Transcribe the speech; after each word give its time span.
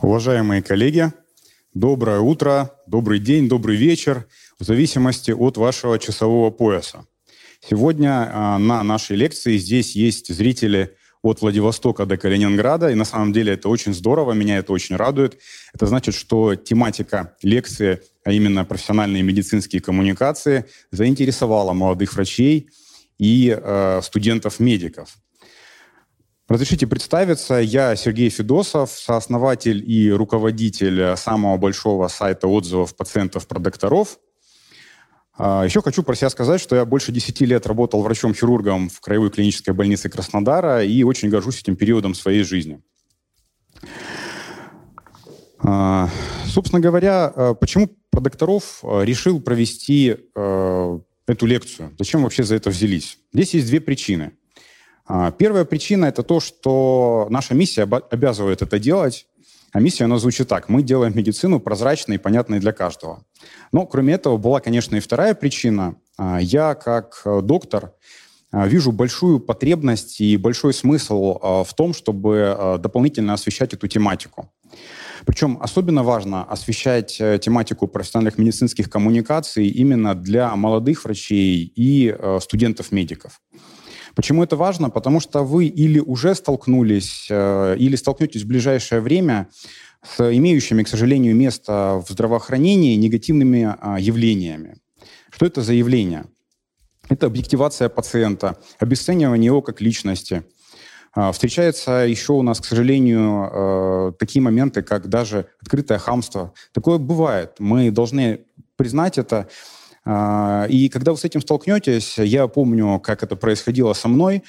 Уважаемые 0.00 0.62
коллеги, 0.62 1.12
доброе 1.74 2.20
утро, 2.20 2.70
добрый 2.86 3.18
день, 3.18 3.48
добрый 3.48 3.76
вечер, 3.76 4.28
в 4.56 4.62
зависимости 4.64 5.32
от 5.32 5.56
вашего 5.56 5.98
часового 5.98 6.50
пояса. 6.50 7.04
Сегодня 7.68 8.30
а, 8.32 8.58
на 8.58 8.84
нашей 8.84 9.16
лекции 9.16 9.56
здесь 9.56 9.96
есть 9.96 10.32
зрители 10.32 10.94
от 11.22 11.40
Владивостока 11.40 12.06
до 12.06 12.16
Калининграда, 12.16 12.90
и 12.90 12.94
на 12.94 13.04
самом 13.04 13.32
деле 13.32 13.54
это 13.54 13.68
очень 13.68 13.92
здорово, 13.92 14.34
меня 14.34 14.58
это 14.58 14.72
очень 14.72 14.94
радует. 14.94 15.36
Это 15.74 15.86
значит, 15.86 16.14
что 16.14 16.54
тематика 16.54 17.34
лекции, 17.42 18.00
а 18.22 18.30
именно 18.30 18.64
профессиональные 18.64 19.24
медицинские 19.24 19.82
коммуникации, 19.82 20.66
заинтересовала 20.92 21.72
молодых 21.72 22.14
врачей 22.14 22.70
и 23.18 23.52
э, 23.60 24.00
студентов-медиков. 24.04 25.18
Разрешите 26.48 26.86
представиться, 26.86 27.56
я 27.56 27.94
Сергей 27.94 28.30
Федосов, 28.30 28.92
сооснователь 28.92 29.84
и 29.86 30.10
руководитель 30.10 31.14
самого 31.18 31.58
большого 31.58 32.08
сайта 32.08 32.48
отзывов 32.48 32.96
пациентов 32.96 33.46
про. 33.46 34.18
А, 35.36 35.64
Еще 35.64 35.82
хочу 35.82 36.02
про 36.02 36.14
себя 36.14 36.30
сказать, 36.30 36.58
что 36.58 36.74
я 36.74 36.86
больше 36.86 37.12
10 37.12 37.42
лет 37.42 37.66
работал 37.66 38.00
врачом-хирургом 38.00 38.88
в 38.88 38.98
Краевой 39.02 39.28
клинической 39.28 39.74
больнице 39.74 40.08
Краснодара 40.08 40.82
и 40.82 41.02
очень 41.02 41.28
горжусь 41.28 41.60
этим 41.60 41.76
периодом 41.76 42.14
своей 42.14 42.44
жизни. 42.44 42.80
А, 45.58 46.08
собственно 46.46 46.80
говоря, 46.80 47.26
а, 47.26 47.54
почему 47.54 47.94
про 48.10 48.22
решил 48.82 49.38
провести 49.42 50.16
эту 50.34 51.46
лекцию? 51.46 51.94
Зачем 51.98 52.22
вообще 52.22 52.42
за 52.42 52.54
это 52.54 52.70
взялись? 52.70 53.18
Здесь 53.34 53.52
есть 53.52 53.66
две 53.66 53.82
причины. 53.82 54.37
А, 55.08 55.30
первая 55.32 55.64
причина– 55.64 56.04
это 56.06 56.22
то, 56.22 56.38
что 56.38 57.26
наша 57.30 57.54
миссия 57.54 57.82
обязывает 57.82 58.62
это 58.62 58.78
делать. 58.78 59.26
А 59.72 59.80
миссия, 59.80 60.04
она 60.04 60.18
звучит 60.18 60.48
так. 60.48 60.68
Мы 60.68 60.82
делаем 60.82 61.16
медицину 61.16 61.60
прозрачной 61.60 62.16
и 62.16 62.18
понятной 62.18 62.60
для 62.60 62.72
каждого. 62.72 63.24
Но, 63.72 63.86
кроме 63.86 64.14
этого, 64.14 64.36
была, 64.36 64.60
конечно, 64.60 64.96
и 64.96 65.00
вторая 65.00 65.34
причина. 65.34 65.96
А, 66.16 66.38
я, 66.40 66.74
как 66.74 67.22
э, 67.24 67.40
доктор, 67.42 67.92
а, 68.50 68.66
вижу 68.66 68.92
большую 68.92 69.40
потребность 69.40 70.20
и 70.20 70.36
большой 70.36 70.72
смысл 70.72 71.64
в 71.64 71.74
том, 71.76 71.92
чтобы 71.92 72.78
дополнительно 72.80 73.34
освещать 73.34 73.74
эту 73.74 73.88
тематику. 73.88 74.50
Причем 75.26 75.58
особенно 75.60 76.02
важно 76.02 76.44
освещать 76.44 77.20
э, 77.20 77.38
тематику 77.38 77.86
профессиональных 77.86 78.38
медицинских 78.38 78.88
коммуникаций 78.88 79.68
именно 79.68 80.14
для 80.14 80.54
молодых 80.56 81.04
врачей 81.04 81.72
и 81.74 82.14
э, 82.16 82.38
студентов-медиков. 82.40 83.40
Почему 84.14 84.42
это 84.42 84.56
важно? 84.56 84.90
Потому 84.90 85.20
что 85.20 85.42
вы 85.42 85.66
или 85.66 85.98
уже 85.98 86.34
столкнулись, 86.34 87.26
э, 87.30 87.76
или 87.78 87.96
столкнетесь 87.96 88.42
в 88.42 88.46
ближайшее 88.46 89.00
время 89.00 89.48
с 90.02 90.20
имеющими, 90.32 90.82
к 90.82 90.88
сожалению, 90.88 91.34
место 91.34 92.02
в 92.06 92.10
здравоохранении 92.10 92.96
негативными 92.96 93.74
а, 93.80 93.98
явлениями. 93.98 94.76
Что 95.30 95.46
это 95.46 95.62
за 95.62 95.72
явление? 95.72 96.26
Это 97.08 97.26
объективация 97.26 97.88
пациента, 97.88 98.58
обесценивание 98.78 99.46
его 99.46 99.62
как 99.62 99.80
личности. 99.80 100.44
А, 101.14 101.32
встречается 101.32 102.06
еще 102.06 102.34
у 102.34 102.42
нас, 102.42 102.60
к 102.60 102.64
сожалению, 102.64 103.50
э, 103.50 104.12
такие 104.18 104.42
моменты, 104.42 104.82
как 104.82 105.08
даже 105.08 105.46
открытое 105.60 105.98
хамство. 105.98 106.52
Такое 106.72 106.98
бывает. 106.98 107.56
Мы 107.58 107.90
должны 107.90 108.40
признать 108.76 109.18
это 109.18 109.48
и 110.08 110.88
когда 110.90 111.12
вы 111.12 111.18
с 111.18 111.24
этим 111.24 111.42
столкнетесь, 111.42 112.16
я 112.18 112.48
помню, 112.48 112.98
как 112.98 113.22
это 113.22 113.36
происходило 113.36 113.92
со 113.92 114.08
мной, 114.08 114.42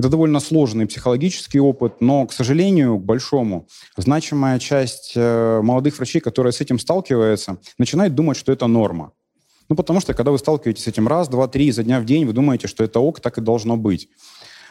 это 0.00 0.08
довольно 0.08 0.40
сложный 0.40 0.86
психологический 0.86 1.60
опыт, 1.60 2.00
но, 2.00 2.26
к 2.26 2.32
сожалению, 2.32 2.96
к 2.96 3.04
большому, 3.04 3.68
значимая 3.96 4.58
часть 4.58 5.12
э, 5.14 5.60
молодых 5.62 5.98
врачей, 5.98 6.20
которые 6.20 6.52
с 6.52 6.60
этим 6.60 6.78
сталкиваются, 6.78 7.58
начинает 7.76 8.14
думать, 8.14 8.38
что 8.38 8.50
это 8.50 8.66
норма. 8.66 9.12
Ну, 9.68 9.76
потому 9.76 10.00
что, 10.00 10.14
когда 10.14 10.30
вы 10.30 10.38
сталкиваетесь 10.38 10.84
с 10.84 10.86
этим 10.86 11.06
раз, 11.06 11.28
два, 11.28 11.48
три, 11.48 11.66
изо 11.66 11.82
дня 11.82 12.00
в 12.00 12.04
день, 12.04 12.24
вы 12.24 12.32
думаете, 12.32 12.66
что 12.66 12.82
это 12.82 12.98
ок, 12.98 13.20
так 13.20 13.36
и 13.36 13.40
должно 13.40 13.76
быть. 13.76 14.08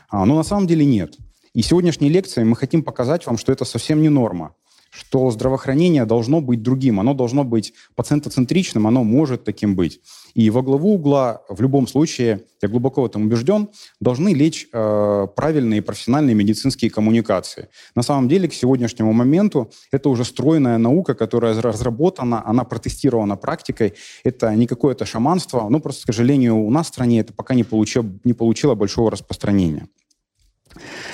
А, 0.10 0.26
но 0.26 0.36
на 0.36 0.44
самом 0.44 0.66
деле 0.66 0.84
нет. 0.84 1.16
И 1.54 1.62
сегодняшней 1.62 2.10
лекцией 2.10 2.46
мы 2.46 2.56
хотим 2.56 2.82
показать 2.82 3.26
вам, 3.28 3.38
что 3.38 3.52
это 3.52 3.66
совсем 3.66 4.02
не 4.02 4.10
норма 4.10 4.56
что 4.90 5.30
здравоохранение 5.32 6.06
должно 6.06 6.42
быть 6.42 6.62
другим, 6.62 7.00
оно 7.00 7.14
должно 7.14 7.44
быть 7.44 7.74
пациентоцентричным, 7.96 8.88
оно 8.88 9.04
может 9.04 9.44
таким 9.44 9.76
быть. 9.76 10.02
И 10.34 10.50
во 10.50 10.62
главу 10.62 10.94
угла 10.94 11.42
в 11.50 11.62
любом 11.62 11.88
случае, 11.88 12.46
я 12.62 12.70
глубоко 12.70 13.02
в 13.02 13.06
этом 13.06 13.26
убежден, 13.26 13.70
должны 14.00 14.34
лечь 14.34 14.68
э, 14.72 15.28
правильные 15.36 15.82
профессиональные 15.82 16.36
медицинские 16.36 16.92
коммуникации. 16.92 17.70
На 17.96 18.04
самом 18.04 18.28
деле, 18.28 18.48
к 18.48 18.54
сегодняшнему 18.54 19.14
моменту 19.14 19.72
это 19.92 20.10
уже 20.10 20.24
стройная 20.26 20.78
наука, 20.78 21.14
которая 21.14 21.60
разработана, 21.62 22.46
она 22.46 22.64
протестирована 22.64 23.38
практикой. 23.38 23.94
Это 24.24 24.54
не 24.56 24.68
какое-то 24.68 25.06
шаманство, 25.06 25.68
но 25.70 25.80
просто, 25.80 26.04
к 26.04 26.06
сожалению, 26.14 26.58
у 26.58 26.70
нас 26.70 26.88
в 26.88 26.90
стране 26.90 27.20
это 27.22 27.34
пока 27.34 27.54
не 27.54 27.64
получило, 27.64 28.06
не 28.24 28.34
получило 28.34 28.76
большого 28.76 29.12
распространения. 29.12 29.88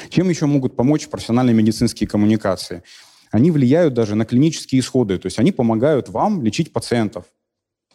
Чем 0.10 0.30
еще 0.30 0.46
могут 0.46 0.76
помочь 0.76 1.08
профессиональные 1.08 1.54
медицинские 1.54 2.08
коммуникации? 2.08 2.84
Они 3.32 3.52
влияют 3.52 3.94
даже 3.94 4.16
на 4.16 4.26
клинические 4.26 4.82
исходы, 4.82 5.18
то 5.18 5.28
есть 5.28 5.40
они 5.40 5.52
помогают 5.52 6.10
вам 6.10 6.44
лечить 6.44 6.72
пациентов. 6.74 7.26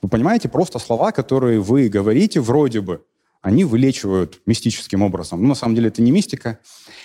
Вы 0.02 0.08
понимаете, 0.08 0.48
просто 0.48 0.78
слова, 0.78 1.12
которые 1.12 1.60
вы 1.60 1.88
говорите 1.88 2.40
вроде 2.40 2.80
бы, 2.80 3.04
они 3.42 3.64
вылечивают 3.64 4.40
мистическим 4.46 5.02
образом. 5.02 5.42
Но 5.42 5.48
на 5.48 5.54
самом 5.54 5.74
деле 5.74 5.88
это 5.88 6.02
не 6.02 6.10
мистика, 6.10 6.58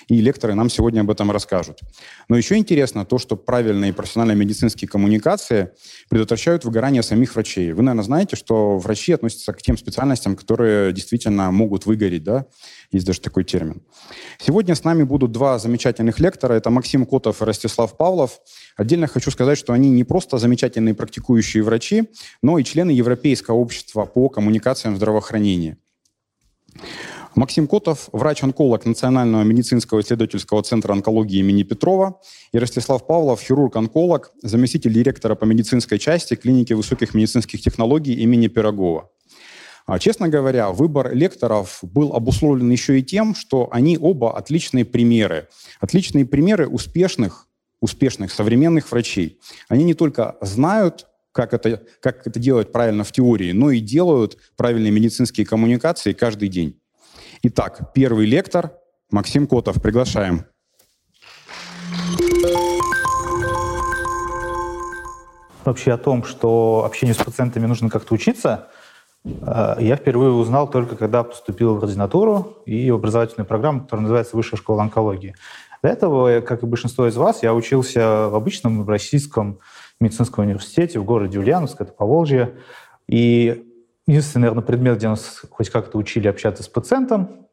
и 0.07 0.19
лекторы 0.19 0.53
нам 0.53 0.69
сегодня 0.69 1.01
об 1.01 1.09
этом 1.09 1.31
расскажут. 1.31 1.79
Но 2.28 2.35
еще 2.35 2.57
интересно 2.57 3.06
то, 3.06 3.18
что 3.18 3.38
правильные 3.38 3.94
профессиональные 3.94 4.35
медицинские 4.35 4.90
коммуникации 4.90 5.72
предотвращают 6.09 6.66
выгорание 6.66 7.03
самих 7.03 7.35
врачей. 7.35 7.72
Вы, 7.72 7.84
наверное, 7.84 8.03
знаете, 8.03 8.35
что 8.35 8.78
врачи 8.78 9.13
относятся 9.13 9.53
к 9.53 9.62
тем 9.62 9.78
специальностям, 9.78 10.35
которые 10.35 10.91
действительно 10.91 11.51
могут 11.51 11.85
выгореть, 11.85 12.23
да? 12.23 12.46
Есть 12.91 13.06
даже 13.06 13.22
такой 13.22 13.44
термин. 13.44 13.81
Сегодня 14.38 14.75
с 14.75 14.84
нами 14.84 15.03
будут 15.03 15.31
два 15.31 15.57
замечательных 15.57 16.19
лектора. 16.19 16.53
Это 16.53 16.69
Максим 16.69 17.06
Котов 17.06 17.41
и 17.41 17.46
Ростислав 17.46 17.96
Павлов. 17.97 18.40
Отдельно 18.75 19.07
хочу 19.07 19.31
сказать, 19.31 19.57
что 19.57 19.73
они 19.73 19.90
не 19.90 20.03
просто 20.03 20.38
замечательные 20.38 20.94
практикующие 20.94 21.63
врачи, 21.63 22.09
но 22.41 22.59
и 22.59 22.63
члены 22.63 22.91
Европейского 22.91 23.56
общества 23.56 24.06
по 24.06 24.29
коммуникациям 24.29 24.96
в 24.96 24.97
здравоохранении. 24.97 25.78
Максим 27.35 27.67
Котов, 27.67 28.09
врач-онколог 28.13 28.85
Национального 28.85 29.43
медицинского 29.43 29.99
исследовательского 30.01 30.63
центра 30.63 30.93
онкологии 30.93 31.39
имени 31.39 31.63
Петрова, 31.63 32.21
и 32.53 32.59
Ростислав 32.59 33.05
Павлов, 33.05 33.41
хирург-онколог, 33.41 34.31
заместитель 34.41 34.93
директора 34.93 35.35
по 35.35 35.43
медицинской 35.43 35.99
части 35.99 36.35
клиники 36.35 36.73
высоких 36.73 37.13
медицинских 37.13 37.61
технологий 37.61 38.13
имени 38.13 38.47
Пирогова. 38.47 39.09
А, 39.85 39.99
честно 39.99 40.29
говоря, 40.29 40.71
выбор 40.71 41.13
лекторов 41.13 41.79
был 41.81 42.13
обусловлен 42.13 42.71
еще 42.71 42.99
и 42.99 43.03
тем, 43.03 43.35
что 43.35 43.67
они 43.71 43.97
оба 43.99 44.35
отличные 44.35 44.83
примеры. 44.83 45.47
Отличные 45.79 46.25
примеры 46.25 46.67
успешных, 46.67 47.47
успешных 47.81 48.31
современных 48.31 48.89
врачей. 48.91 49.39
Они 49.67 49.83
не 49.83 49.93
только 49.93 50.37
знают, 50.41 51.05
как 51.35 51.53
это, 51.53 51.81
как 52.00 52.25
это 52.25 52.40
делать 52.40 52.72
правильно 52.72 53.03
в 53.03 53.12
теории, 53.12 53.51
но 53.51 53.69
и 53.69 53.81
делают 53.81 54.38
правильные 54.56 54.91
медицинские 54.91 55.46
коммуникации 55.46 56.13
каждый 56.13 56.47
день. 56.47 56.79
Итак, 57.44 57.91
первый 57.94 58.25
лектор 58.25 58.72
Максим 59.12 59.46
Котов. 59.46 59.81
Приглашаем. 59.81 60.46
Вообще 65.66 65.91
о 65.91 65.97
том, 65.97 66.23
что 66.23 66.84
общению 66.85 67.16
с 67.16 67.18
пациентами 67.18 67.66
нужно 67.66 67.90
как-то 67.90 68.13
учиться, 68.13 68.69
э, 69.25 69.75
я 69.79 69.97
впервые 69.97 70.31
узнал 70.31 70.69
только 70.69 70.96
когда 70.96 71.23
поступил 71.23 71.75
в 71.75 71.84
ординатуру 71.84 72.59
и 72.66 72.91
в 72.91 72.96
образовательную 72.96 73.47
программу, 73.47 73.81
которая 73.81 74.03
называется 74.03 74.38
Высшая 74.38 74.57
школа 74.57 74.84
онкологии. 74.84 75.35
До 75.84 75.90
этого, 75.90 76.40
как 76.41 76.63
и 76.63 76.66
большинство 76.66 77.07
из 77.07 77.17
вас, 77.17 77.44
я 77.44 77.53
учился 77.53 78.29
в 78.29 78.35
обычном 78.35 78.88
российском 78.88 79.59
медицинском 79.99 80.45
университете 80.45 80.99
в 80.99 81.05
городе 81.05 81.39
Ульяновск, 81.39 81.81
это 81.81 81.93
Поволжье. 81.93 82.55
И 83.07 83.71
единственный, 84.07 84.43
наверное, 84.43 84.63
предмет, 84.63 84.97
где 84.97 85.07
нас 85.07 85.41
хоть 85.49 85.69
как-то 85.69 85.97
учили 85.97 86.27
общаться 86.27 86.63
с 86.63 86.67
пациентом, 86.67 87.47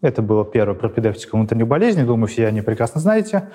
это 0.00 0.20
было 0.20 0.44
первое 0.44 0.74
пропедевтика 0.74 1.36
внутренних 1.36 1.68
болезней, 1.68 2.04
думаю, 2.04 2.26
все 2.26 2.46
они 2.46 2.60
прекрасно 2.60 3.00
знаете. 3.00 3.50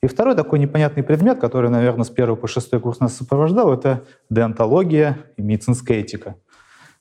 И 0.00 0.06
второй 0.06 0.36
такой 0.36 0.60
непонятный 0.60 1.02
предмет, 1.02 1.40
который, 1.40 1.70
наверное, 1.70 2.04
с 2.04 2.10
первого 2.10 2.36
по 2.36 2.46
шестой 2.46 2.78
курс 2.80 3.00
нас 3.00 3.16
сопровождал, 3.16 3.72
это 3.72 4.04
деонтология 4.30 5.18
и 5.36 5.42
медицинская 5.42 5.98
этика. 5.98 6.36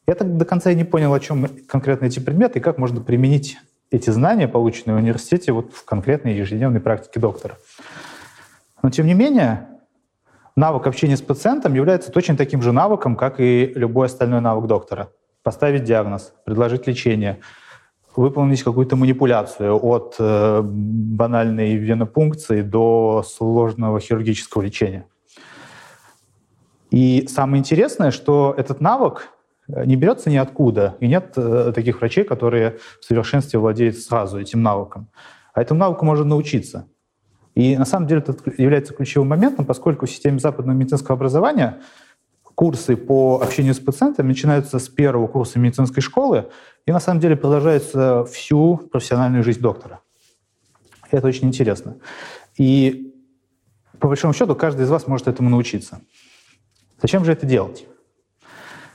Я 0.07 0.15
так 0.15 0.35
до 0.35 0.45
конца 0.45 0.71
и 0.71 0.75
не 0.75 0.83
понял, 0.83 1.13
о 1.13 1.19
чем 1.19 1.47
конкретно 1.67 2.05
эти 2.05 2.19
предметы 2.19 2.57
и 2.57 2.61
как 2.61 2.79
можно 2.79 2.99
применить 3.01 3.57
эти 3.91 4.09
знания, 4.09 4.47
полученные 4.47 4.95
в 4.95 4.99
университете, 4.99 5.51
вот 5.51 5.73
в 5.73 5.85
конкретной 5.85 6.33
ежедневной 6.33 6.79
практике 6.79 7.19
доктора. 7.19 7.57
Но 8.81 8.89
тем 8.89 9.05
не 9.05 9.13
менее, 9.13 9.67
навык 10.57 10.87
общения 10.87 11.15
с 11.15 11.21
пациентом 11.21 11.75
является 11.75 12.11
точно 12.11 12.35
таким 12.35 12.61
же 12.61 12.73
навыком, 12.73 13.15
как 13.15 13.39
и 13.39 13.71
любой 13.75 14.07
остальной 14.07 14.41
навык 14.41 14.67
доктора. 14.67 15.11
Поставить 15.43 15.83
диагноз, 15.83 16.33
предложить 16.45 16.87
лечение, 16.87 17.39
выполнить 18.15 18.63
какую-то 18.63 18.95
манипуляцию 18.95 19.79
от 19.81 20.15
э, 20.19 20.61
банальной 20.63 21.75
венопункции 21.75 22.63
до 22.63 23.23
сложного 23.25 23.99
хирургического 23.99 24.63
лечения. 24.63 25.05
И 26.89 27.27
самое 27.27 27.59
интересное, 27.59 28.09
что 28.09 28.55
этот 28.57 28.81
навык 28.81 29.29
э, 29.67 29.85
не 29.85 29.95
берется 29.95 30.31
ниоткуда, 30.31 30.95
и 30.99 31.07
нет 31.07 31.33
э, 31.37 31.71
таких 31.75 31.99
врачей, 31.99 32.23
которые 32.23 32.79
в 32.99 33.05
совершенстве 33.05 33.59
владеют 33.59 33.97
сразу 33.97 34.39
этим 34.39 34.63
навыком. 34.63 35.07
А 35.53 35.61
этому 35.61 35.79
навыку 35.79 36.03
можно 36.03 36.25
научиться. 36.25 36.87
И 37.57 37.75
на 37.75 37.85
самом 37.85 38.05
деле 38.05 38.21
это 38.21 38.35
является 38.61 38.93
ключевым 38.93 39.29
моментом, 39.29 39.65
поскольку 39.65 40.05
в 40.05 40.11
системе 40.11 40.37
западного 40.37 40.77
медицинского 40.77 41.15
образования 41.15 41.79
курсы 42.53 42.95
по 42.95 43.41
общению 43.41 43.73
с 43.73 43.79
пациентами 43.79 44.27
начинаются 44.27 44.77
с 44.77 44.87
первого 44.87 45.25
курса 45.25 45.57
медицинской 45.57 46.03
школы 46.03 46.51
и 46.85 46.91
на 46.91 46.99
самом 46.99 47.19
деле 47.19 47.35
продолжаются 47.35 48.25
всю 48.25 48.77
профессиональную 48.77 49.43
жизнь 49.43 49.59
доктора. 49.59 50.01
Это 51.09 51.25
очень 51.25 51.47
интересно. 51.47 51.95
И 52.57 53.15
по 53.99 54.07
большому 54.07 54.35
счету 54.35 54.53
каждый 54.53 54.83
из 54.83 54.91
вас 54.91 55.07
может 55.07 55.27
этому 55.27 55.49
научиться. 55.49 56.01
Зачем 57.01 57.25
же 57.25 57.31
это 57.31 57.47
делать? 57.47 57.87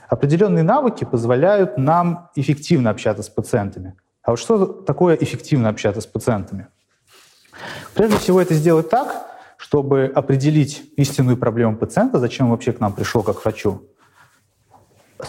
Определенные 0.07 0.63
навыки 0.63 1.03
позволяют 1.03 1.77
нам 1.77 2.29
эффективно 2.37 2.91
общаться 2.91 3.23
с 3.23 3.29
пациентами. 3.29 3.97
А 4.21 4.31
вот 4.31 4.39
что 4.39 4.67
такое 4.67 5.17
эффективно 5.17 5.67
общаться 5.67 5.99
с 5.99 6.05
пациентами? 6.05 6.69
Прежде 7.93 8.17
всего 8.17 8.41
это 8.41 8.53
сделать 8.53 8.89
так, 8.89 9.27
чтобы 9.57 10.11
определить 10.13 10.83
истинную 10.97 11.37
проблему 11.37 11.77
пациента, 11.77 12.19
зачем 12.19 12.47
он 12.47 12.51
вообще 12.51 12.73
к 12.73 12.79
нам 12.79 12.93
пришел 12.93 13.23
как 13.23 13.43
врачу, 13.43 13.83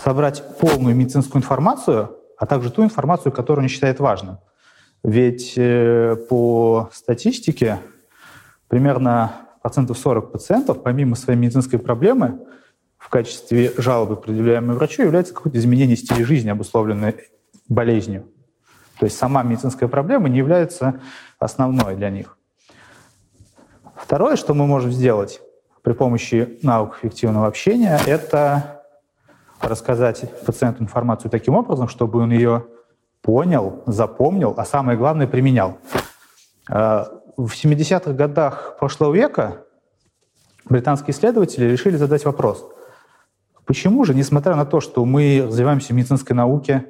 собрать 0.03 0.43
полную 0.59 0.97
медицинскую 0.97 1.41
информацию, 1.41 2.17
а 2.37 2.47
также 2.47 2.71
ту 2.71 2.83
информацию, 2.83 3.33
которую 3.33 3.65
он 3.65 3.69
считает 3.69 4.01
важным. 4.01 4.39
Ведь 5.03 5.55
э, 5.57 6.17
по 6.29 6.91
статистике 6.93 7.79
примерно 8.69 9.33
процентов 9.63 9.99
40 9.99 10.33
пациентов, 10.33 10.83
помимо 10.83 11.15
своей 11.15 11.39
медицинской 11.39 11.79
проблемы, 11.79 12.41
в 12.99 13.09
качестве 13.11 13.73
жалобы, 13.77 14.17
предъявляемой 14.17 14.77
врачу, 14.77 15.03
является 15.03 15.35
какое-то 15.35 15.59
изменение 15.59 15.97
стиля 15.97 16.25
жизни, 16.25 16.49
обусловленное 16.49 17.15
болезнью. 17.69 18.27
То 18.99 19.05
есть 19.05 19.19
сама 19.19 19.43
медицинская 19.43 19.89
проблема 19.89 20.29
не 20.29 20.39
является 20.39 21.01
основной 21.39 21.97
для 21.97 22.11
них. 22.11 22.37
Второе, 23.97 24.37
что 24.37 24.55
мы 24.55 24.67
можем 24.67 24.93
сделать 24.93 25.41
при 25.83 25.93
помощи 25.93 26.59
наук 26.63 26.99
эффективного 26.99 27.47
общения, 27.47 27.99
это 28.07 28.83
рассказать 29.61 30.31
пациенту 30.45 30.83
информацию 30.83 31.31
таким 31.31 31.55
образом, 31.55 31.89
чтобы 31.89 32.21
он 32.21 32.33
ее 32.33 32.67
понял, 33.23 33.83
запомнил, 33.87 34.55
а 34.57 34.65
самое 34.65 34.99
главное, 34.99 35.27
применял. 35.27 35.79
Э, 36.71 37.05
в 37.37 37.53
70-х 37.53 38.13
годах 38.13 38.77
прошлого 38.79 39.15
века 39.15 39.65
британские 40.65 41.15
исследователи 41.15 41.65
решили 41.65 41.97
задать 41.97 42.25
вопрос, 42.25 42.65
Почему 43.65 44.05
же, 44.05 44.15
несмотря 44.15 44.57
на 44.57 44.67
то, 44.67 44.81
что 44.81 45.05
мы 45.05 45.43
развиваемся 45.47 45.89
в 45.89 45.97
медицинской 45.97 46.37
науке, 46.37 46.87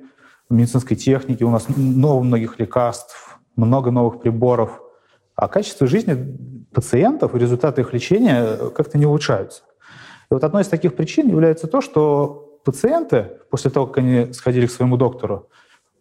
в 0.49 0.55
медицинской 0.55 0.97
технике, 0.97 1.45
у 1.45 1.51
нас 1.51 1.69
много 1.69 2.23
многих 2.25 2.59
лекарств, 2.59 3.24
много 3.57 3.91
новых 3.91 4.21
приборов, 4.21 4.81
а 5.35 5.49
качество 5.49 5.87
жизни 5.87 6.37
пациентов 6.73 7.35
и 7.35 7.39
результаты 7.39 7.83
их 7.83 7.93
лечения 7.93 8.57
как-то 8.75 8.99
не 8.99 9.07
улучшаются. 9.07 9.63
И 10.31 10.35
вот 10.35 10.45
одной 10.45 10.63
из 10.63 10.69
таких 10.69 10.95
причин 10.95 11.29
является 11.29 11.67
то, 11.67 11.81
что 11.81 12.61
пациенты, 12.65 13.31
после 13.51 13.71
того, 13.71 13.87
как 13.87 13.99
они 13.99 14.33
сходили 14.33 14.67
к 14.67 14.71
своему 14.71 14.97
доктору, 14.97 15.49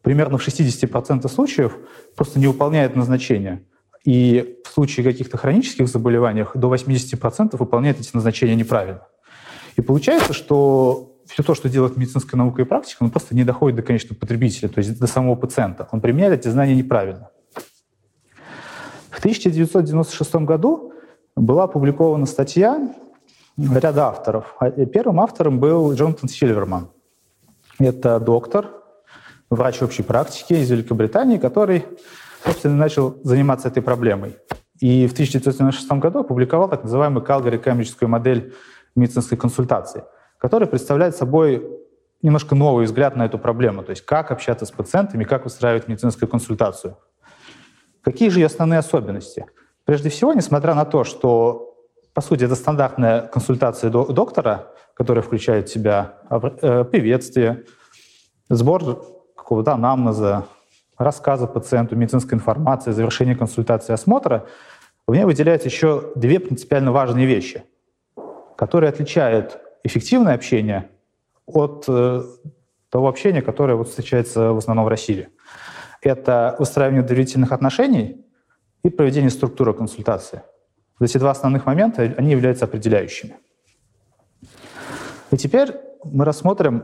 примерно 0.01 0.38
в 0.38 0.47
60% 0.47 1.27
случаев 1.27 1.77
просто 2.15 2.39
не 2.39 2.47
выполняют 2.47 2.95
назначения. 2.95 3.63
И 4.05 4.59
в 4.65 4.69
случае 4.69 5.05
каких-то 5.05 5.38
хронических 5.38 5.88
заболеваний 5.88 6.45
до 6.55 6.73
80% 6.73 7.57
выполняют 7.57 8.00
эти 8.00 8.09
назначения 8.13 8.55
неправильно. 8.55 9.07
И 9.77 9.81
получается, 9.81 10.33
что 10.33 11.13
все 11.25 11.41
то, 11.41 11.55
что 11.55 11.69
делает 11.69 11.95
медицинская 11.97 12.38
наука 12.38 12.61
и 12.61 12.65
практика, 12.65 13.03
он 13.03 13.11
просто 13.11 13.33
не 13.35 13.44
доходит 13.44 13.77
до 13.77 13.81
конечного 13.81 14.19
потребителя, 14.19 14.67
то 14.67 14.79
есть 14.79 15.00
до 15.00 15.07
самого 15.07 15.35
пациента. 15.35 15.88
Он 15.91 16.01
применяет 16.01 16.39
эти 16.39 16.50
знания 16.50 16.75
неправильно. 16.75 17.29
В 19.13 19.19
1996 19.19 20.36
году 20.38 20.92
была 21.36 21.65
опубликована 21.65 22.25
статья 22.25 22.94
ряда 23.57 24.07
авторов. 24.07 24.56
А, 24.60 24.71
первым 24.71 25.19
автором 25.19 25.60
был 25.60 25.94
Джонатан 25.94 26.27
Сильверман. 26.27 26.89
Это 27.77 28.19
доктор, 28.19 28.71
врач 29.51 29.83
общей 29.83 30.01
практики 30.01 30.54
из 30.54 30.71
Великобритании, 30.71 31.38
который, 31.38 31.86
собственно, 32.44 32.75
начал 32.75 33.15
заниматься 33.24 33.68
этой 33.68 33.83
проблемой. 33.83 34.36
И 34.80 35.06
в 35.06 35.12
1996 35.12 35.92
году 35.92 36.21
опубликовал 36.21 36.68
так 36.68 36.83
называемую 36.83 37.24
Калгари-Кембриджскую 37.24 38.07
модель 38.07 38.56
медицинской 38.95 39.38
консультации, 39.38 40.06
которая 40.39 40.68
представляет 40.68 41.15
собой 41.15 41.63
немножко 42.24 42.56
новый 42.56 42.86
взгляд 42.86 43.15
на 43.15 43.25
эту 43.25 43.38
проблему, 43.38 43.83
то 43.83 43.92
есть 43.92 44.04
как 44.04 44.31
общаться 44.31 44.65
с 44.65 44.71
пациентами, 44.71 45.24
как 45.24 45.44
выстраивать 45.44 45.88
медицинскую 45.88 46.27
консультацию. 46.27 46.98
Какие 48.03 48.29
же 48.29 48.39
ее 48.39 48.45
основные 48.47 48.79
особенности? 48.79 49.45
Прежде 49.85 50.09
всего, 50.09 50.33
несмотря 50.33 50.75
на 50.75 50.85
то, 50.85 51.03
что, 51.03 51.75
по 52.13 52.21
сути, 52.21 52.44
это 52.44 52.55
стандартная 52.55 53.21
консультация 53.21 53.89
доктора, 53.89 54.67
которая 54.94 55.23
включает 55.23 55.69
в 55.69 55.73
себя 55.73 56.19
э, 56.29 56.83
приветствие, 56.83 57.63
сбор 58.50 59.05
какого-то 59.35 59.73
анамнеза, 59.73 60.45
рассказа 60.97 61.47
пациенту, 61.47 61.95
медицинской 61.95 62.38
информации, 62.38 62.91
завершение 62.91 63.35
консультации, 63.35 63.94
осмотра, 63.94 64.45
в 65.07 65.15
ней 65.15 65.25
выделяются 65.25 65.67
еще 65.67 66.11
две 66.15 66.39
принципиально 66.39 66.91
важные 66.91 67.25
вещи 67.25 67.63
который 68.55 68.89
отличает 68.89 69.59
эффективное 69.83 70.35
общение 70.35 70.89
от 71.45 71.85
э, 71.88 72.23
того 72.89 73.09
общения, 73.09 73.41
которое 73.41 73.75
вот 73.75 73.89
встречается 73.89 74.53
в 74.53 74.57
основном 74.57 74.85
в 74.85 74.88
России. 74.88 75.29
Это 76.03 76.55
выстраивание 76.59 77.01
доверительных 77.01 77.51
отношений 77.51 78.25
и 78.83 78.89
проведение 78.89 79.29
структуры 79.29 79.73
консультации. 79.73 80.41
Вот 81.00 81.09
эти 81.09 81.17
два 81.17 81.31
основных 81.31 81.65
момента, 81.65 82.01
они 82.17 82.31
являются 82.31 82.65
определяющими. 82.65 83.38
И 85.31 85.38
теперь 85.38 85.73
мы 86.03 86.25
рассмотрим 86.25 86.83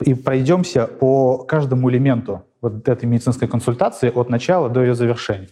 и 0.00 0.14
пройдемся 0.14 0.86
по 0.86 1.38
каждому 1.44 1.90
элементу 1.90 2.42
вот 2.60 2.88
этой 2.88 3.04
медицинской 3.04 3.46
консультации 3.46 4.10
от 4.10 4.30
начала 4.30 4.68
до 4.68 4.80
ее 4.80 4.94
завершения. 4.94 5.50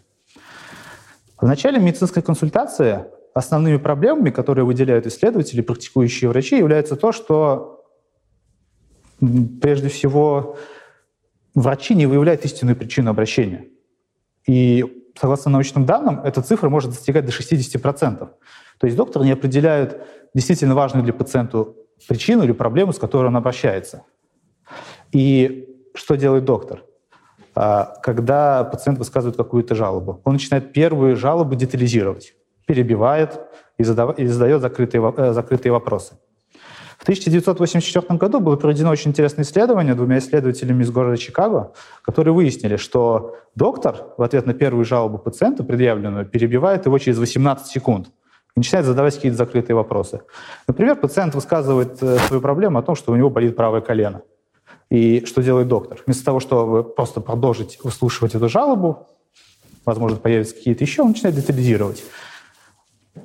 В 1.39 1.47
начале 1.47 1.79
медицинской 1.79 2.23
консультации 2.23 3.05
основными 3.35 3.77
проблемами, 3.77 4.31
которые 4.31 4.65
выделяют 4.65 5.07
исследователи, 5.07 5.61
практикующие 5.61 6.31
врачи, 6.31 6.57
является 6.57 6.97
то, 6.97 7.13
что 7.13 7.85
прежде 9.61 9.89
всего 9.89 10.57
врачи 11.55 11.95
не 11.95 12.07
выявляют 12.07 12.45
истинную 12.45 12.77
причину 12.77 13.11
обращения. 13.11 13.67
И 14.47 14.85
согласно 15.19 15.51
научным 15.51 15.87
данным, 15.87 16.21
эта 16.21 16.43
цифра 16.43 16.69
может 16.69 16.91
достигать 16.91 17.25
до 17.25 17.33
60%. 17.33 18.19
То 18.19 18.87
есть 18.87 18.97
доктор 18.97 19.23
не 19.23 19.33
определяет 19.33 20.01
действительно 20.35 20.75
важную 20.75 21.05
для 21.05 21.13
пациента 21.13 21.67
причину 22.09 22.43
или 22.45 22.53
проблему, 22.53 22.93
с 22.93 22.99
которой 22.99 23.27
он 23.27 23.37
обращается. 23.37 24.03
И 25.13 25.69
что 25.95 26.17
делает 26.17 26.45
доктор? 26.45 26.83
А, 27.55 27.95
когда 28.03 28.65
пациент 28.65 28.99
высказывает 28.99 29.37
какую-то 29.37 29.75
жалобу, 29.75 30.21
он 30.25 30.33
начинает 30.33 30.73
первую 30.73 31.17
жалобу 31.17 31.55
детализировать 31.55 32.35
перебивает 32.67 33.41
и, 33.79 33.85
задает 33.85 34.61
закрытые, 34.61 35.13
э, 35.17 35.33
закрытые 35.33 35.73
вопросы. 35.73 36.15
В 36.99 37.03
1984 37.03 38.19
году 38.19 38.41
было 38.41 38.57
проведено 38.57 38.91
очень 38.91 39.11
интересное 39.11 39.45
исследование 39.45 39.95
двумя 39.95 40.19
исследователями 40.19 40.83
из 40.83 40.91
города 40.91 41.17
Чикаго, 41.17 41.73
которые 42.03 42.35
выяснили, 42.35 42.77
что 42.77 43.37
доктор 43.55 44.07
в 44.17 44.23
ответ 44.23 44.47
на 44.47 44.55
первую 44.55 44.85
жалобу 44.85 45.19
пациента, 45.19 45.65
предъявленную, 45.65 46.27
перебивает 46.27 46.87
его 46.87 46.99
через 46.99 47.19
18 47.19 47.67
секунд 47.67 48.09
и 48.57 48.61
начинает 48.61 48.87
задавать 48.87 49.15
какие-то 49.15 49.37
закрытые 49.37 49.77
вопросы. 49.77 50.23
Например, 50.67 50.97
пациент 50.97 51.35
высказывает 51.35 52.03
э, 52.03 52.19
свою 52.19 52.43
проблему 52.43 52.79
о 52.79 52.83
том, 52.83 52.95
что 52.95 53.13
у 53.13 53.17
него 53.17 53.31
болит 53.31 53.57
правое 53.57 53.81
колено. 53.81 54.23
И 54.91 55.25
что 55.25 55.43
делает 55.43 55.69
доктор? 55.69 56.01
Вместо 56.05 56.25
того, 56.25 56.41
чтобы 56.41 56.85
просто 56.85 57.21
продолжить 57.21 57.79
выслушивать 57.83 58.35
эту 58.35 58.49
жалобу, 58.49 59.09
возможно, 59.87 60.19
появятся 60.19 60.55
какие-то 60.55 60.85
еще, 60.85 61.03
он 61.03 61.09
начинает 61.09 61.37
детализировать 61.37 62.05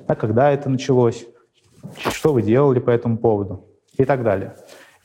а 0.06 0.14
когда 0.14 0.50
это 0.50 0.68
началось, 0.68 1.26
что 2.10 2.32
вы 2.32 2.42
делали 2.42 2.78
по 2.78 2.90
этому 2.90 3.18
поводу 3.18 3.66
и 3.96 4.04
так 4.04 4.22
далее. 4.22 4.56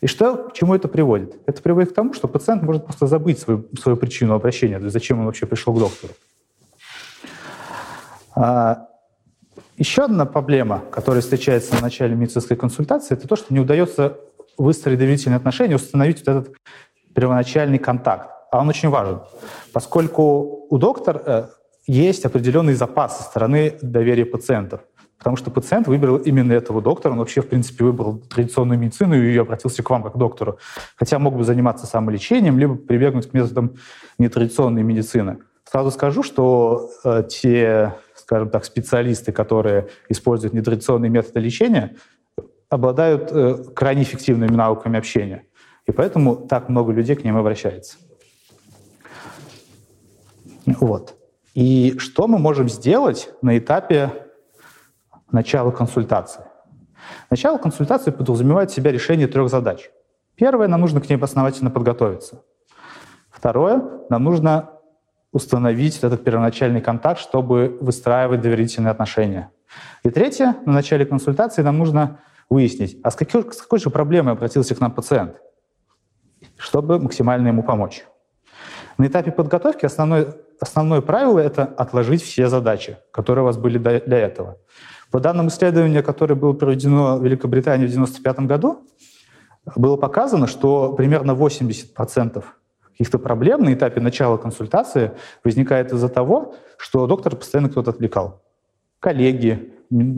И 0.02 0.08
что, 0.08 0.50
к 0.50 0.54
чему 0.54 0.76
это 0.76 0.88
приводит? 0.88 1.38
Это 1.46 1.62
приводит 1.62 1.92
к 1.92 1.96
тому, 1.96 2.14
что 2.14 2.28
пациент 2.28 2.62
может 2.64 2.86
просто 2.86 3.08
забыть 3.08 3.40
свою, 3.40 3.66
свою 3.80 3.98
причину 3.98 4.34
обращения, 4.34 4.78
то 4.78 4.84
есть 4.84 4.94
зачем 4.94 5.20
он 5.20 5.26
вообще 5.26 5.46
пришел 5.46 5.74
к 5.74 5.80
доктору. 5.80 6.14
А, 8.36 8.88
еще 9.78 10.04
одна 10.04 10.26
проблема, 10.26 10.84
которая 10.92 11.22
встречается 11.22 11.76
в 11.76 11.82
начале 11.82 12.16
медицинской 12.16 12.58
консультации, 12.58 13.16
это 13.16 13.28
то, 13.28 13.36
что 13.36 13.54
не 13.54 13.60
удается 13.60 14.18
выстроить 14.58 15.00
доверительные 15.00 15.38
отношения, 15.38 15.76
установить 15.76 16.20
вот 16.20 16.28
этот 16.28 16.56
первоначальный 17.16 17.80
контакт. 17.80 18.30
а 18.52 18.60
он 18.60 18.70
очень 18.70 18.90
важен, 18.90 19.22
поскольку 19.72 20.68
у 20.70 20.78
доктора 20.78 21.22
э, 21.26 21.48
есть 21.88 22.26
определенный 22.26 22.74
запас 22.74 23.18
со 23.18 23.24
стороны 23.24 23.78
доверия 23.82 24.26
пациентов. 24.26 24.82
Потому 25.24 25.38
что 25.38 25.52
пациент 25.52 25.88
выбрал 25.88 26.18
именно 26.18 26.52
этого 26.52 26.82
доктора, 26.82 27.14
он 27.14 27.20
вообще, 27.20 27.40
в 27.40 27.48
принципе, 27.48 27.86
выбрал 27.86 28.18
традиционную 28.18 28.78
медицину 28.78 29.16
и 29.16 29.38
обратился 29.38 29.82
к 29.82 29.90
вам 29.90 30.04
как 30.04 30.16
к 30.16 30.18
доктору. 30.18 30.58
Хотя 30.98 31.18
мог 31.18 31.38
бы 31.38 31.46
заниматься 31.46 31.86
самолечением, 31.86 32.60
либо 32.60 32.76
прибегнуть 32.76 33.30
к 33.30 33.34
методам 33.34 33.76
нетрадиционной 34.18 34.84
медицины. 34.84 35.38
Сразу 35.64 35.92
скажу, 35.92 36.24
что 36.24 36.90
э, 37.06 37.24
те, 37.30 37.96
скажем 38.16 38.50
так, 38.50 38.66
специалисты, 38.66 39.32
которые 39.32 39.88
используют 40.10 40.54
нетрадиционные 40.54 41.10
методы 41.10 41.40
лечения, 41.40 41.96
обладают 42.70 43.32
э, 43.32 43.64
крайне 43.74 44.04
эффективными 44.04 44.52
навыками 44.52 45.00
общения. 45.00 45.46
И 45.86 45.94
поэтому 45.94 46.36
так 46.36 46.68
много 46.68 46.92
людей 46.92 47.16
к 47.16 47.24
ним 47.24 47.38
обращается. 47.38 47.96
Вот. 50.66 51.16
И 51.54 51.98
что 51.98 52.28
мы 52.28 52.40
можем 52.40 52.68
сделать 52.68 53.30
на 53.42 53.58
этапе 53.58 54.23
начала 55.34 55.72
консультации? 55.72 56.46
Начало 57.30 57.58
консультации 57.58 58.12
подразумевает 58.12 58.72
в 58.72 58.74
себя 58.74 58.92
решение 58.92 59.28
трех 59.28 59.50
задач. 59.50 59.92
Первое, 60.36 60.68
нам 60.68 60.80
нужно 60.80 61.02
к 61.02 61.10
ней 61.10 61.18
основательно 61.18 61.70
подготовиться. 61.70 62.42
Второе, 63.30 63.84
нам 64.10 64.24
нужно 64.24 64.70
установить 65.34 66.00
этот 66.02 66.24
первоначальный 66.24 66.80
контакт, 66.80 67.20
чтобы 67.20 67.78
выстраивать 67.82 68.42
доверительные 68.42 68.92
отношения. 68.92 69.52
И 70.04 70.10
третье, 70.10 70.56
на 70.66 70.74
начале 70.74 71.06
консультации 71.06 71.64
нам 71.64 71.78
нужно 71.78 72.20
выяснить, 72.50 72.98
а 73.04 73.12
с 73.12 73.16
какой, 73.16 73.52
с 73.52 73.62
какой 73.62 73.80
же 73.80 73.90
проблемой 73.90 74.34
обратился 74.34 74.76
к 74.76 74.80
нам 74.80 74.92
пациент, 74.92 75.42
чтобы 76.58 77.00
максимально 77.00 77.48
ему 77.48 77.64
помочь. 77.64 78.06
На 78.98 79.08
этапе 79.08 79.32
подготовки 79.32 79.86
основной 79.86 80.28
основное 80.64 81.02
правило— 81.02 81.40
это 81.40 81.64
отложить 81.64 82.24
все 82.24 82.48
задачи, 82.48 82.98
которые 83.12 83.44
у 83.44 83.46
вас 83.46 83.58
были 83.58 83.78
для 83.78 84.18
этого. 84.18 84.58
По 85.14 85.20
данным 85.20 85.50
исследования, 85.50 86.02
которое 86.02 86.34
было 86.34 86.54
проведено 86.54 87.18
в 87.20 87.24
Великобритании 87.24 87.86
в 87.86 87.94
1995 87.94 88.48
году, 88.48 88.88
было 89.76 89.96
показано, 89.96 90.48
что 90.48 90.94
примерно 90.94 91.34
80% 91.34 92.44
каких-то 92.82 93.20
проблем 93.20 93.62
на 93.62 93.76
этапе 93.76 94.02
начала 94.02 94.38
консультации 94.38 95.12
возникает 95.44 95.94
из-за 95.94 96.10
того, 96.10 96.56
что 96.78 97.06
доктор 97.06 97.36
постоянно 97.36 97.70
кто-то 97.70 97.92
отвлекал. 97.92 98.42
Коллеги, 99.00 99.76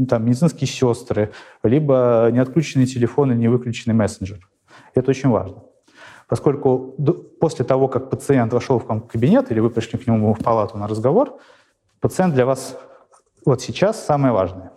там, 0.08 0.26
медицинские 0.26 0.68
сестры, 0.70 1.34
либо 1.62 2.30
не 2.32 2.40
отключенный 2.40 2.86
телефон 2.86 3.34
и 3.34 3.36
не 3.36 3.50
выключенный 3.50 3.96
мессенджер. 3.96 4.50
Это 4.94 5.12
очень 5.12 5.30
важно 5.30 5.64
поскольку 6.28 6.96
после 7.40 7.64
того, 7.66 7.88
как 7.88 8.10
пациент 8.10 8.52
вошел 8.52 8.80
в 8.80 9.02
кабинет 9.02 9.52
или 9.52 9.60
вы 9.60 9.70
пришли 9.70 10.00
к 10.00 10.08
нему 10.08 10.34
в 10.34 10.44
палату 10.44 10.76
на 10.76 10.88
разговор, 10.88 11.38
пациент 12.00 12.34
для 12.34 12.48
вас 12.48 12.76
вот 13.46 13.62
сейчас 13.62 14.04
самое 14.04 14.34
важное. 14.34 14.72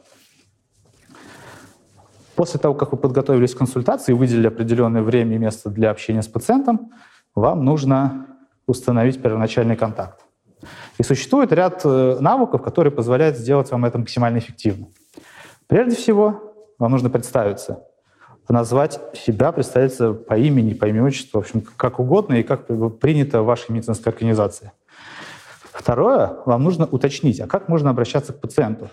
После 2.39 2.61
того, 2.61 2.73
как 2.73 2.93
вы 2.93 2.99
подготовились 2.99 3.53
к 3.53 3.59
консультации 3.59 4.13
и 4.13 4.15
выделили 4.15 4.47
определенное 4.47 5.03
время 5.03 5.35
и 5.35 5.39
место 5.39 5.71
для 5.71 5.91
общения 5.91 6.23
с 6.23 6.29
пациентом, 6.29 6.93
вам 7.35 7.65
нужно 7.65 8.29
установить 8.69 9.21
первоначальный 9.21 9.75
контакт. 9.75 10.21
И 10.99 11.03
существует 11.03 11.53
ряд 11.53 11.81
э, 11.85 12.19
навыков, 12.21 12.63
которые 12.63 12.93
позволяют 12.93 13.37
сделать 13.37 13.73
вам 13.73 13.87
это 13.87 13.99
максимально 13.99 14.39
эффективно. 14.39 14.87
Прежде 15.67 15.97
всего, 15.97 16.55
вам 16.79 16.93
нужно 16.93 17.11
представиться 17.11 17.83
назвать 18.49 19.01
себя, 19.15 19.51
представиться 19.51 20.13
по 20.13 20.39
имени, 20.39 20.75
по 20.75 20.87
имени 20.87 21.01
отчеству, 21.01 21.41
в 21.41 21.45
общем, 21.45 21.65
как 21.77 21.99
угодно 21.99 22.35
и 22.35 22.45
как 22.45 22.69
принято 23.01 23.43
в 23.43 23.47
вашей 23.47 23.73
медицинской 23.73 24.13
организации. 24.13 24.71
Второе, 25.73 26.37
вам 26.47 26.63
нужно 26.63 26.87
уточнить, 26.87 27.41
а 27.41 27.49
как 27.49 27.69
можно 27.69 27.91
обращаться 27.91 28.33
к 28.33 28.41
пациенту. 28.41 28.91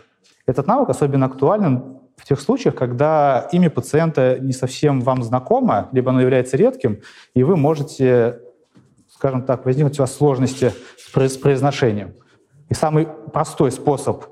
Этот 0.48 0.66
навык 0.66 0.90
особенно 0.90 1.28
актуален 1.28 1.95
в 2.18 2.26
тех 2.26 2.40
случаях, 2.40 2.76
когда 2.76 3.48
имя 3.52 3.70
пациента 3.70 4.38
не 4.40 4.54
совсем 4.54 5.02
вам 5.02 5.24
знакомо, 5.24 5.90
либо 5.92 6.12
оно 6.12 6.22
является 6.22 6.58
редким, 6.58 7.02
и 7.34 7.44
вы 7.44 7.56
можете, 7.58 8.40
скажем 9.10 9.44
так, 9.44 9.66
возникнуть 9.66 10.00
у 10.00 10.04
вас 10.04 10.16
сложности 10.16 10.74
с 10.98 11.38
произношением. 11.38 12.16
И 12.70 12.74
самый 12.74 13.08
простой 13.32 13.72
способ 13.72 14.26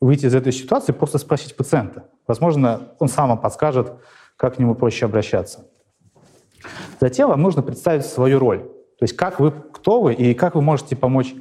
выйти 0.00 0.26
из 0.26 0.34
этой 0.34 0.52
ситуации— 0.52 0.92
просто 0.98 1.18
спросить 1.18 1.56
пациента. 1.56 2.04
Возможно, 2.26 2.94
он 2.98 3.08
сам 3.08 3.28
вам 3.28 3.38
подскажет, 3.38 3.92
как 4.36 4.56
к 4.56 4.58
нему 4.58 4.74
проще 4.74 5.06
обращаться. 5.06 5.66
Затем 7.00 7.28
вам 7.28 7.42
нужно 7.42 7.62
представить 7.62 8.06
свою 8.06 8.38
роль. 8.38 8.60
То 8.60 9.04
есть 9.04 9.16
как 9.16 9.40
вы, 9.40 9.50
кто 9.50 10.00
вы 10.00 10.14
и 10.14 10.34
как 10.34 10.54
вы 10.54 10.62
можете 10.62 10.94
помочь 10.94 11.34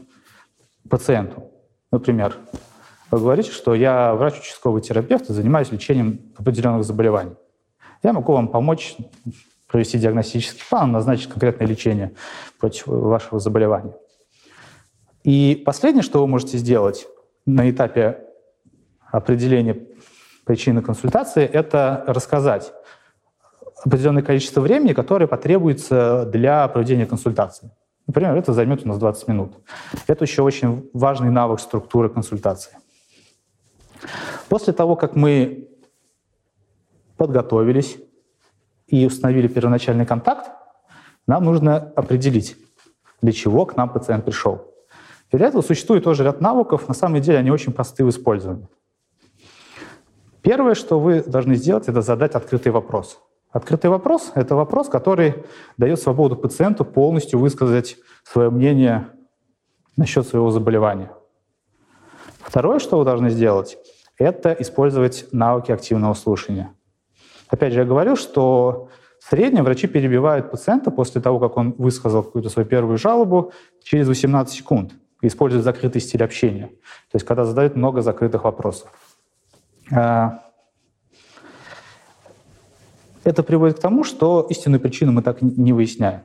пациенту. 0.89 1.51
Например, 1.91 2.36
вы 3.12 3.20
говорите, 3.20 3.51
что 3.51 3.74
я 3.74 4.13
врач-участковый 4.16 4.82
терапевт 4.82 5.30
и 5.30 5.34
занимаюсь 5.34 5.72
лечением 5.72 6.34
определенных 6.38 6.84
заболеваний. 6.84 7.36
Я 8.04 8.13
могу 8.13 8.34
вам 8.34 8.48
помочь 8.48 8.96
провести 9.68 9.98
диагностический 9.98 10.63
план, 10.70 10.92
назначить 10.92 11.30
конкретное 11.30 11.68
лечение 11.68 12.13
против 12.60 12.88
вашего 12.88 13.39
заболевания. 13.39 13.94
И 15.24 15.62
последнее, 15.66 16.04
что 16.04 16.22
вы 16.22 16.28
можете 16.28 16.58
сделать 16.58 17.08
на 17.46 17.70
этапе 17.70 18.25
определения 19.12 19.78
причины 20.46 20.82
консультации, 20.82 21.46
это 21.46 22.04
рассказать 22.08 22.72
определенное 23.84 24.24
количество 24.24 24.62
времени, 24.62 24.94
которое 24.94 25.28
потребуется 25.28 26.25
для 26.25 26.68
проведения 26.68 27.06
консультации. 27.06 27.72
Например, 28.08 28.36
это 28.36 28.54
займет 28.54 28.86
у 28.86 28.88
нас 28.88 28.98
20 28.98 29.28
минут. 29.28 29.54
Это 30.08 30.25
еще 30.25 30.42
очень 30.42 30.89
важный 30.94 31.30
навык 31.30 31.60
структуры 31.60 32.10
консультации. 32.10 32.74
После 34.48 34.74
того, 34.74 34.96
как 34.96 35.15
мы 35.15 35.70
подготовились 37.18 37.98
и 38.88 39.06
установили 39.06 39.48
первоначальный 39.48 40.06
контакт, 40.06 40.51
нам 41.27 41.44
нужно 41.44 41.77
определить, 41.77 42.58
для 43.22 43.32
чего 43.32 43.65
к 43.65 43.75
нам 43.75 43.89
пациент 43.89 44.25
пришел. 44.25 44.65
Для 45.32 45.48
этого 45.48 45.62
существует 45.62 46.03
тоже 46.03 46.24
ряд 46.24 46.41
навыков. 46.41 46.88
На 46.88 46.94
самом 46.94 47.22
деле 47.22 47.38
они 47.38 47.51
очень 47.51 47.72
просты 47.72 48.03
в 48.03 48.10
использовании. 48.10 48.68
Первое, 50.41 50.74
что 50.74 51.00
вы 51.00 51.22
должны 51.22 51.56
сделать, 51.56 51.88
это 51.88 52.01
задать 52.01 52.34
открытый 52.34 52.72
вопрос. 52.72 53.20
Открытый 53.51 53.89
вопрос— 53.89 54.32
это 54.36 54.56
вопрос, 54.56 54.89
который 54.89 55.44
дает 55.77 56.00
свободу 56.00 56.36
пациенту 56.36 56.86
полностью 56.86 57.39
высказать 57.39 57.98
свое 58.24 58.50
мнение 58.50 59.10
насчет 59.98 60.25
своего 60.27 60.51
заболевания. 60.51 61.12
Второе, 62.50 62.79
что 62.79 62.98
вы 62.98 63.06
должны 63.06 63.29
сделать, 63.29 63.77
это 64.18 64.56
использовать 64.58 65.27
навыки 65.32 65.72
активного 65.72 66.15
слушания. 66.15 66.74
Опять 67.48 67.74
же, 67.74 67.82
я 67.82 67.86
говорил, 67.86 68.15
что 68.15 68.89
в 69.20 69.29
среднем 69.29 69.63
врачи 69.63 69.86
перебивают 69.86 70.50
пациента 70.50 70.89
после 70.89 71.22
того, 71.22 71.39
как 71.39 71.58
он 71.58 71.75
высказал 71.77 72.24
какую-то 72.24 72.50
свою 72.50 72.68
первую 72.68 72.98
жалобу, 72.98 73.51
через 73.84 74.08
18 74.08 74.51
секунд, 74.51 74.94
используют 75.22 75.63
закрытый 75.63 76.01
стиль 76.01 76.24
общения. 76.24 76.70
То 77.12 77.15
есть 77.15 77.25
когда 77.25 77.46
задают 77.46 77.75
много 77.75 78.01
закрытых 78.01 78.46
вопросов. 78.46 78.89
А, 79.91 80.39
это 83.24 83.44
приводит 83.44 83.77
к 83.77 83.82
тому, 83.82 84.03
что 84.03 84.48
истинную 84.50 84.79
причину 84.79 85.12
мы 85.12 85.22
так 85.22 85.44
не 85.44 85.72
выясняем. 85.72 86.22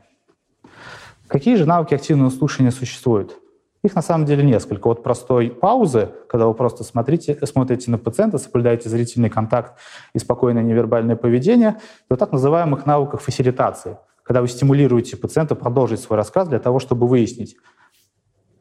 Какие 1.26 1.56
же 1.56 1.66
навыки 1.66 1.92
активного 1.92 2.30
слушания 2.30 2.70
существуют? 2.70 3.43
Их 3.84 3.94
на 3.94 4.00
самом 4.00 4.24
деле 4.24 4.42
несколько. 4.42 4.88
От 4.88 5.02
простой 5.02 5.50
паузы, 5.50 6.10
когда 6.26 6.46
вы 6.46 6.54
просто 6.54 6.84
смотрите, 6.84 7.38
смотрите 7.44 7.90
на 7.90 7.98
пациента, 7.98 8.38
соблюдаете 8.38 8.88
зрительный 8.88 9.28
контакт 9.28 9.78
и 10.14 10.18
спокойное 10.18 10.62
невербальное 10.62 11.16
поведение, 11.16 11.78
до 12.08 12.16
так 12.16 12.32
называемых 12.32 12.86
навыков 12.86 13.22
фасилитации, 13.22 13.98
когда 14.22 14.40
вы 14.40 14.48
стимулируете 14.48 15.18
пациента 15.18 15.54
продолжить 15.54 16.00
свой 16.00 16.16
рассказ 16.16 16.48
для 16.48 16.60
того, 16.60 16.78
чтобы 16.78 17.06
выяснить, 17.06 17.56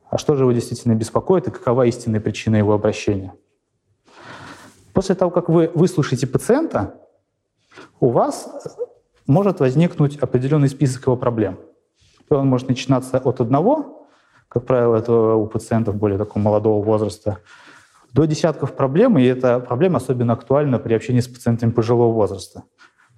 а 0.10 0.18
что 0.18 0.36
же 0.36 0.44
его 0.44 0.52
действительно 0.52 0.94
беспокоит 0.94 1.48
и 1.48 1.52
какова 1.52 1.86
истинная 1.86 2.20
причина 2.20 2.58
его 2.58 2.74
обращения. 2.74 3.34
После 4.92 5.16
того, 5.16 5.32
как 5.32 5.48
вы 5.48 5.72
выслушаете 5.74 6.28
пациента, 6.28 6.96
у 8.02 8.10
вас 8.10 8.50
может 9.26 9.62
возникнуть 9.62 10.18
определенный 10.18 10.68
список 10.68 11.04
его 11.04 11.16
проблем. 11.16 11.60
Он 12.30 12.48
может 12.48 12.68
начинаться 12.68 13.20
от 13.20 13.40
одного, 13.40 14.03
как 14.54 14.66
правило, 14.66 14.96
это 14.98 15.12
у 15.14 15.48
пациентов 15.48 15.96
более 15.96 16.20
такого 16.20 16.44
молодого 16.44 16.84
возраста, 16.84 17.40
до 18.14 18.26
десятков 18.26 18.76
проблем, 18.76 19.18
и 19.18 19.24
эта 19.24 19.60
проблема 19.60 19.98
особенно 19.98 20.34
актуальна 20.34 20.78
при 20.78 20.94
общении 20.94 21.22
с 21.22 21.28
пациентами 21.28 21.72
пожилого 21.72 22.14
возраста. 22.14 22.64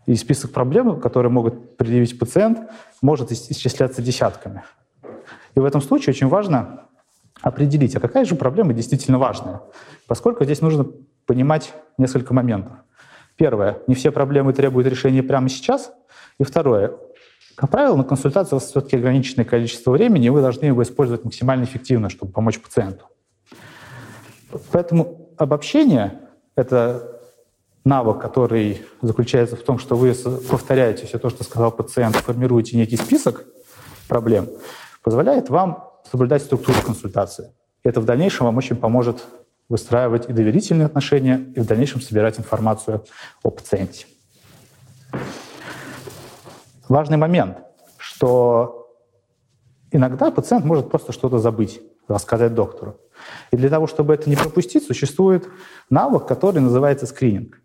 И 0.06 0.16
список 0.16 0.52
проблем, 0.54 1.02
которые 1.02 1.32
могут 1.32 1.76
предъявить 1.78 2.18
пациент, 2.18 2.60
может 3.02 3.32
исчисляться 3.32 4.02
десятками. 4.02 4.64
И 5.56 5.60
в 5.60 5.66
этом 5.66 5.82
случае 5.82 6.14
очень 6.14 6.28
важно 6.28 6.86
определить, 7.42 7.96
а 7.98 8.00
какая 8.00 8.24
же 8.24 8.36
проблема 8.36 8.74
действительно 8.74 9.20
важная, 9.20 9.62
поскольку 10.08 10.46
здесь 10.46 10.62
нужно 10.62 10.86
понимать 11.26 11.74
несколько 11.98 12.34
моментов. 12.34 12.74
Первое, 13.36 13.80
не 13.88 13.96
все 13.96 14.12
проблемы 14.12 14.54
требуют 14.54 14.88
решения 14.88 15.22
прямо 15.22 15.50
сейчас. 15.50 15.92
И 16.40 16.44
второе, 16.44 16.94
Как 17.56 17.70
правило, 17.70 17.96
на 17.96 18.04
консультации 18.04 18.56
у 18.56 18.60
вас 18.60 18.70
все-таки 18.70 18.98
ограниченное 18.98 19.46
количество 19.46 19.92
времени, 19.92 20.28
и 20.28 20.30
вы 20.30 20.42
должны 20.42 20.66
его 20.66 20.84
использовать 20.84 21.24
максимально 21.24 21.64
эффективно, 21.64 22.10
чтобы 22.10 22.32
помочь 22.32 22.60
пациенту. 22.60 23.06
Поэтому 24.72 25.30
обобщение— 25.38 26.20
это 26.56 27.22
навык, 27.86 28.20
который 28.20 28.82
заключается 29.02 29.56
в 29.56 29.62
том, 29.62 29.80
что 29.80 29.96
вы 29.96 30.14
повторяете 30.50 31.06
все 31.06 31.18
то, 31.18 31.30
что 31.30 31.44
сказал 31.44 31.72
пациент, 31.72 32.16
формируете 32.18 32.76
некий 32.76 32.98
список 32.98 33.46
проблем, 34.08 34.50
позволяет 35.02 35.50
вам 35.50 35.92
соблюдать 36.10 36.42
структуру 36.42 36.82
консультации. 36.82 37.54
Это 37.84 38.02
в 38.02 38.06
дальнейшем 38.06 38.48
вам 38.48 38.58
очень 38.58 38.76
поможет 38.76 39.24
выстраивать 39.70 40.30
и 40.30 40.34
доверительные 40.34 40.88
отношения, 40.88 41.54
и 41.56 41.60
в 41.60 41.66
дальнейшем 41.66 42.02
собирать 42.02 42.40
информацию 42.40 43.04
о 43.44 43.50
пациенте. 43.50 44.08
Важный 46.88 47.18
момент, 47.18 47.58
что 47.98 48.92
иногда 49.92 50.32
пациент 50.32 50.66
может 50.66 50.90
просто 50.90 51.12
что-то 51.12 51.40
забыть, 51.40 51.82
рассказать 52.08 52.54
доктору. 52.54 53.00
И 53.52 53.58
для 53.58 53.70
того, 53.70 53.88
чтобы 53.88 54.14
это 54.14 54.30
не 54.30 54.36
пропустить, 54.36 54.86
существует 54.86 55.48
навык, 55.90 56.28
который 56.28 56.60
называется 56.60 57.06
скрининг. 57.06 57.60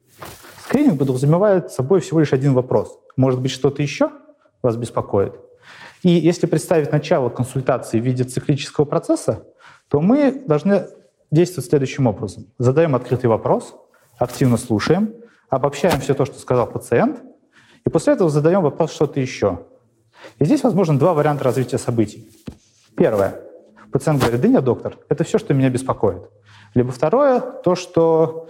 Скрининг 0.64 0.98
подразумевает 0.98 1.70
собой 1.70 2.00
всего 2.00 2.20
лишь 2.20 2.32
один 2.32 2.54
вопрос. 2.54 2.98
Может 3.16 3.40
быть, 3.40 3.50
что-то 3.50 3.82
еще 3.82 4.10
вас 4.62 4.76
беспокоит? 4.76 5.34
И 6.02 6.10
если 6.10 6.46
представить 6.46 6.92
начало 6.92 7.28
консультации 7.28 8.00
в 8.00 8.04
виде 8.04 8.24
циклического 8.24 8.84
процесса, 8.86 9.46
то 9.88 10.00
мы 10.00 10.42
должны 10.46 10.86
действовать 11.30 11.68
следующим 11.68 12.06
образом. 12.06 12.46
Задаем 12.58 12.94
открытый 12.94 13.28
вопрос, 13.28 13.74
активно 14.18 14.56
слушаем, 14.56 15.14
обобщаем 15.50 16.00
все 16.00 16.14
то, 16.14 16.24
что 16.24 16.38
сказал 16.38 16.66
пациент, 16.66 17.20
и 17.84 17.90
после 17.90 18.14
этого 18.14 18.30
задаем 18.30 18.62
вопрос 18.62 18.92
что-то 18.92 19.20
еще. 19.20 19.66
И 20.38 20.44
здесь 20.44 20.62
возможно 20.62 20.98
два 20.98 21.14
варианта 21.14 21.44
развития 21.44 21.78
событий. 21.78 22.28
Первое. 22.96 23.40
Пациент 23.92 24.20
говорит, 24.20 24.40
да 24.40 24.48
нет, 24.48 24.64
доктор, 24.64 24.98
это 25.08 25.24
все, 25.24 25.38
что 25.38 25.54
меня 25.54 25.68
беспокоит. 25.68 26.30
Либо 26.74 26.92
второе, 26.92 27.40
то, 27.40 27.74
что 27.74 28.48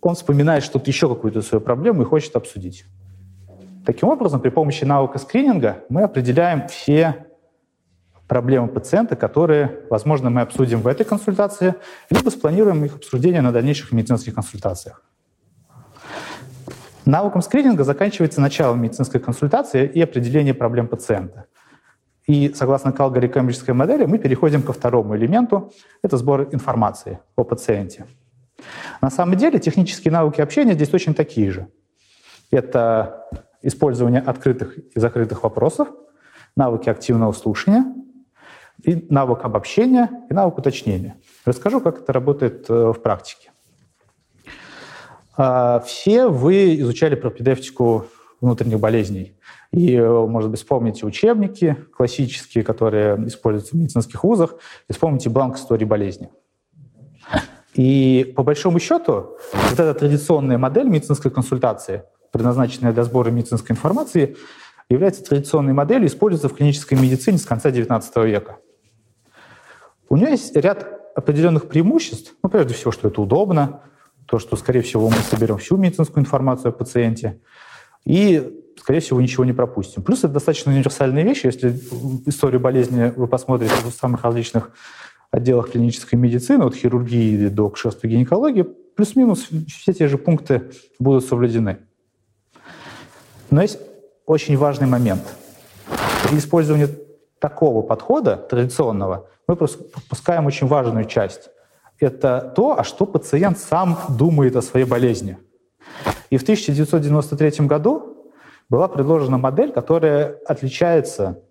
он 0.00 0.14
вспоминает 0.14 0.62
что-то 0.62 0.88
еще, 0.88 1.08
какую-то 1.08 1.42
свою 1.42 1.60
проблему 1.60 2.02
и 2.02 2.04
хочет 2.04 2.36
обсудить. 2.36 2.84
Таким 3.84 4.08
образом, 4.08 4.40
при 4.40 4.50
помощи 4.50 4.84
навыка 4.84 5.18
скрининга 5.18 5.84
мы 5.88 6.02
определяем 6.02 6.68
все 6.68 7.26
проблемы 8.28 8.68
пациента, 8.68 9.16
которые, 9.16 9.80
возможно, 9.90 10.30
мы 10.30 10.42
обсудим 10.42 10.82
в 10.82 10.86
этой 10.86 11.04
консультации, 11.04 11.74
либо 12.10 12.30
спланируем 12.30 12.84
их 12.84 12.96
обсуждение 12.96 13.40
на 13.40 13.50
дальнейших 13.50 13.90
медицинских 13.90 14.34
консультациях. 14.34 15.02
Навыком 17.10 17.42
скрининга 17.42 17.82
заканчивается 17.82 18.40
начало 18.40 18.76
медицинской 18.76 19.20
консультации 19.20 19.84
и 19.84 20.00
определение 20.00 20.54
проблем 20.54 20.86
пациента. 20.86 21.46
И 22.28 22.52
согласно 22.54 22.92
калгори-кембриджской 22.92 23.74
модели 23.74 24.04
мы 24.04 24.18
переходим 24.18 24.62
ко 24.62 24.72
второму 24.72 25.16
элементу— 25.16 25.72
это 26.02 26.16
сбор 26.16 26.42
информации 26.52 27.18
о 27.34 27.42
пациенте. 27.42 28.06
На 29.02 29.10
самом 29.10 29.36
деле 29.36 29.58
технические 29.58 30.12
навыки 30.12 30.40
общения 30.40 30.74
здесь 30.74 30.94
очень 30.94 31.14
такие 31.14 31.50
же. 31.50 31.66
Это 32.52 33.26
использование 33.60 34.20
открытых 34.20 34.78
и 34.78 35.00
закрытых 35.00 35.42
вопросов, 35.42 35.88
навыки 36.54 36.88
активного 36.88 37.32
слушания, 37.32 37.86
и 38.84 39.04
навык 39.10 39.44
обобщения, 39.44 40.08
и 40.30 40.34
навык 40.34 40.58
уточнения. 40.58 41.16
Расскажу, 41.44 41.80
как 41.80 42.02
это 42.02 42.12
работает 42.12 42.70
э, 42.70 42.92
в 42.92 43.02
практике. 43.02 43.50
А, 45.36 45.80
все 45.80 46.28
вы 46.28 46.78
изучали 46.80 47.14
пропедевтику 47.14 48.06
внутренних 48.40 48.80
болезней. 48.80 49.34
И, 49.72 49.94
э, 49.94 50.26
может 50.26 50.50
быть, 50.50 50.60
вспомните 50.60 51.06
учебники 51.06 51.76
классические, 51.96 52.64
которые 52.64 53.16
используются 53.26 53.76
в 53.76 53.78
медицинских 53.78 54.24
вузах, 54.24 54.56
и 54.88 54.92
вспомните 54.92 55.30
бланк 55.30 55.56
истории 55.56 55.84
болезни. 55.84 56.30
И 57.74 58.32
по 58.36 58.42
большому 58.42 58.80
счету, 58.80 59.36
вот 59.52 59.72
эта 59.78 59.94
традиционная 59.94 60.58
модель 60.58 60.88
медицинской 60.88 61.30
консультации, 61.30 62.02
предназначенная 62.32 62.92
для 62.92 63.04
сбора 63.04 63.30
медицинской 63.30 63.74
информации, 63.74 64.36
является 64.88 65.22
традиционной 65.22 65.72
моделью, 65.72 66.08
используется 66.08 66.48
в 66.48 66.56
клинической 66.56 66.98
медицине 66.98 67.38
с 67.38 67.44
конца 67.44 67.70
XIX 67.70 68.26
века. 68.26 68.56
У 70.08 70.16
нее 70.16 70.30
есть 70.30 70.56
ряд 70.56 71.00
определенных 71.14 71.68
преимуществ. 71.68 72.34
Ну, 72.42 72.50
прежде 72.50 72.74
всего, 72.74 72.90
что 72.90 73.06
это 73.06 73.20
удобно, 73.22 73.82
то, 74.30 74.38
что, 74.38 74.56
скорее 74.56 74.82
всего, 74.82 75.10
мы 75.10 75.16
соберем 75.16 75.58
всю 75.58 75.76
медицинскую 75.76 76.22
информацию 76.22 76.68
о 76.68 76.72
пациенте, 76.72 77.40
и, 78.04 78.64
скорее 78.78 79.00
всего, 79.00 79.20
ничего 79.20 79.44
не 79.44 79.52
пропустим. 79.52 80.04
Плюс 80.04 80.20
это 80.20 80.34
достаточно 80.34 80.72
универсальные 80.72 81.24
вещи. 81.24 81.46
Если 81.46 81.70
историю 82.26 82.60
болезни 82.60 83.12
вы 83.16 83.26
посмотрите 83.26 83.74
в 83.82 83.90
самых 83.90 84.22
различных 84.22 84.70
отделах 85.32 85.72
клинической 85.72 86.16
медицины, 86.16 86.62
от 86.62 86.76
хирургии 86.76 87.48
до 87.48 87.66
акушерства 87.66 88.06
гинекологии, 88.06 88.62
плюс-минус 88.62 89.48
все 89.68 89.92
те 89.92 90.06
же 90.06 90.16
пункты 90.16 90.70
будут 91.00 91.24
соблюдены. 91.24 91.78
Но 93.50 93.62
есть 93.62 93.80
очень 94.26 94.56
важный 94.56 94.86
момент. 94.86 95.22
При 96.28 96.38
использовании 96.38 96.88
такого 97.40 97.82
подхода, 97.82 98.36
традиционного, 98.36 99.28
мы 99.48 99.56
пропускаем 99.56 100.46
очень 100.46 100.68
важную 100.68 101.04
часть. 101.06 101.50
Это 102.00 102.52
то, 102.56 102.78
а 102.78 102.82
что 102.82 103.04
пациент 103.04 103.58
сам 103.58 103.98
думает 104.08 104.56
о 104.56 104.62
своей 104.62 104.86
болезни. 104.86 105.36
И 106.30 106.38
в 106.38 106.42
1993 106.42 107.66
году 107.66 108.32
была 108.70 108.88
предложена 108.88 109.36
модель, 109.36 109.72
которая 109.72 110.38
отличается 110.46 111.42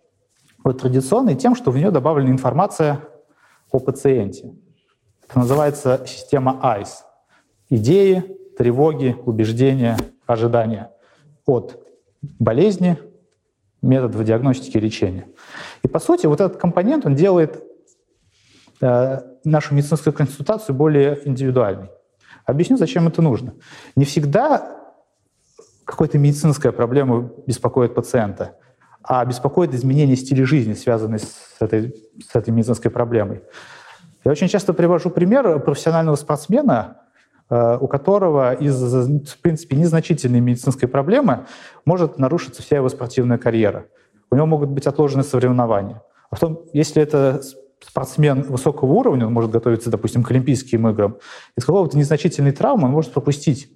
от 0.64 0.82
традиционной 0.82 1.36
тем, 1.36 1.56
что 1.56 1.72
в 1.72 1.78
нее 1.78 1.92
добавлена 1.92 2.32
информация 2.32 3.02
о 3.72 3.80
пациенте. 3.80 4.54
Это 5.28 5.40
называется 5.40 6.04
система 6.08 6.60
ICE. 6.64 7.04
Идеи, 7.70 8.24
тревоги, 8.58 9.16
убеждения, 9.26 9.98
ожидания 10.26 10.92
от 11.46 11.80
болезни, 12.40 12.98
методов 13.82 14.24
диагностики 14.24 14.78
и 14.78 14.80
лечения. 14.80 15.28
И 15.84 15.88
по 15.88 16.00
сути 16.00 16.26
вот 16.26 16.42
этот 16.42 16.58
компонент, 16.58 17.06
он 17.06 17.16
делает 17.16 17.64
нашу 18.82 19.76
медицинскую 19.76 20.14
консультацию 20.14 20.76
более 20.76 21.28
индивидуальной. 21.28 21.90
Объясню, 22.46 22.78
зачем 22.78 23.08
это 23.08 23.22
нужно. 23.22 23.54
Не 23.96 24.06
всегда 24.06 24.78
какая-то 25.86 26.18
медицинская 26.18 26.72
проблема 26.72 27.30
беспокоит 27.46 27.94
пациента– 27.94 28.56
а 29.04 29.26
беспокоит 29.26 29.74
изменение 29.74 30.16
стиля 30.16 30.46
жизни, 30.46 30.74
связанный 30.74 31.20
с 31.20 31.56
этой, 31.60 31.96
с 32.22 32.36
этой 32.36 32.52
медицинской 32.52 32.92
проблемой. 32.92 33.42
Я 34.24 34.32
очень 34.32 34.48
часто 34.48 34.74
привожу 34.74 35.10
пример 35.10 35.60
профессионального 35.62 36.16
спортсмена, 36.16 36.98
э, 37.50 37.78
у 37.80 37.88
которого 37.88 38.54
из-за, 38.54 39.02
в 39.04 39.38
принципе, 39.42 39.78
незначительной 39.78 40.42
медицинской 40.42 40.88
проблемы 40.88 41.46
может 41.86 42.20
нарушиться 42.20 42.62
вся 42.62 42.76
его 42.76 42.90
спортивная 42.90 43.38
карьера. 43.38 43.86
У 44.30 44.36
него 44.36 44.46
могут 44.46 44.70
быть 44.70 44.86
отложены 44.86 45.24
соревнования. 45.24 46.04
А 46.30 46.36
потом, 46.36 46.62
если 46.74 47.02
это 47.02 47.42
спортсмен 47.86 48.44
высокого 48.44 48.92
уровня, 48.94 49.28
он 49.28 49.34
может 49.34 49.52
готовиться, 49.52 49.90
допустим, 49.90 50.24
к 50.24 50.32
Олимпийским 50.32 50.88
играм, 50.88 51.18
из 51.58 51.66
какого-то 51.66 51.98
незначительной 51.98 52.52
травмы 52.52 52.88
он 52.88 52.92
может 52.92 53.14
пропустить 53.14 53.70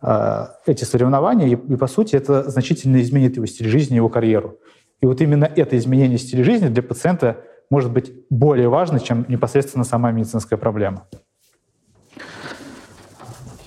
Э, 0.00 0.46
эти 0.66 0.84
соревнования, 0.84 1.48
и, 1.48 1.52
и, 1.52 1.76
по 1.76 1.86
сути, 1.86 2.14
это 2.14 2.48
значительно 2.50 3.00
изменит 3.00 3.36
его 3.36 3.46
стиль 3.46 3.68
жизни, 3.68 3.96
его 3.96 4.08
карьеру. 4.08 4.58
И 5.00 5.06
вот 5.06 5.20
именно 5.20 5.44
это 5.44 5.76
изменение 5.76 6.18
стиля 6.18 6.44
жизни 6.44 6.68
для 6.68 6.82
пациента 6.82 7.38
может 7.70 7.92
быть 7.92 8.12
более 8.30 8.68
важно, 8.68 9.00
чем 9.00 9.24
непосредственно 9.28 9.84
сама 9.84 10.10
медицинская 10.12 10.58
проблема. 10.58 11.06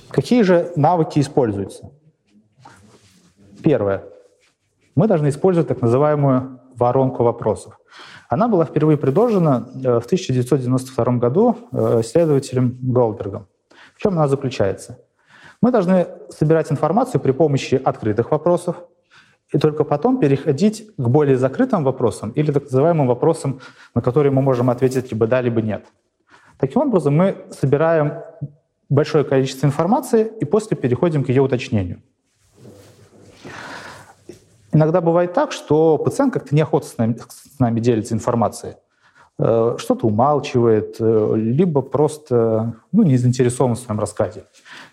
Какие 0.10 0.44
же 0.44 0.72
навыки 0.76 1.20
используются? 1.20 1.92
Первое. 3.64 4.04
Мы 4.96 5.08
должны 5.08 5.30
использовать 5.30 5.68
так 5.68 5.82
называемую 5.82 6.60
воронку 6.76 7.24
вопросов. 7.24 7.80
Она 8.32 8.48
была 8.48 8.64
впервые 8.64 8.98
предложена 8.98 9.68
э, 9.76 10.00
в 10.00 10.06
1992 10.06 11.06
году 11.18 11.58
э, 11.74 12.00
исследователем 12.00 12.78
Голдбергом. 12.82 13.48
В 13.94 14.02
чем 14.02 14.14
она 14.14 14.30
заключается? 14.30 15.00
Мы 15.62 15.70
должны 15.70 16.08
собирать 16.30 16.72
информацию 16.72 17.20
при 17.20 17.34
помощи 17.34 17.76
открытых 17.76 18.32
вопросов, 18.32 18.78
и 19.52 19.58
только 19.58 19.84
потом 19.84 20.18
переходить 20.18 20.88
к 20.96 21.08
более 21.10 21.36
закрытым 21.36 21.84
вопросам 21.84 22.30
или 22.30 22.54
так 22.54 22.64
называемым 22.64 23.06
вопросам, 23.06 23.60
на 23.94 24.02
которые 24.02 24.32
мы 24.32 24.42
можем 24.42 24.70
ответить 24.70 25.12
либо 25.12 25.28
да, 25.28 25.42
либо 25.42 25.62
нет. 25.62 25.84
Таким 26.58 26.84
образом, 26.84 27.18
мы 27.18 27.36
собираем 27.50 28.14
большое 28.88 29.26
количество 29.26 29.68
информации 29.68 30.32
и 30.40 30.46
после 30.46 30.78
переходим 30.78 31.26
к 31.26 31.28
ее 31.28 31.42
уточнению. 31.42 32.02
Иногда 34.74 35.02
бывает 35.02 35.34
так, 35.34 35.52
что 35.52 35.98
пациент 35.98 36.34
как-то 36.34 36.56
неохотно 36.56 36.88
с 36.88 36.98
нами, 36.98 37.18
с 37.28 37.60
нами 37.60 37.80
делится 37.80 38.14
информацией. 38.14 38.76
Э, 39.38 39.76
что-то 39.78 40.08
умалчивает, 40.08 40.98
э, 41.00 41.34
либо 41.36 41.82
просто 41.82 42.76
ну, 42.92 43.04
не 43.04 43.18
заинтересован 43.18 43.76
в 43.76 43.80
своем 43.80 44.00
рассказе. 44.00 44.46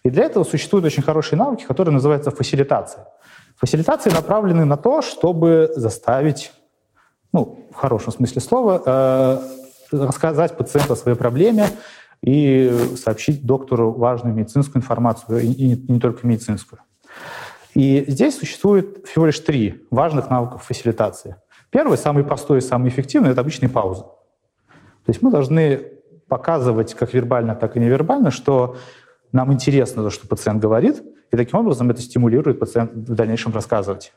И 0.05 0.11
для 0.11 0.25
этого 0.25 0.45
существуют 0.45 0.87
очень 0.87 1.03
хорошие 1.03 1.39
навыки, 1.39 1.65
которые 1.65 1.93
называются 1.93 2.31
фасилитация. 2.31 3.07
Фасилитации 3.57 4.11
направлены 4.11 4.65
на 4.65 4.77
то, 4.77 5.03
чтобы 5.03 5.71
заставить, 5.77 6.53
ну, 7.33 7.69
в 7.73 7.75
хорошем 7.75 8.13
смысле 8.13 8.41
слова, 8.41 8.83
э, 8.85 9.39
рассказать 9.93 10.57
пациенту 10.57 10.95
о 10.95 10.97
своей 10.97 11.17
проблеме 11.17 11.69
и 12.23 12.73
сообщить 12.97 13.45
доктору 13.45 13.93
важную 13.93 14.35
медицинскую 14.35 14.83
информацию, 14.83 15.41
и 15.41 15.47
не, 15.47 15.77
не 15.89 16.01
только 16.01 16.27
медицинскую. 16.27 16.81
И 17.75 18.05
здесь 18.09 18.39
существует 18.39 19.07
всего 19.07 19.27
лишь 19.27 19.39
три 19.41 19.87
важных 19.91 20.31
навыков 20.31 20.65
фасилитации. 20.65 21.37
Первый, 21.71 21.99
самый 21.99 22.25
простой 22.25 22.59
и 22.59 22.63
самый 22.63 22.89
эффективный, 22.89 23.31
это 23.31 23.43
обычные 23.43 23.69
паузы. 23.69 24.03
То 24.03 25.11
есть 25.11 25.23
мы 25.23 25.31
должны 25.31 25.93
показывать 26.29 26.95
как 26.95 27.15
вербально, 27.15 27.55
так 27.55 27.77
и 27.77 27.81
невербально, 27.81 28.31
что 28.31 28.77
нам 29.33 29.53
интересно 29.53 30.03
то, 30.03 30.11
что 30.11 30.27
пациент 30.27 30.61
говорит, 30.61 31.03
и 31.31 31.37
таким 31.37 31.61
образом 31.61 31.91
это 31.91 32.01
стимулирует 32.01 32.59
пациента 32.59 32.95
в 32.95 33.15
дальнейшем 33.15 33.53
рассказывать. 33.53 34.13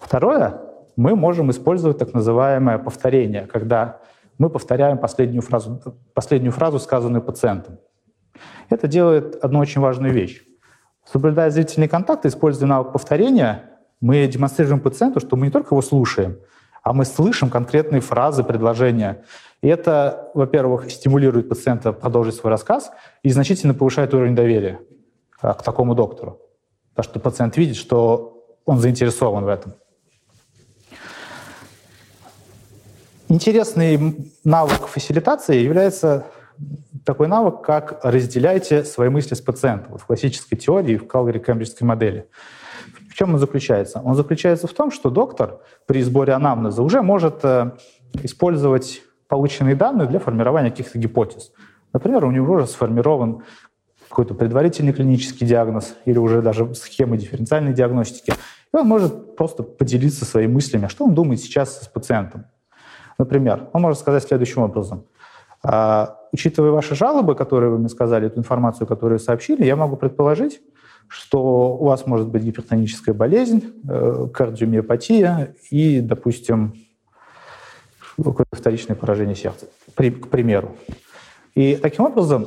Второе, 0.00 0.60
мы 0.96 1.14
можем 1.16 1.50
использовать 1.50 1.98
так 1.98 2.14
называемое 2.14 2.78
повторение, 2.78 3.46
когда 3.46 4.00
мы 4.38 4.50
повторяем 4.50 4.98
последнюю 4.98 5.42
фразу, 5.42 5.82
последнюю 6.14 6.52
фразу, 6.52 6.78
сказанную 6.78 7.22
пациентом. 7.22 7.78
Это 8.70 8.86
делает 8.86 9.36
одну 9.42 9.58
очень 9.58 9.80
важную 9.80 10.12
вещь. 10.12 10.42
Соблюдая 11.10 11.50
зрительный 11.50 11.88
контакт, 11.88 12.26
используя 12.26 12.68
навык 12.68 12.92
повторения, 12.92 13.64
мы 14.00 14.26
демонстрируем 14.26 14.80
пациенту, 14.80 15.20
что 15.20 15.36
мы 15.36 15.46
не 15.46 15.52
только 15.52 15.74
его 15.74 15.80
слушаем, 15.80 16.38
а 16.82 16.92
мы 16.92 17.06
слышим 17.06 17.48
конкретные 17.48 18.02
фразы, 18.02 18.44
предложения. 18.44 19.24
И 19.62 19.68
это, 19.68 20.30
во-первых, 20.34 20.90
стимулирует 20.90 21.48
пациента 21.48 21.92
продолжить 21.92 22.34
свой 22.34 22.50
рассказ 22.50 22.90
и 23.22 23.30
значительно 23.30 23.72
повышает 23.72 24.12
уровень 24.12 24.34
доверия 24.34 24.80
а, 25.40 25.54
к 25.54 25.62
такому 25.62 25.94
доктору. 25.94 26.40
Потому 26.94 27.10
что 27.10 27.20
пациент 27.20 27.56
видит, 27.56 27.76
что 27.76 28.44
он 28.66 28.78
заинтересован 28.78 29.44
в 29.44 29.48
этом. 29.48 29.74
Интересный 33.28 34.32
навык 34.44 34.86
фасилитации 34.86 35.56
является 35.56 36.26
такой 37.04 37.28
навык, 37.28 37.62
как 37.62 38.00
разделяйте 38.02 38.84
свои 38.84 39.08
мысли 39.08 39.34
с 39.34 39.40
пациентом. 39.40 39.92
Вот 39.92 40.00
в 40.00 40.06
классической 40.06 40.56
теории, 40.56 40.96
в 40.96 41.06
Калгари-Кембриджской 41.06 41.86
модели. 41.86 42.28
В 43.10 43.14
чем 43.14 43.34
он 43.34 43.38
заключается? 43.38 44.00
Он 44.00 44.14
заключается 44.14 44.66
в 44.66 44.72
том, 44.72 44.90
что 44.90 45.10
доктор 45.10 45.60
при 45.86 46.02
сборе 46.02 46.32
анамнеза 46.34 46.82
уже 46.82 47.02
может 47.02 47.40
э, 47.42 47.72
использовать 48.22 49.02
полученные 49.28 49.74
данные 49.74 50.08
для 50.08 50.18
формирования 50.18 50.70
каких-то 50.70 50.98
гипотез. 50.98 51.52
Например, 51.92 52.24
у 52.24 52.30
него 52.30 52.54
уже 52.54 52.66
сформирован 52.66 53.42
какой-то 54.08 54.34
предварительный 54.34 54.92
клинический 54.92 55.46
диагноз 55.46 55.94
или 56.04 56.18
уже 56.18 56.42
даже 56.42 56.74
схемы 56.74 57.18
дифференциальной 57.18 57.72
диагностики. 57.72 58.32
И 58.72 58.76
он 58.76 58.86
может 58.86 59.36
просто 59.36 59.62
поделиться 59.62 60.24
своими 60.24 60.52
мыслями, 60.52 60.86
а 60.86 60.88
что 60.88 61.04
он 61.04 61.14
думает 61.14 61.40
сейчас 61.40 61.82
с 61.82 61.88
пациентом. 61.88 62.46
Например, 63.18 63.68
он 63.72 63.82
может 63.82 63.98
сказать 63.98 64.22
следующим 64.22 64.62
образом. 64.62 65.04
А, 65.62 66.18
учитывая 66.32 66.70
ваши 66.70 66.94
жалобы, 66.94 67.34
которые 67.34 67.70
вы 67.70 67.78
мне 67.78 67.88
сказали, 67.88 68.26
эту 68.26 68.38
информацию, 68.38 68.86
которую 68.86 69.18
сообщили, 69.18 69.64
я 69.64 69.76
могу 69.76 69.96
предположить, 69.96 70.60
что 71.08 71.76
у 71.76 71.84
вас 71.86 72.06
может 72.06 72.28
быть 72.28 72.42
гипертоническая 72.42 73.14
болезнь, 73.14 73.64
э, 73.88 74.28
кардиомиопатия 74.32 75.54
и, 75.70 76.00
допустим, 76.00 76.74
вторичное 78.52 78.96
поражение 78.96 79.34
сердца, 79.34 79.66
к 79.94 80.28
примеру. 80.28 80.76
И 81.54 81.76
таким 81.76 82.04
образом 82.04 82.46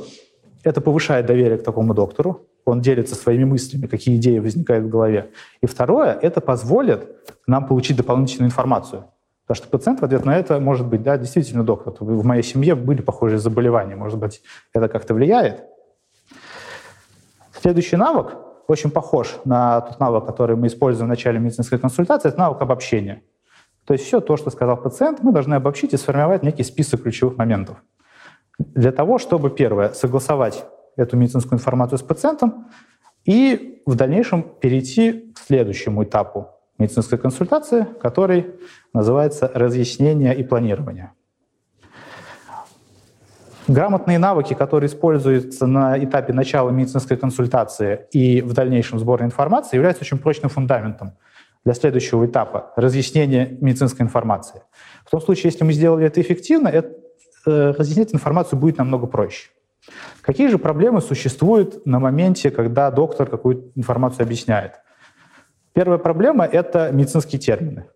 это 0.62 0.80
повышает 0.80 1.26
доверие 1.26 1.58
к 1.58 1.64
такому 1.64 1.94
доктору, 1.94 2.46
он 2.64 2.80
делится 2.80 3.14
своими 3.14 3.44
мыслями, 3.44 3.86
какие 3.86 4.16
идеи 4.16 4.38
возникают 4.38 4.84
в 4.84 4.88
голове. 4.88 5.30
И 5.60 5.66
второе, 5.66 6.12
это 6.12 6.40
позволит 6.40 7.08
нам 7.46 7.66
получить 7.66 7.96
дополнительную 7.96 8.48
информацию. 8.48 9.04
Потому 9.46 9.56
что 9.56 9.68
пациент 9.68 10.00
в 10.00 10.04
ответ 10.04 10.24
на 10.24 10.36
это 10.36 10.60
может 10.60 10.86
быть, 10.86 11.02
да, 11.02 11.18
действительно, 11.18 11.64
доктор, 11.64 11.94
в 11.98 12.24
моей 12.24 12.42
семье 12.42 12.74
были 12.74 13.02
похожие 13.02 13.38
заболевания, 13.38 13.96
может 13.96 14.18
быть, 14.18 14.42
это 14.72 14.88
как-то 14.88 15.14
влияет. 15.14 15.64
Следующий 17.60 17.96
навык 17.96 18.36
очень 18.68 18.90
похож 18.90 19.38
на 19.44 19.80
тот 19.80 20.00
навык, 20.00 20.26
который 20.26 20.56
мы 20.56 20.68
используем 20.68 21.06
в 21.06 21.10
начале 21.10 21.38
медицинской 21.38 21.78
консультации, 21.78 22.28
это 22.28 22.38
навык 22.38 22.60
обобщения. 22.62 23.22
То 23.84 23.94
есть 23.94 24.04
все 24.04 24.20
то, 24.20 24.36
что 24.36 24.50
сказал 24.50 24.76
пациент, 24.76 25.22
мы 25.22 25.32
должны 25.32 25.54
обобщить 25.54 25.92
и 25.92 25.96
сформировать 25.96 26.42
некий 26.42 26.62
список 26.62 27.02
ключевых 27.02 27.36
моментов. 27.36 27.82
Для 28.58 28.92
того, 28.92 29.18
чтобы, 29.18 29.50
первое, 29.50 29.90
согласовать 29.90 30.64
эту 30.96 31.16
медицинскую 31.16 31.58
информацию 31.58 31.98
с 31.98 32.02
пациентом 32.02 32.66
и 33.24 33.82
в 33.86 33.96
дальнейшем 33.96 34.42
перейти 34.42 35.32
к 35.34 35.38
следующему 35.38 36.04
этапу 36.04 36.51
медицинской 36.82 37.18
консультации, 37.18 37.86
который 38.00 38.46
называется 38.92 39.50
разъяснение 39.54 40.36
и 40.36 40.42
планирование. 40.42 41.12
Грамотные 43.68 44.18
навыки, 44.18 44.54
которые 44.54 44.88
используются 44.88 45.66
на 45.66 45.96
этапе 46.02 46.32
начала 46.32 46.70
медицинской 46.70 47.16
консультации 47.16 48.06
и 48.10 48.42
в 48.42 48.52
дальнейшем 48.52 48.98
сбора 48.98 49.24
информации, 49.24 49.76
являются 49.76 50.02
очень 50.02 50.18
прочным 50.18 50.50
фундаментом 50.50 51.12
для 51.64 51.74
следующего 51.74 52.26
этапа 52.26 52.72
разъяснения 52.74 53.56
медицинской 53.60 54.04
информации. 54.04 54.62
В 55.06 55.10
том 55.10 55.20
случае, 55.20 55.52
если 55.52 55.64
мы 55.64 55.72
сделали 55.72 56.06
это 56.06 56.20
эффективно, 56.20 56.68
это, 56.68 56.88
э, 57.46 57.70
разъяснять 57.78 58.12
информацию 58.12 58.58
будет 58.58 58.78
намного 58.78 59.06
проще. 59.06 59.50
Какие 60.22 60.48
же 60.48 60.58
проблемы 60.58 61.00
существуют 61.00 61.86
на 61.86 62.00
моменте, 62.00 62.50
когда 62.50 62.90
доктор 62.90 63.28
какую-то 63.28 63.70
информацию 63.76 64.24
объясняет? 64.24 64.72
Первая 65.72 65.98
проблема— 65.98 66.44
это 66.52 66.90
медицинские 66.92 67.40
термины. 67.40 67.86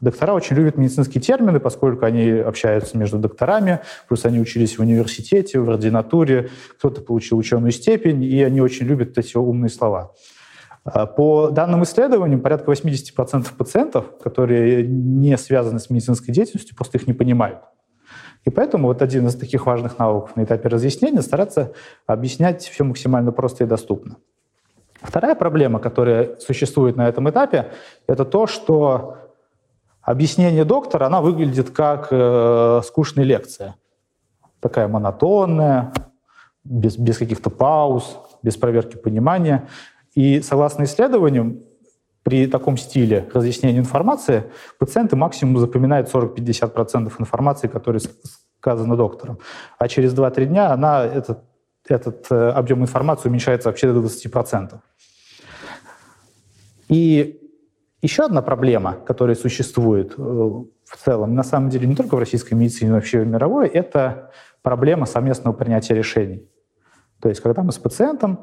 Доктора 0.00 0.34
очень 0.34 0.56
любят 0.56 0.76
медицинские 0.76 1.22
термины, 1.22 1.60
поскольку 1.60 2.04
они 2.04 2.28
общаются 2.28 2.98
между 2.98 3.18
докторами, 3.18 3.80
плюс 4.08 4.24
они 4.24 4.40
учились 4.40 4.76
в 4.76 4.80
университете, 4.80 5.60
в 5.60 5.70
ординатуре, 5.70 6.50
кто-то 6.76 7.00
получил 7.02 7.38
ученую 7.38 7.70
степень, 7.70 8.24
и 8.24 8.42
они 8.42 8.60
очень 8.60 8.86
любят 8.86 9.16
эти 9.16 9.36
умные 9.36 9.70
слова. 9.70 10.12
А, 10.84 11.06
по 11.06 11.50
данным 11.50 11.84
исследованиям, 11.84 12.40
порядка 12.40 12.72
80% 12.72 13.46
пациентов, 13.56 14.18
которые 14.18 14.84
не 14.84 15.38
связаны 15.38 15.78
с 15.78 15.88
медицинской 15.88 16.34
деятельностью, 16.34 16.74
просто 16.74 16.98
их 16.98 17.06
не 17.06 17.12
понимают. 17.12 17.60
И 18.44 18.50
поэтому 18.50 18.88
вот 18.88 19.02
один 19.02 19.28
из 19.28 19.36
таких 19.36 19.66
важных 19.66 20.00
навыков 20.00 20.34
на 20.34 20.42
этапе 20.42 20.68
разъяснения— 20.68 21.20
стараться 21.22 21.74
объяснять 22.06 22.64
все 22.64 22.82
максимально 22.82 23.30
просто 23.30 23.62
и 23.62 23.66
доступно. 23.68 24.16
Вторая 25.02 25.34
проблема, 25.34 25.78
которая 25.78 26.36
существует 26.38 26.96
на 26.96 27.08
этом 27.08 27.28
этапе, 27.28 27.72
это 28.06 28.24
то, 28.24 28.46
что 28.46 29.18
объяснение 30.00 30.64
доктора, 30.64 31.06
она 31.06 31.20
выглядит 31.20 31.70
как 31.70 32.08
э, 32.10 32.80
скучная 32.84 33.24
лекция. 33.24 33.76
Такая 34.60 34.88
монотонная, 34.88 35.92
без, 36.64 36.96
без 36.96 37.18
каких-то 37.18 37.50
пауз, 37.50 38.16
без 38.42 38.56
проверки 38.56 38.96
понимания. 38.96 39.68
И 40.14 40.40
согласно 40.40 40.84
исследованиям, 40.84 41.60
при 42.22 42.46
таком 42.46 42.76
стиле 42.76 43.28
разъяснения 43.34 43.80
информации 43.80 44.44
пациенты 44.78 45.16
максимум 45.16 45.58
запоминают 45.58 46.12
40-50% 46.12 47.12
информации, 47.18 47.66
которая 47.66 48.00
сказана 48.60 48.96
доктором. 48.96 49.38
А 49.78 49.88
через 49.88 50.14
2-3 50.14 50.44
дня 50.46 50.70
она, 50.70 51.04
этот, 51.04 51.40
этот 51.88 52.30
э, 52.30 52.50
объем 52.50 52.82
информации 52.82 53.28
уменьшается 53.28 53.68
вообще 53.68 53.92
до 53.92 54.00
20%. 54.00 54.78
И 56.88 57.40
еще 58.02 58.24
одна 58.24 58.42
проблема, 58.42 58.94
которая 58.94 59.36
существует 59.36 60.14
э, 60.16 60.20
в 60.20 60.96
целом, 61.04 61.34
на 61.34 61.42
самом 61.42 61.70
деле 61.70 61.86
не 61.86 61.94
только 61.94 62.16
в 62.16 62.18
российской 62.18 62.54
медицине, 62.54 62.90
но 62.90 62.96
вообще 62.96 63.20
в 63.20 63.26
мировой, 63.26 63.68
это 63.68 64.30
проблема 64.62 65.06
совместного 65.06 65.54
принятия 65.54 65.94
решений. 65.94 66.48
То 67.20 67.28
есть, 67.28 67.40
когда 67.40 67.62
мы 67.62 67.72
с 67.72 67.78
пациентом 67.78 68.40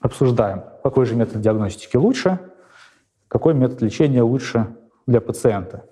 обсуждаем, 0.00 0.64
какой 0.82 1.06
же 1.06 1.14
метод 1.14 1.40
диагностики 1.40 1.96
лучше, 1.96 2.38
какой 3.28 3.54
метод 3.54 3.82
лечения 3.82 4.22
лучше 4.22 4.74
для 5.06 5.20
пациента. 5.20 5.84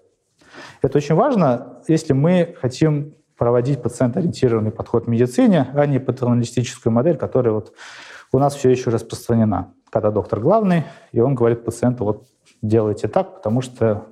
Это 0.83 0.99
очень 0.99 1.15
важно, 1.15 1.83
если 1.87 2.13
мы 2.13 2.57
хотим 2.61 3.15
проводить 3.39 3.81
пациент-ориентированный 3.81 4.73
подход 4.73 5.07
в 5.07 5.09
медицине, 5.09 5.69
а 5.75 5.87
не 5.87 6.01
патерналистическую 6.01 6.93
модель, 6.93 7.17
которая 7.17 7.55
вот 7.55 7.73
у 8.33 8.39
нас 8.39 8.55
все 8.55 8.69
еще 8.69 8.91
распространена. 8.91 9.73
Когда 9.91 10.11
доктор 10.11 10.41
главный, 10.41 10.85
и 11.13 11.21
он 11.21 11.35
говорит 11.35 11.65
пациенту, 11.65 12.05
вот 12.05 12.27
делайте 12.61 13.09
так, 13.09 13.37
потому 13.37 13.63
что 13.63 14.07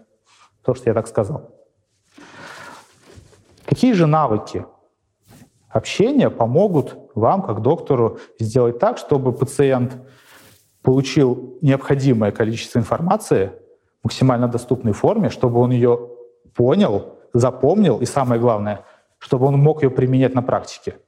то, 0.65 0.75
что 0.75 0.89
я 0.89 0.95
так 0.95 1.09
сказал. 1.09 1.51
Какие 3.67 3.93
же 3.93 4.07
навыки 4.07 4.65
общения 5.69 6.31
помогут 6.31 6.97
вам, 7.15 7.43
как 7.43 7.61
доктору, 7.61 8.19
сделать 8.39 8.79
так, 8.79 8.97
чтобы 8.97 9.33
пациент 9.33 9.97
получил 10.83 11.59
необходимое 11.61 12.31
количество 12.31 12.79
информации 12.79 13.51
в 14.01 14.05
максимально 14.05 14.47
доступной 14.47 14.93
форме, 14.93 15.31
чтобы 15.31 15.59
он 15.59 15.73
ее 15.73 16.11
понял, 16.55 17.17
запомнил 17.35 17.99
и, 17.99 18.07
самое 18.07 18.41
главное, 18.41 18.85
чтобы 19.27 19.47
он 19.47 19.59
мог 19.59 19.83
ее 19.83 19.91
применять 19.91 20.35
на 20.35 20.43
практике, 20.43 20.99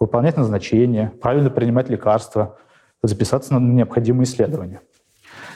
выполнять 0.00 0.36
назначения, 0.36 1.12
правильно 1.22 1.50
принимать 1.50 1.88
лекарства, 1.88 2.58
записаться 3.00 3.54
на 3.54 3.58
необходимые 3.60 4.24
исследования. 4.24 4.80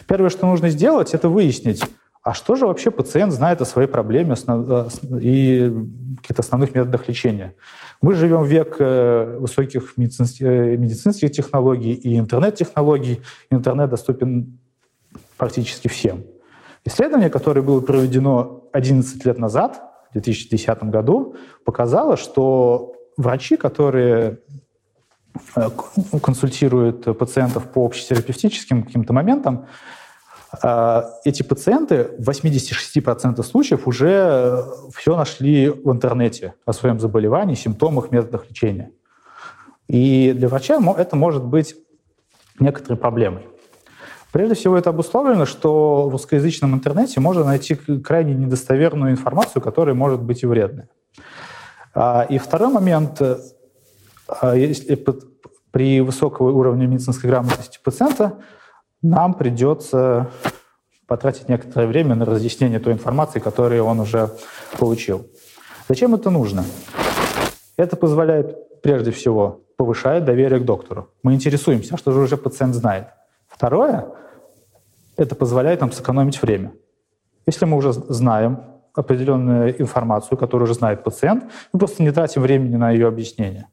Первое, 0.07 0.31
что 0.31 0.47
нужно 0.47 0.69
сделать, 0.69 1.13
это 1.13 1.29
выяснить, 1.29 1.83
а 2.23 2.33
что 2.33 2.55
же 2.55 2.69
вообще 2.69 2.93
пациент 2.93 3.33
знает 3.33 3.61
о 3.61 3.65
своей 3.65 3.89
проблеме 3.89 4.37
э, 4.47 4.89
и 5.21 5.75
каких-то 6.19 6.43
основных 6.43 6.73
методах 6.73 7.09
лечения. 7.09 7.57
Мы 8.01 8.15
живем 8.15 8.43
в 8.43 8.47
век 8.47 8.77
э, 8.79 9.37
высоких 9.41 9.95
э, 9.97 10.77
медицинских 10.77 11.33
технологий 11.33 11.95
и 11.95 12.17
интернет-технологий. 12.17 13.23
Интернет 13.51 13.91
доступен 13.91 14.61
практически 15.37 15.89
всем. 15.89 16.23
Исследование, 16.85 17.29
которое 17.29 17.63
было 17.63 17.81
проведено 17.81 18.69
11 18.73 19.27
лет 19.27 19.39
назад, 19.39 19.83
в 20.15 20.23
2010 20.23 20.85
году, 20.85 21.35
показало, 21.65 22.17
что 22.17 22.95
врачи, 23.17 23.57
которые 23.57 24.39
э, 25.57 25.69
консультируют 26.23 27.19
пациентов 27.19 27.71
по 27.73 27.85
общетерапевтическим 27.85 28.85
каким-то 28.85 29.13
моментам, 29.13 29.67
э, 30.63 31.03
эти 31.25 31.43
пациенты 31.43 32.11
в 32.19 32.29
86% 32.29 33.43
случаев 33.43 33.89
уже 33.89 34.65
все 34.95 35.17
нашли 35.17 35.69
в 35.69 35.91
интернете 35.91 36.55
о 36.65 36.73
своем 36.73 37.01
заболевании, 37.01 37.55
симптомах, 37.55 38.11
методах 38.11 38.49
лечения. 38.49 38.93
И 39.89 40.33
для 40.33 40.49
врача 40.49 40.81
это 40.97 41.17
может 41.17 41.45
быть 41.45 41.77
некоторой 42.61 42.97
проблемой. 42.97 43.43
Прежде 44.35 44.57
всего 44.57 44.77
это 44.77 44.91
обусловлено, 44.91 45.47
что 45.47 46.09
в 46.09 46.11
русскоязычном 46.11 46.75
интернете 46.75 47.21
можно 47.21 47.45
найти 47.45 47.77
крайне 47.77 48.35
недостоверную 48.35 49.13
информацию, 49.13 49.63
которая 49.63 49.95
может 49.95 50.23
быть 50.23 50.43
и 50.43 50.47
вредной. 50.47 50.87
А, 51.95 52.27
и 52.29 52.39
второй 52.39 52.73
момент, 52.73 53.23
а, 53.23 54.57
если 54.57 54.99
при 55.71 56.01
высоком 56.01 56.49
уровне 56.49 56.89
медицинской 56.89 57.31
грамотности 57.31 57.79
пациента 57.81 58.41
нам 59.03 59.35
придется 59.35 60.33
потратить 61.07 61.49
некоторое 61.49 61.87
время 61.87 62.17
на 62.17 62.25
разъяснение 62.25 62.81
той 62.81 62.95
информации, 62.95 63.39
которую 63.39 63.85
он 63.85 64.01
уже 64.01 64.31
получил. 64.81 65.29
Зачем 65.89 66.13
это 66.13 66.31
нужно? 66.31 66.65
Это 67.77 67.95
позволяет, 67.95 68.83
прежде 68.83 69.13
всего, 69.13 69.61
повышает 69.77 70.25
доверие 70.25 70.59
к 70.59 70.65
доктору. 70.65 71.11
Мы 71.23 71.35
интересуемся, 71.35 71.95
а 71.95 71.99
что 71.99 72.11
же 72.11 72.19
уже 72.19 72.37
пациент 72.37 72.75
знает. 72.75 73.07
Второе, 73.47 74.09
это 75.17 75.35
позволяет 75.35 75.81
нам 75.81 75.93
сэкономить 75.93 76.41
время. 76.43 76.73
Если 77.47 77.65
мы 77.65 77.77
уже 77.77 77.93
знаем 77.93 78.61
определенную 78.95 79.81
информацию, 79.81 80.39
которую 80.39 80.65
уже 80.65 80.75
знает 80.75 81.03
пациент, 81.03 81.45
мы 81.73 81.79
просто 81.79 82.03
не 82.03 82.11
тратим 82.11 82.43
времени 82.43 82.77
на 82.77 82.91
ее 82.91 83.09
объяснение. 83.09 83.69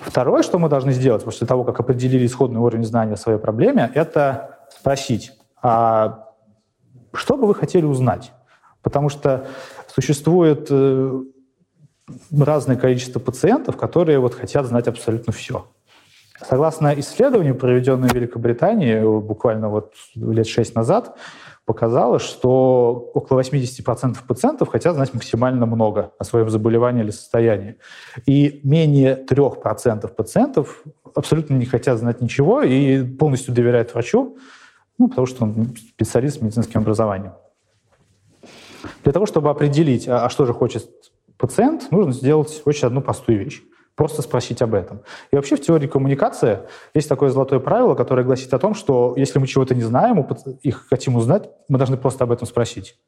Второе, 0.00 0.42
что 0.42 0.58
мы 0.58 0.68
должны 0.68 0.92
сделать 0.92 1.24
после 1.24 1.46
того, 1.46 1.64
как 1.64 1.78
определили 1.80 2.26
исходный 2.26 2.60
уровень 2.60 2.84
знания 2.84 3.14
о 3.14 3.16
своей 3.16 3.38
проблеме, 3.38 3.90
это 3.94 4.58
спросить, 4.70 5.32
а 5.62 6.28
что 7.12 7.36
бы 7.36 7.46
вы 7.46 7.54
хотели 7.54 7.84
узнать? 7.84 8.32
Потому 8.82 9.08
что 9.08 9.46
существует 9.88 10.68
э, 10.70 11.22
разное 12.36 12.76
количество 12.76 13.18
пациентов, 13.18 13.76
которые 13.76 14.18
вот 14.18 14.34
хотят 14.34 14.66
знать 14.66 14.88
абсолютно 14.88 15.32
все. 15.32 15.66
Согласно 16.48 16.98
исследованию, 16.98 17.54
проведенному 17.54 18.08
в 18.08 18.14
Великобритании 18.14 19.00
буквально 19.20 19.68
вот 19.68 19.92
лет 20.14 20.46
шесть 20.46 20.74
назад, 20.74 21.16
показалось, 21.66 22.22
что 22.22 23.10
около 23.14 23.40
80% 23.40 24.16
пациентов 24.26 24.68
хотят 24.68 24.94
знать 24.94 25.14
максимально 25.14 25.66
много 25.66 26.12
о 26.18 26.24
своем 26.24 26.48
заболевании 26.48 27.02
или 27.02 27.10
состоянии. 27.10 27.76
И 28.26 28.60
менее 28.64 29.24
3% 29.28 30.08
пациентов 30.08 30.82
абсолютно 31.14 31.54
не 31.54 31.66
хотят 31.66 31.98
знать 31.98 32.20
ничего 32.20 32.62
и 32.62 33.04
полностью 33.04 33.54
доверяют 33.54 33.92
врачу, 33.92 34.38
ну, 34.98 35.08
потому 35.08 35.26
что 35.26 35.44
он 35.44 35.76
специалист 35.76 36.38
с 36.38 36.42
медицинским 36.42 36.80
образованием. 36.80 37.34
Для 39.04 39.12
того, 39.12 39.26
чтобы 39.26 39.50
определить, 39.50 40.08
а, 40.08 40.24
а 40.24 40.30
что 40.30 40.46
же 40.46 40.54
хочет 40.54 40.88
пациент, 41.36 41.90
нужно 41.90 42.12
сделать 42.12 42.62
очень 42.64 42.86
одну 42.86 43.02
простую 43.02 43.38
вещь 43.38 43.62
просто 44.00 44.22
спросить 44.22 44.62
об 44.62 44.72
этом. 44.72 45.02
И 45.30 45.36
вообще 45.36 45.56
в 45.56 45.60
теории 45.60 45.86
коммуникации 45.86 46.60
есть 46.94 47.06
такое 47.06 47.28
золотое 47.28 47.60
правило, 47.60 47.94
которое 47.94 48.22
гласит 48.24 48.54
о 48.54 48.58
том, 48.58 48.72
что 48.72 49.12
если 49.14 49.38
мы 49.38 49.46
чего-то 49.46 49.74
не 49.74 49.82
знаем, 49.82 50.26
и 50.62 50.70
хотим 50.70 51.16
узнать, 51.16 51.50
мы 51.68 51.76
должны 51.76 51.98
просто 51.98 52.24
об 52.24 52.32
этом 52.32 52.46
спросить 52.46 52.98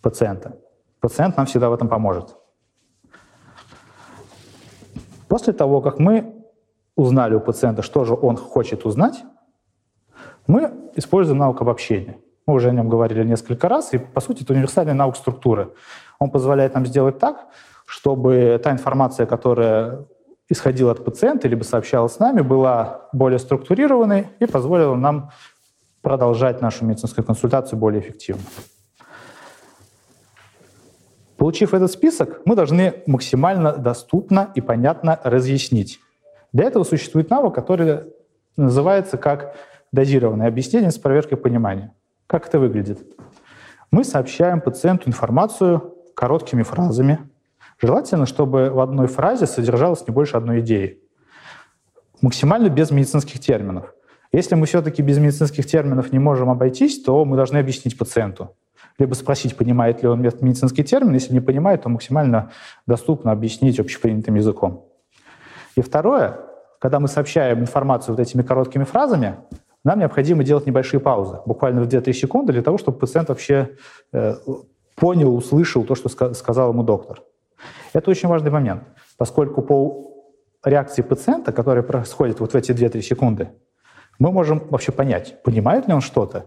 пациента. 0.00 0.56
Пациент 1.00 1.36
нам 1.36 1.44
всегда 1.44 1.68
в 1.68 1.74
этом 1.74 1.88
поможет. 1.88 2.34
После 5.28 5.52
того, 5.52 5.82
как 5.82 5.98
мы 5.98 6.34
узнали 6.96 7.34
у 7.34 7.40
пациента, 7.40 7.82
что 7.82 8.06
же 8.06 8.14
он 8.14 8.38
хочет 8.38 8.86
узнать, 8.86 9.22
мы 10.46 10.72
используем 10.94 11.40
навык 11.40 11.60
обобщения. 11.60 12.16
Мы 12.46 12.54
уже 12.54 12.70
о 12.70 12.72
нем 12.72 12.88
говорили 12.88 13.22
несколько 13.22 13.68
раз, 13.68 13.92
и, 13.92 13.98
по 13.98 14.22
сути, 14.22 14.44
это 14.44 14.54
универсальный 14.54 14.94
навык 14.94 15.16
структуры. 15.16 15.74
Он 16.18 16.30
позволяет 16.30 16.72
нам 16.72 16.86
сделать 16.86 17.18
так, 17.18 17.48
чтобы 17.86 18.60
та 18.62 18.72
информация, 18.72 19.24
которая 19.26 20.04
исходила 20.48 20.92
от 20.92 21.04
пациента, 21.04 21.48
либо 21.48 21.62
сообщалась 21.62 22.14
с 22.14 22.18
нами, 22.18 22.42
была 22.42 23.08
более 23.12 23.38
структурированной 23.38 24.28
и 24.38 24.46
позволила 24.46 24.94
нам 24.94 25.30
продолжать 26.02 26.60
нашу 26.60 26.84
медицинскую 26.84 27.24
консультацию 27.24 27.78
более 27.78 28.00
эффективно. 28.00 28.44
Получив 31.36 31.74
этот 31.74 31.90
список, 31.90 32.40
мы 32.44 32.56
должны 32.56 33.02
максимально 33.06 33.76
доступно 33.76 34.50
и 34.54 34.60
понятно 34.60 35.20
разъяснить. 35.22 36.00
Для 36.52 36.64
этого 36.64 36.84
существует 36.84 37.30
навык, 37.30 37.54
который 37.54 38.04
называется 38.56 39.18
как 39.18 39.54
дозированное 39.92 40.48
объяснение 40.48 40.90
с 40.90 40.98
проверкой 40.98 41.38
понимания. 41.38 41.92
Как 42.26 42.48
это 42.48 42.58
выглядит? 42.58 43.00
Мы 43.90 44.04
сообщаем 44.04 44.60
пациенту 44.60 45.08
информацию 45.08 45.94
короткими 46.14 46.62
фразами, 46.62 47.18
Желательно, 47.78 48.26
чтобы 48.26 48.70
в 48.70 48.80
одной 48.80 49.06
фразе 49.06 49.46
содержалось 49.46 50.06
не 50.06 50.12
больше 50.12 50.36
одной 50.36 50.60
идеи. 50.60 51.02
Максимально 52.22 52.68
без 52.68 52.90
медицинских 52.90 53.40
терминов. 53.40 53.94
Если 54.32 54.54
мы 54.54 54.66
все-таки 54.66 55.02
без 55.02 55.18
медицинских 55.18 55.66
терминов 55.66 56.12
не 56.12 56.18
можем 56.18 56.50
обойтись, 56.50 57.02
то 57.02 57.24
мы 57.24 57.36
должны 57.36 57.58
объяснить 57.58 57.96
пациенту. 57.98 58.56
Либо 58.98 59.14
спросить, 59.14 59.56
понимает 59.56 60.02
ли 60.02 60.08
он 60.08 60.22
медицинский 60.22 60.82
термин. 60.84 61.12
Если 61.12 61.34
не 61.34 61.40
понимает, 61.40 61.82
то 61.82 61.90
максимально 61.90 62.50
доступно 62.86 63.32
объяснить 63.32 63.78
общепринятым 63.78 64.36
языком. 64.36 64.86
И 65.76 65.82
второе, 65.82 66.40
когда 66.80 66.98
мы 66.98 67.08
сообщаем 67.08 67.60
информацию 67.60 68.16
вот 68.16 68.22
этими 68.22 68.42
короткими 68.42 68.84
фразами, 68.84 69.36
нам 69.84 69.98
необходимо 69.98 70.42
делать 70.42 70.66
небольшие 70.66 70.98
паузы, 70.98 71.40
буквально 71.44 71.82
в 71.82 71.88
2-3 71.88 72.12
секунды, 72.12 72.52
для 72.52 72.62
того, 72.62 72.78
чтобы 72.78 72.98
пациент 72.98 73.28
вообще 73.28 73.70
э, 74.12 74.34
понял, 74.96 75.36
услышал 75.36 75.84
то, 75.84 75.94
что 75.94 76.08
сказал 76.34 76.72
ему 76.72 76.82
доктор. 76.82 77.22
Это 77.92 78.10
очень 78.10 78.28
важный 78.28 78.50
момент, 78.50 78.82
поскольку 79.16 79.62
по 79.62 80.12
реакции 80.64 81.02
пациента, 81.02 81.52
которая 81.52 81.82
происходит 81.82 82.40
вот 82.40 82.52
в 82.52 82.56
эти 82.56 82.72
2-3 82.72 83.00
секунды, 83.00 83.48
мы 84.18 84.32
можем 84.32 84.62
вообще 84.70 84.92
понять, 84.92 85.42
понимает 85.42 85.86
ли 85.88 85.94
он 85.94 86.00
что-то 86.00 86.46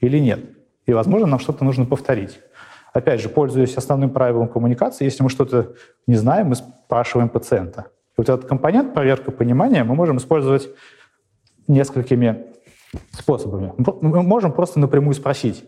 или 0.00 0.18
нет. 0.18 0.40
И, 0.86 0.92
возможно, 0.92 1.26
нам 1.26 1.38
что-то 1.38 1.64
нужно 1.64 1.84
повторить. 1.84 2.40
Опять 2.92 3.20
же, 3.20 3.28
пользуясь 3.28 3.76
основным 3.76 4.10
правилом 4.10 4.48
коммуникации, 4.48 5.04
если 5.04 5.22
мы 5.22 5.28
что-то 5.28 5.74
не 6.06 6.14
знаем, 6.14 6.48
мы 6.48 6.54
спрашиваем 6.54 7.28
пациента. 7.28 7.86
И 8.10 8.14
вот 8.18 8.28
этот 8.28 8.46
компонент 8.46 8.94
проверка 8.94 9.30
понимания 9.30 9.84
мы 9.84 9.94
можем 9.94 10.16
использовать 10.16 10.68
несколькими 11.66 12.46
способами. 13.10 13.74
Мы 13.76 14.22
можем 14.22 14.52
просто 14.52 14.78
напрямую 14.80 15.14
спросить, 15.14 15.64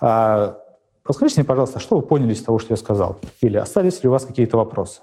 а 0.00 0.58
Расскажите 1.04 1.40
мне, 1.40 1.46
пожалуйста, 1.46 1.80
что 1.80 1.96
вы 1.96 2.02
поняли 2.02 2.32
из 2.32 2.42
того, 2.42 2.58
что 2.58 2.72
я 2.72 2.76
сказал? 2.76 3.18
Или 3.40 3.56
остались 3.56 4.02
ли 4.02 4.08
у 4.08 4.12
вас 4.12 4.24
какие-то 4.24 4.56
вопросы? 4.56 5.02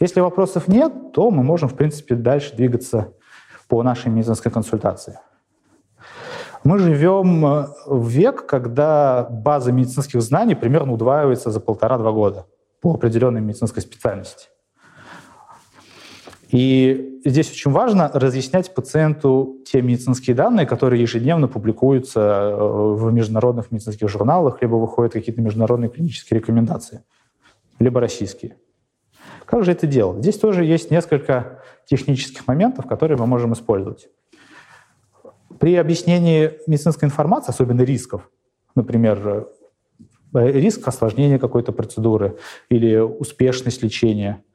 Если 0.00 0.20
вопросов 0.20 0.68
нет, 0.68 1.12
то 1.12 1.30
мы 1.30 1.42
можем, 1.42 1.68
в 1.68 1.74
принципе, 1.74 2.14
дальше 2.16 2.56
двигаться 2.56 3.12
по 3.68 3.82
нашей 3.82 4.10
медицинской 4.10 4.50
консультации. 4.50 5.18
Мы 6.64 6.78
живем 6.78 7.44
э, 7.44 7.66
в 7.86 8.08
век, 8.08 8.46
когда 8.46 9.26
база 9.30 9.70
медицинских 9.70 10.22
знаний 10.22 10.54
примерно 10.54 10.92
удваивается 10.92 11.50
за 11.50 11.60
полтора-два 11.60 12.10
года 12.10 12.46
по 12.80 12.94
определенной 12.94 13.40
медицинской 13.40 13.82
специальности. 13.82 14.48
И 16.54 17.20
здесь 17.24 17.50
очень 17.50 17.72
важно 17.72 18.08
разъяснять 18.14 18.72
пациенту 18.72 19.56
те 19.66 19.82
медицинские 19.82 20.36
данные, 20.36 20.66
которые 20.66 21.02
ежедневно 21.02 21.48
публикуются 21.48 22.20
э, 22.20 22.94
в 22.94 23.12
международных 23.12 23.72
медицинских 23.72 24.08
журналах, 24.08 24.62
либо 24.62 24.76
выходят 24.76 25.14
какие-то 25.14 25.42
международные 25.42 25.90
клинические 25.90 26.38
рекомендации, 26.38 27.02
либо 27.80 27.98
российские. 27.98 28.56
Как 29.46 29.64
же 29.64 29.72
это 29.72 29.88
делать? 29.88 30.20
Здесь 30.20 30.38
тоже 30.38 30.64
есть 30.64 30.92
несколько 30.92 31.58
технических 31.86 32.46
моментов, 32.46 32.86
которые 32.86 33.18
мы 33.18 33.26
можем 33.26 33.52
использовать. 33.52 34.08
При 35.58 35.74
объяснении 35.74 36.52
медицинской 36.68 37.08
информации, 37.08 37.50
особенно 37.50 37.82
рисков, 37.82 38.30
например, 38.76 39.48
э, 40.34 40.52
риск 40.52 40.86
осложнения 40.86 41.40
какой-то 41.40 41.72
процедуры 41.72 42.38
или 42.68 42.96
успешность 42.98 43.82
лечения– 43.82 44.44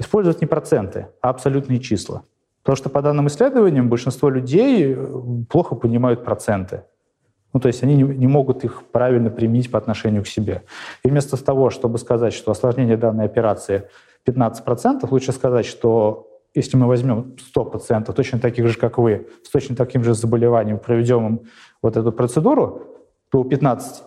использовать 0.00 0.40
не 0.40 0.46
проценты, 0.46 1.08
а 1.20 1.30
абсолютные 1.30 1.80
числа. 1.80 2.24
Потому 2.62 2.76
что 2.76 2.90
по 2.90 3.02
данным 3.02 3.28
исследованиям 3.28 3.88
большинство 3.88 4.28
людей 4.28 4.96
плохо 5.48 5.74
понимают 5.74 6.24
проценты. 6.24 6.84
Ну, 7.52 7.60
то 7.60 7.68
есть 7.68 7.82
они 7.82 7.96
не, 7.96 8.02
не 8.02 8.26
могут 8.26 8.64
их 8.64 8.84
правильно 8.92 9.30
применить 9.30 9.70
по 9.70 9.78
отношению 9.78 10.22
к 10.22 10.28
себе. 10.28 10.62
И 11.02 11.08
вместо 11.08 11.42
того, 11.42 11.70
чтобы 11.70 11.98
сказать, 11.98 12.32
что 12.32 12.52
осложнение 12.52 12.96
данной 12.96 13.24
операции 13.24 13.88
15%, 14.26 15.06
лучше 15.10 15.32
сказать, 15.32 15.66
что 15.66 16.28
если 16.54 16.76
мы 16.76 16.86
возьмем 16.86 17.36
100 17.38 17.64
пациентов, 17.64 18.14
точно 18.14 18.38
таких 18.38 18.66
же, 18.68 18.78
как 18.78 18.98
вы, 18.98 19.28
с 19.42 19.50
точно 19.50 19.76
таким 19.76 20.04
же 20.04 20.14
заболеванием, 20.14 20.78
проведем 20.78 21.26
им 21.26 21.40
вот 21.82 21.96
эту 21.96 22.12
процедуру, 22.12 22.82
то 23.30 23.40
у 23.40 23.44
15 23.44 24.02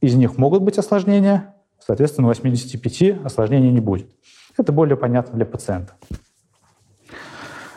из 0.00 0.14
них 0.14 0.38
могут 0.38 0.62
быть 0.62 0.78
осложнения, 0.78 1.54
соответственно, 1.78 2.28
у 2.28 2.30
85 2.30 3.24
осложнений 3.24 3.70
не 3.70 3.80
будет. 3.80 4.10
Это 4.58 4.72
более 4.72 4.96
понятно 4.96 5.36
для 5.36 5.46
пациента. 5.46 5.94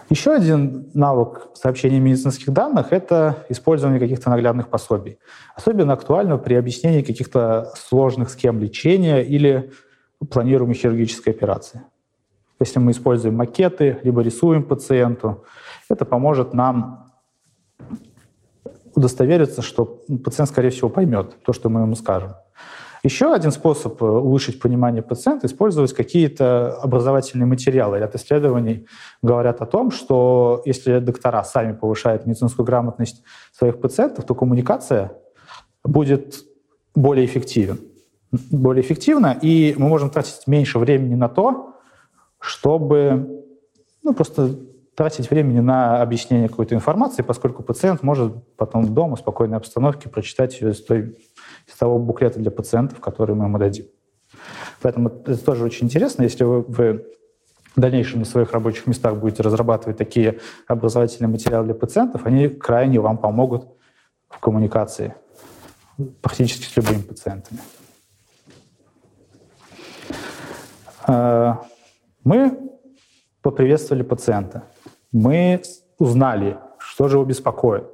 Еще 0.09 0.33
один 0.33 0.89
навык 0.93 1.51
сообщения 1.53 2.01
медицинских 2.01 2.51
данных— 2.51 2.87
это 2.91 3.45
использование 3.47 3.99
каких-то 3.99 4.29
наглядных 4.29 4.67
пособий. 4.67 5.19
Особенно 5.55 5.93
актуально 5.93 6.37
при 6.37 6.55
объяснении 6.55 7.01
каких-то 7.01 7.71
сложных 7.77 8.29
схем 8.29 8.59
лечения 8.59 9.21
или 9.21 9.71
планируемой 10.29 10.75
хирургической 10.75 11.31
операции. 11.33 11.83
Если 12.59 12.79
мы 12.79 12.91
используем 12.91 13.35
макеты, 13.35 13.99
либо 14.03 14.21
рисуем 14.21 14.63
пациенту, 14.63 15.45
это 15.89 16.03
поможет 16.03 16.53
нам 16.53 17.09
удостовериться, 18.93 19.61
что 19.61 19.85
пациент, 20.23 20.49
скорее 20.49 20.71
всего, 20.71 20.89
поймет 20.89 21.41
то, 21.43 21.53
что 21.53 21.69
мы 21.69 21.81
ему 21.81 21.95
скажем. 21.95 22.33
Еще 23.03 23.33
один 23.33 23.51
способ 23.51 24.01
э, 24.01 24.05
улучшить 24.05 24.59
понимание 24.59 25.01
пациента— 25.01 25.45
использовать 25.47 25.93
какие-то 25.93 26.75
образовательные 26.81 27.47
материалы. 27.47 27.97
Ряд 27.99 28.15
исследований 28.15 28.85
говорят 29.23 29.61
о 29.61 29.65
том, 29.65 29.89
что 29.91 30.61
если 30.65 30.99
доктора 30.99 31.43
сами 31.43 31.73
повышают 31.73 32.25
медицинскую 32.27 32.65
грамотность 32.65 33.23
своих 33.53 33.81
пациентов, 33.81 34.25
то 34.25 34.35
коммуникация 34.35 35.13
будет 35.83 36.45
более 36.93 37.25
эффективен. 37.25 37.79
Более 38.51 38.83
эффективна, 38.83 39.37
и 39.41 39.75
мы 39.77 39.89
можем 39.89 40.09
тратить 40.09 40.47
меньше 40.47 40.79
времени 40.79 41.15
на 41.15 41.27
то, 41.27 41.75
чтобы 42.39 43.43
ну, 44.03 44.13
просто 44.13 44.57
тратить 44.95 45.29
времени 45.31 45.59
на 45.59 46.01
объяснение 46.01 46.47
какой-то 46.47 46.75
информации, 46.75 47.23
поскольку 47.23 47.63
пациент 47.63 48.03
может 48.03 48.33
потом 48.55 48.93
дома 48.93 49.15
в 49.15 49.19
спокойной 49.19 49.57
обстановке 49.57 50.09
прочитать 50.09 50.59
ее 50.61 50.71
из 50.71 50.83
той 50.83 51.17
из 51.67 51.73
того 51.75 51.99
буклета 51.99 52.39
для 52.39 52.51
пациентов, 52.51 52.99
который 52.99 53.35
мы 53.35 53.45
ему 53.45 53.57
дадим. 53.57 53.85
Поэтому 54.81 55.09
это 55.09 55.37
тоже 55.37 55.63
очень 55.63 55.85
интересно, 55.87 56.23
если 56.23 56.43
вы, 56.43 56.61
вы 56.61 57.05
в 57.75 57.79
дальнейшем 57.79 58.19
на 58.19 58.25
своих 58.25 58.51
рабочих 58.51 58.87
местах 58.87 59.15
будете 59.15 59.43
разрабатывать 59.43 59.97
такие 59.97 60.39
образовательные 60.67 61.29
материалы 61.29 61.65
для 61.65 61.75
пациентов, 61.75 62.25
они 62.25 62.49
крайне 62.49 62.99
вам 62.99 63.17
помогут 63.17 63.67
в 64.29 64.39
коммуникации 64.39 65.15
практически 66.21 66.65
с 66.65 66.75
любыми 66.75 67.01
пациентами. 67.01 67.59
А, 71.07 71.63
мы 72.23 72.57
поприветствовали 73.41 74.03
пациента. 74.03 74.63
Мы 75.11 75.61
узнали, 75.97 76.57
что 76.77 77.07
же 77.07 77.17
его 77.17 77.25
беспокоит 77.25 77.85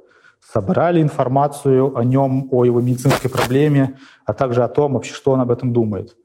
собрали 0.52 1.02
информацию 1.02 1.96
о 1.96 2.04
нем, 2.04 2.48
о 2.50 2.64
его 2.64 2.80
медицинской 2.80 3.30
проблеме, 3.30 3.98
а 4.24 4.32
также 4.32 4.64
о 4.64 4.68
том, 4.68 4.94
вообще, 4.94 5.14
что 5.14 5.32
он 5.32 5.40
об 5.40 5.50
этом 5.50 5.72
думает. 5.72 6.16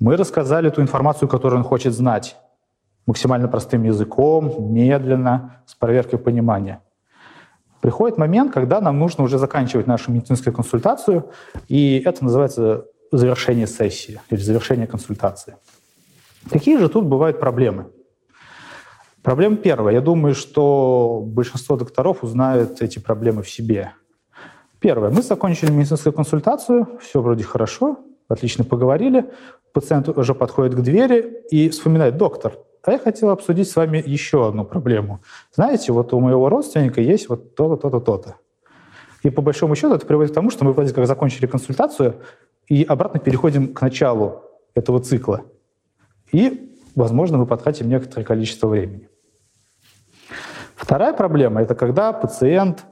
Мы 0.00 0.16
рассказали 0.16 0.70
ту 0.70 0.80
информацию, 0.80 1.28
которую 1.28 1.58
он 1.58 1.64
хочет 1.64 1.92
знать, 1.92 2.36
максимально 3.06 3.48
простым 3.48 3.84
языком, 3.84 4.72
медленно, 4.72 5.62
с 5.66 5.74
проверкой 5.74 6.18
понимания. 6.18 6.80
Приходит 7.80 8.18
момент, 8.18 8.52
когда 8.52 8.80
нам 8.80 8.98
нужно 8.98 9.24
уже 9.24 9.38
заканчивать 9.38 9.86
нашу 9.86 10.12
медицинскую 10.12 10.54
консультацию, 10.54 11.30
и 11.68 12.02
это 12.04 12.24
называется 12.24 12.84
завершение 13.12 13.66
сессии 13.66 14.20
или 14.30 14.40
завершение 14.40 14.86
консультации. 14.86 15.56
Какие 16.50 16.78
же 16.78 16.88
тут 16.88 17.04
бывают 17.04 17.40
проблемы? 17.40 17.86
Проблема 19.28 19.56
первая. 19.58 19.96
Я 19.96 20.00
думаю, 20.00 20.34
что 20.34 21.22
большинство 21.22 21.76
докторов 21.76 22.24
узнают 22.24 22.80
эти 22.80 22.98
проблемы 22.98 23.42
в 23.42 23.50
себе. 23.50 23.92
Первое. 24.80 25.10
Мы 25.10 25.20
закончили 25.20 25.70
медицинскую 25.70 26.14
консультацию, 26.14 26.98
все 27.02 27.20
вроде 27.20 27.44
хорошо, 27.44 27.98
отлично 28.26 28.64
поговорили. 28.64 29.30
Пациент 29.74 30.08
уже 30.08 30.34
подходит 30.34 30.76
к 30.76 30.80
двери 30.80 31.42
и 31.50 31.68
вспоминает, 31.68 32.16
доктор, 32.16 32.54
а 32.82 32.92
я 32.92 32.98
хотел 32.98 33.28
обсудить 33.28 33.68
с 33.68 33.76
вами 33.76 34.02
еще 34.02 34.48
одну 34.48 34.64
проблему. 34.64 35.20
Знаете, 35.54 35.92
вот 35.92 36.14
у 36.14 36.20
моего 36.20 36.48
родственника 36.48 37.02
есть 37.02 37.28
вот 37.28 37.54
то-то, 37.54 37.76
то-то, 37.76 38.00
то-то. 38.00 38.36
И 39.24 39.28
по 39.28 39.42
большому 39.42 39.74
счету 39.74 39.92
это 39.94 40.06
приводит 40.06 40.32
к 40.32 40.34
тому, 40.34 40.50
что 40.50 40.64
мы 40.64 40.72
вроде 40.72 40.94
как 40.94 41.06
закончили 41.06 41.44
консультацию 41.44 42.14
и 42.66 42.82
обратно 42.82 43.20
переходим 43.20 43.74
к 43.74 43.82
началу 43.82 44.40
этого 44.74 45.00
цикла. 45.00 45.42
И, 46.32 46.74
возможно, 46.94 47.36
мы 47.36 47.44
потратим 47.44 47.90
некоторое 47.90 48.24
количество 48.24 48.68
времени. 48.68 49.07
Вторая 50.78 51.12
проблема– 51.12 51.60
это 51.62 51.74
когда 51.74 52.12
пациент 52.12 52.86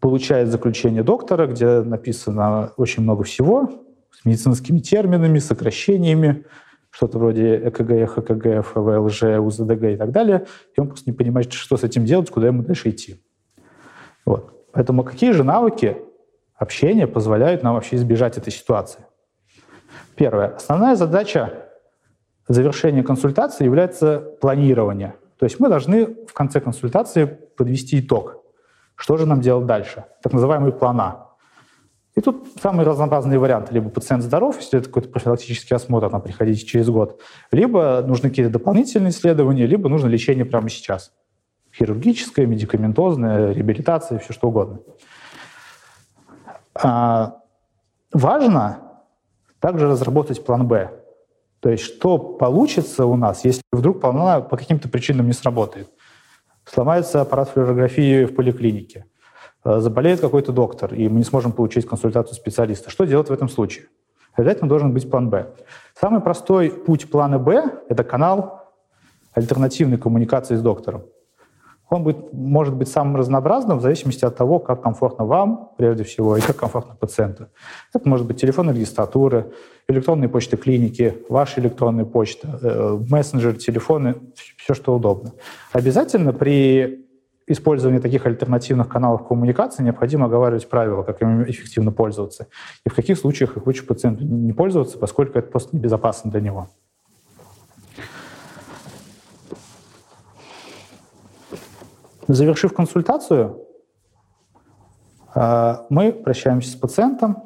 получает 0.00 0.48
заключение 0.48 1.02
доктора, 1.02 1.46
где 1.46 1.80
написано 1.80 2.72
очень 2.76 3.02
много 3.02 3.24
всего, 3.24 3.70
с 4.10 4.26
медицинскими 4.26 4.80
терминами, 4.80 5.38
сокращениями, 5.38 6.44
что-то 6.90 7.18
вроде 7.18 7.56
ЭКГ, 7.68 8.10
ХКГ, 8.10 8.62
ФВЛЖ, 8.66 9.22
УЗДГ 9.40 9.82
и 9.84 9.96
так 9.96 10.10
далее, 10.12 10.46
и 10.76 10.80
он 10.80 10.88
просто 10.88 11.10
не 11.10 11.16
понимает, 11.16 11.50
что 11.54 11.78
с 11.78 11.84
этим 11.84 12.04
делать, 12.04 12.28
куда 12.28 12.48
ему 12.48 12.62
дальше 12.62 12.90
идти. 12.90 13.24
Вот. 14.26 14.70
Поэтому 14.72 15.02
какие 15.02 15.32
же 15.32 15.42
навыки 15.42 15.96
общения 16.54 17.06
позволяют 17.06 17.62
нам 17.62 17.74
вообще 17.74 17.96
избежать 17.96 18.36
этой 18.36 18.52
ситуации? 18.52 19.06
Первое. 20.16 20.48
Основная 20.48 20.96
задача 20.96 21.70
завершения 22.46 23.02
консультации 23.02 23.64
является 23.64 24.18
планирование– 24.42 25.14
то 25.38 25.44
есть 25.44 25.60
мы 25.60 25.68
должны 25.68 26.06
в 26.26 26.32
конце 26.32 26.60
консультации 26.60 27.24
подвести 27.24 28.00
итог. 28.00 28.42
Что 28.94 29.16
же 29.16 29.26
нам 29.26 29.40
делать 29.40 29.66
дальше? 29.66 30.04
Так 30.22 30.32
называемый 30.32 30.72
план 30.72 31.00
А. 31.00 31.26
И 32.14 32.22
тут 32.22 32.48
самые 32.62 32.86
разнообразные 32.86 33.38
варианты. 33.38 33.74
Либо 33.74 33.90
пациент 33.90 34.22
здоров, 34.22 34.56
если 34.58 34.78
это 34.78 34.88
какой-то 34.88 35.10
профилактический 35.10 35.76
осмотр, 35.76 36.08
там, 36.08 36.22
приходите 36.22 36.64
через 36.64 36.88
год. 36.88 37.20
Либо 37.52 38.02
нужны 38.06 38.30
какие-то 38.30 38.50
дополнительные 38.50 39.10
исследования, 39.10 39.66
либо 39.66 39.90
нужно 39.90 40.08
лечение 40.08 40.46
прямо 40.46 40.70
сейчас. 40.70 41.12
Хирургическое, 41.74 42.46
медикаментозное, 42.46 43.52
реабилитация, 43.52 44.18
все 44.18 44.32
что 44.32 44.48
угодно. 44.48 44.80
А, 46.74 47.36
важно 48.14 48.78
также 49.60 49.86
разработать 49.86 50.42
план 50.42 50.66
«Б». 50.66 50.90
То 51.60 51.70
есть 51.70 51.84
что 51.84 52.18
получится 52.18 53.06
у 53.06 53.16
нас, 53.16 53.44
если 53.44 53.62
вдруг 53.72 54.00
плана 54.00 54.40
по 54.40 54.56
каким-то 54.56 54.88
причинам 54.88 55.26
не 55.26 55.32
сработает? 55.32 55.88
Сломается 56.64 57.20
аппарат 57.20 57.50
флюорографии 57.50 58.24
в 58.24 58.34
поликлинике, 58.34 59.06
э, 59.64 59.78
заболеет 59.80 60.20
какой-то 60.20 60.52
доктор, 60.52 60.94
и 60.94 61.08
мы 61.08 61.18
не 61.18 61.24
сможем 61.24 61.52
получить 61.52 61.86
консультацию 61.86 62.34
специалиста. 62.34 62.90
Что 62.90 63.04
делать 63.04 63.28
в 63.28 63.32
этом 63.32 63.48
случае? 63.48 63.86
Обязательно 64.34 64.68
должен 64.68 64.92
быть 64.92 65.10
план 65.10 65.30
«Б». 65.30 65.46
Самый 65.98 66.20
простой 66.20 66.70
путь 66.70 67.10
плана 67.10 67.38
«Б»— 67.38 67.64
это 67.88 68.04
канал 68.04 68.72
альтернативной 69.32 69.98
коммуникации 69.98 70.56
с 70.56 70.62
доктором. 70.62 71.04
Он 71.88 72.02
будет, 72.02 72.32
может 72.32 72.74
быть 72.74 72.88
самым 72.88 73.16
разнообразным 73.16 73.78
в 73.78 73.82
зависимости 73.82 74.24
от 74.24 74.36
того, 74.36 74.58
как 74.58 74.82
комфортно 74.82 75.24
вам, 75.24 75.70
прежде 75.76 76.02
всего, 76.02 76.36
и 76.36 76.40
как 76.40 76.56
комфортно 76.56 76.96
пациенту. 76.96 77.46
Это 77.94 78.08
может 78.08 78.26
быть 78.26 78.40
телефонная 78.40 78.74
регистратура, 78.74 79.46
электронные 79.88 80.28
почты 80.28 80.56
клиники, 80.56 81.18
ваша 81.28 81.60
электронная 81.60 82.04
почта, 82.04 82.58
э, 82.60 82.98
мессенджер, 83.08 83.56
телефоны, 83.56 84.16
все, 84.56 84.74
что 84.74 84.96
удобно. 84.96 85.32
Обязательно 85.72 86.32
при 86.32 87.06
использовании 87.46 88.00
таких 88.00 88.26
альтернативных 88.26 88.88
каналов 88.88 89.26
коммуникации 89.26 89.84
необходимо 89.84 90.26
оговаривать 90.26 90.68
правила, 90.68 91.02
как 91.02 91.22
им 91.22 91.44
эффективно 91.44 91.92
пользоваться. 91.92 92.48
И 92.84 92.88
в 92.88 92.94
каких 92.94 93.18
случаях 93.18 93.56
их 93.56 93.66
лучше 93.66 93.86
пациенту 93.86 94.24
не 94.24 94.52
пользоваться, 94.52 94.98
поскольку 94.98 95.38
это 95.38 95.48
просто 95.48 95.76
небезопасно 95.76 96.30
для 96.30 96.40
него. 96.40 96.68
Завершив 102.28 102.74
консультацию, 102.74 103.64
э, 105.34 105.76
мы 105.90 106.12
прощаемся 106.12 106.70
с 106.70 106.74
пациентом, 106.74 107.44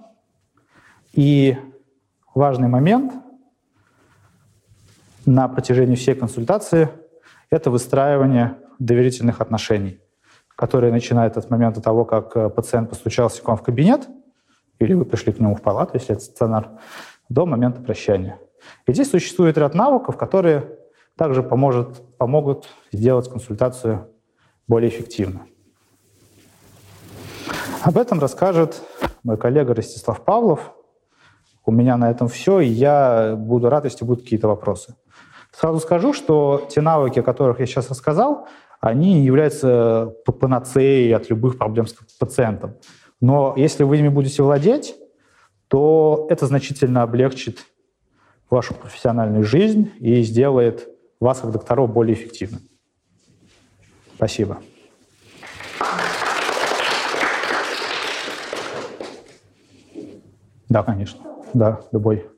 и 1.12 1.59
важный 2.35 2.68
момент 2.68 3.12
на 5.26 5.49
протяжении 5.49 5.97
всей 5.97 6.14
консультации– 6.14 6.89
это 7.51 7.70
выстраивание 7.70 8.57
доверительных 8.78 9.43
отношений, 9.43 10.01
которые 10.57 10.93
начинают 10.93 11.37
от 11.37 11.51
момента 11.51 11.83
того, 11.83 12.07
как 12.07 12.35
э, 12.37 12.49
пациент 12.49 12.89
постучался 12.89 13.43
к 13.43 13.49
вам 13.49 13.59
в 13.59 13.62
кабинет, 13.62 14.09
или 14.78 14.95
вы 14.95 15.05
пришли 15.05 15.33
к 15.33 15.41
нему 15.41 15.55
в 15.57 15.61
палату, 15.61 15.93
если 15.95 16.14
это 16.14 16.24
стационар, 16.24 16.70
до 17.28 17.45
момента 17.45 17.83
прощания. 17.83 18.39
И 18.87 18.95
здесь 18.95 19.11
существует 19.11 19.59
ряд 19.59 19.74
навыков, 19.74 20.16
которые 20.16 20.78
также 21.16 21.43
поможет, 21.43 22.16
помогут 22.16 22.66
сделать 22.93 23.28
консультацию 23.28 24.10
более 24.71 24.89
эффективно. 24.89 25.41
Об 27.83 27.99
этом 27.99 28.21
расскажет 28.21 28.81
мой 29.25 29.37
коллега 29.37 29.75
Ростислав 29.75 30.25
Павлов. 30.25 30.73
У 31.66 31.73
меня 31.73 31.97
на 31.97 32.09
этом 32.09 32.29
все, 32.29 32.61
и 32.61 32.68
я 32.68 33.35
буду 33.37 33.68
рад, 33.68 33.85
если 33.85 34.05
будут 34.05 34.23
какие-то 34.23 34.47
вопросы. 34.47 34.95
Сразу 35.53 35.81
скажу, 35.81 36.12
что 36.12 36.68
те 36.71 36.81
навыки, 36.81 37.18
о 37.18 37.23
которых 37.25 37.59
я 37.59 37.66
сейчас 37.66 37.91
рассказал, 37.91 38.47
они 38.81 39.14
не 39.14 39.25
являются 39.25 40.14
панацеей 40.25 41.16
от 41.16 41.29
любых 41.31 41.59
проблем 41.59 41.89
с 41.89 41.95
пациентом. 42.18 42.77
Но 43.21 43.55
если 43.57 43.83
вы 43.83 43.99
ими 43.99 44.09
будете 44.09 44.43
владеть, 44.43 44.95
то 45.66 46.29
это 46.31 46.47
значительно 46.47 47.03
облегчит 47.03 47.59
вашу 48.49 48.75
профессиональную 48.75 49.43
жизнь 49.43 49.91
и 49.99 50.23
сделает 50.23 50.89
вас, 51.18 51.41
как 51.41 51.51
докторов, 51.51 51.93
более 51.93 52.14
эффективным. 52.14 52.70
Спасибо. 54.21 54.59
Да, 60.68 60.83
конечно. 60.83 61.21
Да, 61.55 61.81
любой. 61.91 62.29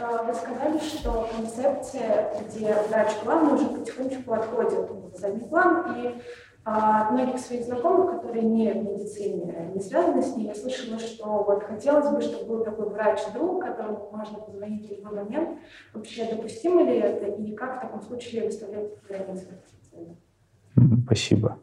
А, 0.00 0.22
вы 0.22 0.32
сказали, 0.32 0.78
что 0.78 1.28
концепция, 1.36 2.32
где 2.40 2.76
врач 2.88 3.14
главный 3.24 3.54
уже 3.54 3.66
потихонечку 3.66 4.32
отходит 4.32 4.88
в 4.88 5.16
задний 5.18 5.48
план, 5.48 5.96
и 5.96 6.22
а, 6.64 7.08
от 7.08 7.10
многих 7.10 7.40
своих 7.40 7.64
знакомых, 7.64 8.12
которые 8.12 8.44
не 8.44 8.70
в 8.70 8.84
медицине, 8.84 9.72
не 9.74 9.80
связаны 9.80 10.22
с 10.22 10.36
ней, 10.36 10.46
я 10.46 10.54
слышала, 10.54 11.00
что 11.00 11.42
вот 11.42 11.64
хотелось 11.64 12.10
бы, 12.10 12.20
чтобы 12.20 12.44
был 12.44 12.64
такой 12.64 12.90
врач-друг, 12.90 13.64
которому 13.64 14.08
можно 14.12 14.38
позвонить 14.38 14.86
в 14.86 14.92
любой 14.92 15.24
момент. 15.24 15.58
Вообще 15.94 16.26
допустимо 16.26 16.84
ли 16.84 17.00
это, 17.00 17.26
и 17.26 17.56
как 17.56 17.78
в 17.78 17.80
таком 17.80 18.02
случае 18.02 18.44
выставлять 18.44 18.92
границы? 19.08 19.48
Спасибо. 21.04 21.58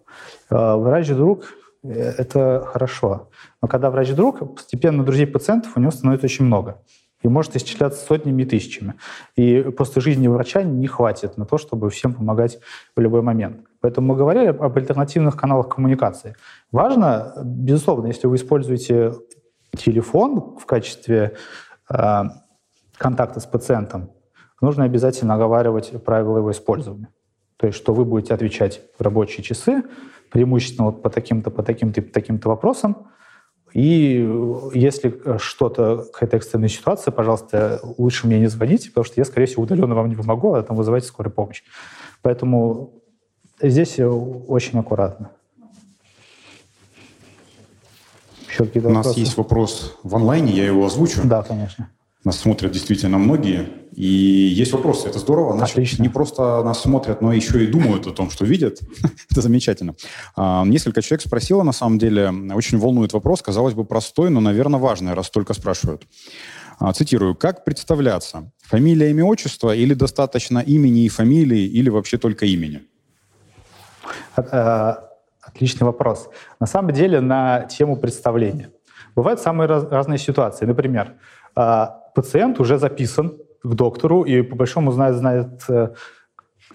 А, 0.50 0.78
врач-друг– 0.78 1.46
это 1.84 2.64
хорошо. 2.66 3.30
Но 3.62 3.68
когда 3.68 3.90
врач-друг, 3.90 4.56
постепенно 4.56 5.04
друзей 5.04 5.28
пациентов 5.28 5.74
у 5.76 5.80
него 5.80 5.92
становится 5.92 6.26
очень 6.26 6.46
много 6.46 6.82
и 7.24 7.28
может 7.28 7.56
исчисляться 7.56 8.04
сотнями 8.04 8.44
и 8.44 8.46
тысячами. 8.46 8.96
И 9.36 9.62
просто 9.62 10.02
жизни 10.02 10.28
врача 10.28 10.64
не 10.64 10.88
хватит 10.88 11.38
на 11.38 11.46
то, 11.46 11.58
чтобы 11.58 11.90
всем 11.90 12.14
помогать 12.14 12.60
в 12.96 13.00
любой 13.00 13.22
момент. 13.22 13.68
Поэтому 13.80 14.08
мы 14.08 14.16
говорили 14.16 14.48
об 14.48 14.78
альтернативных 14.78 15.38
каналах 15.38 15.70
коммуникации. 15.70 16.36
Важно, 16.72 17.34
безусловно, 17.44 18.08
если 18.08 18.28
вы 18.28 18.36
используете 18.36 19.14
телефон 19.78 20.58
в 20.58 20.66
качестве 20.66 21.38
э, 21.90 22.24
контакта 22.98 23.40
с 23.40 23.46
пациентом, 23.46 24.12
нужно 24.60 24.84
обязательно 24.84 25.36
оговаривать 25.36 26.04
правила 26.04 26.38
его 26.38 26.52
использования. 26.52 27.10
То 27.62 27.68
есть, 27.68 27.78
что 27.78 27.94
вы 27.94 28.06
будете 28.06 28.34
отвечать 28.34 28.82
в 28.98 29.04
рабочие 29.04 29.44
часы, 29.44 29.84
преимущественно 30.32 30.88
вот 30.88 31.04
по 31.04 31.12
таким-то, 31.12 31.52
по 31.52 31.62
таким-то, 31.62 32.02
по 32.02 32.12
таким-то 32.12 32.50
вопросам, 32.50 33.08
и 33.72 34.28
если 34.74 35.38
что-то, 35.38 36.08
какая-то 36.12 36.38
экстренная 36.38 36.70
ситуация, 36.70 37.12
пожалуйста, 37.12 37.80
лучше 38.00 38.26
мне 38.26 38.40
не 38.40 38.48
звоните, 38.48 38.90
потому 38.90 39.06
что 39.06 39.22
я, 39.22 39.26
скорее 39.26 39.46
всего, 39.46 39.62
удаленно 39.62 39.94
вам 39.94 40.10
не 40.10 40.16
помогу, 40.16 40.56
а 40.56 40.64
там 40.64 40.76
вызывайте 40.76 41.06
скорую 41.06 41.32
помощь. 41.32 41.62
Поэтому 42.24 42.94
здесь 43.62 44.00
очень 44.00 44.80
аккуратно. 44.80 45.30
Еще 48.50 48.64
У 48.64 48.66
вопросы? 48.66 48.90
нас 48.90 49.18
есть 49.18 49.38
вопрос 49.38 50.00
в 50.02 50.16
онлайне, 50.16 50.52
я 50.52 50.66
его 50.66 50.84
озвучу. 50.84 51.22
Да, 51.26 51.44
конечно. 51.44 51.92
Нас 52.24 52.38
смотрят 52.38 52.72
действительно 52.72 53.18
многие. 53.18 53.68
И 53.94 54.06
есть 54.06 54.72
вопросы. 54.74 55.08
Это 55.08 55.18
здорово. 55.18 55.58
Значит, 55.58 55.78
Отлично. 55.78 56.04
не 56.04 56.10
просто 56.10 56.64
нас 56.64 56.82
смотрят, 56.82 57.22
но 57.22 57.34
еще 57.34 57.64
и 57.64 57.68
думают 57.68 58.06
о 58.06 58.12
том, 58.12 58.30
что 58.30 58.46
видят. 58.46 58.80
Это 59.32 59.42
замечательно. 59.42 59.96
А, 60.36 60.64
несколько 60.64 61.02
человек 61.02 61.26
спросило, 61.26 61.64
на 61.64 61.72
самом 61.72 61.98
деле, 61.98 62.32
очень 62.54 62.78
волнует 62.78 63.12
вопрос, 63.14 63.42
казалось 63.42 63.74
бы, 63.74 63.86
простой, 63.86 64.30
но, 64.30 64.40
наверное, 64.40 64.80
важный, 64.80 65.14
раз 65.14 65.32
только 65.32 65.54
спрашивают. 65.54 66.04
А, 66.80 66.94
цитирую. 66.94 67.36
Как 67.36 67.66
представляться? 67.66 68.52
Фамилия, 68.64 69.10
имя, 69.10 69.26
отчество 69.26 69.76
или 69.76 69.96
достаточно 69.96 70.60
имени 70.60 71.06
и 71.06 71.10
фамилии, 71.10 71.66
или 71.66 71.90
вообще 71.90 72.18
только 72.18 72.46
имени? 72.46 72.84
Э, 74.38 74.94
отличный 75.42 75.86
вопрос. 75.86 76.30
На 76.60 76.68
самом 76.68 76.94
деле, 76.94 77.20
на 77.20 77.62
тему 77.62 77.98
представления. 77.98 78.72
Бывают 79.16 79.40
самые 79.40 79.68
разные 79.68 80.20
ситуации. 80.20 80.66
Например, 80.66 81.16
а, 81.56 82.01
пациент 82.16 82.60
уже 82.60 82.78
записан 82.78 83.38
к 83.64 83.74
доктору 83.76 84.24
и 84.24 84.42
по 84.42 84.56
большому 84.56 84.92
знает, 84.92 85.16
знает 85.16 85.64
э, 85.70 85.90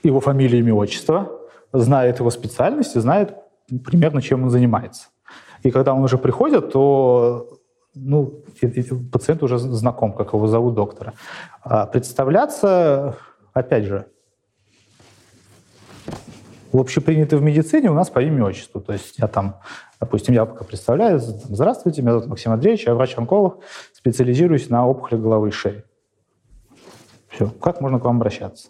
его 0.02 0.20
фамилию, 0.20 0.60
имя, 0.60 0.74
отчество, 0.74 1.30
знает 1.72 2.20
его 2.20 2.30
специальность 2.30 2.96
и 2.96 3.00
знает 3.00 3.34
примерно, 3.84 4.22
чем 4.22 4.44
он 4.44 4.50
занимается. 4.50 5.08
И 5.62 5.70
когда 5.70 5.94
он 5.94 6.02
уже 6.02 6.18
приходит, 6.18 6.72
то 6.72 7.58
ну, 7.94 8.44
пациент 9.12 9.42
уже 9.42 9.58
знаком, 9.58 10.12
как 10.12 10.34
его 10.34 10.46
зовут 10.46 10.74
доктора. 10.74 11.14
А 11.62 11.86
представляться, 11.86 13.16
опять 13.54 13.84
же, 13.84 14.06
в 16.76 16.80
общепринято 16.80 17.38
в 17.38 17.42
медицине 17.42 17.90
у 17.90 17.94
нас 17.94 18.10
по 18.10 18.20
имени 18.20 18.42
отчеству. 18.42 18.82
То 18.82 18.92
есть 18.92 19.18
я 19.18 19.28
там, 19.28 19.60
допустим, 19.98 20.34
я 20.34 20.44
пока 20.44 20.62
представляю, 20.62 21.18
здравствуйте, 21.18 22.02
меня 22.02 22.12
зовут 22.12 22.26
Максим 22.26 22.52
Андреевич, 22.52 22.86
я 22.86 22.94
врач-онколог, 22.94 23.60
специализируюсь 23.94 24.68
на 24.68 24.86
опухоли 24.86 25.18
головы 25.18 25.48
и 25.48 25.52
шеи. 25.52 25.84
Все. 27.28 27.48
Как 27.48 27.80
можно 27.80 27.98
к 27.98 28.04
вам 28.04 28.16
обращаться? 28.16 28.68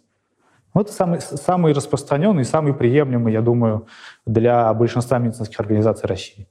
Вот 0.72 0.90
самый, 0.90 1.20
самый 1.20 1.72
распространенный, 1.72 2.44
самый 2.44 2.74
приемлемый, 2.74 3.32
я 3.32 3.40
думаю, 3.40 3.88
для 4.24 4.72
большинства 4.72 5.18
медицинских 5.18 5.58
организаций 5.58 6.06
России. 6.06 6.48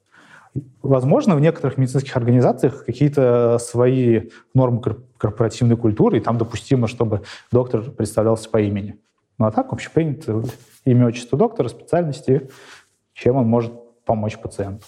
Возможно, 0.81 1.37
в 1.37 1.39
некоторых 1.39 1.77
медицинских 1.77 2.17
организациях 2.17 2.83
какие-то 2.83 3.59
свои 3.59 4.29
нормы 4.53 4.81
корпоративной 5.17 5.77
культуры, 5.77 6.17
и 6.17 6.21
там 6.21 6.37
допустимо, 6.37 6.89
чтобы 6.89 7.21
доктор 7.49 7.81
представлялся 7.91 8.49
по 8.49 8.59
имени. 8.59 8.99
Ну 9.37 9.45
а 9.45 9.51
так 9.51 9.73
общепринято 9.73 10.43
имя, 10.85 11.07
отчество 11.07 11.37
доктора, 11.37 11.67
специальности, 11.67 12.49
чем 13.13 13.35
он 13.35 13.47
может 13.47 13.73
помочь 14.05 14.37
пациенту. 14.37 14.85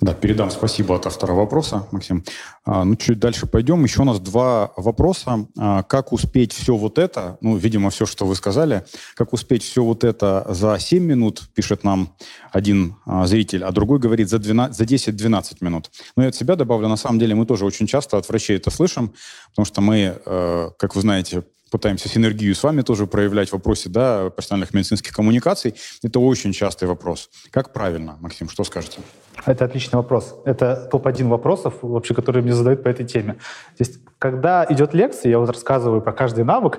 Да, 0.00 0.12
передам 0.12 0.50
спасибо 0.50 0.96
от 0.96 1.06
автора 1.06 1.32
вопроса, 1.32 1.86
Максим. 1.90 2.24
А, 2.64 2.84
ну, 2.84 2.96
чуть 2.96 3.18
дальше 3.18 3.46
пойдем. 3.46 3.84
Еще 3.84 4.02
у 4.02 4.04
нас 4.04 4.20
два 4.20 4.72
вопроса. 4.76 5.46
А, 5.56 5.82
как 5.84 6.12
успеть 6.12 6.52
все 6.52 6.76
вот 6.76 6.98
это, 6.98 7.38
ну, 7.40 7.56
видимо, 7.56 7.90
все, 7.90 8.04
что 8.04 8.26
вы 8.26 8.34
сказали, 8.34 8.84
как 9.14 9.32
успеть 9.32 9.62
все 9.62 9.82
вот 9.84 10.04
это 10.04 10.44
за 10.48 10.78
7 10.78 11.02
минут, 11.02 11.48
пишет 11.54 11.84
нам 11.84 12.14
один 12.52 12.96
а, 13.06 13.26
зритель, 13.26 13.64
а 13.64 13.70
другой 13.70 13.98
говорит 13.98 14.28
за, 14.28 14.38
12, 14.38 14.76
за 14.76 14.84
10-12 14.84 15.56
минут. 15.60 15.90
Ну, 16.16 16.22
я 16.24 16.30
от 16.30 16.34
себя 16.34 16.56
добавлю, 16.56 16.88
на 16.88 16.96
самом 16.96 17.18
деле 17.18 17.34
мы 17.34 17.46
тоже 17.46 17.64
очень 17.64 17.86
часто 17.86 18.18
от 18.18 18.28
врачей 18.28 18.56
это 18.56 18.70
слышим, 18.70 19.14
потому 19.50 19.64
что 19.64 19.80
мы, 19.80 20.20
э, 20.26 20.70
как 20.76 20.96
вы 20.96 21.00
знаете, 21.00 21.44
пытаемся 21.74 22.08
синергию 22.08 22.54
с 22.54 22.62
вами 22.62 22.82
тоже 22.82 23.08
проявлять 23.08 23.48
в 23.48 23.54
вопросе 23.54 23.88
да, 23.88 24.30
профессиональных 24.30 24.72
медицинских 24.74 25.12
коммуникаций. 25.12 25.74
Это 26.04 26.20
очень 26.20 26.52
частый 26.52 26.86
вопрос. 26.86 27.30
Как 27.50 27.72
правильно, 27.72 28.16
Максим, 28.20 28.48
что 28.48 28.62
скажете? 28.62 29.00
Это 29.44 29.64
отличный 29.64 29.96
вопрос. 29.96 30.36
Это 30.44 30.88
топ-1 30.92 31.26
вопросов, 31.26 31.74
вообще, 31.82 32.14
которые 32.14 32.44
мне 32.44 32.52
задают 32.52 32.84
по 32.84 32.88
этой 32.88 33.04
теме. 33.04 33.32
То 33.32 33.80
есть, 33.80 33.98
когда 34.20 34.64
идет 34.70 34.94
лекция, 34.94 35.30
я 35.30 35.40
вот 35.40 35.48
рассказываю 35.48 36.00
про 36.00 36.12
каждый 36.12 36.44
навык, 36.44 36.78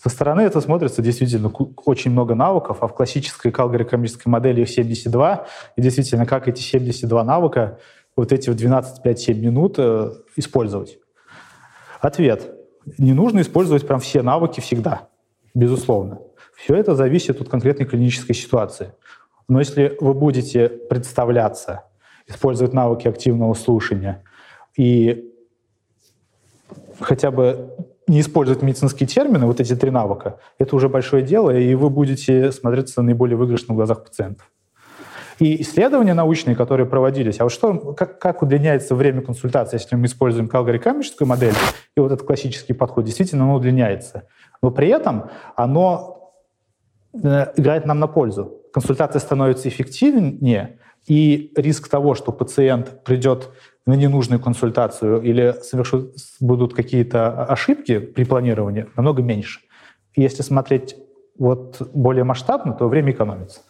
со 0.00 0.08
стороны 0.08 0.42
это 0.42 0.60
смотрится 0.60 1.02
действительно 1.02 1.48
очень 1.84 2.12
много 2.12 2.36
навыков, 2.36 2.76
а 2.82 2.86
в 2.86 2.94
классической 2.94 3.50
калгорикомической 3.50 4.30
модели 4.30 4.60
их 4.60 4.68
72. 4.68 5.46
И 5.74 5.82
действительно, 5.82 6.26
как 6.26 6.46
эти 6.46 6.60
72 6.60 7.24
навыка 7.24 7.80
вот 8.14 8.30
эти 8.30 8.50
в 8.50 8.54
12-5-7 8.54 9.34
минут 9.34 9.74
э, 9.78 10.12
использовать? 10.36 11.00
Ответ 12.00 12.57
не 12.98 13.12
нужно 13.12 13.40
использовать 13.40 13.86
прям 13.86 14.00
все 14.00 14.22
навыки 14.22 14.60
всегда, 14.60 15.08
безусловно. 15.54 16.20
Все 16.56 16.74
это 16.74 16.94
зависит 16.94 17.40
от 17.40 17.48
конкретной 17.48 17.86
клинической 17.86 18.34
ситуации. 18.34 18.92
Но 19.48 19.58
если 19.58 19.96
вы 20.00 20.14
будете 20.14 20.68
представляться, 20.68 21.84
использовать 22.26 22.74
навыки 22.74 23.08
активного 23.08 23.54
слушания 23.54 24.22
и 24.76 25.32
хотя 27.00 27.30
бы 27.30 27.74
не 28.06 28.20
использовать 28.20 28.62
медицинские 28.62 29.06
термины, 29.06 29.46
вот 29.46 29.60
эти 29.60 29.74
три 29.76 29.90
навыка, 29.90 30.38
это 30.58 30.76
уже 30.76 30.88
большое 30.88 31.22
дело, 31.22 31.56
и 31.56 31.74
вы 31.74 31.90
будете 31.90 32.52
смотреться 32.52 33.02
наиболее 33.02 33.36
выигрышно 33.36 33.74
в 33.74 33.76
глазах 33.76 34.04
пациентов. 34.04 34.50
И 35.38 35.62
исследования 35.62 36.14
научные, 36.14 36.56
которые 36.56 36.86
проводились, 36.86 37.40
а 37.40 37.44
вот 37.44 37.52
что, 37.52 37.92
как, 37.94 38.18
как 38.18 38.42
удлиняется 38.42 38.94
время 38.94 39.22
консультации, 39.22 39.76
если 39.76 39.94
мы 39.94 40.06
используем 40.06 40.48
калгорикамическую 40.48 41.28
модель, 41.28 41.54
и 41.96 42.00
вот 42.00 42.10
этот 42.10 42.26
классический 42.26 42.72
подход, 42.72 43.04
действительно, 43.04 43.44
оно 43.44 43.54
удлиняется. 43.54 44.24
Но 44.62 44.70
при 44.72 44.88
этом 44.88 45.30
оно 45.54 46.32
э, 47.12 47.52
играет 47.56 47.86
нам 47.86 48.00
на 48.00 48.08
пользу. 48.08 48.62
Консультация 48.72 49.20
становится 49.20 49.68
эффективнее, 49.68 50.78
и 51.06 51.52
риск 51.56 51.88
того, 51.88 52.14
что 52.14 52.32
пациент 52.32 53.02
придет 53.04 53.50
на 53.86 53.94
ненужную 53.94 54.40
консультацию 54.40 55.22
или 55.22 55.54
совершут, 55.62 56.14
будут 56.40 56.74
какие-то 56.74 57.44
ошибки 57.44 57.98
при 57.98 58.24
планировании, 58.24 58.86
намного 58.96 59.22
меньше. 59.22 59.60
Если 60.16 60.42
смотреть 60.42 60.96
вот 61.38 61.80
более 61.94 62.24
масштабно, 62.24 62.74
то 62.74 62.88
время 62.88 63.12
экономится. 63.12 63.60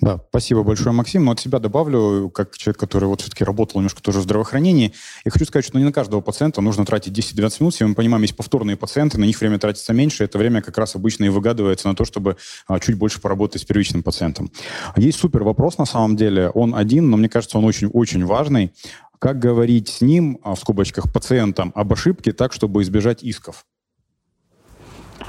Да, 0.00 0.20
спасибо 0.28 0.62
большое, 0.62 0.94
Максим. 0.94 1.24
Но 1.24 1.32
от 1.32 1.40
себя 1.40 1.58
добавлю, 1.58 2.30
как 2.30 2.56
человек, 2.56 2.78
который 2.78 3.06
вот 3.06 3.20
все-таки 3.20 3.44
работал 3.44 3.80
немножко 3.80 4.02
тоже 4.02 4.20
в 4.20 4.22
здравоохранении, 4.22 4.92
я 5.24 5.30
хочу 5.30 5.44
сказать, 5.44 5.64
что 5.64 5.78
не 5.78 5.84
на 5.84 5.92
каждого 5.92 6.20
пациента 6.20 6.60
нужно 6.60 6.84
тратить 6.84 7.16
10-12 7.16 7.56
минут. 7.60 7.74
Если 7.74 7.84
мы 7.84 7.94
понимаем, 7.94 8.22
есть 8.22 8.36
повторные 8.36 8.76
пациенты, 8.76 9.18
на 9.18 9.24
них 9.24 9.40
время 9.40 9.58
тратится 9.58 9.92
меньше, 9.92 10.24
это 10.24 10.38
время 10.38 10.62
как 10.62 10.78
раз 10.78 10.94
обычно 10.94 11.24
и 11.24 11.28
выгадывается 11.28 11.88
на 11.88 11.94
то, 11.94 12.04
чтобы 12.04 12.36
а, 12.66 12.78
чуть 12.80 12.96
больше 12.96 13.20
поработать 13.20 13.62
с 13.62 13.64
первичным 13.64 14.02
пациентом. 14.02 14.50
Есть 14.96 15.18
супер 15.18 15.42
вопрос 15.42 15.78
на 15.78 15.86
самом 15.86 16.16
деле. 16.16 16.50
Он 16.50 16.74
один, 16.74 17.10
но 17.10 17.16
мне 17.16 17.28
кажется, 17.28 17.58
он 17.58 17.64
очень-очень 17.64 18.24
важный. 18.24 18.72
Как 19.18 19.38
говорить 19.38 19.88
с 19.88 20.00
ним, 20.00 20.38
а, 20.42 20.54
в 20.54 20.58
скобочках, 20.58 21.12
пациентам 21.12 21.72
об 21.74 21.92
ошибке 21.92 22.32
так, 22.32 22.52
чтобы 22.52 22.82
избежать 22.82 23.22
исков? 23.22 23.64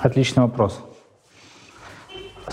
Отличный 0.02 0.44
вопрос. 0.44 0.80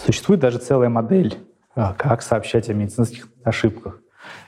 Существует 0.04 0.40
даже 0.40 0.58
целая 0.58 0.88
модель, 0.88 1.38
как 1.74 2.22
сообщать 2.22 2.68
о 2.68 2.74
медицинских 2.74 3.28
ошибках. 3.44 4.00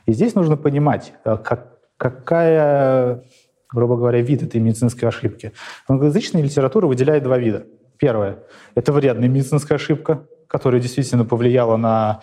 И 0.07 0.13
здесь 0.13 0.35
нужно 0.35 0.57
понимать, 0.57 1.13
а, 1.25 1.37
как, 1.37 1.79
какая, 1.97 3.25
грубо 3.73 3.97
говоря, 3.97 4.21
вид 4.21 4.43
этой 4.43 4.61
медицинской 4.61 5.09
ошибки. 5.09 5.53
Англоязычная 5.89 6.43
литература 6.43 6.87
выделяет 6.87 7.23
два 7.23 7.39
вида. 7.39 7.67
Первое— 7.99 8.41
это 8.75 8.93
вредная 8.93 9.29
медицинская 9.29 9.77
ошибка, 9.77 10.27
которая 10.49 10.81
действительно 10.81 11.25
повлияла 11.25 11.77
на 11.77 12.21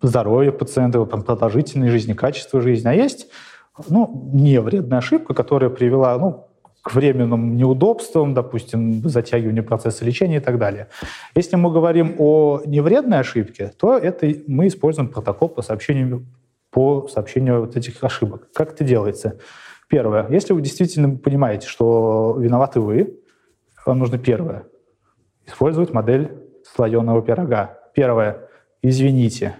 здоровье 0.00 0.52
пациента, 0.52 1.04
продолжительность 1.04 1.92
жизни, 1.92 2.12
качество 2.12 2.60
жизни. 2.60 2.88
А 2.88 2.92
есть 2.92 3.28
ну, 3.88 4.30
не 4.32 4.60
вредная 4.60 4.98
ошибка, 4.98 5.34
которая 5.34 5.70
привела 5.70 6.16
ну, 6.18 6.46
к 6.84 6.94
временным 6.94 7.56
неудобствам, 7.56 8.34
допустим, 8.34 9.08
затягиванию 9.08 9.64
процесса 9.64 10.04
лечения 10.04 10.36
и 10.36 10.40
так 10.40 10.58
далее. 10.58 10.88
Если 11.34 11.56
мы 11.56 11.72
говорим 11.72 12.14
о 12.18 12.60
невредной 12.66 13.20
ошибке, 13.20 13.72
то 13.78 13.96
это 13.96 14.30
мы 14.46 14.66
используем 14.66 15.08
протокол 15.08 15.48
по 15.48 15.62
сообщению, 15.62 16.26
по 16.70 17.08
сообщению 17.08 17.62
вот 17.62 17.74
этих 17.74 18.04
ошибок. 18.04 18.48
Как 18.52 18.74
это 18.74 18.84
делается? 18.84 19.38
Первое. 19.88 20.28
Если 20.28 20.52
вы 20.52 20.60
действительно 20.60 21.16
понимаете, 21.16 21.66
что 21.68 22.36
виноваты 22.38 22.80
вы, 22.80 23.18
вам 23.86 23.98
нужно 23.98 24.18
первое. 24.18 24.64
Использовать 25.46 25.94
модель 25.94 26.32
слоеного 26.64 27.22
пирога. 27.22 27.78
Первое. 27.94 28.50
Извините. 28.82 29.56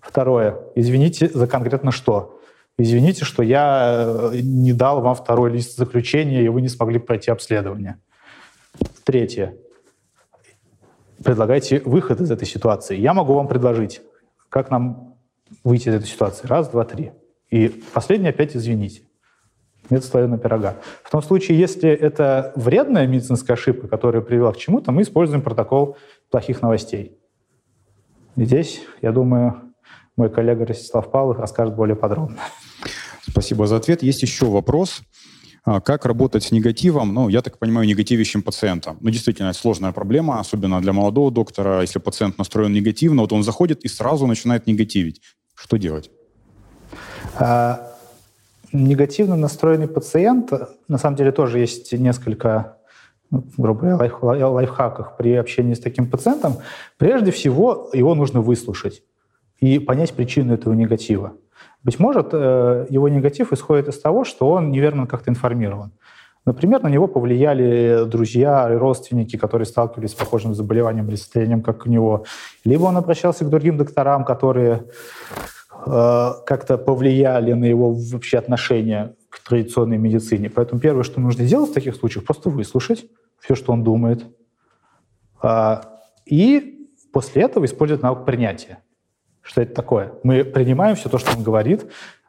Второе. 0.00 0.56
Извините 0.74 1.28
за 1.28 1.46
конкретно 1.46 1.92
что? 1.92 2.37
Извините, 2.78 3.24
что 3.24 3.42
я 3.42 4.30
э, 4.32 4.40
не 4.42 4.72
дал 4.72 5.00
вам 5.00 5.14
второй 5.14 5.50
лист 5.50 5.76
заключения, 5.76 6.42
и 6.42 6.48
вы 6.48 6.62
не 6.62 6.68
смогли 6.68 6.98
пройти 6.98 7.30
обследование. 7.30 7.98
Третье. 9.04 9.56
Предлагайте 11.22 11.80
выход 11.84 12.20
из 12.20 12.30
этой 12.30 12.46
ситуации. 12.46 12.96
Я 12.96 13.12
могу 13.12 13.34
вам 13.34 13.48
предложить, 13.48 14.00
как 14.48 14.70
нам 14.70 15.16
выйти 15.64 15.88
из 15.88 15.94
этой 15.94 16.06
ситуации. 16.06 16.46
Раз, 16.46 16.68
два, 16.68 16.84
три. 16.84 17.12
И 17.50 17.68
последнее 17.92 18.30
опять 18.30 18.56
извините. 18.56 19.02
Метод 19.90 20.06
слоеного 20.10 20.38
пирога. 20.38 20.76
В 21.02 21.10
том 21.10 21.22
случае, 21.22 21.58
если 21.58 21.88
это 21.88 22.52
вредная 22.56 23.06
медицинская 23.06 23.56
ошибка, 23.56 23.88
которая 23.88 24.20
привела 24.20 24.52
к 24.52 24.58
чему-то, 24.58 24.92
мы 24.92 25.02
используем 25.02 25.40
протокол 25.40 25.96
плохих 26.30 26.60
новостей. 26.60 27.18
И 28.36 28.44
здесь, 28.44 28.82
я 29.00 29.12
думаю, 29.12 29.62
мой 30.16 30.30
коллега 30.30 30.66
Ростислав 30.66 31.10
Павлов 31.10 31.38
расскажет 31.38 31.74
более 31.74 31.96
подробно. 31.96 32.36
Спасибо 33.30 33.66
за 33.66 33.76
ответ. 33.76 34.02
Есть 34.02 34.22
еще 34.22 34.46
вопрос. 34.46 35.02
А, 35.64 35.80
как 35.80 36.06
работать 36.06 36.44
с 36.44 36.50
негативом? 36.50 37.12
Ну, 37.12 37.28
я 37.28 37.42
так 37.42 37.58
понимаю, 37.58 37.86
негативящим 37.86 38.42
пациентом. 38.42 38.96
Ну, 39.00 39.10
действительно, 39.10 39.48
это 39.48 39.58
сложная 39.58 39.92
проблема, 39.92 40.40
особенно 40.40 40.80
для 40.80 40.92
молодого 40.92 41.30
доктора. 41.30 41.82
Если 41.82 41.98
пациент 41.98 42.38
настроен 42.38 42.72
негативно, 42.72 43.22
вот 43.22 43.32
он 43.32 43.42
заходит 43.42 43.84
и 43.84 43.88
сразу 43.88 44.26
начинает 44.26 44.66
негативить. 44.66 45.20
Что 45.54 45.76
делать? 45.76 46.10
А, 47.36 47.92
негативно 48.72 49.36
настроенный 49.36 49.88
пациент, 49.88 50.52
на 50.88 50.98
самом 50.98 51.16
деле, 51.16 51.32
тоже 51.32 51.58
есть 51.58 51.92
несколько 51.92 52.78
ну, 53.30 53.44
грубо 53.58 53.80
говоря, 53.80 53.96
лайф, 53.96 54.22
лайфхаках 54.22 55.18
при 55.18 55.34
общении 55.34 55.74
с 55.74 55.80
таким 55.80 56.08
пациентом. 56.10 56.58
Прежде 56.96 57.30
всего, 57.30 57.90
его 57.92 58.14
нужно 58.14 58.40
выслушать 58.40 59.02
и 59.60 59.78
понять 59.78 60.14
причину 60.14 60.54
этого 60.54 60.72
негатива. 60.72 61.34
Быть 61.88 61.98
может, 61.98 62.34
э, 62.34 62.86
его 62.90 63.08
негатив 63.08 63.54
исходит 63.54 63.88
из 63.88 63.98
того, 63.98 64.24
что 64.24 64.50
он 64.50 64.70
неверно 64.70 65.06
как-то 65.06 65.30
информирован. 65.30 65.90
Например, 66.44 66.82
на 66.82 66.88
него 66.88 67.08
повлияли 67.08 68.04
друзья 68.04 68.70
и 68.70 68.76
родственники, 68.76 69.38
которые 69.38 69.64
сталкивались 69.64 70.10
с 70.10 70.14
похожим 70.14 70.52
заболеванием 70.52 71.08
или 71.08 71.16
состоянием, 71.16 71.62
как 71.62 71.86
у 71.86 71.88
него. 71.88 72.26
Либо 72.66 72.82
он 72.82 72.98
обращался 72.98 73.46
к 73.46 73.48
другим 73.48 73.78
докторам, 73.78 74.26
которые 74.26 74.82
э, 75.86 76.30
как-то 76.44 76.76
повлияли 76.76 77.54
на 77.54 77.64
его 77.64 77.94
вообще 77.94 78.36
отношение 78.36 79.14
к 79.30 79.48
традиционной 79.48 79.96
медицине. 79.96 80.50
Поэтому 80.50 80.82
первое, 80.82 81.04
что 81.04 81.22
нужно 81.22 81.44
сделать 81.44 81.70
в 81.70 81.72
таких 81.74 81.94
случаях, 81.94 82.26
просто 82.26 82.50
выслушать 82.50 83.06
все, 83.38 83.54
что 83.54 83.72
он 83.72 83.82
думает. 83.82 84.26
Э, 85.42 85.80
и 86.26 86.86
после 87.14 87.44
этого 87.44 87.64
использовать 87.64 88.02
навык 88.02 88.26
принятия 88.26 88.80
что 89.48 89.62
это 89.62 89.74
такое. 89.74 90.12
Мы 90.22 90.44
принимаем 90.44 90.94
все 90.94 91.08
то, 91.08 91.16
что 91.16 91.34
он 91.34 91.42
говорит, 91.42 91.86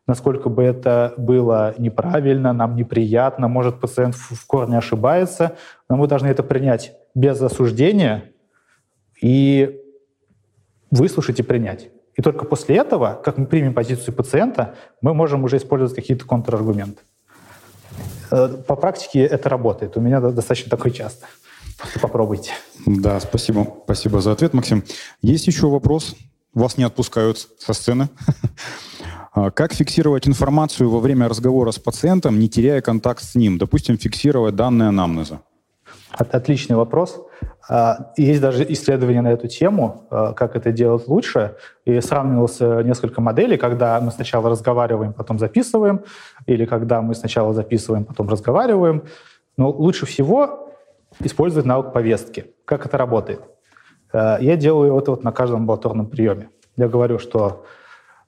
насколько 0.07 0.47
бы 0.47 0.63
это 0.63 1.13
было 1.17 1.76
неправильно, 1.78 2.53
нам 2.53 2.78
неприятно, 2.78 3.49
может, 3.49 3.82
пациент 3.82 4.15
в 4.15 4.47
корне 4.47 4.78
ошибается, 4.78 5.57
но 5.89 5.97
мы 5.97 6.07
должны 6.07 6.28
это 6.28 6.43
принять 6.43 6.93
без 7.13 7.41
осуждения 7.41 8.32
и 9.22 9.82
выслушать 10.91 11.41
и 11.41 11.43
принять. 11.43 11.89
И 12.15 12.22
только 12.22 12.45
после 12.45 12.78
этого, 12.78 13.20
как 13.22 13.38
мы 13.38 13.45
примем 13.45 13.74
позицию 13.74 14.15
пациента, 14.15 14.76
мы 15.01 15.13
можем 15.13 15.43
уже 15.43 15.57
использовать 15.57 15.93
какие-то 15.93 16.24
контраргументы. 16.26 17.01
Э, 18.32 18.47
по 18.65 18.78
практике 18.78 19.26
это 19.26 19.49
работает. 19.49 19.97
У 19.97 19.99
меня 19.99 20.22
достаточно 20.22 20.70
такое 20.70 20.93
часто. 20.93 21.28
Попробуйте. 22.01 22.51
Да, 22.86 23.20
спасибо. 23.20 23.67
Спасибо 23.84 24.22
за 24.22 24.32
ответ, 24.32 24.53
Максим. 24.53 24.86
Есть 25.22 25.47
еще 25.47 25.67
вопрос? 25.67 26.15
Вас 26.54 26.78
не 26.78 26.84
отпускают 26.84 27.47
со 27.60 27.74
сцены. 27.74 28.10
А 29.32 29.52
как 29.52 29.74
фиксировать 29.74 30.28
информацию 30.28 30.89
во 30.89 31.00
время 31.00 31.30
разговора 31.30 31.70
с 31.72 31.78
пациентом, 31.78 32.39
не 32.39 32.50
теряя 32.50 32.82
контакт 32.82 33.24
с 33.24 33.36
ним? 33.36 33.60
Допустим, 33.60 33.95
фиксировать 33.95 34.56
данные 34.56 34.89
анамнеза. 34.89 35.41
Отличный 36.12 36.76
вопрос. 36.76 37.22
А, 37.70 38.12
есть 38.18 38.41
даже 38.41 38.66
исследования 38.70 39.22
на 39.22 39.32
эту 39.32 39.47
тему, 39.47 40.08
а, 40.10 40.34
как 40.34 40.56
это 40.56 40.72
делать 40.72 41.08
лучше. 41.08 41.56
И 41.86 42.02
сравнивалось 42.02 42.60
несколько 42.60 43.22
моделей, 43.22 43.58
когда 43.58 44.02
мы 44.02 44.12
сначала 44.12 44.50
разговариваем, 44.50 45.14
потом 45.14 45.38
записываем, 45.38 46.02
или 46.47 46.66
когда 46.66 47.02
мы 47.02 47.14
сначала 47.14 47.54
записываем, 47.54 48.06
потом 48.06 48.28
разговариваем. 48.30 49.04
Но 49.58 49.70
лучше 49.70 50.08
всего 50.08 50.74
использовать 51.24 51.68
навык 51.68 51.93
повестки. 51.93 52.56
Как 52.66 52.86
это 52.86 52.97
работает? 52.97 53.41
Э, 54.14 54.38
я 54.39 54.55
делаю 54.55 54.97
это 54.97 55.12
вот 55.12 55.24
на 55.24 55.32
каждом 55.32 55.62
амбулаторном 55.62 56.07
приеме. 56.07 56.49
Я 56.78 56.88
говорю, 56.88 57.20
что 57.20 57.66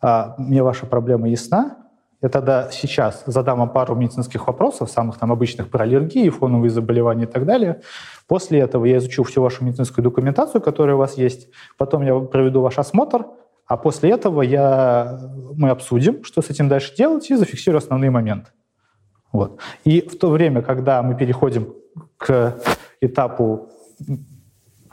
а, 0.02 0.36
мне 0.38 0.62
ваша 0.64 0.86
проблема 0.86 1.30
ясна, 1.30 1.78
я 2.22 2.30
тогда 2.30 2.70
сейчас 2.70 3.24
задам 3.26 3.60
вам 3.60 3.70
пару 3.70 3.96
медицинских 3.96 4.46
вопросов, 4.46 4.92
самых 4.92 5.18
там 5.18 5.32
обычных 5.32 5.70
про 5.70 5.84
аллергии, 5.84 6.30
фоновые 6.30 6.70
заболевания 6.70 7.24
и 7.24 7.28
так 7.28 7.46
далее. 7.46 7.82
После 8.28 8.60
этого 8.60 8.86
я 8.86 8.98
изучу 8.98 9.24
всю 9.24 9.42
вашу 9.42 9.64
медицинскую 9.64 10.04
документацию, 10.04 10.62
которая 10.62 10.96
у 10.96 11.00
вас 11.00 11.18
есть. 11.18 11.50
Потом 11.78 12.04
я 12.04 12.20
проведу 12.20 12.62
ваш 12.62 12.78
осмотр, 12.78 13.26
а 13.66 13.78
после 13.78 14.12
этого 14.12 14.44
я, 14.44 15.20
мы 15.56 15.70
обсудим, 15.70 16.24
что 16.24 16.42
с 16.42 16.50
этим 16.50 16.68
дальше 16.68 16.96
делать, 16.96 17.30
и 17.32 17.36
зафиксирую 17.36 17.80
основные 17.80 18.12
моменты. 18.12 18.52
Вот. 19.32 19.60
И 19.84 20.02
в 20.02 20.20
то 20.20 20.30
время, 20.30 20.62
когда 20.62 21.02
мы 21.02 21.16
переходим 21.16 21.74
к 22.18 22.58
этапу 23.00 23.70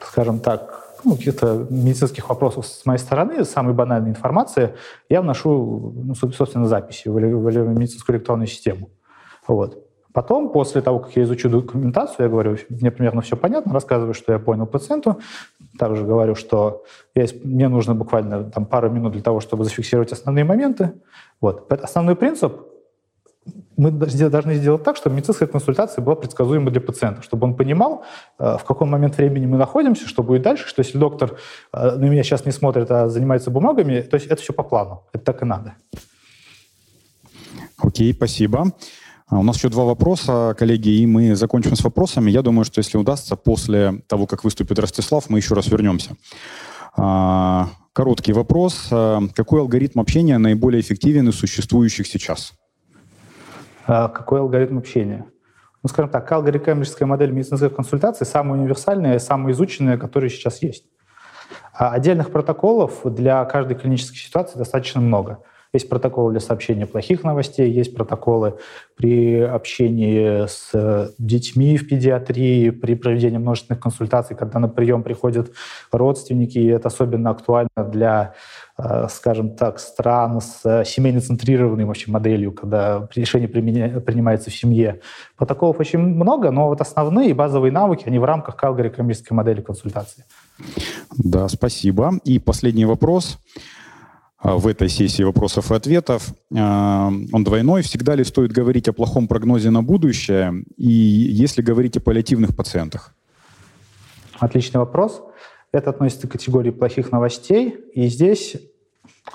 скажем 0.00 0.40
так, 0.40 0.88
ну, 1.04 1.16
каких-то 1.16 1.66
медицинских 1.70 2.28
вопросов 2.28 2.66
с 2.66 2.84
моей 2.84 2.98
стороны, 2.98 3.44
самой 3.44 3.74
банальной 3.74 4.10
информации, 4.10 4.74
я 5.08 5.22
вношу, 5.22 5.92
ну, 5.94 6.14
собственно, 6.14 6.66
записи 6.66 7.08
в, 7.08 7.14
медицинскую 7.18 8.16
электронную 8.16 8.48
систему. 8.48 8.90
Вот. 9.46 9.84
Потом, 10.12 10.50
после 10.50 10.80
того, 10.80 10.98
как 10.98 11.14
я 11.16 11.22
изучу 11.22 11.48
документацию, 11.48 12.24
я 12.24 12.28
говорю, 12.28 12.56
мне 12.70 12.90
примерно 12.90 13.20
все 13.20 13.36
понятно, 13.36 13.72
рассказываю, 13.72 14.14
что 14.14 14.32
я 14.32 14.38
понял 14.38 14.66
пациенту, 14.66 15.20
также 15.78 16.04
говорю, 16.04 16.34
что 16.34 16.82
я, 17.14 17.26
мне 17.44 17.68
нужно 17.68 17.94
буквально 17.94 18.44
там, 18.50 18.66
пару 18.66 18.90
минут 18.90 19.12
для 19.12 19.22
того, 19.22 19.40
чтобы 19.40 19.64
зафиксировать 19.64 20.10
основные 20.10 20.44
моменты. 20.44 20.92
Вот. 21.40 21.70
Основной 21.72 22.16
принцип 22.16 22.52
мы 23.76 23.90
должны 23.90 24.54
сделать 24.54 24.82
так, 24.82 24.96
чтобы 24.96 25.16
медицинская 25.16 25.48
консультация 25.48 26.02
была 26.02 26.16
предсказуема 26.16 26.70
для 26.70 26.80
пациента, 26.80 27.22
чтобы 27.22 27.46
он 27.46 27.54
понимал, 27.54 28.04
э, 28.38 28.56
в 28.58 28.64
каком 28.64 28.90
момент 28.90 29.16
времени 29.16 29.46
мы 29.46 29.56
находимся, 29.56 30.08
что 30.08 30.22
будет 30.22 30.42
дальше, 30.42 30.66
что 30.66 30.80
если 30.82 30.98
доктор 30.98 31.38
э, 31.72 31.96
на 31.96 32.04
меня 32.04 32.22
сейчас 32.22 32.44
не 32.44 32.52
смотрит, 32.52 32.90
а 32.90 33.08
занимается 33.08 33.50
бумагами, 33.50 34.00
то 34.00 34.16
есть 34.16 34.26
это 34.26 34.42
все 34.42 34.52
по 34.52 34.62
плану, 34.62 35.04
это 35.12 35.24
так 35.24 35.42
и 35.42 35.44
надо. 35.44 35.74
Окей, 37.78 38.12
спасибо. 38.12 38.72
А, 39.28 39.38
у 39.38 39.42
нас 39.42 39.56
еще 39.56 39.68
два 39.68 39.84
вопроса, 39.84 40.54
коллеги, 40.58 40.88
и 40.88 41.06
мы 41.06 41.36
закончим 41.36 41.76
с 41.76 41.84
вопросами. 41.84 42.30
Я 42.30 42.42
думаю, 42.42 42.64
что 42.64 42.80
если 42.80 42.98
удастся, 42.98 43.36
после 43.36 44.02
того, 44.08 44.26
как 44.26 44.44
выступит 44.44 44.78
Ростислав, 44.78 45.30
мы 45.30 45.38
еще 45.38 45.54
раз 45.54 45.68
вернемся. 45.68 46.16
А, 46.96 47.68
Короткий 47.98 48.32
вопрос. 48.32 48.86
Э, 48.92 49.18
какой 49.34 49.60
алгоритм 49.60 49.98
общения 49.98 50.38
наиболее 50.38 50.80
эффективен 50.80 51.30
из 51.30 51.34
существующих 51.34 52.06
сейчас? 52.06 52.52
А 53.88 54.08
какой 54.08 54.40
алгоритм 54.40 54.76
общения? 54.76 55.24
Ну, 55.82 55.88
скажем 55.88 56.10
так, 56.10 56.30
алгоритмическая 56.30 57.08
модель 57.08 57.30
медицинской 57.30 57.70
консультации 57.70 58.26
самая 58.26 58.60
универсальная 58.60 59.18
самая 59.18 59.54
изученная, 59.54 59.96
которая 59.96 60.28
сейчас 60.28 60.62
есть. 60.62 60.84
А 61.72 61.92
отдельных 61.92 62.30
протоколов 62.30 63.00
для 63.04 63.42
каждой 63.46 63.76
клинической 63.76 64.18
ситуации 64.18 64.58
достаточно 64.58 65.00
много. 65.00 65.38
Есть 65.72 65.88
протоколы 65.88 66.32
для 66.32 66.40
сообщения 66.40 66.86
плохих 66.86 67.24
новостей, 67.24 67.70
есть 67.70 67.94
протоколы 67.94 68.58
при 68.96 69.40
общении 69.40 70.46
с 70.46 71.14
детьми 71.18 71.76
в 71.76 71.86
педиатрии, 71.86 72.70
при 72.70 72.94
проведении 72.94 73.36
множественных 73.36 73.82
консультаций, 73.82 74.34
когда 74.34 74.58
на 74.60 74.68
прием 74.68 75.02
приходят 75.02 75.52
родственники, 75.92 76.58
и 76.58 76.66
это 76.66 76.88
особенно 76.88 77.30
актуально 77.30 77.68
для, 77.76 78.34
э, 78.67 78.67
скажем 79.08 79.56
так, 79.56 79.80
стран 79.80 80.40
с 80.40 80.84
семейно-центрированной 80.84 81.84
вообще 81.84 82.10
моделью, 82.10 82.52
когда 82.52 83.08
решение 83.14 83.48
принимается 83.48 84.50
в 84.50 84.54
семье. 84.54 85.00
Протоколов 85.36 85.80
очень 85.80 85.98
много, 85.98 86.50
но 86.50 86.68
вот 86.68 86.80
основные 86.80 87.34
базовые 87.34 87.72
навыки, 87.72 88.04
они 88.06 88.18
в 88.18 88.24
рамках 88.24 88.56
Calgary 88.62 88.88
экономической 88.88 89.32
модели 89.32 89.62
консультации. 89.62 90.24
Да, 91.16 91.48
спасибо. 91.48 92.20
И 92.24 92.38
последний 92.38 92.84
вопрос. 92.84 93.38
А, 94.40 94.56
в 94.56 94.68
этой 94.68 94.88
сессии 94.88 95.22
вопросов 95.22 95.72
и 95.72 95.74
ответов. 95.74 96.32
А, 96.56 97.10
он 97.32 97.44
двойной. 97.44 97.82
Всегда 97.82 98.14
ли 98.14 98.24
стоит 98.24 98.52
говорить 98.52 98.88
о 98.88 98.92
плохом 98.92 99.26
прогнозе 99.26 99.70
на 99.70 99.82
будущее? 99.82 100.64
И 100.76 100.88
если 100.88 101.60
говорить 101.60 101.96
о 101.96 102.00
паллиативных 102.00 102.54
пациентах? 102.56 103.14
Отличный 104.38 104.78
вопрос. 104.78 105.22
Это 105.72 105.90
относится 105.90 106.26
к 106.26 106.32
категории 106.32 106.70
плохих 106.70 107.12
новостей. 107.12 107.70
И 107.94 108.06
здесь 108.06 108.56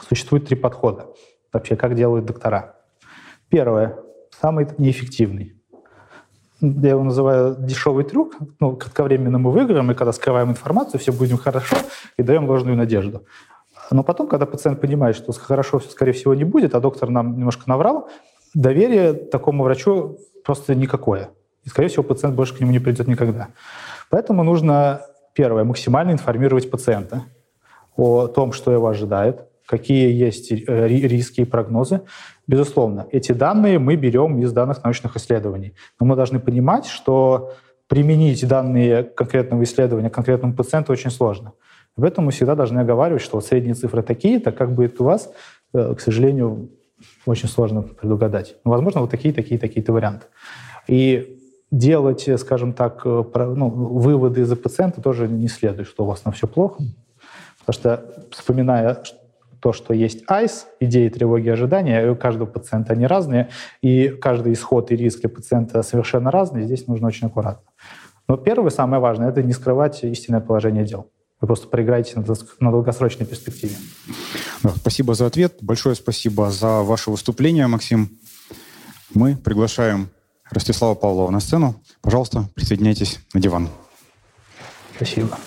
существует 0.08 0.48
три 0.48 0.56
подхода. 0.56 1.08
Вообще, 1.52 1.76
как 1.76 1.96
делают 1.96 2.26
доктора. 2.26 2.76
Первое. 3.50 4.00
Самый 4.42 4.68
неэффективный. 4.78 5.56
Я 6.60 6.92
его 6.92 7.04
называю 7.04 7.56
дешевый 7.60 8.06
трюк. 8.06 8.36
Ну, 8.60 8.76
кратковременно 8.76 9.38
мы 9.38 9.52
выиграем, 9.52 9.92
и 9.92 9.96
когда 9.96 10.12
скрываем 10.12 10.50
информацию, 10.50 11.00
все 11.00 11.12
будем 11.12 11.38
хорошо, 11.38 11.76
и 12.18 12.24
даем 12.24 12.48
ложную 12.50 12.78
надежду. 12.78 13.26
Но 13.92 14.04
потом, 14.04 14.28
когда 14.28 14.46
пациент 14.46 14.80
понимает, 14.80 15.16
что 15.16 15.34
хорошо, 15.34 15.80
скорее 15.80 16.14
всего, 16.14 16.34
не 16.34 16.46
будет, 16.46 16.74
а 16.74 16.80
доктор 16.80 17.10
нам 17.10 17.38
немножко 17.38 17.64
наврал, 17.68 18.10
доверие 18.54 19.14
такому 19.14 19.64
врачу 19.64 20.18
просто 20.44 20.74
никакое. 20.74 21.32
И, 21.64 21.70
скорее 21.70 21.90
всего, 21.90 22.04
пациент 22.04 22.36
больше 22.36 22.56
к 22.56 22.60
нему 22.60 22.72
не 22.72 22.80
придет 22.80 23.08
никогда. 23.08 23.50
Поэтому 24.10 24.44
нужно, 24.44 25.02
первое, 25.34 25.64
максимально 25.64 26.12
информировать 26.12 26.70
пациента 26.70 27.24
о 27.96 28.28
том, 28.28 28.54
что 28.54 28.72
его 28.72 28.88
ожидает, 28.88 29.46
какие 29.66 30.12
есть 30.12 30.52
э, 30.52 30.88
риски 30.88 31.42
и 31.42 31.46
прогнозы. 31.46 32.02
Безусловно, 32.48 33.08
эти 33.12 33.32
данные 33.32 33.80
мы 33.80 33.96
берем 33.96 34.40
из 34.40 34.52
данных 34.52 34.84
научных 34.84 35.16
исследований. 35.16 35.74
Но 36.00 36.06
мы 36.06 36.16
должны 36.16 36.40
понимать, 36.40 36.86
что 36.86 37.54
применить 37.88 38.48
данные 38.48 39.04
конкретного 39.04 39.64
исследования 39.64 40.10
конкретному 40.10 40.54
пациенту 40.54 40.92
очень 40.92 41.12
сложно. 41.12 41.54
В 41.96 42.04
этом 42.04 42.26
мы 42.26 42.32
всегда 42.32 42.56
должны 42.56 42.80
оговаривать, 42.80 43.22
что 43.22 43.38
вот 43.38 43.46
средние 43.46 43.76
цифры 43.76 44.02
такие, 44.02 44.40
так 44.40 44.58
как 44.58 44.74
будет 44.74 45.00
у 45.00 45.04
вас, 45.04 45.32
э, 45.74 45.94
к 45.96 46.02
сожалению, 46.02 46.70
очень 47.26 47.48
сложно 47.50 47.84
предугадать. 47.84 48.56
Но, 48.66 48.72
возможно, 48.72 49.02
вот 49.02 49.12
такие, 49.12 49.34
такие, 49.34 49.60
такие-то 49.60 49.94
варианты. 49.94 50.26
И 50.88 51.43
делать, 51.74 52.30
скажем 52.38 52.72
так, 52.74 53.02
э, 53.04 53.24
ну, 53.36 53.70
выводы 53.70 54.46
за 54.46 54.56
пациента 54.56 55.02
тоже 55.02 55.28
не 55.28 55.48
следует, 55.48 55.88
что 55.88 56.04
у 56.04 56.08
вас 56.08 56.24
на 56.24 56.32
все 56.32 56.48
плохо. 56.48 56.84
Потому 57.66 57.74
что, 57.74 58.28
вспоминая 58.32 59.04
то, 59.60 59.74
что 59.74 59.94
есть 59.94 60.24
ICE, 60.30 60.66
идеи, 60.82 61.10
тревоги, 61.10 61.50
ожидания, 61.50 62.12
у 62.12 62.16
каждого 62.16 62.46
пациента 62.46 62.94
они 62.94 63.08
разные, 63.08 63.50
и 63.82 64.10
каждый 64.10 64.54
исход 64.54 64.92
и 64.92 64.96
риск 64.96 65.22
для 65.22 65.30
пациента 65.30 65.82
совершенно 65.82 66.30
разный, 66.30 66.64
здесь 66.64 66.86
нужно 66.88 67.08
очень 67.08 67.28
аккуратно. 67.28 67.64
Но 68.28 68.38
первое, 68.38 68.70
самое 68.70 69.02
важное, 69.02 69.30
это 69.30 69.42
не 69.42 69.54
скрывать 69.54 70.04
истинное 70.04 70.42
положение 70.42 70.86
дел. 70.86 71.10
Вы 71.42 71.48
просто 71.48 71.68
проиграете 71.68 72.24
на 72.60 72.72
долгосрочной 72.72 73.26
перспективе. 73.26 73.76
Спасибо 74.76 75.14
за 75.14 75.26
ответ. 75.26 75.58
Большое 75.62 75.96
спасибо 75.96 76.52
за 76.52 76.84
ваше 76.84 77.10
выступление, 77.10 77.68
Максим. 77.68 78.10
Мы 79.14 79.36
приглашаем 79.36 80.10
Ростислава 80.52 80.96
Павлова 80.96 81.32
на 81.32 81.40
сцену. 81.40 81.76
Пожалуйста, 82.02 82.50
присоединяйтесь 82.54 83.20
на 83.34 83.40
диван. 83.40 83.70
Спасибо. 84.96 85.38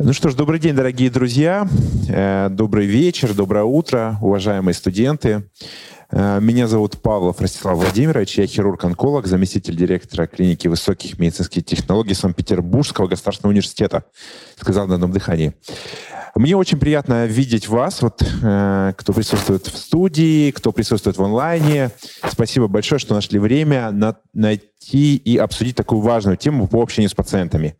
Ну 0.00 0.12
что 0.12 0.28
ж, 0.28 0.34
добрый 0.34 0.60
день, 0.60 0.76
дорогие 0.76 1.10
друзья. 1.10 1.68
Э, 2.08 2.48
добрый 2.50 2.86
вечер, 2.86 3.34
доброе 3.34 3.64
утро, 3.64 4.16
уважаемые 4.22 4.72
студенты. 4.72 5.50
Э, 6.10 6.38
меня 6.40 6.68
зовут 6.68 7.02
Павлов 7.02 7.40
Ростислав 7.40 7.76
Владимирович, 7.76 8.38
я 8.38 8.46
хирург-онколог, 8.46 9.26
заместитель 9.26 9.76
директора 9.76 10.28
клиники 10.28 10.68
высоких 10.68 11.18
медицинских 11.18 11.64
технологий 11.64 12.14
Санкт-Петербургского 12.14 13.08
государственного 13.08 13.50
университета, 13.50 14.04
сказал 14.56 14.86
на 14.86 14.94
одном 14.94 15.10
дыхании. 15.10 15.54
Мне 16.38 16.56
очень 16.56 16.78
приятно 16.78 17.26
видеть 17.26 17.66
вас, 17.66 18.00
вот, 18.00 18.22
э, 18.22 18.92
кто 18.96 19.12
присутствует 19.12 19.66
в 19.66 19.76
студии, 19.76 20.52
кто 20.52 20.70
присутствует 20.70 21.16
в 21.16 21.22
онлайне. 21.24 21.90
Спасибо 22.30 22.68
большое, 22.68 23.00
что 23.00 23.12
нашли 23.12 23.40
время 23.40 23.90
на, 23.90 24.14
найти 24.34 25.16
и 25.16 25.36
обсудить 25.36 25.74
такую 25.74 26.00
важную 26.00 26.36
тему 26.36 26.68
по 26.68 26.80
общению 26.80 27.10
с 27.10 27.14
пациентами. 27.14 27.76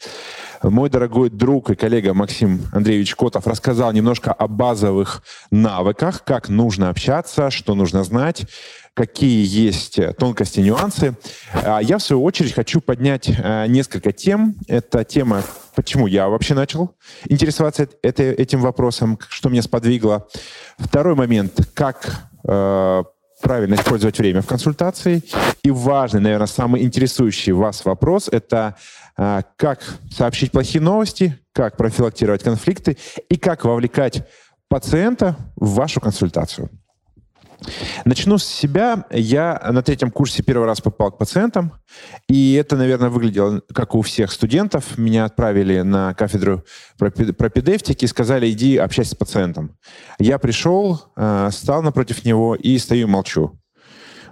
Мой 0.62 0.90
дорогой 0.90 1.30
друг 1.30 1.70
и 1.70 1.76
коллега 1.76 2.14
Максим 2.14 2.62
Андреевич 2.72 3.14
Котов 3.14 3.46
рассказал 3.46 3.92
немножко 3.92 4.32
о 4.32 4.48
базовых 4.48 5.22
навыках, 5.50 6.24
как 6.24 6.48
нужно 6.48 6.88
общаться, 6.88 7.50
что 7.50 7.74
нужно 7.74 8.02
знать, 8.02 8.44
какие 8.94 9.46
есть 9.46 10.00
тонкости, 10.18 10.58
нюансы. 10.58 11.16
А 11.52 11.78
я, 11.80 11.98
в 11.98 12.02
свою 12.02 12.24
очередь, 12.24 12.54
хочу 12.54 12.80
поднять 12.80 13.28
э, 13.28 13.66
несколько 13.68 14.10
тем. 14.10 14.56
Это 14.66 15.04
тема, 15.04 15.42
почему 15.76 16.08
я 16.08 16.28
вообще 16.28 16.54
начал 16.54 16.96
интересоваться 17.28 17.88
этим 18.02 18.60
вопросом, 18.60 19.18
что 19.28 19.50
меня 19.50 19.62
сподвигло. 19.62 20.26
Второй 20.78 21.14
момент, 21.14 21.68
как 21.74 22.28
э, 22.44 23.04
правильно 23.40 23.74
использовать 23.74 24.18
время 24.18 24.42
в 24.42 24.46
консультации. 24.46 25.22
И 25.62 25.70
важный, 25.70 26.20
наверное, 26.20 26.46
самый 26.46 26.82
интересующий 26.82 27.52
вас 27.52 27.84
вопрос– 27.84 28.28
это 28.32 28.76
а, 29.16 29.42
как 29.56 29.80
сообщить 30.10 30.52
плохие 30.52 30.80
новости, 30.80 31.38
как 31.52 31.76
профилактировать 31.76 32.42
конфликты 32.42 32.96
и 33.28 33.36
как 33.36 33.64
вовлекать 33.64 34.26
пациента 34.68 35.36
в 35.56 35.74
вашу 35.74 36.00
консультацию. 36.00 36.70
Начну 38.04 38.38
с 38.38 38.44
себя. 38.44 39.04
Я 39.10 39.60
на 39.70 39.82
третьем 39.82 40.10
курсе 40.10 40.42
первый 40.42 40.66
раз 40.66 40.80
попал 40.80 41.10
к 41.10 41.18
пациентам, 41.18 41.72
и 42.28 42.54
это, 42.54 42.76
наверное, 42.76 43.10
выглядело 43.10 43.62
как 43.74 43.94
у 43.94 44.02
всех 44.02 44.32
студентов. 44.32 44.96
Меня 44.96 45.24
отправили 45.24 45.80
на 45.80 46.14
кафедру 46.14 46.64
пропедевтики 46.98 48.04
и 48.04 48.08
сказали, 48.08 48.50
иди 48.50 48.76
общайся 48.76 49.12
с 49.12 49.14
пациентом. 49.14 49.76
Я 50.18 50.38
пришел, 50.38 51.02
а, 51.16 51.50
стал 51.50 51.82
напротив 51.82 52.24
него 52.24 52.54
и 52.54 52.78
стою 52.78 53.08
и 53.08 53.10
молчу. 53.10 53.58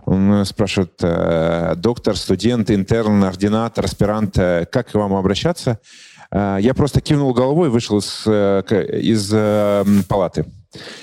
Он 0.04 0.44
спрашивает, 0.44 1.00
э, 1.02 1.74
доктор, 1.76 2.16
студент, 2.16 2.70
интерн, 2.70 3.24
ординатор, 3.24 3.84
аспирант, 3.84 4.38
э, 4.38 4.64
как 4.70 4.92
к 4.92 4.94
вам 4.94 5.14
обращаться? 5.14 5.80
Э, 6.30 6.58
я 6.60 6.74
просто 6.74 7.00
кивнул 7.00 7.34
головой 7.34 7.66
и 7.66 7.70
вышел 7.72 7.98
из, 7.98 8.24
из 8.24 10.06
палаты. 10.06 10.44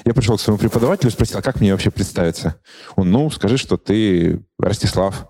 Я 0.06 0.14
пришел 0.14 0.38
к 0.38 0.42
своему 0.42 0.60
преподавателю 0.60 1.10
и 1.10 1.14
спросил, 1.14 1.40
а 1.40 1.42
как 1.42 1.60
мне 1.60 1.72
вообще 1.72 1.92
представиться? 1.92 2.56
Он, 2.96 3.12
ну, 3.12 3.30
скажи, 3.30 3.58
что 3.58 3.78
ты 3.78 4.44
Ростислав. 4.60 5.28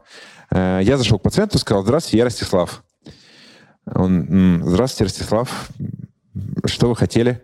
Я 0.52 0.98
зашел 0.98 1.20
к 1.20 1.24
пациенту 1.24 1.58
сказал, 1.58 1.84
здравствуйте, 1.84 2.18
я 2.18 2.26
Ростислав. 2.26 2.84
Он, 3.86 4.64
здравствуйте, 4.66 5.06
Ростислав. 5.06 5.70
Что 6.66 6.90
вы 6.90 6.96
хотели? 6.96 7.44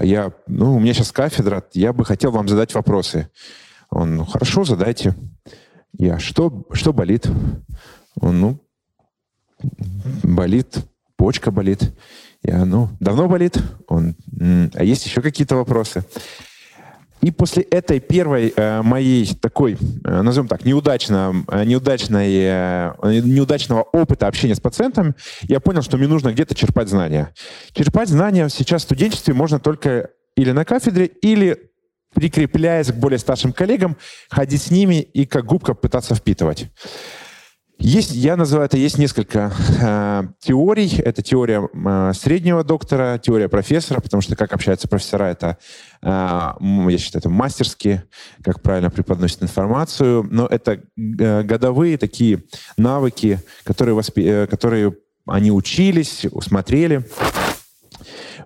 Я, 0.00 0.32
ну, 0.46 0.76
у 0.76 0.80
меня 0.80 0.94
сейчас 0.94 1.12
кафедра, 1.12 1.64
я 1.72 1.92
бы 1.92 2.04
хотел 2.04 2.30
вам 2.30 2.48
задать 2.48 2.74
вопросы. 2.74 3.30
Он, 3.90 4.16
ну, 4.16 4.24
хорошо, 4.24 4.64
задайте. 4.64 5.14
Я, 5.92 6.18
что, 6.18 6.66
что 6.72 6.92
болит? 6.92 7.26
Он, 8.20 8.40
ну, 8.40 8.60
болит, 10.22 10.78
почка 11.16 11.50
болит. 11.50 11.94
Я, 12.42 12.64
ну, 12.64 12.90
давно 13.00 13.28
болит? 13.28 13.58
Он, 13.88 14.14
а 14.74 14.84
есть 14.84 15.06
еще 15.06 15.22
какие-то 15.22 15.56
вопросы? 15.56 16.04
И 17.22 17.30
после 17.30 17.62
этой 17.64 17.98
первой 17.98 18.52
э, 18.54 18.82
моей 18.82 19.26
такой, 19.34 19.72
э, 19.72 20.22
назовем 20.22 20.48
так, 20.48 20.64
неудачно, 20.64 21.34
э, 21.48 21.64
неудачной, 21.64 22.30
э, 22.30 22.92
неудачного 23.02 23.82
опыта 23.82 24.28
общения 24.28 24.54
с 24.54 24.60
пациентом, 24.60 25.16
я 25.42 25.58
понял, 25.58 25.82
что 25.82 25.96
мне 25.96 26.06
нужно 26.06 26.32
где-то 26.32 26.54
черпать 26.54 26.88
знания. 26.88 27.32
Черпать 27.72 28.10
знания 28.10 28.48
сейчас 28.48 28.82
в 28.82 28.84
студенчестве 28.84 29.34
можно 29.34 29.58
только 29.58 30.10
или 30.36 30.52
на 30.52 30.64
кафедре, 30.64 31.06
или 31.06 31.70
прикрепляясь 32.14 32.92
к 32.92 32.94
более 32.94 33.18
старшим 33.18 33.52
коллегам, 33.52 33.96
ходить 34.30 34.62
с 34.62 34.70
ними 34.70 35.00
и 35.00 35.26
как 35.26 35.46
губка 35.46 35.74
пытаться 35.74 36.14
впитывать. 36.14 36.66
Есть, 37.78 38.12
я 38.12 38.36
называю 38.36 38.66
это, 38.66 38.78
есть 38.78 38.96
несколько 38.96 39.52
э, 39.80 40.22
теорий. 40.40 40.98
Это 40.98 41.22
теория 41.22 41.68
э, 41.72 42.12
среднего 42.14 42.64
доктора, 42.64 43.18
теория 43.18 43.48
профессора, 43.48 44.00
потому 44.00 44.22
что 44.22 44.34
как 44.34 44.54
общаются 44.54 44.88
профессора, 44.88 45.24
это, 45.24 45.58
э, 46.02 46.06
я 46.08 46.98
считаю, 46.98 47.20
это 47.20 47.28
мастерски, 47.28 48.02
как 48.42 48.62
правильно 48.62 48.90
преподносят 48.90 49.42
информацию. 49.42 50.26
Но 50.30 50.46
это 50.46 50.80
э, 50.96 51.42
годовые 51.42 51.98
такие 51.98 52.44
навыки, 52.78 53.40
которые, 53.64 53.94
воспи- 53.94 54.26
э, 54.26 54.46
которые 54.46 54.94
они 55.26 55.52
учились, 55.52 56.24
усмотрели. 56.30 57.04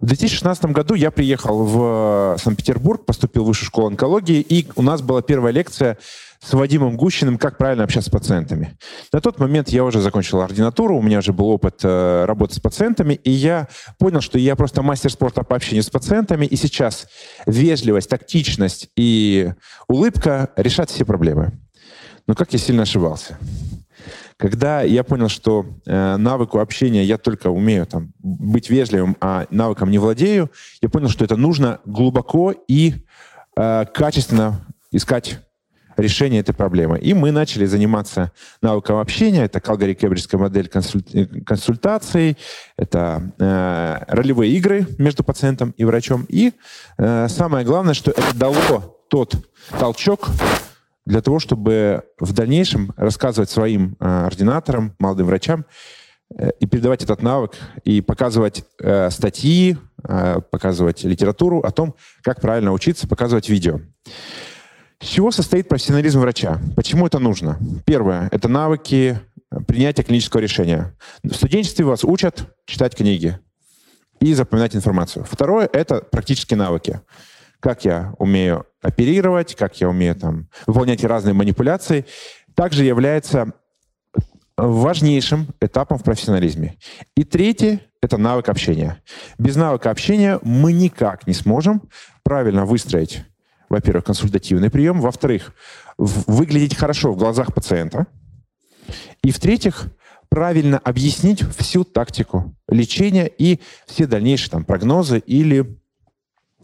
В 0.01 0.07
2016 0.07 0.65
году 0.67 0.95
я 0.95 1.11
приехал 1.11 1.65
в 1.65 2.37
Санкт-Петербург, 2.43 3.05
поступил 3.05 3.45
в 3.45 3.49
высшую 3.49 3.67
школу 3.67 3.87
онкологии, 3.89 4.41
и 4.41 4.67
у 4.75 4.83
нас 4.83 5.03
была 5.03 5.21
первая 5.21 5.53
лекция 5.53 5.99
с 6.43 6.55
Вадимом 6.55 6.97
Гущиным, 6.97 7.39
как 7.39 7.59
правильно 7.59 7.85
общаться 7.85 8.09
с 8.09 8.13
пациентами. 8.13 8.77
На 9.13 9.21
тот 9.21 9.39
момент 9.39 9.69
я 9.69 9.85
уже 9.85 10.01
закончил 10.01 10.41
ординатуру, 10.41 10.97
у 10.97 11.03
меня 11.03 11.19
уже 11.19 11.33
был 11.33 11.49
опыт 11.49 11.81
э, 11.83 12.25
работы 12.25 12.55
с 12.55 12.61
пациентами, 12.61 13.15
и 13.15 13.31
я 13.31 13.69
понял, 13.99 14.23
что 14.23 14.39
я 14.39 14.57
просто 14.57 14.83
мастер 14.83 15.13
спорта 15.13 15.43
по 15.43 15.55
общению 15.55 15.83
с 15.83 15.91
пациентами, 15.91 16.47
и 16.47 16.57
сейчас 16.57 17.07
вежливость, 17.47 18.09
тактичность 18.09 18.89
и 18.97 19.53
улыбка 19.87 20.51
решат 20.57 20.89
все 20.89 21.05
проблемы. 21.05 21.53
Но 22.27 22.35
как 22.35 22.53
я 22.53 22.59
сильно 22.59 22.83
ошибался. 22.83 23.39
Когда 24.39 24.81
я 24.81 25.05
понял, 25.05 25.29
что 25.29 25.67
э, 25.85 26.17
навыку 26.17 26.59
общения 26.59 27.05
я 27.05 27.19
только 27.19 27.49
умею 27.49 27.85
там, 27.85 28.15
быть 28.19 28.71
вежливым, 28.71 29.15
а 29.21 29.47
навыком 29.51 29.91
не 29.91 29.99
владею, 29.99 30.51
я 30.81 30.89
понял, 30.89 31.11
что 31.11 31.23
это 31.23 31.37
нужно 31.37 31.81
глубоко 31.85 32.55
и 32.67 32.95
э, 33.57 33.85
качественно 33.93 34.65
искать 34.91 35.41
решение 36.01 36.41
этой 36.41 36.55
проблемы. 36.55 36.99
И 36.99 37.15
мы 37.15 37.31
начали 37.31 37.67
заниматься 37.67 38.33
навыком 38.63 38.99
общения. 38.99 39.45
Это 39.45 39.61
Калгари-Кембриджская 39.61 40.39
модель 40.39 40.69
консуль... 40.69 41.03
консультаций, 41.45 42.37
это 42.77 43.33
э, 43.39 44.05
ролевые 44.09 44.53
игры 44.53 44.87
между 44.99 45.23
пациентом 45.23 45.75
и 45.77 45.85
врачом. 45.85 46.27
И 46.29 46.53
э, 46.99 47.29
самое 47.29 47.65
главное, 47.65 47.95
что 47.95 48.11
это 48.11 48.37
дало 48.37 48.99
тот 49.09 49.35
толчок 49.79 50.31
для 51.07 51.21
того, 51.21 51.39
чтобы 51.39 52.05
в 52.19 52.33
дальнейшем 52.33 52.93
рассказывать 52.97 53.51
своим 53.51 53.97
э, 54.01 54.27
ординаторам, 54.27 54.95
молодым 54.99 55.27
врачам 55.27 55.65
э, 56.37 56.51
и 56.61 56.67
передавать 56.67 57.03
этот 57.03 57.23
навык, 57.23 57.53
и 57.85 58.01
показывать 58.01 58.65
э, 58.79 59.11
статьи, 59.11 59.77
э, 60.05 60.41
показывать 60.51 61.05
литературу 61.05 61.61
о 61.61 61.71
том, 61.71 61.95
как 62.23 62.41
правильно 62.41 62.73
учиться, 62.73 63.09
показывать 63.09 63.49
видео. 63.49 63.81
С 65.03 65.07
чего 65.07 65.31
состоит 65.31 65.67
профессионализм 65.67 66.21
врача? 66.21 66.61
Почему 66.77 67.07
это 67.07 67.19
нужно? 67.19 67.59
Первое– 67.87 68.29
это 68.33 68.49
навыки 68.49 69.19
принятия 69.67 70.03
клинического 70.03 70.41
решения. 70.41 70.95
В 71.23 71.33
студенчестве 71.33 71.87
вас 71.87 72.05
учат 72.05 72.55
читать 72.67 72.95
книги 72.95 73.39
и 74.21 74.35
запоминать 74.35 74.77
информацию. 74.77 75.25
Второе– 75.25 75.69
это 75.73 76.03
практические 76.03 76.59
навыки. 76.59 77.01
Как 77.61 77.87
я 77.87 78.15
умею 78.19 78.67
оперировать, 78.83 79.55
как 79.55 79.81
я 79.81 79.89
умею 79.89 80.17
там, 80.17 80.49
выполнять 80.67 81.03
разные 81.03 81.33
манипуляции, 81.33 82.05
также 82.55 82.85
является 82.85 83.55
важнейшим 84.59 85.49
этапом 85.63 85.97
в 85.97 86.05
профессионализме. 86.05 86.77
И 87.17 87.25
третье– 87.25 87.81
это 88.03 88.19
навык 88.19 88.51
общения. 88.51 89.03
Без 89.39 89.57
навыка 89.57 89.91
общения 89.91 90.39
мы 90.43 90.75
никак 90.75 91.27
не 91.27 91.33
сможем 91.33 91.89
правильно 92.23 92.67
выстроить 92.67 93.25
во-первых, 93.71 94.05
консультативный 94.05 94.69
прием, 94.69 95.01
во-вторых, 95.01 95.55
выглядеть 95.97 96.77
хорошо 96.77 97.13
в 97.13 97.17
глазах 97.17 97.55
пациента, 97.55 98.07
и 99.23 99.31
в-третьих, 99.31 99.87
правильно 100.29 100.79
объяснить 100.79 101.43
всю 101.57 101.85
тактику 101.85 102.55
лечения 102.69 103.27
и 103.27 103.61
все 103.87 104.07
дальнейшие 104.07 104.51
там, 104.51 104.65
прогнозы 104.65 105.19
или 105.19 105.77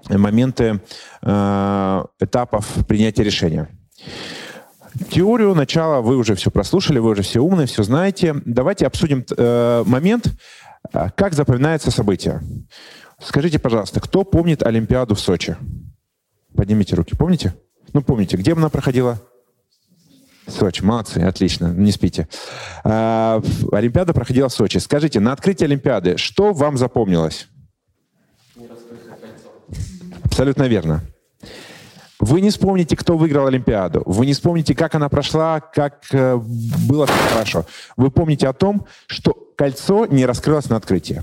моменты 0.08 0.80
э, 1.22 2.04
этапов 2.20 2.86
принятия 2.86 3.24
решения. 3.24 3.68
Теорию 5.10 5.54
начала 5.54 6.00
вы 6.00 6.16
уже 6.16 6.34
все 6.36 6.50
прослушали, 6.50 6.98
вы 6.98 7.10
уже 7.10 7.22
все 7.22 7.40
умные, 7.40 7.66
все 7.66 7.82
знаете. 7.82 8.36
Давайте 8.44 8.86
обсудим 8.86 9.24
э, 9.36 9.82
момент, 9.84 10.32
э, 10.92 11.08
как 11.16 11.34
запоминается 11.34 11.90
событие. 11.90 12.40
Скажите, 13.20 13.58
пожалуйста, 13.58 14.00
кто 14.00 14.24
помнит 14.24 14.62
Олимпиаду 14.62 15.14
в 15.14 15.20
Сочи? 15.20 15.56
Поднимите 16.56 16.96
руки. 16.96 17.14
Помните? 17.14 17.54
Ну, 17.92 18.02
помните, 18.02 18.36
где 18.36 18.52
она 18.52 18.68
проходила? 18.68 19.20
Сочи, 20.48 20.82
молодцы, 20.82 21.18
отлично, 21.18 21.72
не 21.72 21.90
спите. 21.90 22.28
А, 22.84 23.42
Олимпиада 23.72 24.14
проходила 24.14 24.48
в 24.48 24.52
Сочи. 24.52 24.78
Скажите, 24.78 25.18
на 25.18 25.32
открытии 25.32 25.64
Олимпиады 25.64 26.16
что 26.16 26.52
вам 26.52 26.76
запомнилось? 26.76 27.48
Абсолютно 30.22 30.64
верно. 30.64 31.02
Вы 32.20 32.40
не 32.40 32.50
вспомните, 32.50 32.96
кто 32.96 33.16
выиграл 33.16 33.46
Олимпиаду. 33.48 34.02
Вы 34.06 34.26
не 34.26 34.32
вспомните, 34.32 34.74
как 34.74 34.94
она 34.94 35.08
прошла, 35.08 35.60
как 35.60 36.04
э, 36.12 36.36
было 36.36 37.06
хорошо. 37.06 37.66
Вы 37.96 38.10
помните 38.10 38.48
о 38.48 38.52
том, 38.52 38.86
что 39.06 39.32
кольцо 39.56 40.06
не 40.06 40.24
раскрылось 40.24 40.70
на 40.70 40.76
открытии. 40.76 41.22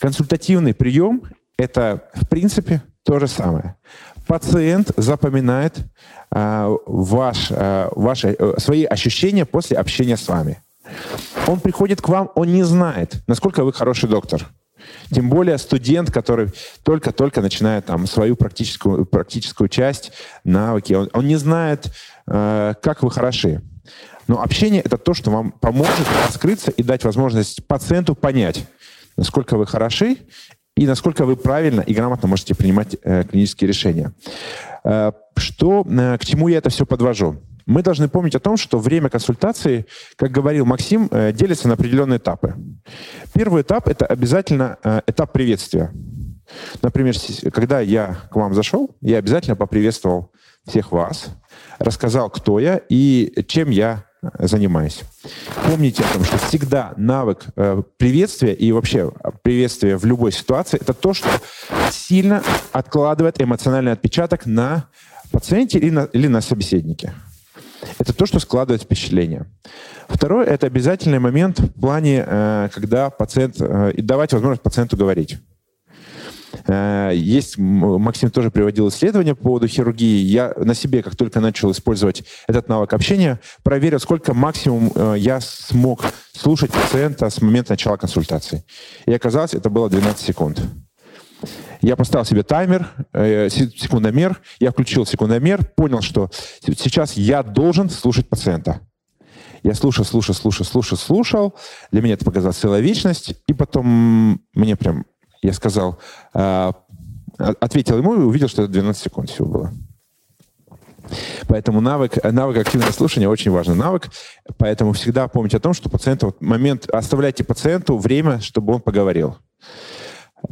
Консультативный 0.00 0.74
прием– 0.74 1.22
это, 1.58 2.08
в 2.14 2.26
принципе, 2.28 2.82
то 3.04 3.18
же 3.18 3.26
самое 3.26 3.76
пациент 4.26 4.90
запоминает 4.96 5.78
а, 6.30 6.74
ваш, 6.86 7.48
а, 7.50 7.90
ваши, 7.94 8.36
а, 8.38 8.58
свои 8.58 8.84
ощущения 8.84 9.44
после 9.44 9.76
общения 9.76 10.16
с 10.16 10.28
вами. 10.28 10.62
Он 11.46 11.60
приходит 11.60 12.00
к 12.00 12.08
вам, 12.08 12.30
он 12.34 12.52
не 12.52 12.62
знает, 12.62 13.22
насколько 13.26 13.64
вы 13.64 13.72
хороший 13.72 14.08
доктор. 14.08 14.46
Тем 15.10 15.30
более 15.30 15.58
студент, 15.58 16.12
который 16.12 16.50
только-только 16.82 17.40
начинает 17.40 17.86
там, 17.86 18.06
свою 18.06 18.36
практическую, 18.36 19.04
практическую 19.06 19.68
часть, 19.68 20.12
навыки, 20.44 20.92
он, 20.92 21.10
он 21.12 21.26
не 21.26 21.36
знает, 21.36 21.92
э, 22.26 22.74
как 22.82 23.02
вы 23.02 23.10
хороши. 23.10 23.62
Но 24.28 24.42
общение— 24.42 24.82
это 24.84 24.98
то, 24.98 25.14
что 25.14 25.30
вам 25.30 25.52
поможет 25.52 26.06
раскрыться 26.26 26.70
и 26.70 26.82
дать 26.82 27.04
возможность 27.04 27.66
пациенту 27.66 28.14
понять, 28.14 28.66
насколько 29.16 29.56
вы 29.56 29.66
хороши 29.66 30.18
и 30.76 30.86
насколько 30.86 31.24
вы 31.24 31.36
правильно 31.36 31.80
и 31.80 31.94
грамотно 31.94 32.28
можете 32.28 32.54
принимать 32.54 32.96
э, 33.02 33.24
клинические 33.24 33.68
решения. 33.68 34.12
Э, 34.84 35.12
что, 35.36 35.84
э, 35.88 36.18
к 36.18 36.24
чему 36.24 36.48
я 36.48 36.58
это 36.58 36.68
все 36.68 36.84
подвожу? 36.84 37.36
Мы 37.64 37.82
должны 37.82 38.08
помнить 38.08 38.34
о 38.36 38.40
том, 38.40 38.56
что 38.56 38.78
время 38.78 39.08
консультации, 39.08 39.86
как 40.16 40.30
говорил 40.30 40.66
Максим, 40.66 41.10
делится 41.32 41.66
на 41.66 41.74
определенные 41.74 42.18
этапы. 42.18 42.54
Первый 43.34 43.62
этап– 43.62 43.88
это 43.88 44.06
обязательно 44.06 44.78
этап 45.08 45.32
приветствия. 45.32 45.90
Например, 46.80 47.16
когда 47.52 47.80
я 47.80 48.18
к 48.30 48.36
вам 48.36 48.54
зашел, 48.54 48.94
я 49.00 49.18
обязательно 49.18 49.56
поприветствовал 49.56 50.30
всех 50.64 50.92
вас, 50.92 51.26
рассказал, 51.80 52.30
кто 52.30 52.60
я 52.60 52.80
и 52.88 53.34
чем 53.48 53.70
я 53.70 54.04
занимаюсь. 54.38 55.02
Помните 55.68 56.02
о 56.02 56.12
том, 56.14 56.24
что 56.24 56.38
всегда 56.38 56.94
навык 56.96 57.44
э, 57.56 57.82
приветствия 57.96 58.54
и 58.54 58.72
вообще 58.72 59.12
приветствия 59.42 59.96
в 59.96 60.04
любой 60.04 60.32
ситуации 60.32 60.78
это 60.80 60.94
то, 60.94 61.14
что 61.14 61.28
сильно 61.90 62.42
откладывает 62.72 63.40
эмоциональный 63.40 63.92
отпечаток 63.92 64.46
на 64.46 64.88
пациенте 65.30 65.78
или 65.78 65.90
на, 65.90 66.04
или 66.12 66.26
на 66.26 66.40
собеседнике. 66.40 67.12
Это 67.98 68.12
то, 68.12 68.26
что 68.26 68.38
складывает 68.38 68.82
впечатление. 68.82 69.46
Второе– 70.08 70.46
это 70.46 70.66
обязательный 70.66 71.18
момент 71.18 71.58
в 71.58 71.80
плане, 71.80 72.24
э, 72.26 72.68
когда 72.72 73.10
пациент, 73.10 73.56
э, 73.60 73.92
и 73.94 74.02
давать 74.02 74.32
возможность 74.32 74.62
пациенту 74.62 74.96
говорить. 74.96 75.38
Э, 76.66 77.10
есть, 77.14 77.58
Максим 77.58 78.30
тоже 78.30 78.50
приводил 78.50 78.88
исследования 78.88 79.34
по 79.34 79.44
поводу 79.44 79.68
хирургии. 79.68 80.24
Я 80.24 80.52
на 80.56 80.74
себе, 80.74 81.02
как 81.02 81.16
только 81.16 81.40
начал 81.40 81.70
использовать 81.70 82.24
этот 82.46 82.68
навык 82.68 82.92
общения, 82.92 83.40
проверил, 83.62 84.00
сколько 84.00 84.34
максимум 84.34 84.92
э, 84.94 85.14
я 85.18 85.40
смог 85.40 86.04
слушать 86.32 86.70
пациента 86.72 87.28
с 87.28 87.40
момента 87.40 87.72
начала 87.72 87.96
консультации. 87.96 88.64
И 89.06 89.12
оказалось, 89.12 89.54
это 89.54 89.70
было 89.70 89.88
12 89.88 90.18
секунд. 90.18 90.60
Я 91.82 91.96
поставил 91.96 92.24
себе 92.24 92.42
таймер, 92.42 92.88
э, 93.12 93.48
секундомер, 93.50 94.40
я 94.58 94.72
включил 94.72 95.06
секундомер, 95.06 95.64
понял, 95.76 96.00
что 96.00 96.30
сейчас 96.60 97.14
я 97.14 97.42
должен 97.42 97.90
слушать 97.90 98.28
пациента. 98.28 98.80
Я 99.62 99.74
слушал, 99.74 100.04
слушал, 100.04 100.34
слушал, 100.34 100.64
слушал, 100.64 100.96
слушал. 100.96 101.54
Для 101.90 102.00
меня 102.00 102.14
это 102.14 102.24
показалось 102.24 102.56
целая 102.56 102.80
вечность. 102.80 103.34
И 103.48 103.52
потом 103.52 104.40
мне 104.54 104.76
прям 104.76 105.06
я 105.46 105.52
сказал, 105.52 105.98
э, 106.34 106.72
ответил 107.38 107.98
ему 107.98 108.14
и 108.14 108.18
увидел, 108.18 108.48
что 108.48 108.62
это 108.62 108.72
12 108.72 109.02
секунд 109.04 109.30
всего 109.30 109.48
было. 109.48 109.72
Поэтому 111.46 111.80
навык, 111.80 112.18
навык 112.24 112.58
активного 112.58 112.90
слушания 112.90 113.28
очень 113.28 113.52
важный 113.52 113.76
навык. 113.76 114.08
Поэтому 114.58 114.92
всегда 114.92 115.28
помните 115.28 115.58
о 115.58 115.60
том, 115.60 115.72
что 115.72 115.88
пациенту 115.88 116.34
момент, 116.40 116.88
оставляйте 116.90 117.44
пациенту 117.44 117.96
время, 117.96 118.40
чтобы 118.40 118.74
он 118.74 118.80
поговорил. 118.80 119.36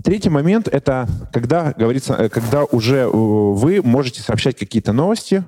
Третий 0.05 0.30
момент– 0.30 0.68
это 0.72 1.09
когда, 1.32 1.72
говорится, 1.72 2.28
когда 2.28 2.64
уже 2.64 3.09
вы 3.09 3.82
можете 3.82 4.22
сообщать 4.22 4.57
какие-то 4.57 4.92
новости, 4.92 5.45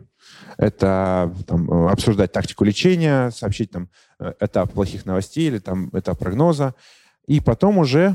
Это 0.58 1.32
там, 1.46 1.70
обсуждать 1.88 2.32
тактику 2.32 2.64
лечения, 2.64 3.30
сообщить 3.30 3.70
там, 3.70 3.88
этап 4.40 4.72
плохих 4.72 5.04
новостей 5.06 5.48
или 5.48 5.58
там, 5.58 5.90
этап 5.92 6.18
прогноза. 6.18 6.74
И 7.26 7.40
потом 7.40 7.78
уже 7.78 8.14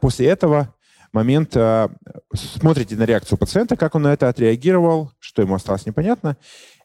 после 0.00 0.26
этого 0.26 0.74
момент 1.12 1.56
смотрите 2.34 2.96
на 2.96 3.04
реакцию 3.04 3.38
пациента, 3.38 3.76
как 3.76 3.94
он 3.94 4.02
на 4.02 4.12
это 4.12 4.28
отреагировал, 4.28 5.12
что 5.18 5.42
ему 5.42 5.54
осталось 5.54 5.86
непонятно. 5.86 6.36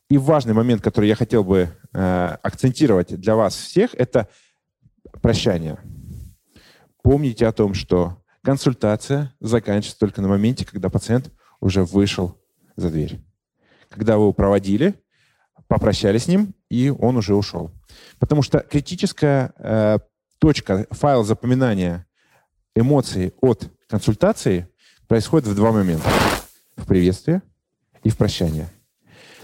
И 0.10 0.18
важный 0.18 0.54
момент, 0.54 0.82
который 0.82 1.10
я 1.10 1.16
хотел 1.16 1.44
бы 1.44 1.70
акцентировать 1.92 3.20
для 3.20 3.36
вас 3.36 3.56
всех, 3.56 3.96
это 3.96 4.28
прощание. 5.22 5.80
Помните 7.02 7.48
о 7.48 7.52
том, 7.52 7.74
что 7.74 8.22
консультация 8.44 9.34
заканчивается 9.40 10.00
только 10.00 10.22
на 10.22 10.28
моменте, 10.28 10.66
когда 10.66 10.90
пациент 10.90 11.32
уже 11.60 11.84
вышел 11.84 12.40
за 12.76 12.90
дверь. 12.90 13.20
Когда 13.90 14.18
вы 14.18 14.24
его 14.24 14.34
проводили, 14.34 14.94
попрощались 15.68 16.24
с 16.24 16.28
ним, 16.28 16.54
и 16.70 16.90
он 16.90 17.18
уже 17.18 17.34
ушел. 17.34 17.72
Потому 18.20 18.44
что 18.44 18.60
критическая 18.60 19.54
э, 19.58 20.00
точка, 20.40 20.88
файл 20.92 21.24
запоминания 21.24 22.06
эмоций 22.76 23.34
от 23.42 23.70
консультации 23.88 24.68
происходит 25.08 25.48
в 25.48 25.56
два 25.56 25.72
момента. 25.72 26.10
В 26.76 26.86
приветствии 26.86 27.42
и 28.04 28.10
в 28.10 28.18
прощании. 28.18 28.68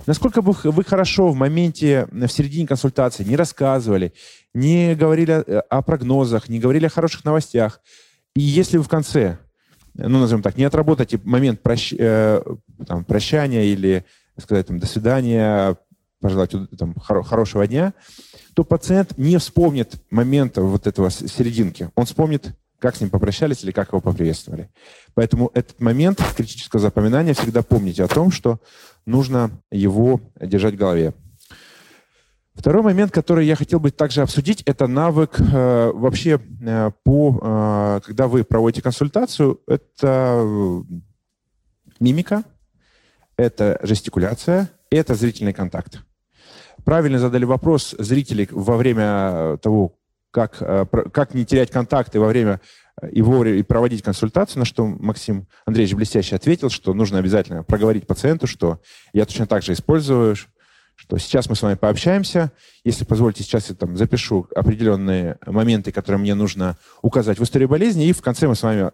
Насколько 0.06 0.42
бы 0.42 0.54
вы 0.64 0.84
хорошо 0.84 1.30
в 1.30 1.36
моменте, 1.36 2.08
в 2.12 2.28
середине 2.28 2.68
консультации 2.68 3.24
не 3.24 3.36
рассказывали, 3.36 4.14
не 4.54 4.96
говорили 4.96 5.32
о 5.32 5.82
прогнозах, 5.82 6.50
не 6.50 6.60
говорили 6.60 6.88
о 6.88 6.89
хороших 6.89 7.24
новостях, 7.24 7.82
и 8.36 8.42
если 8.42 8.78
вы 8.78 8.84
в 8.84 8.89
конце, 8.89 9.38
ну, 9.94 10.20
назовем 10.20 10.42
так, 10.42 10.58
не 10.58 10.64
отработаете 10.64 11.20
момент 11.24 11.62
прощ, 11.62 11.94
э, 11.98 12.42
там, 12.88 13.06
прощания 13.06 13.64
или 13.64 14.06
сказать 14.39 14.68
там, 14.68 14.80
до 14.80 14.88
свидания, 14.88 15.78
пожелать 16.22 16.52
там, 16.78 16.94
хоро- 16.94 17.24
хорошего 17.24 17.68
дня, 17.68 17.94
то 18.54 18.64
пациент 18.64 19.18
не 19.18 19.38
вспомнит 19.38 19.96
момента 20.10 20.62
вот 20.62 20.88
этого 20.88 21.10
серединки. 21.10 21.90
Он 21.96 22.06
вспомнит, 22.06 22.56
как 22.80 22.96
с 22.96 23.02
ним 23.02 23.10
попрощались 23.10 23.64
или 23.64 23.72
как 23.72 23.90
его 23.90 24.00
поприветствовали. 24.00 24.70
Поэтому 25.14 25.52
этот 25.54 25.82
момент 25.82 26.22
критического 26.36 26.80
запоминания 26.80 27.34
всегда 27.34 27.64
помните 27.64 28.04
о 28.04 28.08
том, 28.08 28.32
что 28.32 28.60
нужно 29.06 29.52
его 29.72 30.22
держать 30.40 30.76
в 30.76 30.78
голове. 30.78 31.14
Второй 32.54 32.84
момент, 32.84 33.12
который 33.12 33.46
я 33.46 33.56
хотел 33.56 33.80
бы 33.80 33.92
также 33.92 34.22
обсудить, 34.22 34.62
это 34.64 34.86
навык 34.86 35.40
э, 35.40 35.92
вообще 35.94 36.40
э, 36.62 36.92
по, 37.04 37.40
э, 37.42 38.02
когда 38.06 38.28
вы 38.28 38.44
проводите 38.44 38.82
консультацию, 38.82 39.62
это 39.68 40.44
э, 40.44 40.82
мимика, 42.00 42.44
это 43.38 43.80
жестикуляция, 43.84 44.70
это 44.90 45.16
зрительный 45.16 45.54
контакт. 45.54 46.04
Правильно 46.86 47.20
задали 47.20 47.46
вопрос 47.46 47.96
зрителей 47.98 48.48
во 48.52 48.78
время 48.78 49.58
того, 49.58 49.98
как, 50.32 50.58
э, 50.62 50.86
как 51.12 51.34
не 51.34 51.46
терять 51.46 51.72
контакты 51.72 52.20
во 52.20 52.28
время 52.28 52.62
вовремя 53.02 53.58
и 53.58 53.64
проводить 53.64 54.04
консультацию, 54.04 54.60
на 54.60 54.66
что 54.66 54.86
Максим 54.86 55.48
Андреевич 55.66 55.96
блестяще 55.96 56.36
ответил, 56.36 56.70
что 56.70 56.94
нужно 56.94 57.20
обязательно 57.20 57.64
проговорить 57.64 58.08
пациенту, 58.08 58.48
что 58.48 58.80
я 59.14 59.26
точно 59.26 59.48
так 59.48 59.64
же 59.64 59.74
использую, 59.74 60.36
что 60.96 61.18
сейчас 61.18 61.50
мы 61.50 61.56
с 61.56 61.62
вами 61.62 61.76
пообщаемся. 61.76 62.52
Если 62.84 63.06
позволите, 63.06 63.44
сейчас 63.44 63.70
я 63.70 63.76
там 63.76 63.98
запишу 63.98 64.48
определенные 64.56 65.38
моменты, 65.46 65.92
которые 65.92 66.20
мне 66.20 66.36
нужно 66.36 66.78
указать 67.02 67.40
в 67.40 67.44
истории 67.44 67.66
болезни, 67.66 68.08
и 68.08 68.14
в 68.14 68.22
конце 68.22 68.48
мы 68.48 68.56
с 68.56 68.62
вами 68.62 68.92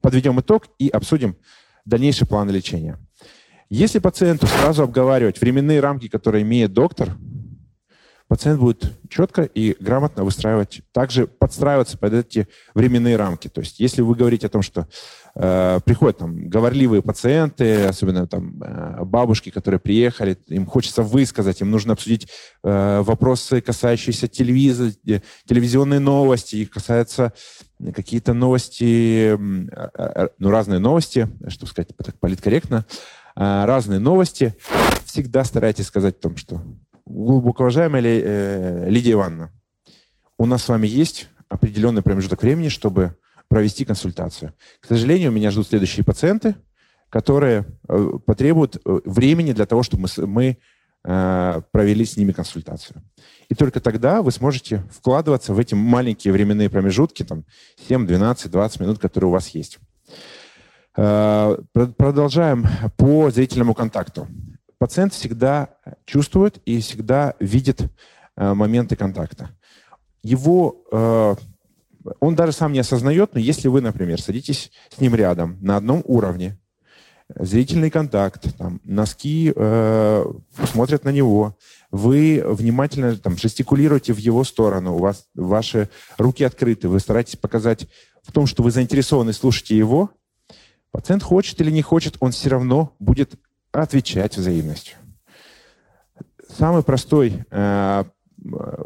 подведем 0.00 0.40
итог 0.40 0.64
и 0.78 0.88
обсудим 0.88 1.36
дальнейший 1.84 2.26
план 2.26 2.50
лечения. 2.50 2.98
Если 3.70 4.00
пациенту 4.00 4.48
сразу 4.48 4.82
обговаривать 4.82 5.40
временные 5.40 5.78
рамки, 5.78 6.08
которые 6.08 6.42
имеет 6.42 6.72
доктор, 6.72 7.16
пациент 8.26 8.58
будет 8.58 8.92
четко 9.08 9.42
и 9.42 9.76
грамотно 9.78 10.24
выстраивать, 10.24 10.82
также 10.90 11.28
подстраиваться 11.28 11.96
под 11.96 12.12
эти 12.14 12.48
временные 12.74 13.14
рамки. 13.14 13.46
То 13.46 13.60
есть 13.60 13.78
если 13.78 14.02
вы 14.02 14.16
говорите 14.16 14.48
о 14.48 14.50
том, 14.50 14.62
что 14.62 14.88
э, 15.36 15.78
приходят 15.84 16.18
там 16.18 16.48
говорливые 16.48 17.00
пациенты, 17.00 17.84
особенно 17.84 18.26
там 18.26 18.60
э, 18.60 19.04
бабушки, 19.04 19.50
которые 19.50 19.78
приехали, 19.78 20.36
им 20.48 20.66
хочется 20.66 21.02
высказать, 21.02 21.60
им 21.60 21.70
нужно 21.70 21.92
обсудить 21.92 22.26
э, 22.64 23.02
вопросы, 23.02 23.60
касающиеся 23.60 24.26
телевизора, 24.26 24.90
э, 25.06 25.20
телевизионной 25.46 26.00
новости, 26.00 26.56
их 26.56 26.70
касаются 26.70 27.32
какие-то 27.94 28.32
новости, 28.32 29.36
э, 29.36 30.28
ну 30.38 30.50
разные 30.50 30.80
новости, 30.80 31.28
чтобы 31.48 31.70
сказать 31.70 31.88
так 31.96 32.18
политкорректно, 32.18 32.84
э, 32.88 33.19
разные 33.40 34.00
новости, 34.00 34.54
всегда 35.06 35.44
старайтесь 35.44 35.86
сказать 35.86 36.18
о 36.18 36.20
том, 36.20 36.36
что 36.36 36.62
глубоко 37.06 37.64
уважаемая 37.64 38.02
э, 38.02 38.90
Лидия 38.90 39.12
Ивановна, 39.12 39.50
у 40.38 40.46
нас 40.46 40.64
с 40.64 40.68
вами 40.68 40.86
есть 40.86 41.28
определенный 41.48 42.02
промежуток 42.02 42.42
времени, 42.42 42.68
чтобы 42.68 43.16
провести 43.48 43.84
консультацию. 43.84 44.54
К 44.80 44.86
сожалению, 44.86 45.32
меня 45.32 45.50
ждут 45.50 45.68
следующие 45.68 46.04
пациенты, 46.04 46.54
которые 47.08 47.64
э, 47.88 48.10
потребуют 48.24 48.76
э, 48.76 49.00
времени 49.04 49.52
для 49.52 49.66
того, 49.66 49.82
чтобы 49.82 50.06
мы, 50.18 50.26
мы 50.26 50.58
провели 51.02 52.04
с 52.04 52.18
ними 52.18 52.32
консультацию. 52.32 53.02
И 53.48 53.54
только 53.54 53.80
тогда 53.80 54.20
вы 54.20 54.32
сможете 54.32 54.84
вкладываться 54.92 55.54
в 55.54 55.58
эти 55.58 55.74
маленькие 55.74 56.30
временные 56.30 56.68
промежутки, 56.68 57.22
там 57.22 57.46
7, 57.88 58.06
12, 58.06 58.50
20 58.50 58.80
минут, 58.80 58.98
которые 58.98 59.28
у 59.28 59.32
вас 59.32 59.48
есть. 59.48 59.78
Продолжаем 60.92 62.66
по 62.96 63.30
зрительному 63.30 63.74
контакту 63.74 64.26
пациент 64.80 65.12
всегда 65.12 65.68
чувствует 66.06 66.60
и 66.64 66.80
всегда 66.80 67.34
видит 67.38 67.82
э, 68.36 68.54
моменты 68.54 68.96
контакта. 68.96 69.50
Его, 70.22 70.82
э, 70.90 71.34
он 72.18 72.34
даже 72.34 72.52
сам 72.52 72.72
не 72.72 72.80
осознает, 72.80 73.34
но 73.34 73.40
если 73.40 73.68
вы, 73.68 73.82
например, 73.82 74.20
садитесь 74.20 74.72
с 74.88 74.98
ним 74.98 75.14
рядом 75.14 75.58
на 75.60 75.76
одном 75.76 76.02
уровне, 76.06 76.58
зрительный 77.28 77.90
контакт, 77.90 78.56
там, 78.56 78.80
носки 78.82 79.52
э, 79.54 80.24
смотрят 80.72 81.04
на 81.04 81.10
него, 81.10 81.58
вы 81.90 82.42
внимательно 82.44 83.14
там, 83.16 83.36
жестикулируете 83.36 84.14
в 84.14 84.18
его 84.18 84.44
сторону, 84.44 84.96
у 84.96 84.98
вас 84.98 85.26
ваши 85.34 85.90
руки 86.16 86.42
открыты, 86.42 86.88
вы 86.88 87.00
стараетесь 87.00 87.36
показать 87.36 87.86
в 88.22 88.32
том, 88.32 88.46
что 88.46 88.62
вы 88.62 88.70
заинтересованы, 88.70 89.34
слушаете 89.34 89.76
его, 89.76 90.10
пациент 90.90 91.22
хочет 91.22 91.60
или 91.60 91.70
не 91.70 91.82
хочет, 91.82 92.16
он 92.20 92.32
все 92.32 92.50
равно 92.50 92.94
будет 92.98 93.34
отвечать 93.72 94.36
взаимностью. 94.36 94.96
Самый 96.58 96.82
простой 96.82 97.44
э, 97.50 98.04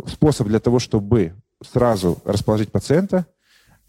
способ 0.07 0.48
для 0.48 0.61
того, 0.61 0.78
чтобы 0.78 1.34
сразу 1.62 2.18
расположить 2.24 2.70
пациента, 2.70 3.26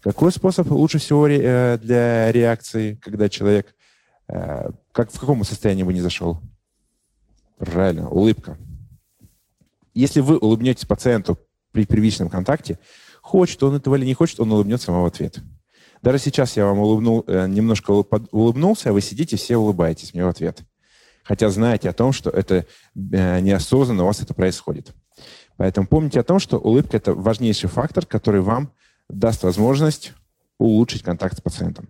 какой 0.00 0.32
способ 0.32 0.70
лучше 0.70 0.98
всего 0.98 1.28
э, 1.28 1.78
для 1.78 2.32
реакции, 2.32 2.94
когда 3.02 3.28
человек, 3.28 3.74
э, 4.28 4.70
как, 4.92 5.12
в 5.12 5.20
каком 5.20 5.44
состоянии 5.44 5.82
бы 5.82 5.92
не 5.92 6.00
зашел? 6.00 6.40
Правильно, 7.58 8.08
улыбка. 8.08 8.56
Если 9.94 10.20
вы 10.20 10.38
улыбнетесь 10.38 10.84
пациенту 10.84 11.38
при 11.72 11.86
первичном 11.86 12.28
контакте, 12.28 12.78
хочет 13.20 13.62
он 13.62 13.76
этого 13.76 13.96
или 13.96 14.04
не 14.04 14.14
хочет, 14.14 14.38
он 14.40 14.52
улыбнется 14.52 14.92
вам 14.92 15.02
в 15.02 15.06
ответ. 15.06 15.40
Даже 16.02 16.18
сейчас 16.18 16.56
я 16.56 16.66
вам 16.66 16.78
улыбнул, 16.78 17.24
э, 17.26 17.46
немножко 17.48 17.90
улыбнулся, 17.90 18.90
а 18.90 18.92
вы 18.92 19.00
сидите, 19.00 19.36
все 19.36 19.56
улыбаетесь 19.56 20.14
мне 20.14 20.24
в 20.24 20.28
ответ 20.28 20.64
хотя 21.26 21.50
знаете 21.50 21.90
о 21.90 21.92
том, 21.92 22.12
что 22.12 22.30
это 22.30 22.66
э, 22.94 23.40
неосознанно 23.40 24.04
у 24.04 24.06
вас 24.06 24.22
это 24.22 24.32
происходит. 24.32 24.94
Поэтому 25.56 25.86
помните 25.86 26.20
о 26.20 26.24
том, 26.24 26.38
что 26.38 26.58
улыбка– 26.58 26.96
это 26.98 27.14
важнейший 27.14 27.68
фактор, 27.68 28.06
который 28.06 28.40
вам 28.40 28.70
даст 29.08 29.42
возможность 29.42 30.12
улучшить 30.58 31.02
контакт 31.02 31.36
с 31.36 31.40
пациентом. 31.40 31.88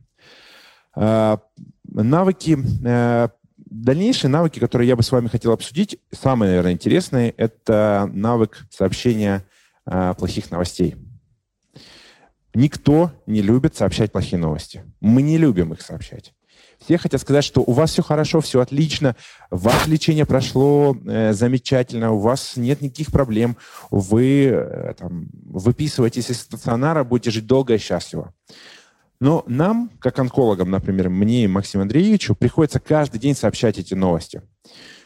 А, 0.94 1.40
навыки, 1.84 2.58
э, 2.84 3.28
дальнейшие 3.56 4.30
навыки, 4.30 4.58
которые 4.58 4.88
я 4.88 4.96
бы 4.96 5.02
с 5.02 5.12
вами 5.12 5.28
хотел 5.28 5.52
обсудить, 5.52 5.98
самые, 6.12 6.50
наверное, 6.50 6.72
интересные, 6.72 7.30
это 7.30 8.08
навык 8.12 8.66
сообщения 8.70 9.44
э, 9.84 10.14
плохих 10.16 10.50
новостей. 10.50 10.96
Никто 12.56 13.12
не 13.26 13.42
любит 13.42 13.76
сообщать 13.76 14.12
плохие 14.12 14.38
новости. 14.38 14.82
Мы 15.00 15.20
не 15.20 15.36
любим 15.36 15.74
их 15.74 15.82
сообщать. 15.82 16.32
Все 16.82 16.96
хотят 16.96 17.20
сказать, 17.20 17.44
что 17.44 17.60
у 17.60 17.72
вас 17.72 17.90
все 17.90 18.02
хорошо, 18.02 18.40
все 18.40 18.62
отлично, 18.62 19.14
ваше 19.50 19.90
лечение 19.90 20.24
прошло 20.24 20.96
э, 21.06 21.34
замечательно, 21.34 22.12
у 22.12 22.18
вас 22.18 22.56
нет 22.56 22.80
никаких 22.80 23.12
проблем, 23.12 23.58
вы 23.90 24.46
э, 24.46 24.94
там, 24.96 25.28
выписываетесь 25.44 26.30
из 26.30 26.40
стационара, 26.40 27.04
будете 27.04 27.30
жить 27.30 27.46
долго 27.46 27.74
и 27.74 27.78
счастливо. 27.78 28.32
Но 29.20 29.44
нам, 29.46 29.90
как 29.98 30.18
онкологам, 30.18 30.70
например, 30.70 31.10
мне 31.10 31.44
и 31.44 31.48
Максиму 31.48 31.82
Андреевичу, 31.82 32.34
приходится 32.34 32.80
каждый 32.80 33.20
день 33.20 33.36
сообщать 33.36 33.76
эти 33.78 33.92
новости. 33.92 34.40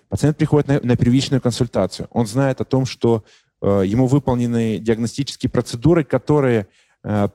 Пациент 0.09 0.37
приходит 0.37 0.69
на, 0.69 0.81
на 0.81 0.97
первичную 0.97 1.41
консультацию. 1.41 2.07
Он 2.13 2.29
знает 2.29 2.61
о 2.61 2.65
том, 2.65 2.87
что 2.87 3.25
э, 3.61 3.83
ему 3.87 4.07
выполнены 4.07 4.79
диагностические 4.79 5.51
процедуры, 5.51 6.05
которые 6.05 6.69
э, 7.03 7.29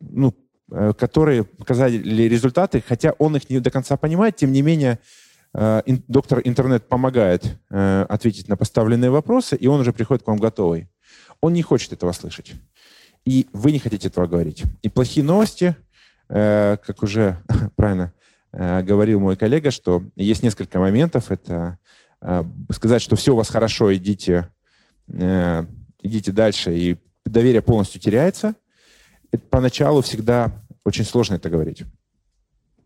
ну, 0.00 0.34
Э, 0.74 0.94
которые 0.96 1.44
показали 1.44 2.22
результаты, 2.22 2.82
хотя 2.86 3.12
он 3.18 3.36
их 3.36 3.50
не 3.50 3.60
до 3.60 3.70
конца 3.70 3.98
понимает, 3.98 4.36
тем 4.36 4.52
не 4.52 4.62
менее 4.62 5.00
э, 5.52 5.82
доктор 6.08 6.40
интернет 6.44 6.88
помогает 6.88 7.58
э, 7.68 8.06
ответить 8.08 8.48
на 8.48 8.56
поставленные 8.56 9.10
вопросы, 9.10 9.54
и 9.54 9.66
он 9.66 9.80
уже 9.80 9.92
приходит 9.92 10.22
к 10.22 10.28
вам 10.28 10.38
готовый. 10.38 10.88
Он 11.42 11.52
не 11.52 11.60
хочет 11.60 11.92
этого 11.92 12.12
слышать. 12.12 12.54
И 13.26 13.48
вы 13.52 13.72
не 13.72 13.80
хотите 13.80 14.08
этого 14.08 14.26
говорить. 14.26 14.62
И 14.80 14.88
плохие 14.88 15.24
новости, 15.24 15.76
как 16.28 17.02
уже 17.02 17.38
правильно 17.76 18.12
говорил 18.52 19.20
мой 19.20 19.36
коллега, 19.36 19.70
что 19.70 20.02
есть 20.16 20.42
несколько 20.42 20.78
моментов. 20.78 21.30
Это 21.30 21.78
сказать, 22.70 23.02
что 23.02 23.16
все 23.16 23.32
у 23.32 23.36
вас 23.36 23.48
хорошо, 23.48 23.94
идите, 23.94 24.48
идите 25.08 26.32
дальше, 26.32 26.76
и 26.76 26.96
доверие 27.24 27.62
полностью 27.62 28.00
теряется. 28.00 28.54
Поначалу 29.50 30.02
всегда 30.02 30.52
очень 30.84 31.04
сложно 31.04 31.34
это 31.34 31.48
говорить. 31.50 31.84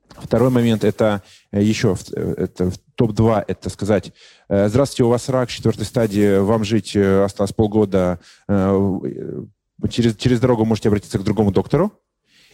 Второй 0.09 0.51
момент 0.51 0.85
это 0.85 1.23
э, 1.53 1.63
еще 1.63 1.97
э, 2.13 2.35
это 2.39 2.73
топ-2, 2.95 3.45
это 3.47 3.69
сказать, 3.69 4.13
э, 4.49 4.69
здравствуйте, 4.69 5.05
у 5.05 5.09
вас 5.09 5.29
рак 5.29 5.51
четвертой 5.51 5.85
стадии, 5.85 6.39
вам 6.39 6.65
жить 6.65 6.97
осталось 6.97 7.53
полгода, 7.53 8.19
через, 8.49 10.17
через 10.17 10.41
дорогу 10.41 10.65
можете 10.65 10.89
обратиться 10.89 11.19
к 11.19 11.25
другому 11.25 11.53
доктору. 11.53 11.93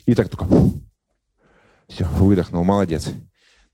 И 0.07 0.15
так 0.15 0.29
только, 0.29 0.47
все, 1.89 2.05
выдохнул, 2.05 2.65
молодец. 2.65 3.09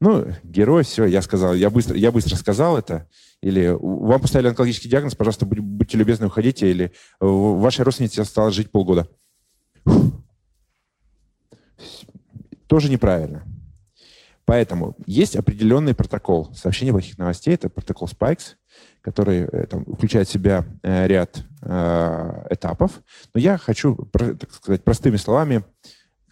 Ну, 0.01 0.27
герой, 0.45 0.85
все, 0.85 1.07
я 1.07 1.23
сказал, 1.23 1.55
я 1.55 1.71
быстро, 1.71 1.97
я 1.97 2.13
быстро 2.13 2.37
сказал 2.37 2.77
это. 2.77 3.09
Или 3.41 3.75
вам 3.81 4.21
поставили 4.21 4.49
онкологический 4.49 4.91
диагноз, 4.91 5.15
пожалуйста, 5.15 5.47
будьте 5.47 5.97
любезны, 5.97 6.27
уходите. 6.27 6.71
Или 6.71 6.93
вашей 7.19 7.85
родственнице 7.85 8.21
осталось 8.21 8.55
жить 8.55 8.71
полгода. 8.71 9.09
Тоже 12.67 12.91
неправильно. 12.91 13.45
Поэтому 14.45 14.97
есть 15.07 15.37
определенный 15.37 15.95
протокол 15.95 16.55
сообщения 16.55 16.93
плохих 16.93 17.19
новостей. 17.19 17.53
Это 17.53 17.69
протокол 17.69 18.09
Spikes, 18.09 18.55
который 19.03 19.41
э, 19.41 19.67
там, 19.67 19.85
включает 19.85 20.27
в 20.27 20.33
себя 20.33 20.65
э, 20.83 21.07
ряд 21.07 21.45
э, 21.61 22.47
этапов. 22.51 23.03
Но 23.35 23.41
я 23.41 23.59
хочу, 23.59 23.95
так 24.11 24.51
сказать, 24.53 24.85
простыми 24.85 25.17
словами, 25.17 25.65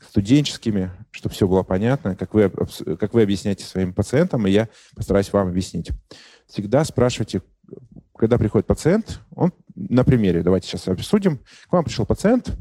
студенческими, 0.00 0.90
чтобы 1.10 1.34
все 1.34 1.46
было 1.46 1.62
понятно, 1.62 2.16
как 2.16 2.32
вы, 2.32 2.50
как 2.98 3.12
вы 3.12 3.22
объясняете 3.22 3.64
своим 3.64 3.92
пациентам, 3.92 4.46
и 4.46 4.50
я 4.50 4.68
постараюсь 4.94 5.30
вам 5.32 5.48
объяснить. 5.48 5.90
Всегда 6.48 6.84
спрашивайте, 6.84 7.42
когда 8.16 8.38
приходит 8.38 8.66
пациент, 8.66 9.20
он 9.34 9.52
на 9.74 10.04
примере, 10.04 10.42
давайте 10.42 10.68
сейчас 10.68 10.88
обсудим. 10.88 11.38
К 11.68 11.72
вам 11.72 11.84
пришел 11.84 12.06
пациент, 12.06 12.56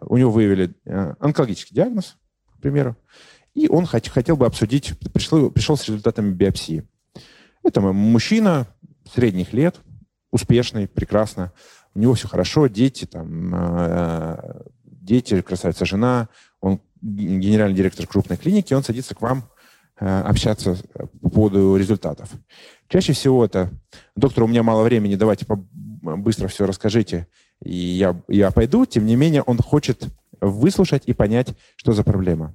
у 0.00 0.16
него 0.16 0.30
выявили 0.30 0.74
онкологический 1.20 1.74
диагноз, 1.74 2.16
к 2.56 2.60
примеру, 2.60 2.96
и 3.54 3.68
он 3.68 3.86
хотел 3.86 4.36
бы 4.36 4.46
обсудить, 4.46 4.94
пришел, 5.12 5.50
пришел 5.50 5.76
с 5.76 5.86
результатами 5.86 6.32
биопсии. 6.32 6.86
Это 7.64 7.80
мужчина 7.80 8.66
средних 9.12 9.52
лет, 9.52 9.76
успешный, 10.30 10.86
прекрасно. 10.86 11.52
У 11.94 11.98
него 11.98 12.14
все 12.14 12.28
хорошо, 12.28 12.66
дети, 12.68 13.04
там, 13.04 13.52
э, 13.54 14.62
дети, 14.84 15.40
красавица 15.42 15.84
жена. 15.84 16.28
Он 16.60 16.80
генеральный 17.00 17.76
директор 17.76 18.06
крупной 18.06 18.36
клиники, 18.36 18.74
он 18.74 18.84
садится 18.84 19.14
к 19.14 19.22
вам 19.22 19.50
э, 19.98 20.20
общаться 20.20 20.76
по 21.20 21.28
поводу 21.28 21.76
результатов. 21.76 22.30
Чаще 22.88 23.12
всего 23.12 23.44
это, 23.44 23.70
доктор, 24.16 24.44
у 24.44 24.46
меня 24.46 24.62
мало 24.62 24.82
времени, 24.84 25.16
давайте 25.16 25.46
быстро 25.48 26.48
все 26.48 26.66
расскажите, 26.66 27.26
и 27.62 27.74
я, 27.74 28.20
я 28.28 28.50
пойду. 28.50 28.86
Тем 28.86 29.06
не 29.06 29.16
менее, 29.16 29.42
он 29.42 29.58
хочет 29.58 30.08
выслушать 30.40 31.04
и 31.06 31.12
понять, 31.12 31.54
что 31.76 31.92
за 31.92 32.04
проблема. 32.04 32.54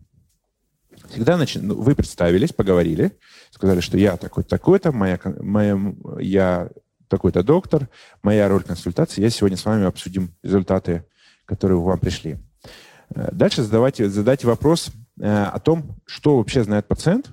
Всегда 1.09 1.37
нач... 1.37 1.55
Ну, 1.55 1.75
вы 1.75 1.95
представились, 1.95 2.53
поговорили, 2.53 3.17
сказали, 3.51 3.81
что 3.81 3.97
я 3.97 4.17
такой-то, 4.17 4.49
такой-то, 4.49 4.91
моя, 4.91 5.19
моя, 5.41 5.77
я 6.19 6.69
такой-то 7.07 7.43
доктор, 7.43 7.89
моя 8.21 8.47
роль 8.47 8.63
консультации. 8.63 9.21
Я 9.21 9.29
сегодня 9.29 9.57
с 9.57 9.65
вами 9.65 9.85
обсудим 9.85 10.33
результаты, 10.43 11.05
которые 11.45 11.79
вам 11.79 11.99
пришли. 11.99 12.37
Э, 13.13 13.29
дальше 13.31 13.63
задавайте, 13.63 14.09
задайте 14.09 14.47
вопрос 14.47 14.91
э, 15.19 15.43
о 15.43 15.59
том, 15.59 15.95
что 16.05 16.37
вообще 16.37 16.63
знает 16.63 16.87
пациент, 16.87 17.29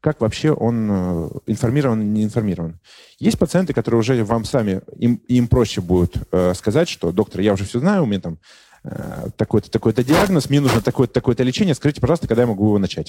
как 0.00 0.20
вообще 0.20 0.52
он 0.52 0.88
э, 0.90 1.28
информирован, 1.46 2.12
не 2.12 2.24
информирован. 2.24 2.78
Есть 3.18 3.38
пациенты, 3.38 3.72
которые 3.72 4.00
уже 4.00 4.24
вам 4.24 4.44
сами, 4.44 4.82
им, 4.96 5.16
им 5.28 5.48
проще 5.48 5.80
будет 5.80 6.16
сказать, 6.54 6.88
что 6.88 7.12
доктор, 7.12 7.40
я 7.40 7.52
уже 7.52 7.64
все 7.64 7.80
знаю, 7.80 8.04
у 8.04 8.06
меня 8.06 8.20
там 8.20 8.38
Э, 8.84 9.28
такой-то, 9.36 9.70
такой-то 9.70 10.04
диагноз, 10.04 10.48
мне 10.48 10.60
нужно 10.60 10.80
такое-то, 10.80 11.12
такое-то 11.12 11.42
лечение, 11.42 11.74
скажите, 11.74 12.00
пожалуйста, 12.00 12.28
когда 12.28 12.42
я 12.42 12.46
могу 12.48 12.66
его 12.66 12.78
начать. 12.78 13.08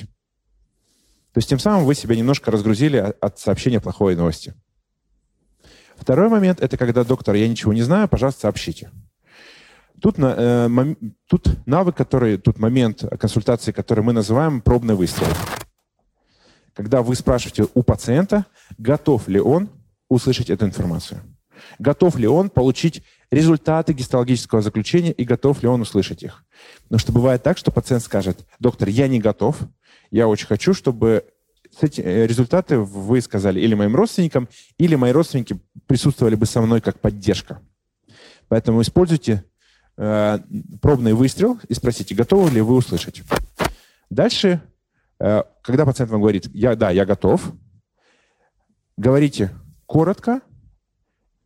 То 1.31 1.37
есть 1.37 1.47
тем 1.47 1.59
самым 1.59 1.85
вы 1.85 1.93
себя 1.93 2.15
немножко 2.15 2.51
разгрузили 2.51 3.13
от 3.19 3.39
сообщения 3.39 3.79
плохой 3.79 4.15
новости. 4.15 4.55
Второй 5.95 6.29
момент– 6.29 6.59
это 6.61 6.77
когда 6.77 7.03
доктор, 7.03 7.35
я 7.35 7.47
ничего 7.47 7.73
не 7.73 7.81
знаю, 7.81 8.07
пожалуйста, 8.07 8.41
сообщите. 8.41 8.89
Тут, 10.01 10.15
э, 10.17 10.67
мом, 10.69 10.97
тут 11.27 11.47
навык, 11.67 11.95
который, 11.95 12.37
тут 12.37 12.57
момент 12.57 13.03
консультации, 13.19 13.71
который 13.71 14.03
мы 14.03 14.13
называем 14.13 14.61
пробный 14.61 14.95
выстрел. 14.95 15.27
Когда 16.79 17.01
вы 17.01 17.13
спрашиваете 17.15 17.67
у 17.73 17.83
пациента, 17.83 18.45
готов 18.77 19.27
ли 19.27 19.41
он 19.41 19.69
услышать 20.07 20.49
эту 20.49 20.65
информацию. 20.65 21.19
Готов 21.77 22.15
ли 22.15 22.25
он 22.25 22.49
получить 22.49 23.03
результаты 23.31 23.91
гистологического 23.91 24.61
заключения 24.61 25.11
и 25.11 25.25
готов 25.25 25.61
ли 25.61 25.67
он 25.67 25.81
услышать 25.81 26.23
их. 26.23 26.45
Потому 26.83 26.99
что 26.99 27.11
бывает 27.11 27.43
так, 27.43 27.57
что 27.57 27.71
пациент 27.71 28.03
скажет, 28.03 28.47
доктор, 28.59 28.87
я 28.87 29.09
не 29.09 29.19
готов, 29.19 29.57
я 30.09 30.29
очень 30.29 30.47
хочу, 30.47 30.73
чтобы 30.73 31.25
эти 31.81 31.99
э, 31.99 32.25
результаты 32.25 32.77
вы 32.77 33.19
сказали 33.19 33.59
или 33.59 33.73
моим 33.73 33.93
родственникам, 33.93 34.47
или 34.77 34.95
мои 34.95 35.11
родственники 35.11 35.59
присутствовали 35.85 36.35
бы 36.35 36.45
со 36.45 36.61
мной 36.61 36.79
как 36.79 37.01
поддержка. 37.01 37.59
Поэтому 38.47 38.81
используйте 38.83 39.43
э, 39.97 40.39
пробный 40.81 41.11
выстрел 41.11 41.59
и 41.67 41.73
спросите, 41.73 42.15
готовы 42.15 42.51
ли 42.51 42.61
вы 42.61 42.75
услышать. 42.75 43.21
Дальше, 44.09 44.61
когда 45.19 45.85
пациент 45.85 46.11
вам 46.11 46.21
говорит, 46.21 46.49
я, 46.53 46.75
да, 46.75 46.91
я 46.91 47.05
готов, 47.05 47.53
говорите 48.97 49.51
коротко 49.85 50.41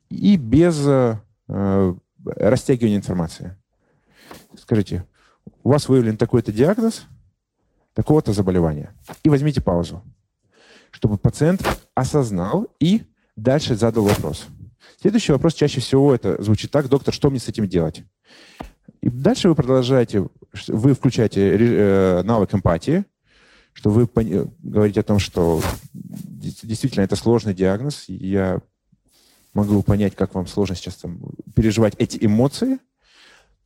и 0.10 0.38
без 0.38 0.86
э, 0.86 1.18
Э, 1.54 1.94
растягивание 2.26 2.98
информации. 2.98 3.58
Скажите, 4.58 5.06
у 5.64 5.70
вас 5.70 5.90
выявлен 5.90 6.16
такой-то 6.16 6.54
диагноз, 6.54 7.04
такого-то 7.94 8.32
заболевания. 8.32 8.94
И 9.24 9.30
возьмите 9.30 9.60
паузу, 9.60 10.02
чтобы 10.92 11.18
пациент 11.18 11.62
осознал 11.96 12.68
и 12.80 13.04
дальше 13.36 13.76
задал 13.76 14.06
вопрос. 14.06 14.48
Следующий 15.02 15.34
вопрос 15.34 15.54
чаще 15.54 15.82
всего 15.82 16.16
это 16.16 16.42
звучит 16.42 16.72
так, 16.72 16.88
доктор, 16.88 17.14
что 17.14 17.30
мне 17.30 17.40
с 17.40 17.50
этим 17.50 17.68
делать? 17.68 18.04
И 19.02 19.10
дальше 19.10 19.50
вы 19.50 19.56
продолжаете, 19.56 20.26
вы 20.68 20.94
включаете 20.94 21.58
э, 21.58 22.24
навык 22.24 22.54
эмпатии, 22.54 23.04
что 23.74 23.90
вы 23.90 24.08
говорите 24.62 25.00
о 25.00 25.04
том, 25.04 25.20
что 25.20 25.62
действительно 25.94 27.04
это 27.04 27.16
сложный 27.16 27.54
диагноз, 27.54 28.06
я 28.08 28.62
могу 29.54 29.82
понять, 29.84 30.16
как 30.16 30.36
вам 30.36 30.48
сложно 30.48 30.76
сейчас 30.76 30.96
там, 30.96 31.20
переживать 31.56 31.96
эти 31.98 32.24
эмоции. 32.24 32.80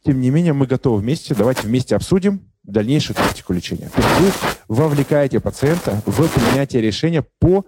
Тем 0.04 0.22
не 0.22 0.30
менее, 0.30 0.54
мы 0.54 0.68
готовы 0.68 1.00
вместе, 1.00 1.36
давайте 1.36 1.68
вместе 1.68 1.96
обсудим 1.96 2.42
дальнейшую 2.64 3.16
тактику 3.16 3.54
лечения. 3.54 3.90
То 3.90 4.02
есть 4.02 4.38
вы 4.68 4.76
вовлекаете 4.76 5.40
пациента 5.40 6.02
в 6.06 6.28
принятие 6.28 6.82
решения 6.82 7.26
по 7.40 7.66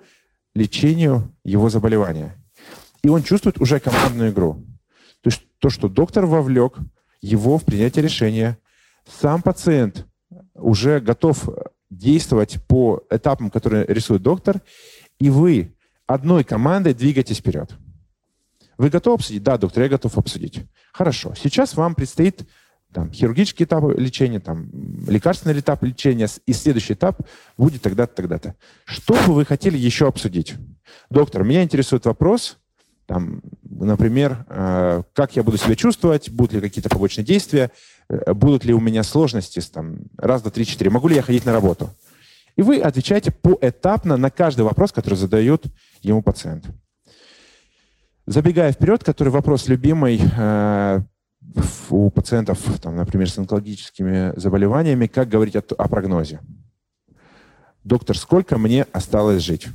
лечению 0.53 1.33
его 1.43 1.69
заболевания. 1.69 2.35
И 3.03 3.09
он 3.09 3.23
чувствует 3.23 3.59
уже 3.61 3.79
командную 3.79 4.31
игру. 4.31 4.65
То 5.21 5.29
есть 5.29 5.41
то, 5.59 5.69
что 5.69 5.87
доктор 5.87 6.25
вовлек 6.25 6.77
его 7.21 7.57
в 7.57 7.63
принятие 7.65 8.03
решения, 8.03 8.57
сам 9.21 9.41
пациент 9.41 10.05
уже 10.53 10.99
готов 10.99 11.47
действовать 11.89 12.57
по 12.67 13.03
этапам, 13.09 13.49
которые 13.49 13.85
рисует 13.87 14.21
доктор, 14.21 14.61
и 15.19 15.29
вы 15.29 15.75
одной 16.07 16.43
командой 16.43 16.93
двигаетесь 16.93 17.39
вперед. 17.39 17.71
Вы 18.77 18.89
готовы 18.89 19.15
обсудить? 19.15 19.43
Да, 19.43 19.57
доктор, 19.57 19.83
я 19.83 19.89
готов 19.89 20.17
обсудить. 20.17 20.61
Хорошо. 20.93 21.33
Сейчас 21.35 21.75
вам 21.75 21.95
предстоит 21.95 22.47
там, 22.93 23.11
хирургический 23.11 23.65
этап 23.65 23.83
лечения, 23.97 24.39
там, 24.39 24.69
лекарственный 25.07 25.59
этап 25.59 25.83
лечения, 25.83 26.27
и 26.45 26.53
следующий 26.53 26.93
этап 26.93 27.21
будет 27.57 27.81
тогда-то, 27.81 28.15
тогда-то. 28.15 28.55
Что 28.85 29.13
бы 29.13 29.33
вы 29.33 29.45
хотели 29.45 29.77
еще 29.77 30.07
обсудить? 30.07 30.55
Доктор, 31.09 31.43
меня 31.43 31.61
интересует 31.63 32.05
вопрос, 32.05 32.57
там, 33.05 33.41
например, 33.63 34.45
э, 34.49 35.03
как 35.13 35.35
я 35.35 35.43
буду 35.43 35.57
себя 35.57 35.75
чувствовать, 35.75 36.29
будут 36.29 36.53
ли 36.53 36.61
какие-то 36.61 36.89
побочные 36.89 37.25
действия, 37.25 37.71
будут 38.09 38.65
ли 38.65 38.73
у 38.73 38.79
меня 38.79 39.03
сложности, 39.03 39.61
там, 39.61 39.99
раз, 40.17 40.41
два, 40.41 40.51
три, 40.51 40.65
четыре, 40.65 40.89
могу 40.89 41.07
ли 41.07 41.15
я 41.15 41.21
ходить 41.21 41.45
на 41.45 41.53
работу? 41.53 41.89
И 42.55 42.61
вы 42.61 42.79
отвечаете 42.79 43.31
поэтапно 43.31 44.17
на 44.17 44.29
каждый 44.29 44.61
вопрос, 44.61 44.91
который 44.91 45.15
задает 45.15 45.65
ему 46.01 46.21
пациент. 46.21 46.65
Забегая 48.25 48.71
вперед, 48.71 49.03
который 49.03 49.29
вопрос 49.29 49.67
любимый 49.67 50.19
э, 50.21 51.01
у 51.89 52.09
пациентов, 52.09 52.59
там, 52.81 52.95
например, 52.95 53.29
с 53.29 53.37
онкологическими 53.37 54.33
заболеваниями, 54.35 55.07
как 55.07 55.29
говорить 55.29 55.55
о, 55.55 55.63
о 55.77 55.87
прогнозе. 55.87 56.41
Доктор, 57.83 58.17
сколько 58.17 58.57
мне 58.57 58.83
осталось 58.91 59.41
жить? 59.41 59.67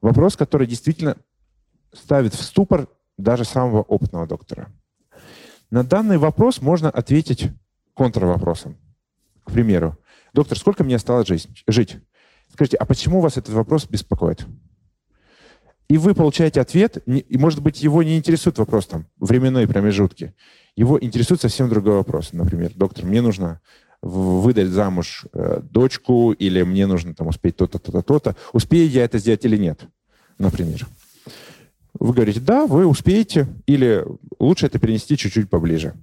Вопрос, 0.00 0.36
который 0.36 0.66
действительно 0.66 1.16
ставит 1.92 2.34
в 2.34 2.42
ступор 2.42 2.88
даже 3.16 3.44
самого 3.44 3.82
опытного 3.82 4.26
доктора. 4.26 4.70
На 5.70 5.82
данный 5.82 6.18
вопрос 6.18 6.60
можно 6.60 6.90
ответить 6.90 7.50
контрвопросом. 7.94 8.76
К 9.44 9.52
примеру, 9.52 9.98
доктор, 10.32 10.58
сколько 10.58 10.84
мне 10.84 10.96
осталось 10.96 11.28
жить? 11.66 11.96
Скажите, 12.52 12.76
а 12.76 12.84
почему 12.84 13.20
вас 13.20 13.36
этот 13.36 13.54
вопрос 13.54 13.86
беспокоит? 13.86 14.46
И 15.88 15.98
вы 15.98 16.14
получаете 16.14 16.60
ответ, 16.60 16.98
и, 17.06 17.36
может 17.36 17.60
быть, 17.60 17.82
его 17.82 18.02
не 18.02 18.16
интересует 18.16 18.58
вопрос 18.58 18.86
там, 18.86 19.06
временной 19.18 19.68
промежутки. 19.68 20.34
Его 20.76 20.98
интересует 21.00 21.40
совсем 21.40 21.68
другой 21.68 21.96
вопрос. 21.96 22.32
Например, 22.32 22.70
доктор, 22.74 23.04
мне 23.04 23.20
нужно 23.20 23.60
выдать 24.00 24.68
замуж 24.68 25.26
э, 25.32 25.60
дочку, 25.62 26.32
или 26.32 26.62
мне 26.62 26.86
нужно 26.86 27.14
там 27.14 27.28
успеть 27.28 27.56
то-то, 27.56 27.78
то-то, 27.78 28.02
то-то. 28.02 28.36
Успею 28.52 28.88
я 28.90 29.04
это 29.04 29.18
сделать 29.18 29.44
или 29.44 29.56
нет, 29.56 29.80
например. 30.38 30.86
Вы 31.98 32.12
говорите, 32.12 32.40
да, 32.40 32.66
вы 32.66 32.86
успеете, 32.86 33.46
или 33.66 34.04
лучше 34.38 34.66
это 34.66 34.78
перенести 34.78 35.16
чуть-чуть 35.16 35.48
поближе. 35.48 35.94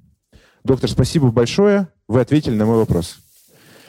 Доктор, 0.64 0.89
спасибо 0.89 1.32
большое, 1.32 1.88
вы 2.08 2.22
ответили 2.22 2.56
на 2.56 2.66
мой 2.66 2.78
вопрос. 2.78 3.18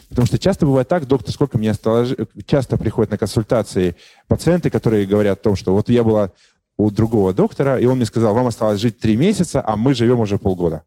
Потому 0.08 0.26
что 0.26 0.38
часто 0.38 0.66
бывает 0.66 0.88
так, 0.88 1.06
доктор, 1.06 1.32
сколько 1.32 1.56
мне 1.56 1.70
осталось... 1.70 2.14
Часто 2.46 2.76
приходят 2.76 3.10
на 3.10 3.18
консультации 3.18 3.96
пациенты, 4.28 4.68
которые 4.68 5.06
говорят 5.06 5.40
о 5.40 5.42
том, 5.42 5.56
что 5.56 5.72
вот 5.72 5.88
я 5.88 6.04
была 6.04 6.32
у 6.76 6.90
другого 6.90 7.32
доктора, 7.32 7.78
и 7.78 7.86
он 7.86 7.96
мне 7.96 8.04
сказал, 8.04 8.34
вам 8.34 8.46
осталось 8.46 8.80
жить 8.80 8.98
три 8.98 9.16
месяца, 9.16 9.62
а 9.64 9.76
мы 9.76 9.94
живем 9.94 10.20
уже 10.20 10.38
полгода. 10.38 10.82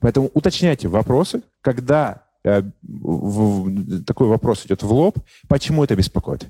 Поэтому 0.00 0.30
уточняйте 0.34 0.88
вопросы, 0.88 1.42
когда 1.60 2.24
э, 2.44 2.62
в, 2.82 4.04
такой 4.04 4.28
вопрос 4.28 4.64
идет 4.66 4.82
в 4.82 4.92
лоб, 4.92 5.18
почему 5.48 5.84
это 5.84 5.94
беспокоит. 5.94 6.46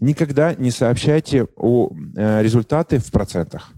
Никогда 0.00 0.54
не 0.54 0.70
сообщайте 0.70 1.46
о 1.56 1.90
э, 2.16 2.42
результаты 2.42 2.98
в 2.98 3.10
процентах. 3.10 3.72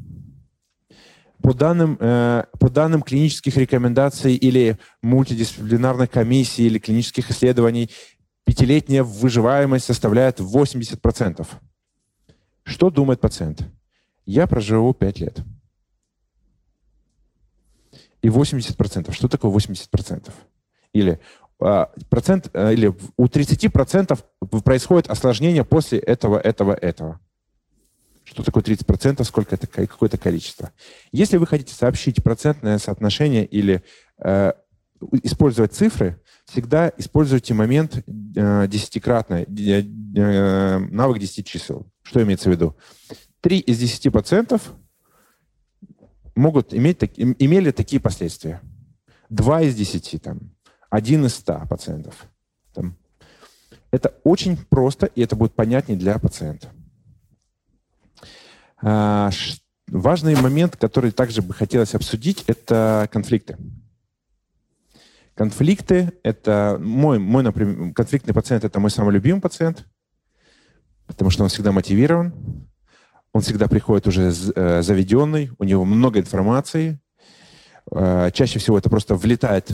По 1.43 1.53
данным, 1.53 1.99
э, 1.99 2.45
по 2.61 2.71
данным 2.71 3.03
клинических 3.03 3.57
рекомендаций 3.57 4.37
или 4.37 4.79
мультидисциплинарных 5.03 6.09
комиссий 6.09 6.67
или 6.67 6.79
клинических 6.79 7.29
исследований, 7.29 7.91
пятилетняя 8.45 9.03
выживаемость 9.03 9.87
составляет 9.87 10.39
80%. 10.39 11.45
Что 12.63 12.91
думает 12.91 13.21
пациент? 13.21 13.65
Я 14.25 14.47
проживу 14.47 14.95
5 14.95 15.19
лет. 15.19 15.41
И 18.23 18.29
80%. 18.29 19.13
Что 19.13 19.27
такое 19.27 19.51
80%? 19.51 20.31
Или 20.93 21.19
процент, 22.09 22.51
э, 22.53 22.73
или 22.73 22.93
у 23.17 23.27
30% 23.27 24.19
происходит 24.65 25.11
осложнение 25.11 25.65
после 25.65 25.99
этого, 25.99 26.39
этого, 26.39 26.73
этого. 26.75 27.21
Что 28.25 28.43
такое 28.43 28.63
30%, 28.63 29.23
сколько 29.25 29.55
это, 29.55 29.67
какое-то 29.67 30.19
количество. 30.19 30.73
Если 31.13 31.37
вы 31.37 31.47
хотите 31.47 31.75
сообщить 31.75 32.23
процентное 32.23 32.79
соотношение 32.79 33.45
или 33.45 33.83
э, 34.25 34.53
использовать 35.23 35.73
цифры, 35.73 36.21
всегда 36.45 36.93
используйте 36.97 37.55
момент 37.55 38.05
э, 38.37 38.67
десятикратный, 38.69 39.43
э, 39.43 39.83
э, 40.17 40.79
навык 40.79 41.19
10 41.19 41.47
чисел. 41.47 41.87
Что 42.03 42.23
имеется 42.23 42.49
в 42.49 42.53
виду? 42.53 42.77
3 43.41 43.59
из 43.59 43.79
10 43.79 44.13
пациентов 44.13 44.73
могут 46.35 46.75
иметь, 46.75 47.03
имели 47.17 47.71
такие 47.71 48.01
последствия. 48.01 48.61
2 49.31 49.63
из 49.63 49.75
10, 49.75 50.23
там, 50.23 50.53
1 50.93 51.25
из 51.25 51.35
100 51.37 51.67
пациентов. 51.71 52.27
Там. 52.75 52.97
Это 53.91 54.15
очень 54.25 54.59
просто, 54.59 55.07
и 55.07 55.23
это 55.23 55.37
будет 55.37 55.55
понятнее 55.55 55.99
для 55.99 56.19
пациента. 56.19 56.69
А, 58.83 59.31
важный 59.89 60.37
момент, 60.37 60.77
который 60.77 61.11
также 61.11 61.41
бы 61.41 61.55
хотелось 61.55 61.95
обсудить, 61.95 62.45
это 62.47 63.09
конфликты. 63.11 63.57
Конфликты— 65.35 66.13
это 66.23 66.77
мой, 66.79 67.19
мой, 67.19 67.43
например, 67.43 67.95
конфликтный 67.95 68.35
пациент— 68.35 68.65
это 68.67 68.79
мой 68.79 68.91
самый 68.91 69.15
любимый 69.15 69.41
пациент, 69.41 69.87
потому 71.07 71.31
что 71.31 71.43
он 71.43 71.49
всегда 71.49 71.73
мотивирован, 71.73 72.35
он 73.33 73.41
всегда 73.41 73.67
приходит 73.67 74.07
уже 74.07 74.31
э, 74.31 74.83
заведенный, 74.83 75.51
у 75.59 75.65
него 75.65 75.87
много 75.87 76.21
информации. 76.21 77.01
Э, 77.95 78.31
чаще 78.33 78.59
всего 78.59 78.79
это 78.79 78.89
просто 78.89 79.15
влетает 79.15 79.71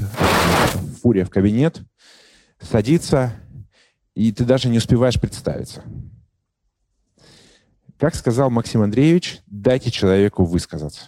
фурия 1.03 1.25
в 1.25 1.31
кабинет, 1.31 1.81
садится, 2.61 3.33
и 4.15 4.33
ты 4.33 4.45
даже 4.45 4.69
не 4.69 4.79
успеваешь 4.79 5.21
представиться. 5.21 5.85
Как 7.97 8.15
сказал 8.15 8.51
Максим 8.51 8.83
Андреевич, 8.83 9.41
дайте 9.47 9.91
человеку 9.91 10.45
высказаться. 10.45 11.07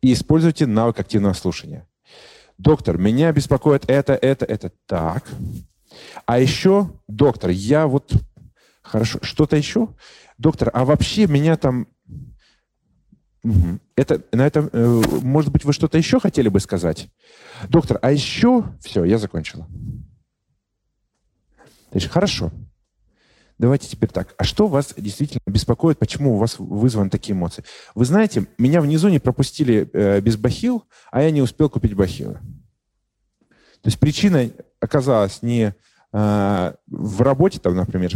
И 0.00 0.12
используйте 0.12 0.66
навык 0.66 1.00
активного 1.00 1.32
слушания. 1.32 1.88
Доктор, 2.58 2.96
меня 2.96 3.32
беспокоит 3.32 3.88
это, 3.88 4.14
это, 4.14 4.44
это. 4.44 4.72
Так. 4.86 5.28
А 6.24 6.38
еще, 6.38 6.90
доктор, 7.08 7.50
я 7.50 7.86
вот... 7.86 8.12
Хорошо, 8.82 9.18
что-то 9.22 9.56
еще? 9.56 9.88
Доктор, 10.38 10.70
а 10.72 10.84
вообще 10.84 11.26
меня 11.26 11.56
там... 11.56 11.88
Угу. 13.46 13.78
Это, 13.94 14.22
на 14.32 14.44
этом, 14.44 14.68
э, 14.72 15.02
может 15.22 15.52
быть, 15.52 15.64
вы 15.64 15.72
что-то 15.72 15.96
еще 15.96 16.18
хотели 16.18 16.48
бы 16.48 16.58
сказать? 16.58 17.08
Доктор, 17.68 17.98
а 18.02 18.10
еще... 18.10 18.64
Все, 18.80 19.04
я 19.04 19.18
закончила. 19.18 19.68
Значит, 21.92 22.10
хорошо. 22.10 22.50
Давайте 23.58 23.86
теперь 23.86 24.10
так. 24.10 24.34
А 24.36 24.42
что 24.42 24.66
вас 24.66 24.94
действительно 24.96 25.40
беспокоит? 25.46 25.98
Почему 25.98 26.34
у 26.34 26.38
вас 26.38 26.56
вызваны 26.58 27.08
такие 27.08 27.34
эмоции? 27.34 27.62
Вы 27.94 28.04
знаете, 28.04 28.46
меня 28.58 28.80
внизу 28.80 29.08
не 29.08 29.20
пропустили 29.20 29.88
э, 29.92 30.20
без 30.20 30.36
бахил, 30.36 30.82
а 31.12 31.22
я 31.22 31.30
не 31.30 31.40
успел 31.40 31.70
купить 31.70 31.94
бахилы. 31.94 32.34
То 32.34 33.88
есть 33.88 34.00
причина 34.00 34.50
оказалась 34.80 35.40
не 35.42 35.72
э, 36.12 36.72
в 36.86 37.22
работе, 37.22 37.60
там, 37.60 37.76
например, 37.76 38.10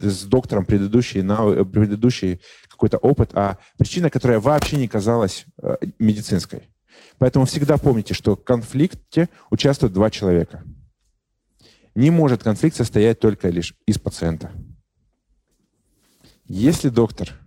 с 0.00 0.24
доктором 0.26 0.64
предыдущий, 0.64 1.22
на, 1.22 1.64
предыдущий 1.64 2.40
какой-то 2.80 2.96
опыт, 2.96 3.32
а 3.34 3.58
причина, 3.76 4.08
которая 4.08 4.40
вообще 4.40 4.78
не 4.78 4.88
казалась 4.88 5.44
э, 5.62 5.76
медицинской. 5.98 6.70
Поэтому 7.18 7.44
всегда 7.44 7.76
помните, 7.76 8.14
что 8.14 8.36
в 8.36 8.42
конфликте 8.42 9.28
участвуют 9.50 9.92
два 9.92 10.10
человека. 10.10 10.64
Не 11.94 12.10
может 12.10 12.42
конфликт 12.42 12.74
состоять 12.74 13.20
только 13.20 13.50
лишь 13.50 13.74
из 13.84 13.98
пациента. 13.98 14.50
Если 16.46 16.88
доктор 16.88 17.38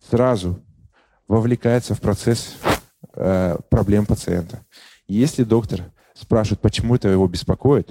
сразу 0.00 0.64
вовлекается 1.28 1.94
в 1.94 2.00
процесс 2.00 2.54
э, 3.14 3.58
проблем 3.68 4.06
пациента, 4.06 4.64
если 5.06 5.44
доктор 5.44 5.92
спрашивает, 6.14 6.62
почему 6.62 6.94
это 6.94 7.08
его 7.08 7.28
беспокоит, 7.28 7.90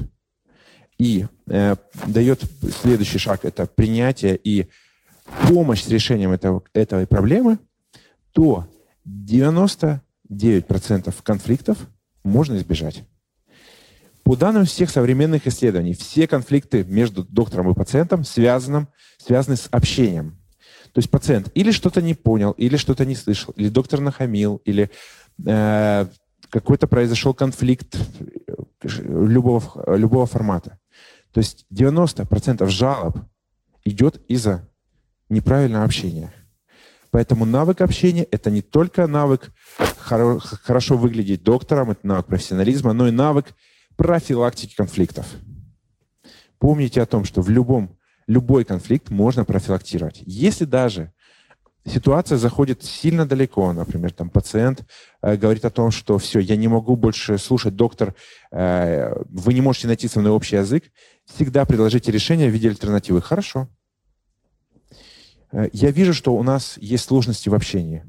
и 0.98 1.28
э, 1.48 1.76
дает 2.08 2.42
следующий 2.82 3.20
шаг, 3.20 3.46
это 3.46 3.68
принятие 3.68 4.36
и 4.36 4.68
помощь 5.48 5.84
с 5.84 5.90
решением 5.90 6.32
этого, 6.32 6.64
этой 6.74 7.08
проблемы, 7.08 7.60
то 8.32 8.68
99% 9.08 10.02
конфликтов 11.24 11.78
можно 12.24 12.58
избежать. 12.58 13.04
По 14.24 14.36
данным 14.36 14.66
всех 14.66 14.90
современных 14.90 15.48
исследований, 15.48 15.94
все 15.94 16.28
конфликты 16.28 16.84
между 16.84 17.24
доктором 17.24 17.72
и 17.72 17.74
пациентом 17.74 18.24
связаны, 18.24 18.88
связаны 19.18 19.58
с 19.58 19.68
общением. 19.72 20.38
То 20.94 21.00
есть 21.00 21.10
пациент 21.10 21.50
или 21.56 21.72
что-то 21.72 22.02
не 22.02 22.14
понял, 22.14 22.52
или 22.52 22.78
что-то 22.78 23.06
не 23.06 23.16
слышал, 23.16 23.54
или 23.58 23.70
доктор 23.70 24.00
нахамил, 24.00 24.62
или 24.66 24.92
э, 25.46 26.06
какой-то 26.50 26.88
произошел 26.88 27.34
конфликт 27.34 27.98
любого, 28.84 29.96
любого 29.96 30.26
формата. 30.26 30.80
То 31.32 31.40
есть 31.40 31.66
90% 31.74 32.66
жалоб 32.68 33.18
идет 33.86 34.22
из-за 34.28 34.70
неправильного 35.32 35.86
общения. 35.86 36.32
Поэтому 37.10 37.46
навык 37.46 37.82
общения– 37.82 38.24
это 38.32 38.52
не 38.52 38.62
только 38.62 39.08
навык 39.08 39.52
хоро- 40.08 40.40
хорошо 40.40 40.98
выглядеть 40.98 41.44
доктором, 41.44 41.92
это 41.92 42.08
навык 42.08 42.28
профессионализма, 42.28 42.94
но 42.94 43.08
и 43.08 43.12
навык 43.12 43.48
профилактики 43.98 44.76
конфликтов. 44.76 45.26
Помните 46.58 47.02
о 47.02 47.06
том, 47.06 47.26
что 47.26 47.42
в 47.42 47.50
любом 47.50 47.98
любой 48.28 48.64
конфликт 48.64 49.10
можно 49.10 49.46
профилактировать. 49.46 50.22
Если 50.26 50.66
даже 50.66 51.12
ситуация 51.86 52.38
заходит 52.38 52.84
сильно 52.84 53.26
далеко, 53.26 53.74
например, 53.74 54.14
там 54.14 54.30
пациент 54.30 54.86
э, 55.22 55.36
говорит 55.36 55.66
о 55.66 55.70
том, 55.70 55.92
что 55.92 56.18
все, 56.18 56.40
я 56.40 56.56
не 56.56 56.68
могу 56.68 56.96
больше 56.96 57.38
слушать, 57.38 57.76
доктор, 57.76 58.16
э, 58.52 59.14
вы 59.30 59.54
не 59.54 59.62
можете 59.62 59.88
найти 59.88 60.08
со 60.08 60.20
мной 60.20 60.32
общий 60.32 60.56
язык, 60.56 60.86
всегда 61.26 61.66
предложите 61.66 62.12
решение 62.12 62.50
в 62.50 62.54
виде 62.54 62.70
альтернативы. 62.70 63.22
Хорошо. 63.22 63.68
Э, 65.52 65.70
я 65.74 65.92
вижу, 65.92 66.14
что 66.14 66.36
у 66.36 66.44
нас 66.44 66.78
есть 66.78 67.06
сложности 67.06 67.50
в 67.50 67.56
общении. 67.56 68.04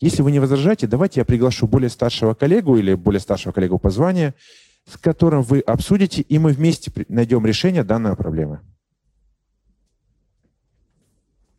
Если 0.00 0.22
вы 0.22 0.30
не 0.30 0.40
возражаете, 0.40 0.86
давайте 0.86 1.20
я 1.20 1.24
приглашу 1.24 1.66
более 1.66 1.88
старшего 1.88 2.34
коллегу 2.34 2.76
или 2.76 2.94
более 2.94 3.20
старшего 3.20 3.52
коллегу 3.52 3.78
по 3.78 3.90
званию, 3.90 4.34
с 4.90 4.98
которым 4.98 5.42
вы 5.42 5.60
обсудите, 5.60 6.22
и 6.22 6.38
мы 6.38 6.52
вместе 6.52 6.92
найдем 7.08 7.46
решение 7.46 7.82
данной 7.82 8.14
проблемы. 8.14 8.60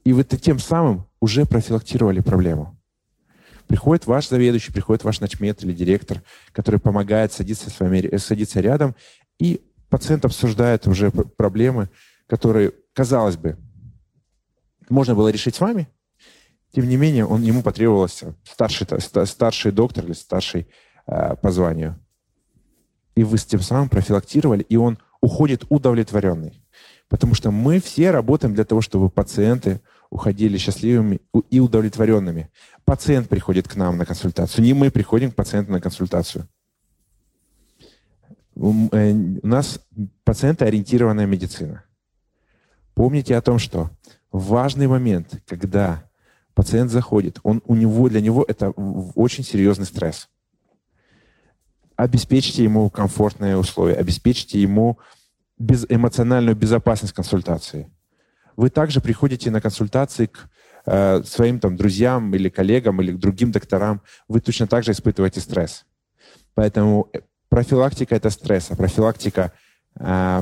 И 0.03 0.13
вы 0.13 0.23
тем 0.23 0.59
самым 0.59 1.05
уже 1.19 1.45
профилактировали 1.45 2.21
проблему. 2.21 2.77
Приходит 3.67 4.05
ваш 4.05 4.29
заведующий, 4.29 4.71
приходит 4.71 5.03
ваш 5.03 5.19
начмет 5.19 5.61
или 5.63 5.73
директор, 5.73 6.21
который 6.53 6.79
помогает 6.79 7.33
садиться, 7.33 7.69
с 7.69 7.79
вами, 7.79 8.15
садиться 8.15 8.61
рядом, 8.61 8.95
и 9.39 9.61
пациент 9.89 10.23
обсуждает 10.23 10.87
уже 10.87 11.11
проблемы, 11.11 11.89
которые, 12.27 12.71
казалось 12.93 13.35
бы, 13.35 13.57
можно 14.89 15.15
было 15.15 15.29
решить 15.29 15.55
с 15.55 15.59
вами, 15.59 15.87
тем 16.71 16.87
не 16.87 16.97
менее, 16.97 17.25
он, 17.25 17.41
ему 17.41 17.63
потребовался 17.63 18.35
старший, 18.43 18.87
старший 19.25 19.71
доктор 19.71 20.05
или 20.05 20.13
старший 20.13 20.67
э, 21.07 21.35
по 21.41 21.51
званию. 21.51 21.99
И 23.15 23.23
вы 23.23 23.37
с 23.37 23.45
тем 23.45 23.61
самым 23.61 23.89
профилактировали, 23.89 24.63
и 24.63 24.75
он 24.75 24.99
уходит 25.21 25.65
удовлетворенный. 25.69 26.61
Потому 27.09 27.33
что 27.33 27.51
мы 27.51 27.79
все 27.79 28.11
работаем 28.11 28.53
для 28.53 28.65
того, 28.65 28.81
чтобы 28.81 29.09
пациенты 29.09 29.81
уходили 30.09 30.57
счастливыми 30.57 31.21
и 31.49 31.59
удовлетворенными. 31.59 32.51
Пациент 32.85 33.29
приходит 33.29 33.67
к 33.67 33.75
нам 33.75 33.97
на 33.97 34.05
консультацию, 34.05 34.63
не 34.63 34.73
мы 34.73 34.91
приходим 34.91 35.31
к 35.31 35.35
пациенту 35.35 35.71
на 35.71 35.81
консультацию. 35.81 36.47
Э, 38.55 39.11
у 39.41 39.47
нас 39.47 39.79
пациентоориентированная 40.23 41.25
медицина. 41.25 41.83
Помните 42.93 43.35
о 43.35 43.41
том, 43.41 43.59
что 43.59 43.89
важный 44.31 44.87
момент, 44.87 45.41
когда 45.47 46.03
пациент 46.53 46.91
заходит, 46.91 47.39
он, 47.43 47.61
у 47.65 47.75
него, 47.75 48.09
для 48.09 48.21
него 48.21 48.43
это 48.47 48.71
очень 48.71 49.43
серьезный 49.43 49.85
стресс. 49.85 50.29
Обеспечьте 51.95 52.63
ему 52.63 52.89
комфортные 52.89 53.57
условия, 53.57 53.95
обеспечьте 53.95 54.61
ему 54.61 54.99
без, 55.57 55.85
эмоциональную 55.89 56.55
безопасность 56.55 57.13
консультации. 57.13 57.91
Вы 58.55 58.69
также 58.69 59.01
приходите 59.01 59.51
на 59.51 59.61
консультации 59.61 60.27
к 60.27 60.49
э, 60.85 61.23
своим 61.23 61.59
там, 61.59 61.75
друзьям 61.75 62.33
или 62.33 62.49
коллегам 62.49 63.01
или 63.01 63.11
к 63.11 63.17
другим 63.17 63.51
докторам. 63.51 64.01
Вы 64.27 64.41
точно 64.41 64.67
так 64.67 64.83
же 64.83 64.91
испытываете 64.91 65.41
стресс. 65.41 65.85
Поэтому 66.55 67.09
э, 67.13 67.19
профилактика– 67.49 68.15
это 68.17 68.31
стресс, 68.31 68.71
а 68.71 68.75
профилактика 68.75 69.53
э, 69.99 70.41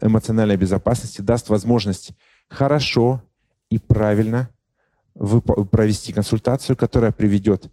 эмоциональной 0.00 0.56
безопасности 0.56 1.20
даст 1.20 1.48
возможность 1.48 2.12
хорошо 2.50 3.22
и 3.70 3.78
правильно 3.78 4.50
провести 5.14 6.12
консультацию, 6.12 6.76
которая 6.76 7.12
приведет 7.12 7.70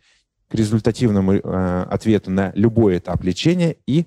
к 0.47 0.55
результативному 0.55 1.33
э, 1.33 1.83
ответу 1.89 2.31
на 2.31 2.51
любой 2.55 2.99
этап 2.99 3.23
лечения, 3.23 3.75
и 3.85 4.05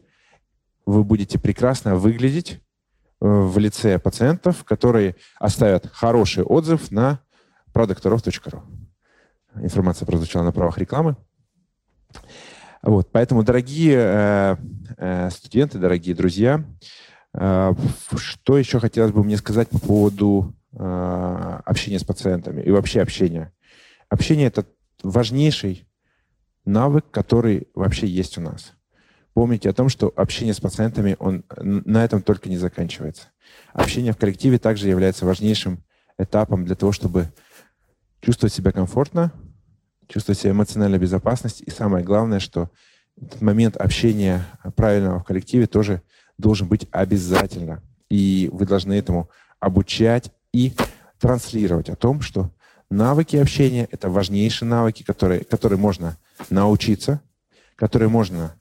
вы 0.87 1.05
будете 1.05 1.39
прекрасно 1.39 1.97
выглядеть 1.97 2.53
э, 2.53 2.59
в 3.21 3.59
лице 3.59 3.99
пациентов, 3.99 4.65
которые 4.65 5.17
оставят 5.39 5.87
хороший 5.93 6.45
отзыв 6.45 6.91
на 6.91 7.21
продокторов.ру. 7.73 8.63
Информация 9.57 10.07
прозвучала 10.07 10.45
на 10.45 10.53
правах 10.53 10.79
рекламы. 10.79 11.17
Вот, 12.83 13.11
поэтому, 13.13 13.43
дорогие 13.43 13.97
э, 13.99 14.57
э, 14.97 15.31
студенты, 15.31 15.79
дорогие 15.79 16.15
друзья, 16.15 16.65
что 17.33 18.59
еще 18.59 18.81
хотелось 18.81 19.13
бы 19.13 19.23
мне 19.23 19.37
сказать 19.37 19.69
по 19.69 19.79
поводу 19.79 20.53
э, 20.73 21.61
общения 21.65 21.99
с 21.99 22.05
пациентами 22.05 22.63
и 22.63 22.71
вообще 22.71 23.01
общения. 23.01 23.53
Общение— 24.09 24.47
это 24.49 24.67
важнейший 25.03 25.87
навык, 26.65 27.07
который 27.11 27.69
вообще 27.75 28.07
есть 28.07 28.39
у 28.39 28.41
нас. 28.41 28.73
Помните 29.35 29.71
о 29.71 29.73
том, 29.73 29.89
что 29.89 30.13
общение 30.17 30.53
с 30.53 30.61
пациентами, 30.61 31.17
он 31.19 31.45
на 31.57 32.05
этом 32.05 32.21
только 32.21 32.49
не 32.49 32.57
заканчивается. 32.57 33.29
Общение 33.73 34.13
в 34.13 34.17
коллективе 34.17 34.59
также 34.59 34.89
является 34.89 35.25
важнейшим 35.25 35.85
этапом 36.19 36.65
для 36.65 36.75
того, 36.75 36.93
чтобы 36.93 37.29
чувствовать 38.21 38.53
себя 38.53 38.73
комфортно, 38.73 39.33
чувствовать 40.09 40.39
себя 40.39 40.51
эмоциональной 40.51 40.99
безопасность. 40.99 41.63
И 41.63 41.71
самое 41.71 42.05
главное, 42.05 42.41
что 42.41 42.71
этот 43.17 43.41
момент 43.41 43.77
общения 43.77 44.45
правильного 44.77 45.21
в 45.21 45.25
коллективе 45.25 45.67
тоже 45.67 46.03
должен 46.37 46.69
быть 46.69 46.87
обязательно. 46.91 47.83
И 48.09 48.49
вы 48.53 48.67
должны 48.67 48.95
этому 48.95 49.31
обучать 49.61 50.33
и 50.53 50.75
транслировать 51.19 51.89
о 51.91 51.97
том, 51.97 52.21
что 52.21 52.51
навыки 52.91 53.37
общения— 53.37 53.89
это 53.91 54.11
важнейшие 54.11 54.69
навыки, 54.69 55.03
которые, 55.03 55.45
которые 55.45 55.79
можно 55.79 56.17
научиться, 56.49 57.21
которые 57.77 58.09
можно 58.09 58.57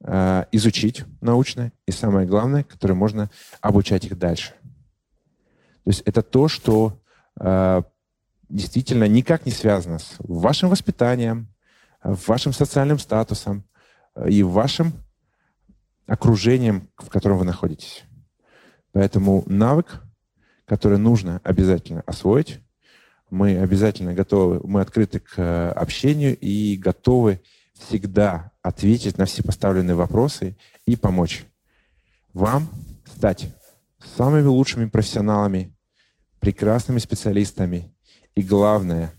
э, 0.00 0.44
изучить 0.52 1.04
научно, 1.20 1.72
и 1.86 1.92
самое 1.92 2.26
главное, 2.26 2.62
которые 2.62 2.96
можно 2.96 3.30
обучать 3.60 4.04
их 4.04 4.18
дальше. 4.18 4.54
То 5.84 5.90
есть 5.90 6.02
это 6.04 6.22
то, 6.22 6.48
что 6.48 7.00
э, 7.40 7.82
действительно 8.48 9.08
никак 9.08 9.46
не 9.46 9.52
связано 9.52 9.98
с 9.98 10.16
вашим 10.18 10.70
воспитанием, 10.70 11.48
вашим 12.02 12.52
социальным 12.52 12.98
статусом 12.98 13.64
э, 14.14 14.30
и 14.30 14.42
вашим 14.42 14.92
окружением, 16.06 16.88
в 16.96 17.08
котором 17.08 17.38
вы 17.38 17.44
находитесь. 17.44 18.04
Поэтому 18.92 19.44
навык 19.46 20.02
которые 20.68 20.98
нужно 20.98 21.40
обязательно 21.42 22.02
освоить. 22.06 22.60
Мы 23.30 23.58
обязательно 23.58 24.14
готовы, 24.14 24.60
мы 24.64 24.80
открыты 24.80 25.20
к 25.20 25.38
э, 25.38 25.70
общению 25.70 26.36
и 26.38 26.76
готовы 26.76 27.40
всегда 27.74 28.52
ответить 28.62 29.18
на 29.18 29.24
все 29.24 29.42
поставленные 29.42 29.94
вопросы 29.94 30.56
и 30.86 30.96
помочь 30.96 31.44
вам 32.32 32.68
стать 33.06 33.54
самыми 34.16 34.46
лучшими 34.46 34.86
профессионалами, 34.86 35.74
прекрасными 36.38 36.98
специалистами 36.98 37.94
и, 38.34 38.42
главное, 38.42 39.12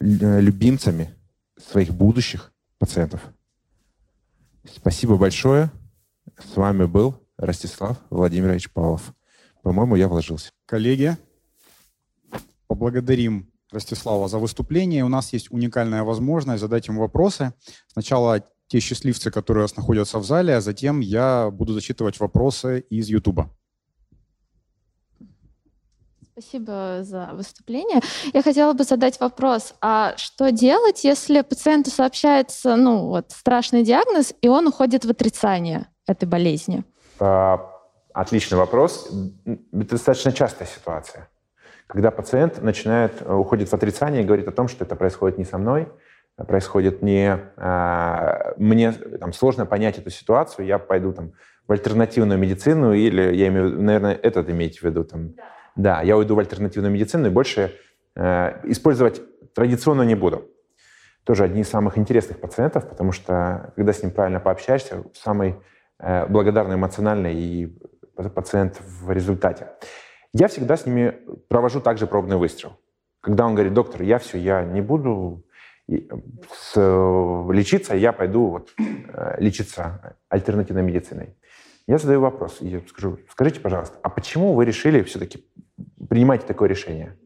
э, 0.00 0.40
любимцами 0.40 1.14
своих 1.56 1.92
будущих 1.92 2.52
пациентов. 2.78 3.22
Спасибо 4.70 5.16
большое. 5.16 5.70
С 6.38 6.56
вами 6.56 6.84
был 6.84 7.20
Ростислав 7.36 7.98
Владимирович 8.10 8.70
Павлов. 8.70 9.14
По-моему, 9.62 9.96
я 9.96 10.08
вложился. 10.08 10.50
Коллеги, 10.66 11.16
поблагодарим 12.66 13.50
Ростислава 13.70 14.28
за 14.28 14.38
выступление. 14.38 15.04
У 15.04 15.08
нас 15.08 15.32
есть 15.32 15.50
уникальная 15.50 16.02
возможность 16.02 16.60
задать 16.60 16.88
ему 16.88 17.00
вопросы. 17.00 17.52
Сначала 17.92 18.42
те 18.66 18.80
счастливцы, 18.80 19.30
которые 19.30 19.62
у 19.62 19.64
нас 19.64 19.76
находятся 19.76 20.18
в 20.18 20.24
зале, 20.24 20.56
а 20.56 20.60
затем 20.60 21.00
я 21.00 21.50
буду 21.50 21.72
зачитывать 21.72 22.20
вопросы 22.20 22.80
из 22.90 23.08
Ютуба. 23.08 23.50
Спасибо 26.32 27.00
за 27.02 27.30
выступление. 27.32 28.00
Я 28.32 28.42
хотела 28.42 28.72
бы 28.72 28.84
задать 28.84 29.18
вопрос, 29.18 29.74
а 29.80 30.16
что 30.16 30.52
делать, 30.52 31.02
если 31.02 31.40
пациенту 31.40 31.90
сообщается 31.90 32.76
ну, 32.76 33.08
вот, 33.08 33.32
страшный 33.32 33.82
диагноз, 33.82 34.32
и 34.40 34.46
он 34.46 34.68
уходит 34.68 35.04
в 35.04 35.10
отрицание 35.10 35.88
этой 36.06 36.28
болезни? 36.28 36.84
А, 37.18 37.58
Отличный 38.18 38.58
вопрос. 38.58 39.08
Это 39.46 39.90
достаточно 39.90 40.32
частая 40.32 40.66
ситуация, 40.66 41.28
когда 41.86 42.10
пациент 42.10 42.60
начинает, 42.60 43.12
э, 43.22 43.32
уходит 43.32 43.68
в 43.68 43.74
отрицание 43.74 44.22
и 44.22 44.24
говорит 44.24 44.48
о 44.48 44.50
том, 44.50 44.66
что 44.66 44.84
это 44.84 44.96
происходит 44.96 45.38
не 45.38 45.44
со 45.44 45.56
мной, 45.56 45.86
а 46.36 46.44
происходит 46.44 47.00
не... 47.00 47.38
А, 47.56 48.54
мне 48.56 48.90
там, 48.90 49.32
сложно 49.32 49.66
понять 49.66 49.98
эту 49.98 50.10
ситуацию, 50.10 50.66
я 50.66 50.80
пойду 50.80 51.12
там, 51.12 51.34
в 51.68 51.70
альтернативную 51.70 52.40
медицину 52.40 52.92
или, 52.92 53.36
я 53.36 53.46
имею, 53.46 53.80
наверное, 53.80 54.14
этот 54.14 54.50
имеете 54.50 54.80
в 54.80 54.82
виду? 54.82 55.04
Там, 55.04 55.34
да. 55.34 55.44
да, 55.76 56.02
я 56.02 56.16
уйду 56.16 56.34
в 56.34 56.40
альтернативную 56.40 56.92
медицину 56.92 57.28
и 57.28 57.30
больше 57.30 57.72
э, 58.16 58.60
использовать 58.64 59.22
традиционную 59.54 60.08
не 60.08 60.16
буду. 60.16 60.50
Тоже 61.22 61.44
одни 61.44 61.60
из 61.60 61.68
самых 61.68 61.96
интересных 61.96 62.40
пациентов, 62.40 62.88
потому 62.88 63.12
что, 63.12 63.72
когда 63.76 63.92
с 63.92 64.02
ним 64.02 64.10
правильно 64.10 64.40
пообщаешься, 64.40 65.04
самый 65.14 65.54
э, 66.00 66.26
благодарный 66.26 66.74
эмоциональный 66.74 67.34
и 67.36 67.78
пациент 68.28 68.80
в 68.80 69.10
результате. 69.10 69.68
Я 70.32 70.48
всегда 70.48 70.76
с 70.76 70.86
ними 70.86 71.14
провожу 71.48 71.80
также 71.80 72.06
пробный 72.06 72.36
выстрел. 72.36 72.76
Когда 73.20 73.46
он 73.46 73.54
говорит, 73.54 73.74
доктор, 73.74 74.02
я 74.02 74.18
все, 74.18 74.38
я 74.38 74.62
не 74.64 74.80
буду 74.80 75.44
лечиться, 76.76 77.96
я 77.96 78.12
пойду 78.12 78.46
вот, 78.48 78.74
э, 78.78 79.36
лечиться 79.38 80.16
альтернативной 80.28 80.82
медициной. 80.82 81.34
Я 81.86 81.96
задаю 81.96 82.20
вопрос, 82.20 82.58
и 82.60 82.84
скажу, 82.88 83.18
скажите, 83.30 83.60
пожалуйста, 83.60 83.98
а 84.02 84.10
почему 84.10 84.52
вы 84.52 84.66
решили 84.66 85.02
все-таки 85.02 85.46
принимать 86.10 86.46
такое 86.46 86.68
решение? 86.68 87.16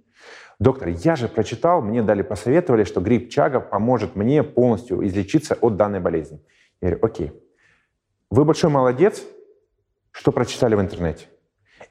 Доктор, 0.60 0.88
я 0.88 1.16
же 1.16 1.26
прочитал, 1.26 1.82
мне 1.82 2.02
дали, 2.02 2.22
посоветовали, 2.22 2.84
что 2.84 3.00
грипп 3.00 3.30
Чага 3.30 3.58
поможет 3.58 4.14
мне 4.14 4.44
полностью 4.44 5.04
излечиться 5.04 5.58
от 5.60 5.76
данной 5.76 5.98
болезни. 5.98 6.40
Я 6.80 6.90
говорю, 6.90 7.04
окей, 7.04 7.32
вы 8.30 8.44
большой 8.44 8.70
молодец, 8.70 9.24
что 10.12 10.30
прочитали 10.32 10.74
в 10.74 10.80
интернете. 10.80 11.26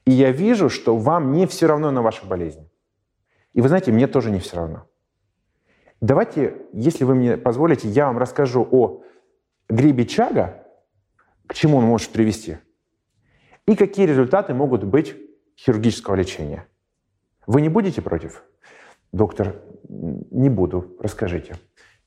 И 0.06 0.11
я 0.11 0.31
вижу, 0.31 0.69
что 0.69 0.95
вам 0.95 1.34
не 1.34 1.45
все 1.45 1.68
равно 1.68 1.91
на 1.91 2.02
вашу 2.02 2.26
болезнь. 2.26 2.69
И 3.53 3.61
вы 3.61 3.68
знаете, 3.68 3.91
мне 3.91 4.07
тоже 4.07 4.31
не 4.31 4.39
все 4.39 4.56
равно. 4.56 4.88
Давайте, 5.99 6.57
если 6.73 7.03
вы 7.03 7.15
мне 7.15 7.38
позволите, 7.38 7.88
я 7.88 8.07
вам 8.07 8.18
расскажу 8.18 8.68
о 8.72 9.03
грибе 9.69 10.06
чага, 10.06 10.65
к 11.48 11.53
чему 11.53 11.77
он 11.77 11.84
может 11.84 12.10
привести, 12.10 12.57
и 13.68 13.76
какие 13.76 14.07
результаты 14.07 14.53
могут 14.53 14.84
быть 14.84 15.15
хирургического 15.57 16.15
лечения. 16.15 16.68
Вы 17.45 17.61
не 17.61 17.69
будете 17.69 18.02
против? 18.02 18.43
Доктор, 19.11 19.61
не 19.89 20.49
буду, 20.49 20.95
расскажите. 20.99 21.56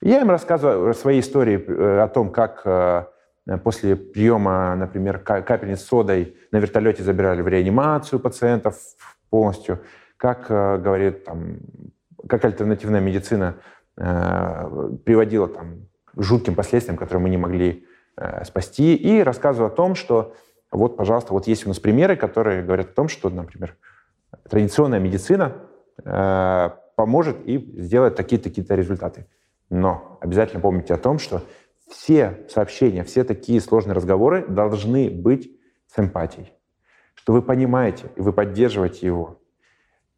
Я 0.00 0.20
им 0.20 0.30
рассказываю 0.30 0.94
свои 0.94 1.20
истории 1.20 1.58
э, 1.58 2.00
о 2.00 2.08
том, 2.08 2.30
как 2.30 2.62
э, 2.64 3.06
после 3.62 3.96
приема, 3.96 4.74
например, 4.76 5.18
капельниц 5.18 5.82
содой 5.82 6.36
на 6.50 6.58
вертолете 6.58 7.02
забирали 7.02 7.42
в 7.42 7.48
реанимацию 7.48 8.20
пациентов 8.20 8.76
полностью, 9.30 9.80
как, 10.16 10.50
э, 10.50 10.78
говорит, 10.78 11.24
там, 11.24 11.58
как 12.28 12.44
альтернативная 12.44 13.00
медицина 13.00 13.56
приводила 13.96 15.46
там, 15.46 15.86
к 16.04 16.20
жутким 16.20 16.56
последствиям, 16.56 16.96
которые 16.96 17.22
мы 17.22 17.28
не 17.28 17.36
могли 17.36 17.86
спасти, 18.42 18.96
и 18.96 19.22
рассказываю 19.22 19.68
о 19.68 19.74
том, 19.74 19.94
что 19.94 20.34
вот, 20.72 20.96
пожалуйста, 20.96 21.32
вот 21.32 21.46
есть 21.46 21.64
у 21.64 21.68
нас 21.68 21.78
примеры, 21.78 22.16
которые 22.16 22.64
говорят 22.64 22.88
о 22.88 22.92
том, 22.92 23.08
что, 23.08 23.30
например, 23.30 23.76
традиционная 24.50 24.98
медицина 24.98 25.52
поможет 26.96 27.36
и 27.46 27.58
сделает 27.80 28.16
такие-то 28.16 28.74
результаты. 28.74 29.28
Но 29.70 30.18
обязательно 30.20 30.60
помните 30.60 30.92
о 30.94 30.98
том, 30.98 31.20
что 31.20 31.42
все 31.94 32.44
сообщения, 32.48 33.04
все 33.04 33.24
такие 33.24 33.60
сложные 33.60 33.94
разговоры 33.94 34.46
должны 34.46 35.08
быть 35.10 35.50
с 35.86 35.98
эмпатией. 35.98 36.52
Что 37.14 37.32
вы 37.32 37.40
понимаете, 37.40 38.10
и 38.16 38.20
вы 38.20 38.32
поддерживаете 38.32 39.06
его, 39.06 39.40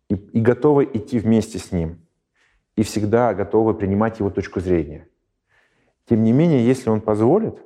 и, 0.08 0.14
и 0.14 0.40
готовы 0.40 0.84
идти 0.84 1.18
вместе 1.18 1.58
с 1.58 1.72
ним, 1.72 2.00
и 2.76 2.82
всегда 2.82 3.34
готовы 3.34 3.74
принимать 3.74 4.20
его 4.20 4.30
точку 4.30 4.60
зрения. 4.60 5.08
Тем 6.08 6.24
не 6.24 6.32
менее, 6.32 6.66
если 6.66 6.88
он 6.88 7.00
позволит, 7.00 7.62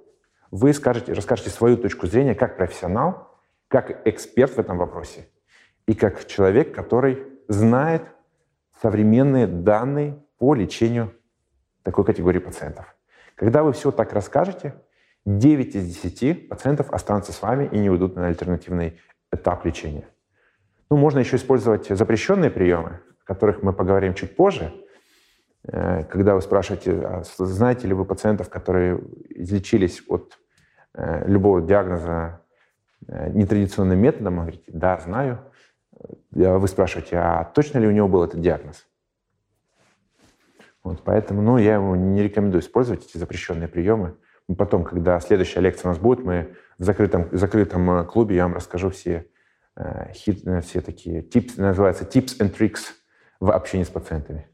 вы 0.51 0.73
скажете, 0.73 1.13
расскажете 1.13 1.51
свою 1.51 1.77
точку 1.77 2.07
зрения 2.07 2.35
как 2.35 2.57
профессионал, 2.57 3.39
как 3.69 4.07
эксперт 4.09 4.53
в 4.53 4.59
этом 4.59 4.77
вопросе, 4.79 5.29
и 5.87 5.95
как 5.95 6.27
человек, 6.27 6.75
который 6.75 7.23
знает 7.47 8.03
современные 8.83 9.47
данные 9.47 10.21
по 10.39 10.55
лечению 10.55 11.15
такой 11.85 12.05
категории 12.05 12.41
пациентов. 12.41 12.97
Когда 13.41 13.63
вы 13.63 13.73
все 13.73 13.91
так 13.91 14.13
расскажете, 14.13 14.75
9 15.25 15.75
из 15.75 16.03
10 16.03 16.51
пациентов 16.51 16.93
останутся 16.93 17.33
с 17.33 17.41
вами 17.41 17.71
и 17.73 17.79
не 17.79 17.89
уйдут 17.89 18.15
на 18.15 18.27
альтернативный 18.27 19.01
этап 19.33 19.65
лечения. 19.65 20.07
Ну, 20.91 20.99
можно 20.99 21.21
еще 21.21 21.37
использовать 21.37 21.89
запрещенные 21.89 22.51
приемы, 22.51 23.01
о 23.23 23.25
которых 23.25 23.63
мы 23.63 23.73
поговорим 23.73 24.13
чуть 24.13 24.37
позже. 24.37 24.75
Э, 25.65 26.05
когда 26.05 26.35
вы 26.35 26.43
спрашиваете, 26.43 27.01
а 27.01 27.23
знаете 27.39 27.89
ли 27.89 27.95
вы 27.95 28.05
пациентов, 28.05 28.51
которые 28.51 29.01
излечились 29.31 30.03
от 30.07 30.39
э, 30.93 31.27
любого 31.27 31.63
диагноза 31.63 32.43
э, 33.09 33.31
нетрадиционным 33.31 33.99
методом, 33.99 34.35
вы 34.35 34.41
говорите, 34.43 34.71
да, 34.71 34.99
знаю. 34.99 35.39
Вы 36.31 36.69
спрашиваете, 36.69 37.17
а 37.17 37.45
точно 37.45 37.79
ли 37.79 37.89
у 37.89 37.91
него 37.91 38.07
был 38.07 38.23
этот 38.23 38.43
диагноз? 38.43 38.87
Вот, 40.83 41.03
поэтому 41.05 41.43
ну, 41.43 41.59
я 41.59 41.75
ему 41.75 41.95
не 41.95 42.23
рекомендую 42.23 42.63
использовать 42.63 43.05
эти 43.05 43.19
запрещенные 43.19 43.69
приемы. 43.69 44.17
Потом, 44.57 44.83
когда 44.85 45.21
следующая 45.21 45.61
лекция 45.61 45.89
у 45.89 45.93
нас 45.93 45.99
будет, 45.99 46.25
мы 46.25 46.57
в 46.79 46.85
закрытом, 46.85 47.29
в 47.31 47.37
закрытом 47.37 47.91
э, 47.91 48.05
клубе, 48.05 48.37
я 48.37 48.45
вам 48.45 48.55
расскажу 48.55 48.91
все, 48.91 49.27
э, 49.77 50.13
хит, 50.13 50.47
э, 50.47 50.61
все 50.63 50.81
такие 50.81 51.23
tips, 51.23 51.61
называется 51.61 52.05
tips 52.05 52.41
and 52.41 52.57
tricks 52.57 52.81
в 53.39 53.51
общении 53.51 53.85
с 53.85 53.89
пациентами. 53.89 54.49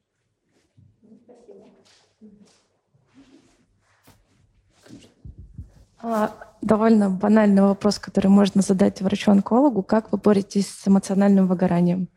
А, 6.02 6.30
довольно 6.60 7.08
банальный 7.08 7.62
вопрос, 7.62 7.98
который 7.98 8.28
можно 8.28 8.60
задать 8.60 9.00
врачу-онкологу. 9.00 9.82
Как 9.82 10.12
вы 10.12 10.18
боретесь 10.18 10.68
с 10.68 10.86
эмоциональным 10.86 11.46
выгоранием? 11.46 12.08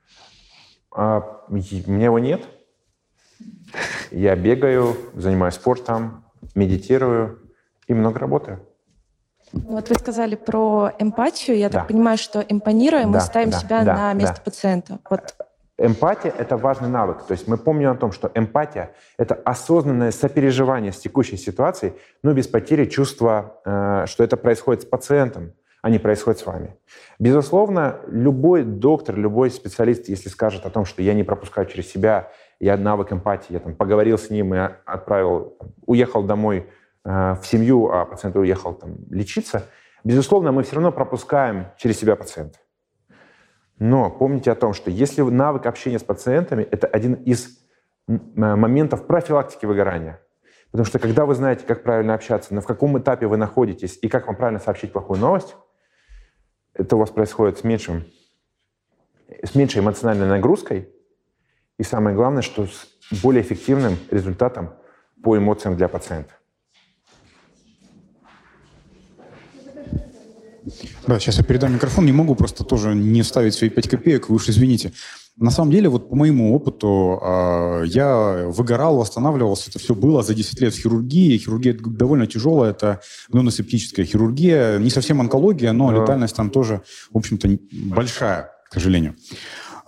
А, 0.91 1.45
у 1.47 1.53
меня 1.53 2.05
его 2.05 2.19
нет. 2.19 2.47
Я 4.11 4.35
бегаю, 4.35 4.95
занимаюсь 5.15 5.55
спортом, 5.55 6.25
медитирую 6.55 7.39
и 7.87 7.93
много 7.93 8.19
работаю. 8.19 8.65
Вот 9.51 9.89
вы 9.89 9.95
сказали 9.95 10.35
про 10.35 10.91
эмпатию. 10.99 11.57
Я 11.57 11.69
да. 11.69 11.79
так 11.79 11.87
понимаю, 11.87 12.17
что 12.17 12.39
импонируя, 12.41 13.07
мы 13.07 13.19
ставим 13.19 13.49
да, 13.49 13.57
себя 13.57 13.83
да, 13.83 13.95
на 13.95 14.13
место 14.13 14.35
да. 14.37 14.41
пациента. 14.43 14.99
Вот. 15.09 15.35
Эмпатия– 15.79 16.33
это 16.37 16.57
важный 16.57 16.89
навык. 16.89 17.23
То 17.23 17.31
есть 17.31 17.47
мы 17.47 17.57
помним 17.57 17.91
о 17.91 17.95
том, 17.95 18.11
что 18.11 18.29
эмпатия– 18.35 18.91
это 19.17 19.33
осознанное 19.33 20.11
сопереживание 20.11 20.91
с 20.91 20.99
текущей 20.99 21.37
ситуацией, 21.37 21.93
но 22.21 22.33
без 22.33 22.47
потери 22.47 22.85
чувства, 22.85 23.61
э, 23.65 24.05
что 24.07 24.23
это 24.23 24.35
происходит 24.35 24.83
с 24.83 24.85
пациентом, 24.85 25.53
а 25.81 25.89
не 25.89 25.97
происходит 25.97 26.41
с 26.41 26.45
вами. 26.45 26.75
Безусловно, 27.17 28.01
любой 28.07 28.63
доктор, 28.63 29.15
любой 29.15 29.49
специалист, 29.49 30.09
если 30.09 30.27
скажет 30.27 30.65
о 30.65 30.69
том, 30.69 30.83
что 30.83 31.01
я 31.01 31.13
не 31.13 31.23
пропускаю 31.23 31.65
через 31.67 31.89
себя 31.89 32.29
я 32.59 32.77
навык 32.77 33.11
эмпатии, 33.13 33.53
я 33.53 33.59
там 33.59 33.75
поговорил 33.75 34.17
с 34.17 34.29
ним 34.29 34.53
и 34.53 34.57
отправил, 34.57 35.57
уехал 35.85 36.23
домой 36.23 36.69
э, 37.05 37.35
в 37.41 37.41
семью, 37.43 37.89
а 37.91 38.05
пациент 38.05 38.35
уехал 38.35 38.73
там 38.73 38.97
лечиться, 39.09 39.65
безусловно, 40.03 40.51
мы 40.51 40.63
все 40.63 40.75
равно 40.75 40.91
пропускаем 40.91 41.67
через 41.77 41.99
себя 41.99 42.15
пациента. 42.15 42.59
Но 43.79 44.09
помните 44.09 44.51
о 44.51 44.55
том, 44.55 44.73
что 44.73 44.91
если 44.91 45.21
навык 45.21 45.65
общения 45.65 45.99
с 45.99 46.03
пациентами– 46.03 46.63
это 46.71 46.85
один 46.87 47.13
из 47.13 47.59
моментов 48.07 49.05
профилактики 49.05 49.65
выгорания. 49.65 50.19
Потому 50.71 50.85
что 50.85 50.99
когда 50.99 51.25
вы 51.25 51.35
знаете, 51.35 51.65
как 51.65 51.83
правильно 51.83 52.13
общаться, 52.13 52.53
на 52.53 52.61
каком 52.61 52.97
этапе 52.99 53.27
вы 53.27 53.37
находитесь 53.37 53.97
и 54.01 54.07
как 54.07 54.27
вам 54.27 54.35
правильно 54.35 54.59
сообщить 54.59 54.91
плохую 54.91 55.19
новость, 55.19 55.55
это 56.73 56.95
у 56.95 56.99
вас 56.99 57.09
происходит 57.09 57.57
с, 57.59 57.63
меньшим, 57.63 58.05
с 59.43 59.55
меньшей 59.55 59.81
эмоциональной 59.81 60.27
нагрузкой, 60.27 60.89
и 61.79 61.83
самое 61.83 62.15
главное, 62.15 62.43
что 62.43 62.67
с 62.67 63.21
более 63.23 63.41
эффективным 63.41 63.97
результатом 64.11 64.69
по 65.23 65.37
эмоциям 65.37 65.75
для 65.75 65.87
пациента. 65.87 66.33
Да, 71.07 71.19
сейчас 71.19 71.37
я 71.37 71.43
передам 71.43 71.73
микрофон. 71.73 72.05
Не 72.05 72.11
могу 72.11 72.35
просто 72.35 72.63
тоже 72.63 72.93
не 72.93 73.21
вставить 73.21 73.55
свои 73.55 73.69
5 73.69 73.89
копеек, 73.89 74.29
вы 74.29 74.35
уж 74.35 74.49
извините. 74.49 74.91
На 75.37 75.51
самом 75.51 75.71
деле, 75.71 75.87
вот 75.87 76.09
по 76.09 76.15
моему 76.15 76.53
опыту, 76.53 77.17
э, 77.23 77.83
я 77.85 78.45
выгорал, 78.47 78.97
восстанавливался, 78.97 79.69
это 79.69 79.79
все 79.79 79.95
было 79.95 80.21
за 80.21 80.35
10 80.35 80.59
лет 80.59 80.73
в 80.73 80.77
хирургии. 80.77 81.37
Хирургия 81.37 81.73
довольно 81.79 82.27
тяжелая, 82.27 82.71
это 82.71 82.99
гнойно-септическая 83.29 84.03
хирургия, 84.03 84.79
не 84.79 84.89
совсем 84.89 85.21
онкология, 85.21 85.71
но 85.71 85.91
да. 85.91 86.01
летальность 86.01 86.35
там 86.35 86.49
тоже, 86.49 86.81
в 87.11 87.17
общем-то, 87.17 87.47
большая, 87.71 88.51
к 88.69 88.73
сожалению. 88.73 89.15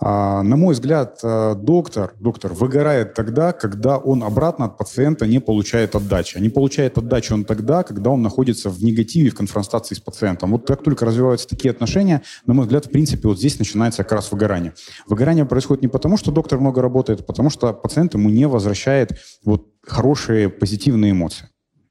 А, 0.04 0.42
на 0.42 0.56
мой 0.56 0.74
взгляд, 0.74 1.20
э, 1.22 1.54
доктор, 1.54 2.14
доктор 2.18 2.52
выгорает 2.52 3.14
тогда, 3.14 3.52
когда 3.52 3.98
он 3.98 4.24
обратно 4.24 4.64
от 4.64 4.76
пациента 4.76 5.28
не 5.28 5.38
получает 5.38 5.94
отдачи. 5.94 6.36
А 6.36 6.40
не 6.40 6.48
получает 6.48 6.98
отдачи 6.98 7.32
он 7.32 7.44
тогда, 7.44 7.84
когда 7.84 8.10
он 8.10 8.20
находится 8.20 8.68
в 8.68 8.82
негативе, 8.82 9.30
в 9.30 9.36
конфронтации 9.36 9.94
с 9.94 10.00
пациентом. 10.00 10.50
Вот 10.50 10.66
как 10.66 10.82
только 10.82 11.04
развиваются 11.04 11.46
такие 11.46 11.70
отношения, 11.70 12.22
на 12.46 12.54
мой 12.54 12.64
взгляд, 12.64 12.86
в 12.86 12.90
принципе, 12.90 13.28
вот 13.28 13.38
здесь 13.38 13.60
начинается 13.60 14.02
как 14.02 14.10
раз 14.10 14.32
выгорание. 14.32 14.74
Выгорание 15.06 15.44
происходит 15.44 15.82
не 15.82 15.88
потому, 15.88 16.16
что 16.16 16.32
доктор 16.32 16.58
много 16.58 16.82
работает, 16.82 17.20
а 17.20 17.22
потому 17.22 17.48
что 17.48 17.72
пациент 17.72 18.14
ему 18.14 18.28
не 18.28 18.48
возвращает 18.48 19.12
вот 19.44 19.68
хорошие 19.86 20.48
позитивные 20.48 21.12
эмоции. 21.12 21.48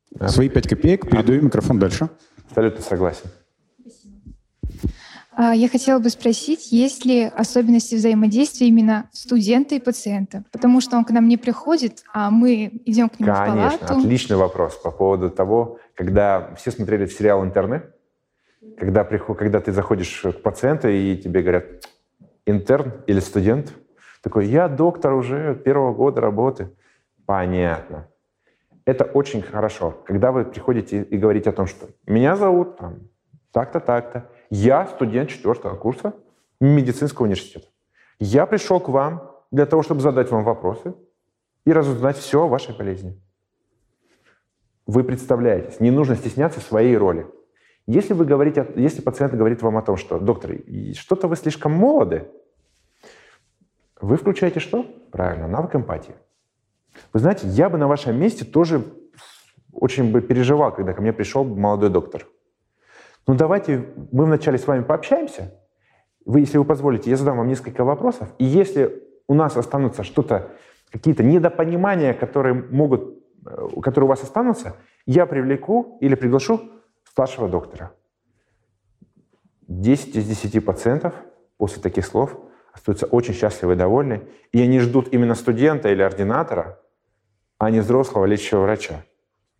Да. 0.09 0.27
Свои 0.27 0.49
пять 0.49 0.67
копеек, 0.67 1.09
передаю 1.09 1.43
микрофон 1.43 1.79
дальше. 1.79 2.09
Абсолютно 2.49 2.83
согласен. 2.83 3.29
А, 5.33 5.55
я 5.55 5.69
хотела 5.69 5.99
бы 5.99 6.09
спросить, 6.09 6.71
есть 6.71 7.05
ли 7.05 7.23
особенности 7.23 7.95
взаимодействия 7.95 8.67
именно 8.67 9.09
студента 9.13 9.75
и 9.75 9.79
пациента? 9.79 10.43
Потому 10.51 10.81
что 10.81 10.97
он 10.97 11.05
к 11.05 11.11
нам 11.11 11.27
не 11.27 11.37
приходит, 11.37 12.03
а 12.13 12.29
мы 12.29 12.81
идем 12.85 13.07
к 13.07 13.19
нему 13.19 13.33
Конечно, 13.33 13.69
в 13.69 13.79
палату. 13.79 13.99
отличный 13.99 14.35
вопрос 14.35 14.75
по 14.75 14.91
поводу 14.91 15.29
того, 15.29 15.79
когда 15.95 16.53
все 16.55 16.71
смотрели 16.71 17.05
сериал 17.05 17.45
«Интерны», 17.45 17.83
когда, 18.77 19.03
приход, 19.03 19.37
когда 19.37 19.61
ты 19.61 19.71
заходишь 19.71 20.21
к 20.21 20.41
пациенту 20.41 20.89
и 20.89 21.15
тебе 21.15 21.41
говорят 21.41 21.65
«интерн» 22.45 22.93
или 23.07 23.21
«студент», 23.21 23.73
такой 24.21 24.47
«я 24.47 24.67
доктор 24.67 25.13
уже 25.13 25.55
первого 25.55 25.93
года 25.93 26.19
работы». 26.19 26.71
Понятно. 27.25 28.07
Это 28.83 29.05
очень 29.05 29.41
хорошо, 29.41 29.91
когда 30.05 30.33
вы 30.33 30.43
приходите 30.43 31.03
и 31.03 31.17
говорите 31.17 31.51
о 31.51 31.53
том, 31.53 31.67
что 31.67 31.87
«меня 32.05 32.35
зовут 32.35 32.77
там, 32.77 32.99
так-то, 33.53 33.79
так-то», 33.79 34.29
я 34.51 34.85
студент 34.85 35.29
четвертого 35.29 35.75
курса 35.75 36.13
медицинского 36.59 37.25
университета. 37.25 37.67
Я 38.19 38.45
пришел 38.45 38.79
к 38.79 38.89
вам 38.89 39.31
для 39.49 39.65
того, 39.65 39.81
чтобы 39.81 40.01
задать 40.01 40.29
вам 40.29 40.43
вопросы 40.43 40.93
и 41.65 41.71
разузнать 41.71 42.17
все 42.17 42.43
о 42.43 42.47
вашей 42.47 42.77
болезни. 42.77 43.19
Вы 44.85 45.05
представляетесь, 45.05 45.79
не 45.79 45.89
нужно 45.89 46.15
стесняться 46.15 46.59
своей 46.59 46.97
роли. 46.97 47.27
Если, 47.87 48.13
вы 48.13 48.25
говорите, 48.25 48.69
если 48.75 49.01
пациент 49.01 49.33
говорит 49.33 49.61
вам 49.61 49.77
о 49.77 49.81
том, 49.81 49.95
что, 49.95 50.19
доктор, 50.19 50.57
что-то 50.95 51.27
вы 51.27 51.37
слишком 51.37 51.71
молоды, 51.71 52.29
вы 54.01 54.17
включаете 54.17 54.59
что? 54.59 54.83
Правильно, 55.11 55.47
навык 55.47 55.75
эмпатии. 55.75 56.15
Вы 57.13 57.21
знаете, 57.21 57.47
я 57.47 57.69
бы 57.69 57.77
на 57.77 57.87
вашем 57.87 58.19
месте 58.19 58.43
тоже 58.43 58.83
очень 59.71 60.11
бы 60.11 60.19
переживал, 60.21 60.73
когда 60.73 60.93
ко 60.93 61.01
мне 61.01 61.13
пришел 61.13 61.45
молодой 61.45 61.89
доктор– 61.89 62.27
ну 63.27 63.35
давайте 63.35 63.85
мы 64.11 64.25
вначале 64.25 64.57
с 64.57 64.67
вами 64.67 64.83
пообщаемся, 64.83 65.53
Вы, 66.25 66.41
если 66.41 66.57
вы 66.57 66.65
позволите, 66.65 67.09
я 67.09 67.17
задам 67.17 67.37
вам 67.37 67.47
несколько 67.47 67.83
вопросов, 67.83 68.29
и 68.37 68.45
если 68.45 69.03
у 69.27 69.33
нас 69.33 69.57
останутся 69.57 70.03
что-то, 70.03 70.51
какие-то 70.91 71.23
недопонимания, 71.23 72.13
которые 72.13 72.53
могут, 72.53 73.17
э, 73.45 73.81
которые 73.81 74.05
у 74.05 74.09
вас 74.09 74.23
останутся, 74.23 74.75
я 75.05 75.25
привлеку 75.25 75.97
или 76.01 76.15
приглашу 76.15 76.61
старшего 77.03 77.47
доктора. 77.47 77.93
10 79.67 80.15
из 80.17 80.27
10 80.27 80.65
пациентов 80.65 81.13
после 81.57 81.81
таких 81.81 82.05
слов 82.05 82.37
остаются 82.73 83.05
очень 83.05 83.33
счастливы 83.33 83.73
и 83.73 83.75
довольны, 83.75 84.27
и 84.51 84.61
они 84.61 84.79
ждут 84.79 85.13
именно 85.13 85.35
студента 85.35 85.89
или 85.89 86.01
ординатора, 86.01 86.79
а 87.57 87.69
не 87.69 87.79
взрослого 87.79 88.25
лечащего 88.25 88.61
врача. 88.61 89.05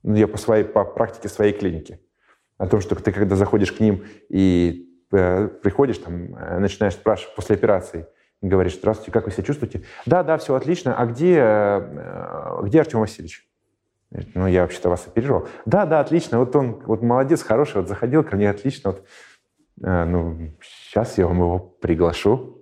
Ну, 0.04 0.16
я 0.16 0.28
по, 0.28 0.38
своей, 0.38 0.64
по 0.64 0.84
практике 0.84 1.30
своей 1.30 1.54
клиники. 1.54 2.02
О 2.62 2.68
том, 2.68 2.80
что 2.80 2.94
ты, 2.94 3.12
когда 3.12 3.36
заходишь 3.36 3.72
к 3.72 3.80
ним 3.80 4.06
и 4.30 4.88
э, 5.12 5.48
приходишь, 5.48 5.98
там, 5.98 6.36
э, 6.36 6.60
начинаешь 6.60 6.94
спрашивать 6.94 7.34
после 7.36 7.56
операции, 7.56 8.06
говоришь, 8.40 8.76
здравствуйте, 8.76 9.12
как 9.12 9.26
вы 9.26 9.32
себя 9.32 9.44
чувствуете? 9.46 9.82
Да, 10.06 10.22
да, 10.22 10.38
все 10.38 10.54
отлично. 10.54 10.96
А 10.96 11.08
где, 11.08 11.40
э, 11.42 12.60
где 12.62 12.82
Артем 12.82 13.00
Васильевич? 13.00 13.50
Ну, 14.36 14.46
я 14.46 14.62
вообще-то 14.62 14.90
вас 14.90 15.08
оперировал. 15.08 15.48
Да, 15.66 15.88
да, 15.88 16.02
отлично. 16.02 16.38
Вот 16.38 16.56
он 16.56 16.84
вот 16.86 17.02
молодец, 17.02 17.42
хороший, 17.42 17.78
вот 17.78 17.88
заходил 17.88 18.24
ко 18.24 18.36
мне, 18.36 18.48
отлично. 18.48 18.92
Вот, 18.92 19.08
ну, 19.78 20.52
сейчас 20.62 21.18
я 21.18 21.26
вам 21.26 21.38
его 21.40 21.58
приглашу. 21.58 22.60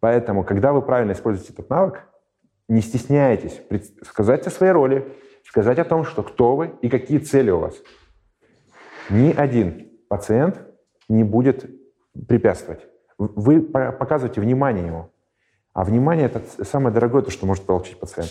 Поэтому, 0.00 0.42
когда 0.42 0.72
вы 0.72 0.80
правильно 0.80 1.12
используете 1.12 1.52
этот 1.52 1.68
навык, 1.68 2.04
не 2.66 2.80
стесняйтесь 2.80 3.60
сказать 4.06 4.46
о 4.46 4.50
своей 4.50 4.72
роли, 4.72 5.06
сказать 5.44 5.78
о 5.78 5.84
том, 5.84 6.04
что 6.04 6.22
кто 6.22 6.56
вы 6.56 6.72
и 6.80 6.88
какие 6.88 7.18
цели 7.18 7.50
у 7.50 7.58
вас. 7.58 7.74
Ни 9.10 9.32
один 9.32 9.90
пациент 10.08 10.60
не 11.08 11.24
будет 11.24 11.70
препятствовать. 12.26 12.86
Вы 13.16 13.62
показываете 13.62 14.40
внимание 14.40 14.86
ему. 14.86 15.10
А 15.72 15.84
внимание– 15.84 16.26
это 16.32 16.64
самое 16.64 16.92
дорогое, 16.92 17.22
то, 17.22 17.30
что 17.30 17.46
может 17.46 17.64
получить 17.64 17.98
пациент. 17.98 18.30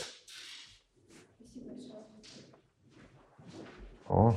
О, 4.08 4.36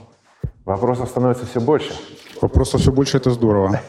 вопросов 0.65 1.09
становится 1.09 1.47
все 1.47 1.61
больше. 1.61 1.93
Вопросов 2.41 2.81
все 2.81 2.93
больше– 2.93 3.17
это 3.19 3.31
здорово. 3.31 3.81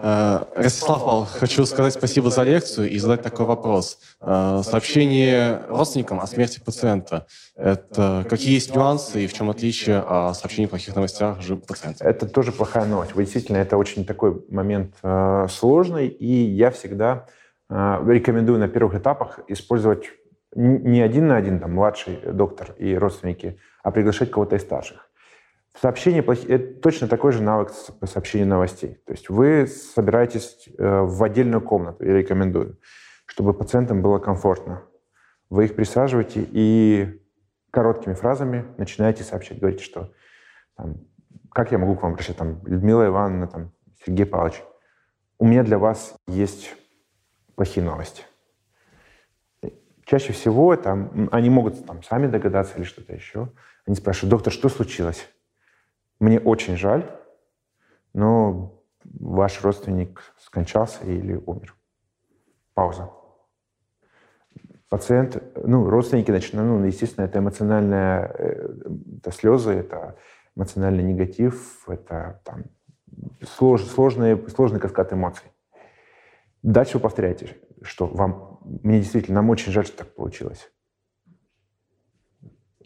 Э, 0.00 0.44
Ростислав 0.54 1.28
хочу 1.28 1.66
сказать 1.66 1.94
спасибо 1.94 2.30
за 2.30 2.44
лекцию 2.44 2.88
и 2.88 2.98
задать 2.98 3.22
такой 3.22 3.46
вопрос. 3.46 3.98
Э, 4.20 4.60
сообщение 4.62 5.62
родственникам 5.68 6.20
о 6.20 6.26
смерти 6.26 6.60
пациента– 6.64 7.26
это 7.56 8.24
какие 8.30 8.54
есть 8.54 8.74
нюансы 8.74 9.24
и 9.24 9.26
в 9.26 9.32
чем 9.32 9.50
отличие 9.50 9.98
о 9.98 10.34
сообщении 10.34 10.66
о 10.66 10.70
плохих 10.70 10.94
новостях 10.94 11.40
же 11.40 11.56
пациента? 11.56 12.04
Это 12.04 12.28
тоже 12.28 12.52
плохая 12.52 12.86
новость. 12.86 13.14
Вы 13.14 13.24
действительно, 13.24 13.56
это 13.56 13.76
очень 13.76 14.04
такой 14.04 14.44
момент 14.50 14.94
э, 15.02 15.46
сложный, 15.50 16.06
и 16.06 16.32
я 16.32 16.70
всегда 16.70 17.26
рекомендую 17.70 18.58
на 18.58 18.66
первых 18.66 18.94
этапах 18.94 19.40
использовать 19.46 20.06
не 20.54 21.02
один 21.02 21.26
на 21.26 21.36
один, 21.36 21.60
там, 21.60 21.74
младший 21.74 22.18
доктор 22.32 22.74
и 22.78 22.94
родственники, 22.94 23.58
а 23.82 23.90
приглашать 23.90 24.30
кого-то 24.30 24.56
из 24.56 24.62
старших. 24.62 25.07
Сообщение 25.80 26.24
это 26.24 26.80
точно 26.80 27.06
такой 27.06 27.30
же 27.30 27.40
навык 27.40 27.70
по 28.00 28.06
сообщению 28.06 28.48
новостей. 28.48 29.00
То 29.06 29.12
есть 29.12 29.28
вы 29.28 29.66
собираетесь 29.68 30.68
э, 30.76 31.00
в 31.02 31.22
отдельную 31.22 31.60
комнату, 31.60 32.04
я 32.04 32.14
рекомендую, 32.14 32.78
чтобы 33.26 33.54
пациентам 33.54 34.02
было 34.02 34.18
комфортно. 34.18 34.82
Вы 35.50 35.66
их 35.66 35.76
присаживаете 35.76 36.44
и 36.50 37.22
короткими 37.70 38.14
фразами 38.14 38.64
начинаете 38.76 39.22
сообщать. 39.22 39.60
Говорите, 39.60 39.84
что 39.84 40.12
там, 40.76 40.96
как 41.52 41.70
я 41.70 41.78
могу 41.78 41.94
к 41.94 42.02
вам 42.02 42.12
обращаться, 42.12 42.40
там, 42.40 42.60
Людмила 42.66 43.06
Ивановна, 43.06 43.46
там, 43.46 43.72
Сергей 44.04 44.26
Павлович, 44.26 44.62
у 45.38 45.46
меня 45.46 45.62
для 45.62 45.78
вас 45.78 46.16
есть 46.26 46.74
плохие 47.54 47.86
новости. 47.86 48.24
Чаще 50.04 50.32
всего 50.32 50.74
там, 50.74 51.28
они 51.30 51.50
могут 51.50 51.86
там, 51.86 52.02
сами 52.02 52.26
догадаться 52.26 52.76
или 52.76 52.84
что-то 52.84 53.14
еще. 53.14 53.52
Они 53.86 53.94
спрашивают, 53.94 54.30
доктор, 54.30 54.52
что 54.52 54.68
случилось? 54.68 55.28
Мне 56.20 56.40
очень 56.40 56.76
жаль, 56.76 57.08
но 58.12 58.82
ваш 59.04 59.62
родственник 59.62 60.20
скончался 60.38 61.04
или 61.04 61.34
умер. 61.34 61.76
Пауза. 62.74 63.10
Пациент, 64.88 65.42
ну, 65.54 65.88
родственники 65.88 66.30
начинают, 66.30 66.70
ну, 66.70 66.84
естественно, 66.84 67.26
это 67.26 67.40
эмоциональные, 67.40 68.32
э, 68.38 68.68
это 69.18 69.30
слезы, 69.32 69.72
это 69.72 70.16
эмоциональный 70.56 71.04
негатив, 71.04 71.88
это 71.88 72.40
там, 72.44 72.64
слож, 73.42 73.84
сложный, 73.84 74.48
сложный 74.48 74.80
каскад 74.80 75.12
эмоций. 75.12 75.46
Дальше 76.62 76.94
вы 76.94 77.00
повторяете, 77.00 77.56
что 77.82 78.06
вам, 78.06 78.60
мне 78.82 79.00
действительно, 79.00 79.36
нам 79.36 79.50
очень 79.50 79.72
жаль, 79.72 79.84
что 79.84 79.98
так 79.98 80.14
получилось 80.14 80.70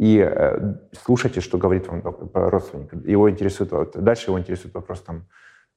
и 0.02 0.18
э, 0.18 0.74
слушайте, 1.00 1.40
что 1.40 1.58
говорит 1.58 1.86
вам 1.86 2.02
родственник. 2.34 2.92
Его 3.06 3.30
интересует, 3.30 3.92
дальше 3.94 4.30
его 4.30 4.40
интересует 4.40 4.74
вопрос 4.74 5.00
там, 5.02 5.28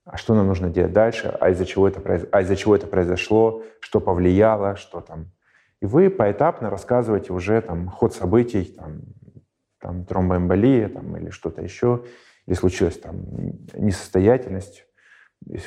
а 0.04 0.18
что 0.18 0.34
нам 0.34 0.48
нужно 0.48 0.72
делать 0.72 0.94
дальше, 0.94 1.28
а 1.40 1.52
из-за 1.52 1.64
чего 1.68 1.88
это, 1.88 2.02
а 2.32 2.42
из-за 2.42 2.56
чего 2.56 2.76
это 2.76 2.88
произошло, 2.88 3.62
что 3.80 4.00
повлияло, 4.00 4.78
что 4.78 5.02
там. 5.02 5.32
И 5.80 5.86
вы 5.86 6.10
поэтапно 6.10 6.72
рассказываете 6.72 7.34
уже 7.34 7.62
там 7.62 7.88
ход 7.88 8.16
событий, 8.16 8.66
там, 8.66 9.02
там 9.80 10.06
тромбоэмболия 10.06 10.90
там, 10.90 11.16
или 11.18 11.30
что-то 11.30 11.62
еще, 11.62 12.04
или 12.48 12.56
случилась 12.56 12.98
там 12.98 13.28
несостоятельность, 13.76 14.88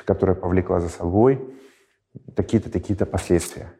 которая 0.05 0.35
повлекла 0.35 0.81
за 0.81 0.89
собой 0.89 1.39
такие-то, 2.35 2.73
такие-то 2.73 3.07
последствия. 3.07 3.73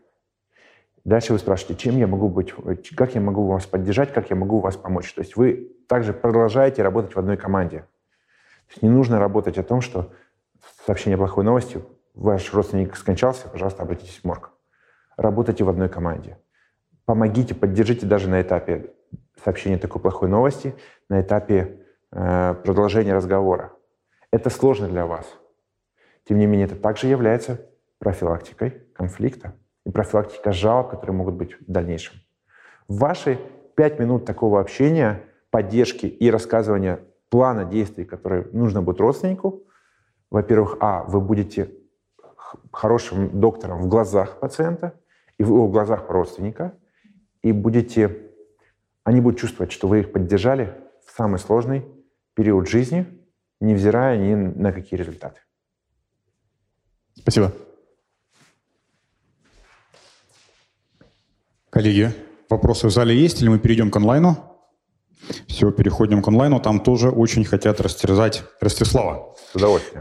Дальше 1.09 1.33
вы 1.33 1.39
спрашиваете, 1.39 1.85
чем 1.85 1.97
я 1.97 2.07
могу 2.07 2.29
быть, 2.29 2.53
как 2.95 3.15
я 3.15 3.23
могу 3.23 3.47
вас 3.47 3.65
поддержать, 3.65 4.13
как 4.13 4.29
я 4.29 4.37
могу 4.37 4.59
вас 4.61 4.77
помочь. 4.77 5.11
То 5.15 5.23
есть 5.23 5.37
вы 5.37 5.75
также 5.89 6.13
продолжаете 6.13 6.83
работать 6.83 7.15
в 7.15 7.19
одной 7.19 7.39
команде. 7.39 7.79
То 7.79 8.73
есть 8.73 8.83
не 8.83 8.91
нужно 8.91 9.19
работать 9.19 9.57
о 9.57 9.63
том, 9.63 9.81
что 9.81 10.13
сообщение 10.85 11.17
плохой 11.17 11.45
новости, 11.45 11.83
ваш 12.13 12.53
родственник 12.53 12.95
скончался, 12.95 13.49
пожалуйста, 13.49 13.85
обратитесь 13.85 14.21
в 14.21 14.25
морг. 14.25 14.51
Работайте 15.17 15.65
в 15.65 15.71
одной 15.71 15.89
команде. 15.89 16.37
Помогите, 17.07 17.55
поддержите 17.55 18.05
даже 18.05 18.29
на 18.29 18.43
этапе 18.43 18.93
сообщения 19.43 19.79
такой 19.79 20.03
плохой 20.03 20.29
новости, 20.29 20.75
на 21.09 21.23
этапе 21.23 21.87
э, 22.13 22.55
продолжения 22.63 23.15
разговора. 23.15 23.73
Это 24.31 24.51
сложно 24.51 24.89
для 24.89 25.07
вас. 25.07 25.25
Тем 26.29 26.37
не 26.37 26.45
менее, 26.45 26.67
это 26.67 26.77
также 26.77 27.07
является 27.07 27.67
профилактикой 27.99 28.83
конфликта 28.93 29.55
и 29.89 29.91
профилактика 29.91 30.53
жалоб, 30.53 30.91
которые 30.91 31.17
могут 31.17 31.35
быть 31.35 31.55
в 31.55 31.73
дальнейшем. 31.73 32.21
Ваши 32.89 33.39
пять 33.75 33.99
минут 33.99 34.27
такого 34.27 34.61
общения, 34.61 35.25
поддержки 35.51 36.05
и 36.05 36.31
рассказывания 36.31 37.01
плана 37.31 37.65
действий, 37.65 38.05
которые 38.05 38.47
нужно 38.53 38.83
будет 38.83 39.01
родственнику, 39.01 39.63
во-первых, 40.31 40.77
а, 40.81 41.05
вы 41.05 41.23
будете 41.23 41.71
хорошим 42.71 43.41
доктором 43.41 43.81
в 43.81 43.89
глазах 43.89 44.41
пациента 44.41 44.93
и 45.39 45.43
в 45.43 45.69
глазах 45.71 46.11
родственника, 46.11 46.75
и 47.43 47.53
будете, 47.53 48.31
они 49.05 49.23
будут 49.23 49.41
чувствовать, 49.41 49.73
что 49.73 49.89
вы 49.89 50.01
их 50.01 50.13
поддержали 50.13 50.75
в 51.07 51.17
самый 51.17 51.39
сложный 51.39 51.87
период 52.35 52.69
жизни, 52.69 53.07
невзирая 53.61 54.19
ни 54.19 54.35
на 54.35 54.71
какие 54.73 54.99
результаты. 54.99 55.41
Спасибо. 57.15 57.53
Коллеги, 61.71 62.15
вопросы 62.49 62.87
в 62.87 62.91
зале 62.91 63.15
есть 63.15 63.43
или 63.43 63.49
мы 63.49 63.59
перейдем 63.59 63.91
к 63.91 63.97
онлайну? 63.97 64.37
Все, 65.47 65.71
переходим 65.71 66.23
к 66.23 66.29
онлайну. 66.29 66.61
Там 66.61 66.81
тоже 66.81 67.11
очень 67.11 67.45
хотят 67.45 67.81
растерзать 67.81 68.43
Ростислава. 68.61 69.35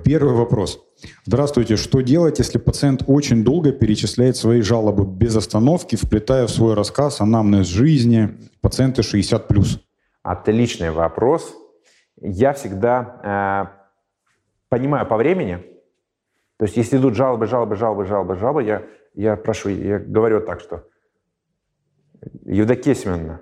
Первый 0.06 0.34
вопрос. 0.34 0.80
Здравствуйте. 1.26 1.76
Что 1.76 2.02
делать, 2.02 2.40
если 2.40 2.58
пациент 2.58 3.04
очень 3.08 3.44
долго 3.44 3.72
перечисляет 3.72 4.38
свои 4.38 4.62
жалобы 4.62 5.06
без 5.06 5.36
остановки, 5.36 5.96
вплетая 5.96 6.48
в 6.48 6.52
свой 6.52 6.74
рассказ 6.74 7.20
анамнез 7.20 7.68
жизни 7.68 8.38
пациенты 8.62 9.02
60+. 9.02 9.80
Отличный 10.24 10.92
вопрос. 10.92 11.54
Я 12.22 12.54
всегда 12.54 13.70
э, 13.70 13.90
понимаю 14.70 15.06
по 15.06 15.18
времени, 15.18 15.64
то 16.58 16.66
есть 16.66 16.78
если 16.78 16.98
идут 16.98 17.16
жалобы, 17.16 17.46
жалобы, 17.46 17.76
жалобы, 17.76 18.06
жалобы, 18.06 18.36
жалобы, 18.36 18.64
я, 18.64 18.84
я 19.14 19.36
прошу, 19.36 19.70
я 19.70 20.00
говорю 20.00 20.42
так, 20.42 20.62
что 20.62 20.86
Евдокия 22.46 22.94
Семеновна, 22.94 23.42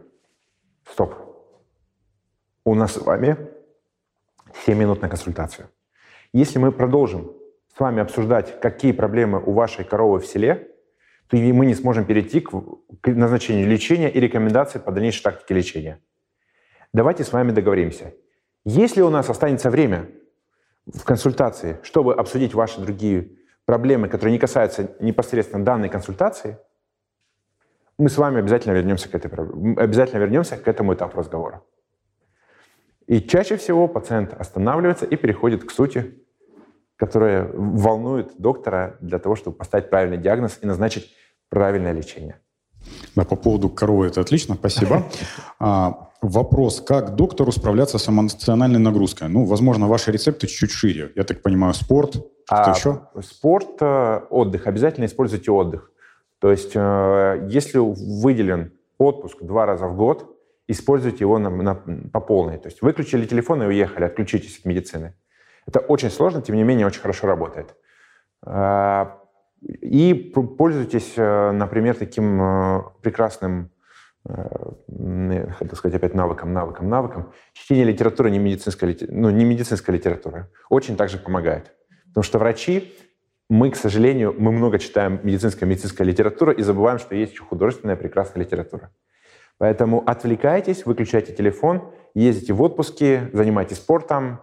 стоп. 0.89 1.15
У 2.63 2.75
нас 2.75 2.93
с 2.93 2.97
вами 2.97 3.37
7 4.65 4.77
минут 4.77 5.01
на 5.01 5.09
консультацию. 5.09 5.69
Если 6.33 6.59
мы 6.59 6.71
продолжим 6.71 7.31
с 7.75 7.79
вами 7.79 8.01
обсуждать, 8.01 8.59
какие 8.59 8.91
проблемы 8.91 9.41
у 9.43 9.53
вашей 9.53 9.85
коровы 9.85 10.19
в 10.19 10.25
селе, 10.25 10.71
то 11.27 11.37
мы 11.37 11.65
не 11.65 11.75
сможем 11.75 12.05
перейти 12.05 12.41
к 12.41 12.51
назначению 13.05 13.67
лечения 13.67 14.09
и 14.09 14.19
рекомендации 14.19 14.79
по 14.79 14.91
дальнейшей 14.91 15.23
тактике 15.23 15.53
лечения. 15.53 16.01
Давайте 16.93 17.23
с 17.23 17.33
вами 17.33 17.51
договоримся. 17.51 18.13
Если 18.63 19.01
у 19.01 19.09
нас 19.09 19.29
останется 19.29 19.69
время, 19.69 20.09
в 20.85 21.03
консультации, 21.03 21.79
чтобы 21.83 22.13
обсудить 22.13 22.53
ваши 22.53 22.79
другие 22.79 23.31
проблемы, 23.65 24.07
которые 24.07 24.33
не 24.33 24.39
касаются 24.39 24.95
непосредственно 24.99 25.65
данной 25.65 25.89
консультации, 25.89 26.59
мы 27.97 28.09
с 28.09 28.17
вами 28.17 28.39
обязательно 28.39 28.73
вернемся 28.73 29.09
к 29.09 29.15
этой 29.15 29.31
обязательно 29.31 30.19
вернемся 30.19 30.57
к 30.57 30.67
этому 30.67 30.93
этапу 30.93 31.17
разговора. 31.17 31.61
И 33.07 33.21
чаще 33.21 33.55
всего 33.57 33.87
пациент 33.87 34.33
останавливается 34.33 35.05
и 35.05 35.15
переходит 35.15 35.63
к 35.63 35.71
сути, 35.71 36.15
которая 36.97 37.51
волнует 37.53 38.33
доктора 38.37 38.97
для 38.99 39.19
того, 39.19 39.35
чтобы 39.35 39.57
поставить 39.57 39.89
правильный 39.89 40.17
диагноз 40.17 40.59
и 40.61 40.65
назначить 40.65 41.13
правильное 41.49 41.91
лечение. 41.91 42.39
Да, 43.15 43.23
по 43.23 43.35
поводу 43.35 43.69
коровы 43.69 44.07
это 44.07 44.21
отлично, 44.21 44.55
спасибо. 44.55 45.03
А, 45.59 46.09
вопрос, 46.21 46.81
как 46.81 47.15
доктору 47.15 47.51
справляться 47.51 47.97
с 47.97 48.09
эмоциональной 48.09 48.79
нагрузкой? 48.79 49.29
Ну, 49.29 49.45
возможно, 49.45 49.87
ваши 49.87 50.11
рецепты 50.11 50.47
чуть-чуть 50.47 50.71
шире. 50.71 51.11
Я 51.15 51.23
так 51.23 51.41
понимаю, 51.41 51.73
спорт, 51.73 52.11
что 52.11 52.25
а, 52.49 52.73
еще? 52.75 53.01
Спорт, 53.21 53.81
э, 53.81 54.21
отдых. 54.29 54.67
Обязательно 54.67 55.05
используйте 55.05 55.51
отдых. 55.51 55.91
То 56.45 56.51
есть, 56.51 56.73
э, 56.75 57.47
если 57.49 57.79
выделен 57.79 58.71
отпуск 58.99 59.41
два 59.41 59.65
раза 59.65 59.87
в 59.87 59.97
год, 59.97 60.37
используйте 60.67 61.17
его 61.21 61.39
на, 61.39 61.49
на, 61.49 61.73
по 62.13 62.19
полной. 62.19 62.59
То 62.59 62.67
есть 62.67 62.83
выключили 62.83 63.25
телефон 63.25 63.63
и 63.63 63.65
уехали, 63.65 64.03
отключитесь 64.03 64.59
от 64.59 64.65
медицины. 64.65 65.15
Это 65.65 65.79
очень 65.79 66.11
сложно, 66.11 66.43
тем 66.43 66.55
не 66.55 66.61
менее, 66.61 66.85
очень 66.85 67.01
хорошо 67.01 67.25
работает. 67.25 67.73
А, 68.43 69.23
и 69.63 70.13
пользуйтесь, 70.13 71.13
э, 71.17 71.51
например, 71.51 71.95
таким 71.95 72.39
э, 72.39 72.83
прекрасным, 73.01 73.71
э, 74.29 75.47
хотел 75.57 75.75
сказать 75.75 75.95
опять 75.95 76.13
навыком, 76.13 76.53
навыком, 76.53 76.89
навыком. 76.89 77.33
Чтение 77.53 77.85
литературы, 77.85 78.29
не 78.29 78.37
медицинская, 78.37 78.95
ну, 79.09 79.31
не 79.31 79.45
медицинская 79.45 79.95
литература, 79.95 80.51
очень 80.69 80.95
также 80.95 81.17
помогает. 81.17 81.73
Потому 82.09 82.23
что 82.23 82.37
врачи, 82.37 82.93
мы, 83.49 83.69
к 83.69 83.75
сожалению, 83.75 84.35
мы 84.37 84.51
много 84.51 84.79
читаем 84.79 85.19
медицинская 85.23 85.69
медицинская 85.69 86.07
литература 86.07 86.51
и 86.51 86.61
забываем, 86.63 86.99
что 86.99 87.15
есть 87.15 87.33
еще 87.33 87.43
художественная 87.43 87.95
прекрасная 87.95 88.43
литература. 88.43 88.91
Поэтому 89.57 90.03
отвлекайтесь, 90.05 90.85
выключайте 90.85 91.33
телефон, 91.33 91.91
ездите 92.13 92.53
в 92.53 92.61
отпуске, 92.61 93.29
занимайтесь 93.33 93.77
спортом 93.77 94.41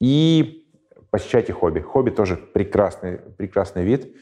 и 0.00 0.66
посещайте 1.10 1.52
хобби. 1.52 1.80
Хобби 1.80 2.10
тоже 2.10 2.36
прекрасный, 2.36 3.18
прекрасный 3.18 3.84
вид. 3.84 4.16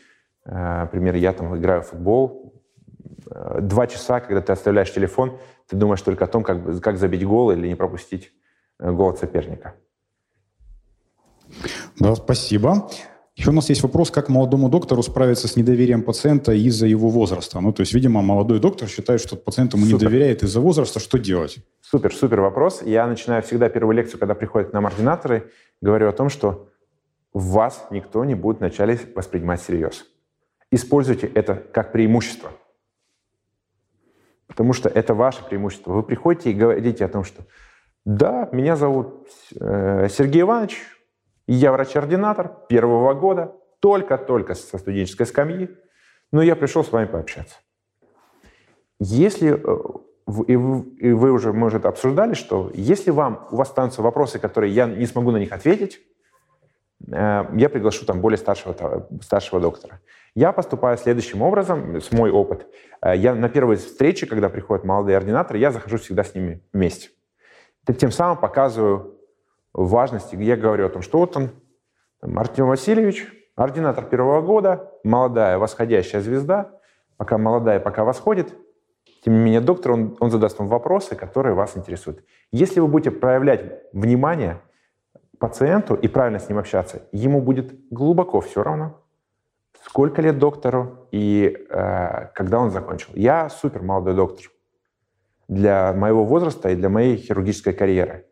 Э, 0.45 0.81
например, 0.83 1.15
я 1.15 1.33
там 1.33 1.57
играю 1.57 1.83
в 1.83 1.87
футбол. 1.87 2.63
Э, 3.31 3.61
два 3.61 3.87
часа, 3.87 4.21
когда 4.21 4.41
ты 4.41 4.53
оставляешь 4.53 4.93
телефон, 4.93 5.39
ты 5.69 5.77
думаешь 5.77 6.03
только 6.03 6.25
о 6.25 6.29
том, 6.29 6.43
как, 6.43 6.81
как 6.81 6.99
забить 6.99 7.25
гол 7.25 7.53
или 7.53 7.69
не 7.69 7.75
пропустить 7.75 8.33
э, 8.79 8.91
гол 8.91 9.11
от 9.11 9.19
соперника. 9.19 9.75
Да, 11.99 12.15
спасибо. 12.15 12.89
Еще 13.37 13.51
у 13.51 13.53
нас 13.53 13.69
есть 13.69 13.83
вопрос, 13.83 14.11
как 14.11 14.31
молодому 14.31 14.71
доктору 14.71 15.03
справиться 15.03 15.47
с 15.47 15.57
недоверием 15.57 16.03
пациента 16.03 16.53
из-за 16.53 16.87
его 16.87 17.11
возраста. 17.11 17.61
Ну, 17.61 17.71
то 17.71 17.83
есть, 17.83 17.93
видимо, 17.93 18.23
молодой 18.23 18.61
доктор 18.61 18.89
считает, 18.89 19.21
что 19.21 19.37
пациент 19.37 19.75
ему 19.75 19.85
супер. 19.85 19.99
не 19.99 20.05
доверяет 20.09 20.43
из-за 20.43 20.61
возраста. 20.61 21.01
Что 21.01 21.19
делать? 21.19 21.59
Супер, 21.83 22.15
супер 22.15 22.41
вопрос. 22.41 22.81
Я 22.83 23.07
начинаю 23.07 23.43
всегда 23.43 23.69
первую 23.69 23.95
лекцию, 23.95 24.19
когда 24.19 24.35
приходят 24.35 24.71
к 24.71 24.73
нам 24.73 24.87
ординаторы, 24.87 25.51
говорю 25.83 26.09
о 26.09 26.13
том, 26.13 26.31
что 26.31 26.71
вас 27.35 27.89
никто 27.91 28.25
не 28.25 28.35
будет 28.35 28.61
вначале 28.61 28.99
воспринимать 29.15 29.61
всерьез. 29.61 30.07
Используйте 30.71 31.27
это 31.27 31.63
как 31.73 31.93
преимущество. 31.93 32.53
Потому 34.47 34.73
что 34.73 34.89
это 34.89 35.13
ваше 35.13 35.45
преимущество. 35.45 35.93
Вы 35.93 36.03
приходите 36.03 36.53
и 36.53 36.55
говорите 36.55 37.05
о 37.05 37.09
том, 37.09 37.23
что 37.23 37.43
да, 38.07 38.49
меня 38.53 38.77
зовут 38.77 39.29
э, 39.61 40.09
Сергей 40.09 40.43
Иванович, 40.43 40.79
я 41.47 41.73
врач-ординатор 41.73 42.53
первого 42.69 43.15
года, 43.15 43.55
только-только 43.81 44.55
со 44.55 44.79
студенческой 44.79 45.27
скамьи, 45.27 45.71
но 46.33 46.43
я 46.43 46.57
пришел 46.57 46.85
с 46.85 46.93
вами 46.93 47.07
пообщаться. 47.07 47.57
Если 48.99 49.53
э, 49.53 50.01
и 50.27 50.57
вы 50.57 51.31
уже, 51.31 51.53
может, 51.53 51.87
обсуждали, 51.87 52.35
что 52.35 52.71
если 52.75 53.11
вам, 53.11 53.47
у 53.53 53.57
вас 53.57 53.69
останутся 53.69 54.03
вопросы, 54.03 54.39
которые 54.39 54.73
я 54.73 54.87
не 54.87 55.07
смогу 55.07 55.31
на 55.31 55.37
них 55.37 55.53
ответить, 55.53 56.01
э, 57.07 57.45
я 57.55 57.69
приглашу 57.69 58.05
там 58.07 58.21
более 58.21 58.39
старшего, 58.39 59.07
старшего 59.23 59.61
доктора. 59.61 60.01
Я 60.35 60.53
поступаю 60.53 60.99
следующим 60.99 61.43
образом, 61.43 62.01
с 62.01 62.11
мой 62.11 62.31
опыт. 62.31 62.67
Э, 63.01 63.17
я 63.17 63.35
на 63.35 63.49
первой 63.49 63.77
встрече, 63.77 64.27
когда 64.27 64.49
приходят 64.49 64.85
молодые 64.85 65.17
ординаторы, 65.17 65.59
я 65.61 65.71
захожу 65.71 65.99
всегда 65.99 66.25
с 66.25 66.35
ними 66.35 66.61
вместе. 66.73 67.11
Тем 67.99 68.11
самым 68.11 68.37
показываю 68.37 69.16
важности, 69.77 70.37
я 70.37 70.57
говорю 70.57 70.87
о 70.87 70.89
том, 70.89 71.03
что 71.03 71.19
вот 71.19 71.37
он, 71.37 71.51
там, 72.21 72.39
Артем 72.39 72.67
Васильевич, 72.67 73.27
ординатор 73.55 74.05
первого 74.05 74.41
года, 74.41 74.93
молодая 75.05 75.59
восходящая 75.59 76.23
звезда, 76.23 76.71
пока 77.17 77.39
молодая, 77.39 77.81
пока 77.81 78.05
восходит, 78.05 78.55
тем 79.25 79.35
не 79.35 79.41
менее 79.41 79.61
доктор, 79.61 79.93
он, 79.93 80.17
он 80.21 80.31
задаст 80.31 80.59
вам 80.59 80.69
вопросы, 80.69 81.15
которые 81.15 81.55
вас 81.55 81.77
интересуют. 81.77 82.25
Если 82.53 82.81
вы 82.81 82.89
будете 82.89 83.11
проявлять 83.11 83.83
внимание 83.93 84.61
пациенту 85.39 85.95
и 85.95 86.09
правильно 86.09 86.39
с 86.39 86.49
ним 86.49 86.59
общаться, 86.59 87.03
ему 87.13 87.41
будет 87.41 87.75
глубоко 87.91 88.41
все 88.41 88.63
равно, 88.63 89.03
сколько 89.83 90.23
лет 90.23 90.39
доктору 90.39 91.09
и 91.11 91.67
э, 91.69 92.29
когда 92.35 92.61
он 92.61 92.71
закончил. 92.71 93.11
Я 93.15 93.49
супер 93.51 93.83
молодой 93.83 94.15
доктор 94.15 94.47
для 95.49 95.93
моего 95.93 96.25
возраста 96.25 96.71
и 96.71 96.77
для 96.77 96.89
моей 96.89 97.17
хирургической 97.17 97.73
карьеры. 97.73 98.26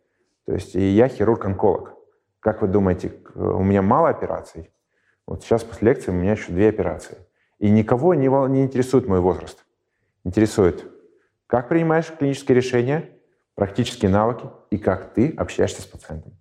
То 0.47 0.53
есть 0.53 0.75
и 0.75 0.81
я 0.81 1.09
хирург-онколог. 1.09 1.95
Как 2.41 2.62
вы 2.62 2.69
думаете, 2.69 3.12
у 3.35 3.62
меня 3.62 3.83
мало 3.83 4.11
операций? 4.11 4.71
Вот 5.27 5.43
сейчас 5.43 5.65
после 5.65 5.89
лекции 5.89 6.11
у 6.11 6.15
меня 6.15 6.33
еще 6.33 6.53
две 6.53 6.69
операции. 6.69 7.16
И 7.59 7.71
никого 7.71 8.15
не, 8.15 8.29
не 8.51 8.62
интересует 8.62 9.09
мой 9.09 9.21
возраст. 9.21 9.65
Интересует, 10.25 10.85
как 11.47 11.69
принимаешь 11.69 12.12
клинические 12.19 12.57
решения, 12.57 13.11
практические 13.55 14.11
навыки 14.11 14.47
и 14.71 14.79
как 14.79 15.15
ты 15.15 15.31
общаешься 15.31 15.83
с 15.83 15.87
пациентом. 15.87 16.37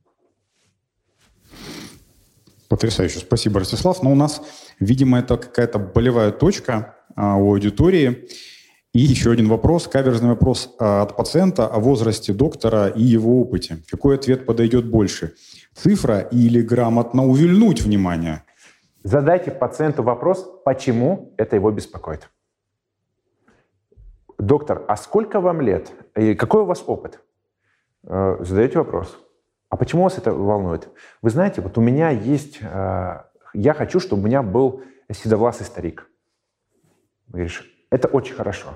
Потрясающе. 2.67 3.19
Спасибо, 3.19 3.59
Ростислав. 3.59 4.01
Но 4.01 4.11
у 4.11 4.15
нас, 4.15 4.41
видимо, 4.79 5.19
это 5.19 5.37
какая-то 5.37 5.79
болевая 5.79 6.31
точка 6.31 6.95
а, 7.15 7.35
у 7.35 7.51
аудитории. 7.51 8.27
И 8.93 8.99
еще 8.99 9.31
один 9.31 9.47
вопрос, 9.49 9.87
каверзный 9.87 10.29
вопрос 10.29 10.75
а, 10.79 11.01
от 11.01 11.15
пациента 11.15 11.65
о 11.65 11.79
возрасте 11.79 12.31
доктора 12.31 12.89
и 12.89 13.01
его 13.01 13.41
опыте. 13.41 13.79
Какой 13.89 14.15
ответ 14.15 14.45
подойдет 14.45 14.85
больше? 14.85 15.33
Цифра 15.73 16.19
или 16.19 16.61
грамотно 16.61 17.25
увильнуть 17.25 17.81
внимание? 17.81 18.43
Задайте 19.03 19.49
пациенту 19.49 20.03
вопрос, 20.03 20.47
почему 20.63 21.33
это 21.37 21.55
его 21.55 21.71
беспокоит. 21.71 22.29
Доктор, 24.37 24.85
а 24.87 24.95
сколько 24.95 25.41
вам 25.41 25.61
лет? 25.61 25.91
И 26.15 26.35
какой 26.35 26.61
у 26.61 26.65
вас 26.65 26.83
опыт? 26.85 27.19
Э, 28.03 28.37
задаете 28.41 28.77
вопрос. 28.77 29.17
А 29.69 29.75
почему 29.75 30.03
вас 30.03 30.19
это 30.19 30.31
волнует? 30.33 30.87
Вы 31.23 31.31
знаете, 31.31 31.61
вот 31.61 31.79
у 31.79 31.81
меня 31.81 32.11
есть... 32.11 32.59
Э, 32.61 33.23
я 33.55 33.73
хочу, 33.73 33.99
чтобы 33.99 34.21
у 34.21 34.25
меня 34.25 34.43
был 34.43 34.83
седовласый 35.11 35.65
старик. 35.65 36.07
Говоришь, 37.27 37.72
это 37.93 38.07
очень 38.07 38.33
хорошо. 38.33 38.69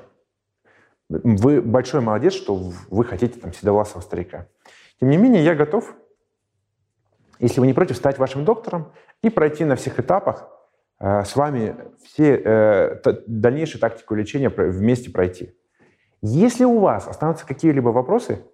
Вы 1.10 1.60
большой 1.60 2.02
молодец, 2.02 2.34
что 2.34 2.53
вы 2.89 3.03
хотите 3.03 3.39
там 3.39 3.52
седовласого 3.52 4.02
старика. 4.02 4.48
Тем 4.99 5.10
не 5.10 5.18
менее, 5.18 5.44
я 5.44 5.56
готов, 5.56 5.95
если 7.39 7.60
вы 7.60 7.65
не 7.65 7.73
против, 7.73 7.98
стать 7.98 8.19
вашим 8.19 8.45
доктором 8.45 8.94
и 9.23 9.31
пройти 9.31 9.65
на 9.65 9.76
всех 9.76 9.99
этапах 9.99 10.48
э, 10.99 11.23
с 11.23 11.35
вами 11.35 11.76
все 12.06 12.35
э, 12.35 13.02
дальнейшую 13.26 13.81
тактику 13.81 14.14
лечения 14.14 14.49
вместе 14.49 15.10
пройти. 15.10 15.56
Если 16.22 16.64
у 16.64 16.77
вас 16.77 17.07
останутся 17.07 17.48
какие-либо 17.48 17.89
вопросы, 17.89 18.45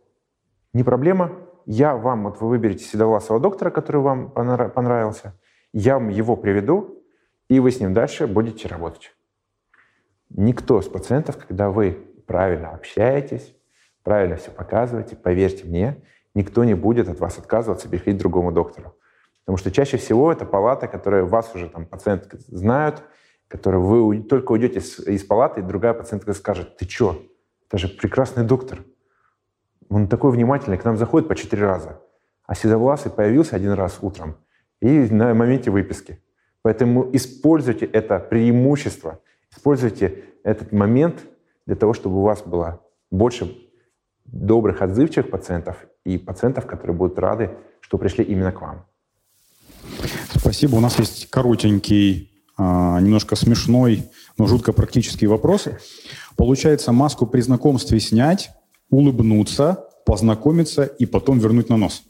не 0.71 0.83
проблема. 0.83 1.33
Я 1.65 1.97
вам, 1.97 2.23
вот 2.23 2.39
вы 2.39 2.47
выберете 2.47 2.85
седовласого 2.85 3.41
доктора, 3.41 3.69
который 3.69 4.01
вам 4.01 4.31
понравился, 4.31 5.37
я 5.73 5.95
вам 5.95 6.07
его 6.07 6.37
приведу, 6.37 7.03
и 7.49 7.59
вы 7.59 7.69
с 7.71 7.81
ним 7.81 7.93
дальше 7.93 8.27
будете 8.27 8.69
работать. 8.69 9.13
Никто 10.29 10.79
из 10.79 10.87
пациентов, 10.87 11.37
когда 11.37 11.69
вы 11.69 11.91
правильно 12.25 12.71
общаетесь, 12.71 13.55
правильно 14.03 14.35
все 14.35 14.51
показываете, 14.51 15.15
поверьте 15.15 15.65
мне, 15.65 16.03
никто 16.33 16.63
не 16.63 16.73
будет 16.73 17.07
от 17.07 17.19
вас 17.19 17.37
отказываться 17.37 17.87
переходить 17.87 18.17
к 18.17 18.21
другому 18.21 18.51
доктору. 18.51 18.95
Потому 19.41 19.57
что 19.57 19.71
чаще 19.71 19.97
всего 19.97 20.31
это 20.31 20.45
палата, 20.45 20.87
которая 20.87 21.23
вас 21.23 21.53
уже 21.53 21.69
там 21.69 21.85
пациент 21.85 22.29
знают, 22.47 23.03
которая 23.47 23.81
вы 23.81 24.23
только 24.23 24.53
уйдете 24.53 24.79
из, 24.79 25.23
палаты, 25.23 25.59
и 25.59 25.63
другая 25.63 25.93
пациентка 25.93 26.33
скажет, 26.33 26.77
ты 26.77 26.89
что, 26.89 27.21
это 27.67 27.77
же 27.77 27.87
прекрасный 27.87 28.43
доктор. 28.43 28.83
Он 29.89 30.07
такой 30.07 30.31
внимательный, 30.31 30.77
к 30.77 30.85
нам 30.85 30.97
заходит 30.97 31.27
по 31.27 31.35
четыре 31.35 31.65
раза. 31.65 32.01
А 32.45 32.55
седовласый 32.55 33.11
появился 33.11 33.55
один 33.55 33.73
раз 33.73 33.99
утром 34.01 34.37
и 34.81 34.87
на 34.87 35.33
моменте 35.33 35.69
выписки. 35.69 36.23
Поэтому 36.61 37.09
используйте 37.13 37.85
это 37.85 38.19
преимущество– 38.19 39.19
Используйте 39.55 40.25
этот 40.43 40.71
момент 40.71 41.25
для 41.65 41.75
того, 41.75 41.93
чтобы 41.93 42.17
у 42.17 42.21
вас 42.21 42.41
было 42.41 42.81
больше 43.11 43.55
добрых, 44.25 44.81
отзывчивых 44.81 45.29
пациентов 45.29 45.77
и 46.05 46.17
пациентов, 46.17 46.65
которые 46.65 46.95
будут 46.95 47.19
рады, 47.19 47.51
что 47.81 47.97
пришли 47.97 48.23
именно 48.23 48.51
к 48.51 48.61
вам. 48.61 48.85
Спасибо. 50.33 50.75
У 50.75 50.79
нас 50.79 50.97
есть 50.99 51.29
коротенький, 51.29 52.31
а, 52.57 52.99
немножко 52.99 53.35
смешной, 53.35 54.09
но 54.37 54.47
жутко 54.47 54.73
практический 54.73 55.27
вопрос. 55.27 55.67
Получается, 56.35 56.91
маску 56.91 57.25
при 57.25 57.41
знакомстве 57.41 57.99
снять, 57.99 58.51
улыбнуться, 58.89 59.87
познакомиться 60.05 60.83
и 60.83 61.05
потом 61.05 61.39
вернуть 61.39 61.69
на 61.69 61.77
нос. 61.77 62.03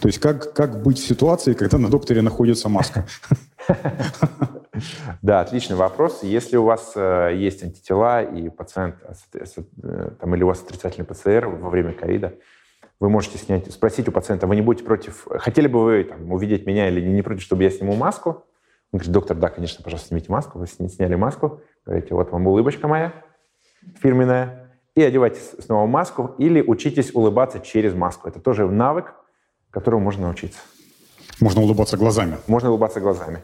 То 0.00 0.08
есть 0.08 0.18
как, 0.18 0.52
как 0.52 0.82
быть 0.82 0.98
в 0.98 1.06
ситуации, 1.06 1.54
когда 1.54 1.78
на 1.78 1.88
докторе 1.88 2.22
находится 2.22 2.68
маска? 2.68 3.06
Да, 5.22 5.40
отличный 5.40 5.74
вопрос. 5.74 6.22
Если 6.22 6.56
у 6.56 6.62
вас 6.62 6.92
э, 6.94 7.32
есть 7.34 7.64
антитела 7.64 8.22
и 8.22 8.48
пациент, 8.48 8.94
э, 9.34 10.10
там, 10.20 10.34
или 10.36 10.44
у 10.44 10.46
вас 10.46 10.62
отрицательный 10.62 11.04
ПЦР 11.04 11.48
во 11.48 11.68
время 11.68 11.94
ковида, 11.94 12.34
вы 13.00 13.10
можете 13.10 13.38
снять, 13.38 13.72
спросить 13.72 14.06
у 14.06 14.12
пациента, 14.12 14.46
вы 14.46 14.54
не 14.54 14.62
будете 14.62 14.84
против, 14.84 15.26
хотели 15.28 15.66
бы 15.66 15.82
вы 15.82 16.04
там, 16.04 16.30
увидеть 16.30 16.64
меня 16.64 16.88
или 16.88 17.00
не 17.00 17.22
против, 17.22 17.42
чтобы 17.42 17.64
я 17.64 17.70
сниму 17.70 17.96
маску? 17.96 18.44
Он 18.92 18.98
говорит, 18.98 19.12
доктор, 19.12 19.36
да, 19.36 19.48
конечно, 19.48 19.82
пожалуйста, 19.82 20.08
снимите 20.08 20.30
маску. 20.30 20.58
Вы 20.58 20.66
сняли 20.66 21.16
маску, 21.16 21.60
говорите, 21.84 22.14
вот 22.14 22.30
вам 22.30 22.46
улыбочка 22.46 22.86
моя 22.86 23.12
фирменная, 24.00 24.70
и 24.94 25.02
одевайте 25.02 25.40
снова 25.60 25.86
маску, 25.86 26.34
или 26.38 26.60
учитесь 26.60 27.14
улыбаться 27.14 27.60
через 27.60 27.94
маску. 27.94 28.28
Это 28.28 28.40
тоже 28.40 28.68
навык, 28.68 29.14
которому 29.70 30.02
можно 30.02 30.26
научиться. 30.26 30.60
Можно 31.40 31.62
улыбаться 31.62 31.96
глазами. 31.96 32.36
Можно 32.46 32.70
улыбаться 32.70 33.00
глазами. 33.00 33.42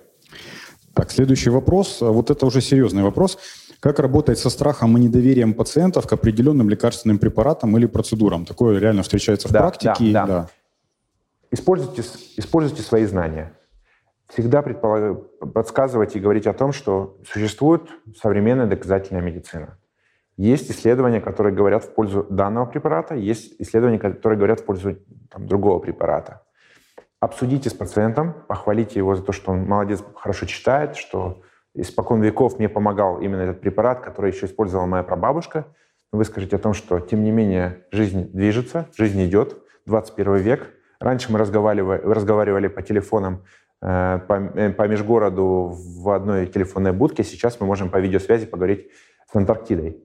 Так, 0.95 1.11
следующий 1.11 1.51
вопрос. 1.51 2.01
Вот 2.01 2.31
это 2.31 2.47
уже 2.47 2.61
серьезный 2.61 3.03
вопрос. 3.03 3.39
Как 3.81 3.99
работать 3.99 4.39
со 4.39 4.49
страхом 4.49 4.97
и 4.97 5.01
недоверием 5.01 5.53
пациентов 5.53 6.07
к 6.07 6.13
определенным 6.13 6.71
лекарственным 6.71 7.19
препаратам 7.19 7.77
или 7.77 7.87
процедурам? 7.87 8.47
Такое 8.47 8.79
реально 8.79 9.03
встречается 9.03 9.49
в 9.49 9.53
да, 9.53 9.59
практике. 9.61 10.13
Да, 10.13 10.27
да. 10.27 10.27
Да. 10.27 10.49
Используйте, 11.51 12.03
используйте 12.37 12.83
свои 12.83 13.05
знания. 13.07 13.53
Всегда 14.29 14.63
предполаг... 14.63 15.19
подсказывать 15.53 16.17
и 16.17 16.21
говорить 16.21 16.47
о 16.47 16.53
том, 16.53 16.73
что 16.73 17.19
существует 17.31 17.83
современная 18.17 18.67
доказательная 18.67 19.23
медицина. 19.23 19.79
Есть 20.37 20.71
исследования, 20.71 21.21
которые 21.21 21.55
говорят 21.55 21.85
в 21.85 21.95
пользу 21.95 22.27
данного 22.31 22.67
препарата, 22.67 23.15
есть 23.15 23.55
исследования, 23.59 23.99
которые 23.99 24.39
говорят 24.39 24.61
в 24.61 24.65
пользу 24.65 24.97
там, 25.31 25.47
другого 25.47 25.79
препарата 25.81 26.44
обсудите 27.25 27.71
с 27.71 27.75
пациентом, 27.75 28.35
похвалите 28.49 28.99
его 28.99 29.15
за 29.15 29.23
то, 29.23 29.33
что 29.33 29.53
он 29.53 29.65
молодец, 29.65 30.05
хорошо 30.15 30.47
читает, 30.47 30.97
что 30.97 31.43
испокон 31.75 32.23
веков 32.23 32.59
мне 32.59 32.69
помогал 32.69 33.21
именно 33.21 33.43
этот 33.43 33.61
препарат, 33.61 34.01
который 34.01 34.33
еще 34.33 34.47
использовала 34.47 34.87
моя 34.87 35.03
прабабушка. 35.03 35.67
Вы 36.13 36.25
скажите 36.25 36.57
о 36.57 36.59
том, 36.59 36.75
что, 36.75 37.01
тем 37.01 37.25
не 37.25 37.33
менее, 37.33 37.85
жизнь 37.91 38.31
движется, 38.33 38.89
жизнь 38.97 39.25
идет, 39.25 39.57
21 39.87 40.37
век. 40.37 40.71
Раньше 41.01 41.33
мы 41.33 41.39
разговаривали, 41.39 42.01
разговаривали 42.01 42.69
по 42.69 42.83
телефонам 42.83 43.43
э, 43.83 44.21
по, 44.29 44.35
э, 44.35 44.71
по 44.71 44.87
межгороду 44.87 45.73
в 45.75 46.11
одной 46.11 46.47
телефонной 46.47 46.93
будке, 46.93 47.25
сейчас 47.25 47.61
мы 47.61 47.67
можем 47.67 47.91
по 47.91 47.99
видеосвязи 47.99 48.47
поговорить 48.47 48.91
с 49.31 49.35
Антарктидой. 49.35 49.99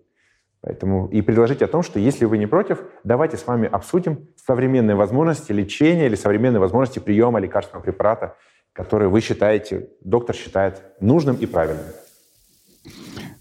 Поэтому 0.62 1.08
и 1.08 1.22
предложить 1.22 1.62
о 1.62 1.68
том, 1.68 1.84
что 1.84 2.00
если 2.00 2.26
вы 2.26 2.38
не 2.38 2.46
против, 2.46 2.84
давайте 3.04 3.38
с 3.38 3.48
вами 3.48 3.68
обсудим 3.68 4.28
современные 4.36 4.96
возможности 4.96 5.54
лечения 5.54 6.08
или 6.08 6.16
современные 6.16 6.60
возможности 6.60 7.00
приема 7.00 7.40
лекарственного 7.40 7.84
препарата, 7.84 8.36
которые 8.74 9.10
вы 9.10 9.22
считаете, 9.22 9.90
доктор 10.02 10.36
считает 10.36 10.82
нужным 11.00 11.38
и 11.38 11.46
правильным. 11.46 11.86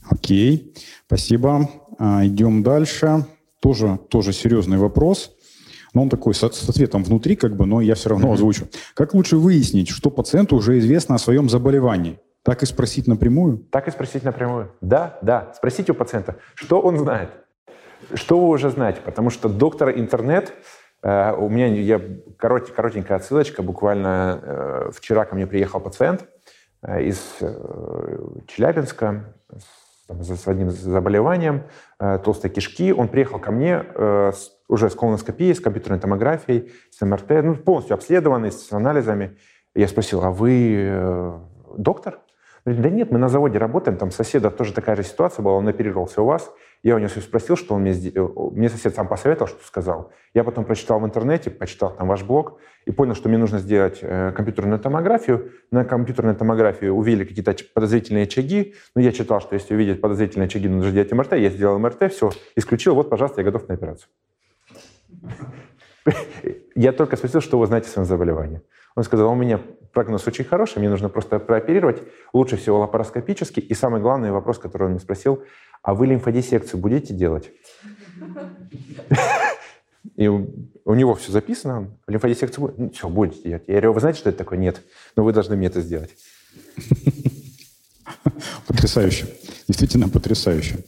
Окей, 0.08 0.74
спасибо. 1.06 1.68
А, 1.98 2.24
идем 2.24 2.62
дальше. 2.62 3.26
Тоже, 3.60 3.98
тоже 4.08 4.32
серьезный 4.32 4.78
вопрос. 4.78 5.34
Но 5.94 6.02
он 6.02 6.08
такой 6.08 6.34
с, 6.34 6.48
с 6.48 6.68
ответом 6.68 7.02
внутри, 7.02 7.34
как 7.34 7.56
бы, 7.56 7.66
но 7.66 7.80
я 7.80 7.96
все 7.96 8.10
равно 8.10 8.32
озвучу. 8.32 8.68
Как 8.94 9.14
лучше 9.14 9.36
выяснить, 9.36 9.88
что 9.88 10.10
пациенту 10.10 10.56
уже 10.56 10.78
известно 10.78 11.16
о 11.16 11.18
своем 11.18 11.48
заболевании? 11.48 12.20
Так 12.42 12.62
и 12.62 12.66
спросить 12.66 13.06
напрямую? 13.06 13.58
Так 13.70 13.88
и 13.88 13.90
спросить 13.90 14.24
напрямую. 14.24 14.72
Да, 14.80 15.18
да. 15.22 15.52
Спросите 15.54 15.92
у 15.92 15.94
пациента, 15.94 16.36
что 16.54 16.80
он 16.80 16.98
знает. 16.98 17.30
Что 18.14 18.40
вы 18.40 18.48
уже 18.48 18.70
знаете? 18.70 19.00
Потому 19.04 19.30
что 19.30 19.48
доктор 19.48 19.90
интернет, 19.90 20.54
э, 21.02 21.32
у 21.32 21.48
меня 21.48 21.66
я, 21.66 22.00
корот, 22.36 22.70
коротенькая 22.70 23.18
отсылочка, 23.18 23.62
буквально 23.62 24.40
э, 24.42 24.90
вчера 24.94 25.24
ко 25.24 25.34
мне 25.34 25.46
приехал 25.46 25.80
пациент 25.80 26.26
э, 26.82 27.02
из 27.02 27.20
э, 27.40 28.18
Челябинска 28.46 29.34
с, 30.08 30.36
с 30.36 30.48
одним 30.48 30.70
заболеванием 30.70 31.64
э, 31.98 32.18
толстой 32.24 32.50
кишки. 32.50 32.92
Он 32.92 33.08
приехал 33.08 33.40
ко 33.40 33.50
мне 33.50 33.84
э, 33.94 34.32
с, 34.34 34.52
уже 34.68 34.88
с 34.88 34.94
колоноскопией, 34.94 35.54
с 35.54 35.60
компьютерной 35.60 35.98
томографией, 35.98 36.72
с 36.90 37.04
МРТ, 37.04 37.30
ну, 37.42 37.56
полностью 37.56 37.94
обследованный, 37.94 38.52
с 38.52 38.72
анализами. 38.72 39.36
Я 39.74 39.88
спросил, 39.88 40.22
а 40.24 40.30
вы 40.30 40.76
э, 40.76 41.38
доктор? 41.76 42.20
Да 42.74 42.90
нет, 42.90 43.10
мы 43.10 43.18
на 43.18 43.28
заводе 43.28 43.58
работаем, 43.58 43.96
там 43.96 44.10
соседа 44.10 44.50
тоже 44.50 44.74
такая 44.74 44.96
же 44.96 45.02
ситуация 45.02 45.42
была, 45.42 45.54
он 45.54 45.68
оперировался 45.68 46.20
у 46.22 46.26
вас. 46.26 46.52
Я 46.82 46.94
у 46.94 46.98
него 46.98 47.08
спросил, 47.08 47.56
что 47.56 47.74
он 47.74 47.80
мне... 47.82 47.92
Э, 47.92 48.28
мне 48.52 48.68
сосед 48.68 48.94
сам 48.94 49.08
посоветовал, 49.08 49.48
что 49.48 49.64
сказал. 49.64 50.12
Я 50.34 50.44
потом 50.44 50.64
прочитал 50.64 51.00
в 51.00 51.04
интернете, 51.04 51.50
почитал 51.50 51.96
там 51.96 52.08
ваш 52.08 52.22
блог 52.22 52.60
и 52.84 52.92
понял, 52.92 53.14
что 53.14 53.28
мне 53.28 53.38
нужно 53.38 53.58
сделать 53.58 53.98
э, 54.02 54.32
компьютерную 54.32 54.78
томографию. 54.78 55.50
На 55.70 55.84
компьютерной 55.84 56.34
томографии 56.34 56.86
увидели 56.86 57.24
какие-то 57.24 57.56
подозрительные 57.74 58.24
очаги. 58.24 58.74
Но 58.94 59.02
я 59.02 59.12
читал, 59.12 59.40
что 59.40 59.54
если 59.54 59.74
увидеть 59.74 60.00
подозрительные 60.00 60.46
очаги, 60.46 60.68
нужно 60.68 60.92
делать 60.92 61.10
МРТ. 61.10 61.32
Я 61.32 61.50
сделал 61.50 61.78
МРТ, 61.78 62.12
все, 62.12 62.30
исключил. 62.54 62.94
Вот, 62.94 63.10
пожалуйста, 63.10 63.40
я 63.40 63.44
готов 63.44 63.66
на 63.68 63.74
операцию. 63.74 64.08
Я 66.74 66.92
только 66.92 67.16
спросил, 67.16 67.40
что 67.40 67.58
вы 67.58 67.66
знаете 67.66 67.88
о 67.88 67.90
своем 67.90 68.06
заболевании. 68.06 68.62
Он 68.98 69.04
сказал, 69.04 69.30
у 69.30 69.36
меня 69.36 69.60
прогноз 69.92 70.26
очень 70.26 70.44
хороший, 70.44 70.80
мне 70.80 70.90
нужно 70.90 71.08
просто 71.08 71.38
прооперировать, 71.38 72.02
лучше 72.32 72.56
всего 72.56 72.80
лапароскопически. 72.80 73.60
И 73.60 73.72
самый 73.72 74.00
главный 74.00 74.32
вопрос, 74.32 74.58
который 74.58 74.86
он 74.86 74.90
мне 74.90 74.98
спросил, 74.98 75.44
а 75.82 75.94
вы 75.94 76.08
лимфодиссекцию 76.08 76.80
будете 76.80 77.14
делать? 77.14 77.52
И 80.16 80.26
у 80.26 80.94
него 80.94 81.14
все 81.14 81.30
записано, 81.30 81.96
лимфодиссекцию 82.08 82.60
будет? 82.60 82.78
Ну, 82.78 82.90
все, 82.90 83.08
будете 83.08 83.40
делать. 83.40 83.62
Я 83.68 83.74
говорю, 83.74 83.92
вы 83.92 84.00
знаете, 84.00 84.18
что 84.18 84.30
это 84.30 84.38
такое? 84.38 84.58
Нет. 84.58 84.82
Но 85.14 85.22
вы 85.22 85.32
должны 85.32 85.54
мне 85.54 85.68
это 85.68 85.80
сделать. 85.80 86.10
Потрясающе. 88.66 89.28
Действительно 89.68 90.08
потрясающе. 90.08 90.78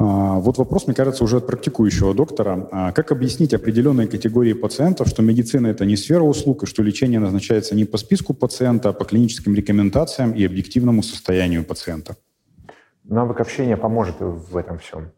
А, 0.00 0.38
вот 0.38 0.58
вопрос, 0.58 0.86
мне 0.86 0.94
кажется, 0.94 1.24
уже 1.24 1.38
от 1.38 1.46
практикующего 1.46 2.14
доктора. 2.14 2.68
А, 2.70 2.92
как 2.92 3.10
объяснить 3.10 3.52
определенной 3.52 4.06
категории 4.06 4.52
пациентов, 4.52 5.08
что 5.08 5.22
медицина– 5.22 5.66
это 5.68 5.84
не 5.84 5.96
сфера 5.96 6.22
услуг, 6.22 6.62
и 6.62 6.66
что 6.66 6.82
лечение 6.84 7.18
назначается 7.18 7.74
не 7.74 7.84
по 7.84 7.98
списку 7.98 8.32
пациента, 8.32 8.90
а 8.90 8.92
по 8.92 9.04
клиническим 9.04 9.54
рекомендациям 9.54 10.32
и 10.32 10.44
объективному 10.44 11.02
состоянию 11.02 11.64
пациента? 11.64 12.16
Навык 13.04 13.40
общения 13.40 13.76
поможет 13.76 14.16
в 14.20 14.56
этом 14.56 14.78
всем. 14.78 15.10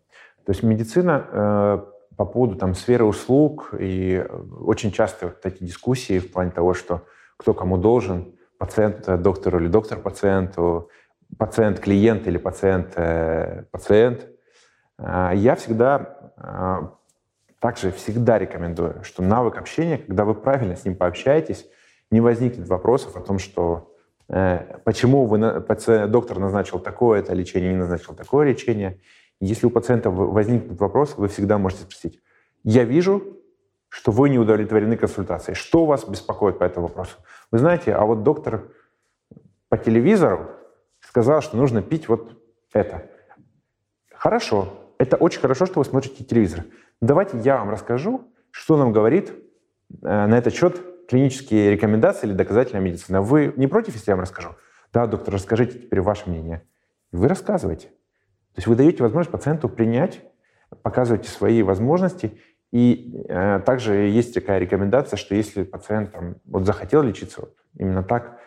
То 0.47 0.53
есть 0.53 0.63
медицина 0.63 1.27
э, 1.31 1.79
по 2.17 2.25
поводу 2.25 2.57
там, 2.57 2.75
сферы 2.75 3.05
услуг, 3.05 3.75
и 3.79 4.25
очень 4.61 4.93
часто 4.93 5.27
вот 5.27 5.45
эти 5.45 5.63
дискуссии 5.63 6.19
в 6.19 6.33
плане 6.33 6.53
того, 6.53 6.73
что 6.73 7.03
кто 7.37 7.53
кому 7.53 7.77
должен, 7.77 8.33
пациент 8.57 9.05
доктору 9.21 9.61
или 9.61 9.69
доктор 9.69 9.99
пациенту, 9.99 10.89
пациент 11.37 11.81
клиент 11.81 12.27
или 12.27 12.39
пациент 12.39 12.95
э, 12.97 13.65
пациент– 13.71 14.27
я 15.03 15.55
всегда, 15.57 16.33
а, 16.37 16.95
также 17.59 17.91
всегда 17.93 18.39
рекомендую, 18.39 19.03
что 19.03 19.23
навык 19.23 19.57
общения, 19.59 19.99
когда 19.99 20.25
вы 20.25 20.35
правильно 20.35 20.77
с 20.77 20.85
ним 20.85 20.97
пообщаетесь, 20.97 21.67
не 22.11 22.21
возникнет 22.21 22.69
вопросов 22.69 23.17
о 23.17 23.21
том, 23.21 23.39
что 23.39 23.95
э, 24.29 24.79
почему 24.85 25.27
вы, 25.27 25.39
доктор 26.09 26.39
назначил 26.39 26.81
такое-то 26.81 27.35
лечение, 27.35 27.71
не 27.71 27.79
назначил 27.79 28.15
такое 28.15 28.49
лечение. 28.49 29.01
Если 29.41 29.67
у 29.67 29.71
пациента 29.71 30.11
возникнет 30.11 30.79
вопрос, 30.81 31.17
вы 31.17 31.29
всегда 31.29 31.57
можете 31.57 31.83
спросить, 31.83 32.21
я 32.65 32.85
вижу, 32.85 33.39
что 33.89 34.13
вы 34.13 34.29
не 34.29 34.39
удовлетворены 34.39 34.97
консультацией. 34.97 35.55
Что 35.55 35.85
вас 35.85 36.05
беспокоит 36.07 36.59
по 36.59 36.65
этому 36.65 36.89
вопросу? 36.89 37.17
Вы 37.51 37.59
знаете, 37.59 37.93
а 37.93 38.05
вот 38.05 38.23
доктор 38.23 38.69
по 39.69 39.79
телевизору 39.79 40.51
сказал, 41.01 41.43
что 41.43 41.57
нужно 41.57 41.83
пить 41.83 42.09
вот 42.09 42.37
это. 42.73 43.11
Хорошо, 44.13 44.80
это 45.01 45.17
очень 45.17 45.41
хорошо, 45.41 45.65
что 45.65 45.81
вы 45.81 45.87
смотрите 45.87 46.25
телевизор. 46.25 46.65
Давайте 47.01 47.39
я 47.39 47.57
вам 47.57 47.71
расскажу, 47.71 48.31
что 48.51 48.77
нам 48.77 48.93
говорит 48.93 49.31
э, 49.31 50.27
на 50.27 50.37
этот 50.37 50.53
счет 50.53 50.79
клинические 51.09 51.71
рекомендации 51.71 52.27
или 52.27 52.35
доказательная 52.35 52.83
медицина. 52.83 53.23
Вы 53.23 53.55
не 53.57 53.67
против, 53.67 53.95
если 53.95 54.11
я 54.11 54.17
вам 54.17 54.25
расскажу? 54.25 54.51
Да, 54.93 55.07
доктор, 55.07 55.33
расскажите 55.33 55.79
теперь 55.79 56.03
ваше 56.03 56.29
мнение. 56.29 56.67
Вы 57.13 57.29
рассказываете. 57.29 57.87
То 57.87 58.59
есть 58.59 58.67
вы 58.67 58.77
даете 58.77 59.03
возможность 59.03 59.31
пациенту 59.31 59.71
принять, 59.71 60.21
показываете 60.83 61.31
свои 61.31 61.63
возможности. 61.63 62.39
И 62.71 63.25
э, 63.27 63.61
также 63.61 63.95
есть 63.95 64.35
такая 64.35 64.59
рекомендация, 64.59 65.17
что 65.17 65.35
если 65.35 65.63
пациент 65.63 66.13
там, 66.13 66.37
вот 66.45 66.67
захотел 66.67 67.01
лечиться 67.01 67.41
вот, 67.41 67.57
именно 67.75 68.03
так, 68.03 68.39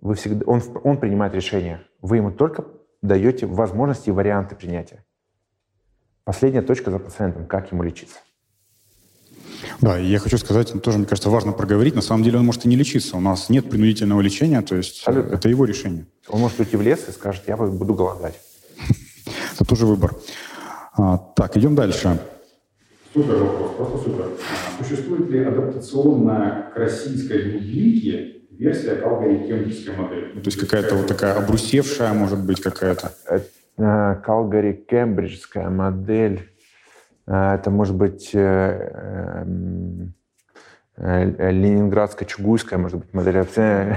вы 0.00 0.14
всегда, 0.14 0.46
он, 0.46 0.62
он 0.84 0.98
принимает 0.98 1.34
решение. 1.34 1.80
Вы 2.00 2.18
ему 2.18 2.30
только 2.30 2.64
даете 3.02 3.46
возможности 3.46 4.10
и 4.10 4.12
варианты 4.12 4.54
принятия. 4.54 5.04
Последняя 6.24 6.62
точка 6.62 6.90
за 6.90 6.98
пациентом, 6.98 7.46
как 7.46 7.72
ему 7.72 7.82
лечиться. 7.82 8.18
Да, 9.80 9.98
и 9.98 10.06
я 10.06 10.18
хочу 10.18 10.38
сказать, 10.38 10.72
тоже, 10.82 10.98
мне 10.98 11.06
кажется, 11.06 11.30
важно 11.30 11.52
проговорить. 11.52 11.94
На 11.94 12.02
самом 12.02 12.22
деле 12.22 12.38
он 12.38 12.46
может 12.46 12.64
и 12.64 12.68
не 12.68 12.76
лечиться. 12.76 13.16
У 13.16 13.20
нас 13.20 13.48
нет 13.48 13.68
принудительного 13.68 14.20
лечения, 14.20 14.60
то 14.62 14.76
есть 14.76 14.98
Абсолютно. 15.06 15.34
это 15.34 15.48
его 15.48 15.64
решение. 15.64 16.06
Он 16.28 16.40
может 16.40 16.58
уйти 16.60 16.76
в 16.76 16.82
лес 16.82 17.08
и 17.08 17.12
скажет, 17.12 17.42
я 17.46 17.56
буду 17.56 17.94
голодать. 17.94 18.38
Это 19.54 19.64
тоже 19.64 19.86
выбор. 19.86 20.14
А, 20.96 21.18
так, 21.18 21.56
идем 21.56 21.74
дальше. 21.74 22.18
Супер 23.12 23.36
вопрос, 23.36 23.72
просто 23.76 23.98
супер. 24.10 24.28
Существует 24.78 25.30
ли 25.30 25.44
адаптационная 25.44 26.70
к 26.72 26.76
российской 26.76 27.50
глубинке 27.50 28.42
версия 28.50 28.96
кембриджской 28.96 29.96
модели? 29.96 30.32
Ну, 30.34 30.42
то 30.42 30.48
есть 30.48 30.58
какая-то 30.58 30.94
вот 30.94 31.06
такая 31.06 31.34
обрусевшая, 31.34 32.12
может 32.12 32.38
быть, 32.38 32.60
какая-то? 32.60 33.12
Э, 33.80 34.16
кембриджская 34.88 35.70
модель. 35.70 36.50
Э, 37.26 37.54
это 37.54 37.70
может 37.70 37.96
быть 37.96 38.30
э, 38.34 39.46
ленинградская, 40.98 42.28
чугуйская, 42.28 42.78
может 42.78 42.98
быть, 42.98 43.14
модель. 43.14 43.42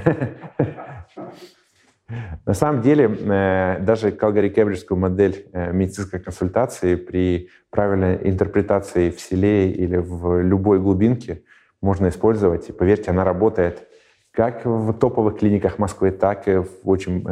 На 2.46 2.54
самом 2.54 2.82
деле, 2.82 3.08
даже 3.82 4.12
Калгари-Кембриджскую 4.12 4.98
модель 4.98 5.48
медицинской 5.52 6.20
консультации 6.20 6.96
при 6.96 7.50
правильной 7.72 8.20
интерпретации 8.30 9.10
в 9.10 9.20
селе 9.20 9.72
или 9.72 9.98
в 9.98 10.42
любой 10.42 10.80
глубинке 10.80 11.44
можно 11.82 12.08
использовать. 12.10 12.70
И 12.70 12.72
поверьте, 12.72 13.12
она 13.12 13.24
работает 13.24 13.88
как 14.32 14.64
в 14.66 14.94
топовых 14.94 15.40
клиниках 15.40 15.80
Москвы, 15.80 16.12
так 16.12 16.48
и 16.48 16.58
в 16.58 16.70
очень 16.86 17.26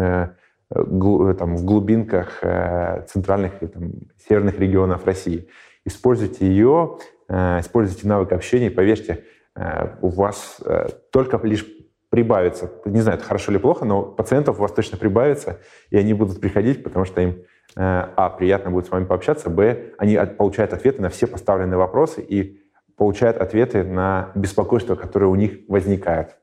там, 0.73 1.55
в 1.55 1.65
глубинках 1.65 2.39
э, 2.41 3.05
центральных 3.07 3.61
и 3.61 3.67
там, 3.67 3.91
северных 4.27 4.59
регионов 4.59 5.05
России. 5.05 5.47
Используйте 5.85 6.47
ее, 6.47 6.97
э, 7.27 7.59
используйте 7.59 8.07
навык 8.07 8.31
общения, 8.31 8.67
и 8.67 8.69
поверьте, 8.69 9.23
э, 9.55 9.95
у 10.01 10.09
вас 10.09 10.57
э, 10.63 10.87
только 11.11 11.39
лишь 11.45 11.65
прибавится. 12.09 12.71
Не 12.85 13.01
знаю, 13.01 13.17
это 13.17 13.25
хорошо 13.25 13.51
или 13.51 13.59
плохо, 13.59 13.85
но 13.85 14.03
пациентов 14.03 14.59
у 14.59 14.61
вас 14.61 14.71
точно 14.71 14.97
прибавится, 14.97 15.59
и 15.89 15.97
они 15.97 16.13
будут 16.13 16.41
приходить, 16.41 16.83
потому 16.83 17.05
что 17.05 17.21
им, 17.21 17.43
а, 17.77 18.29
приятно 18.31 18.69
будет 18.69 18.87
с 18.87 18.91
вами 18.91 19.05
пообщаться, 19.05 19.49
б, 19.49 19.93
они 19.97 20.17
получают 20.37 20.73
ответы 20.73 21.01
на 21.01 21.07
все 21.07 21.25
поставленные 21.25 21.77
вопросы 21.77 22.21
и 22.21 22.61
получают 22.97 23.37
ответы 23.37 23.85
на 23.85 24.31
беспокойство, 24.35 24.95
которое 24.95 25.27
у 25.27 25.35
них 25.35 25.59
возникает. 25.69 26.35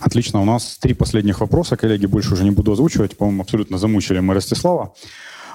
Отлично. 0.00 0.40
У 0.40 0.44
нас 0.44 0.78
три 0.78 0.94
последних 0.94 1.40
вопроса. 1.40 1.76
Коллеги, 1.76 2.06
больше 2.06 2.34
уже 2.34 2.44
не 2.44 2.50
буду 2.50 2.72
озвучивать. 2.72 3.16
По-моему, 3.16 3.42
абсолютно 3.42 3.78
замучили 3.78 4.20
мы 4.20 4.34
Ростислава. 4.34 4.94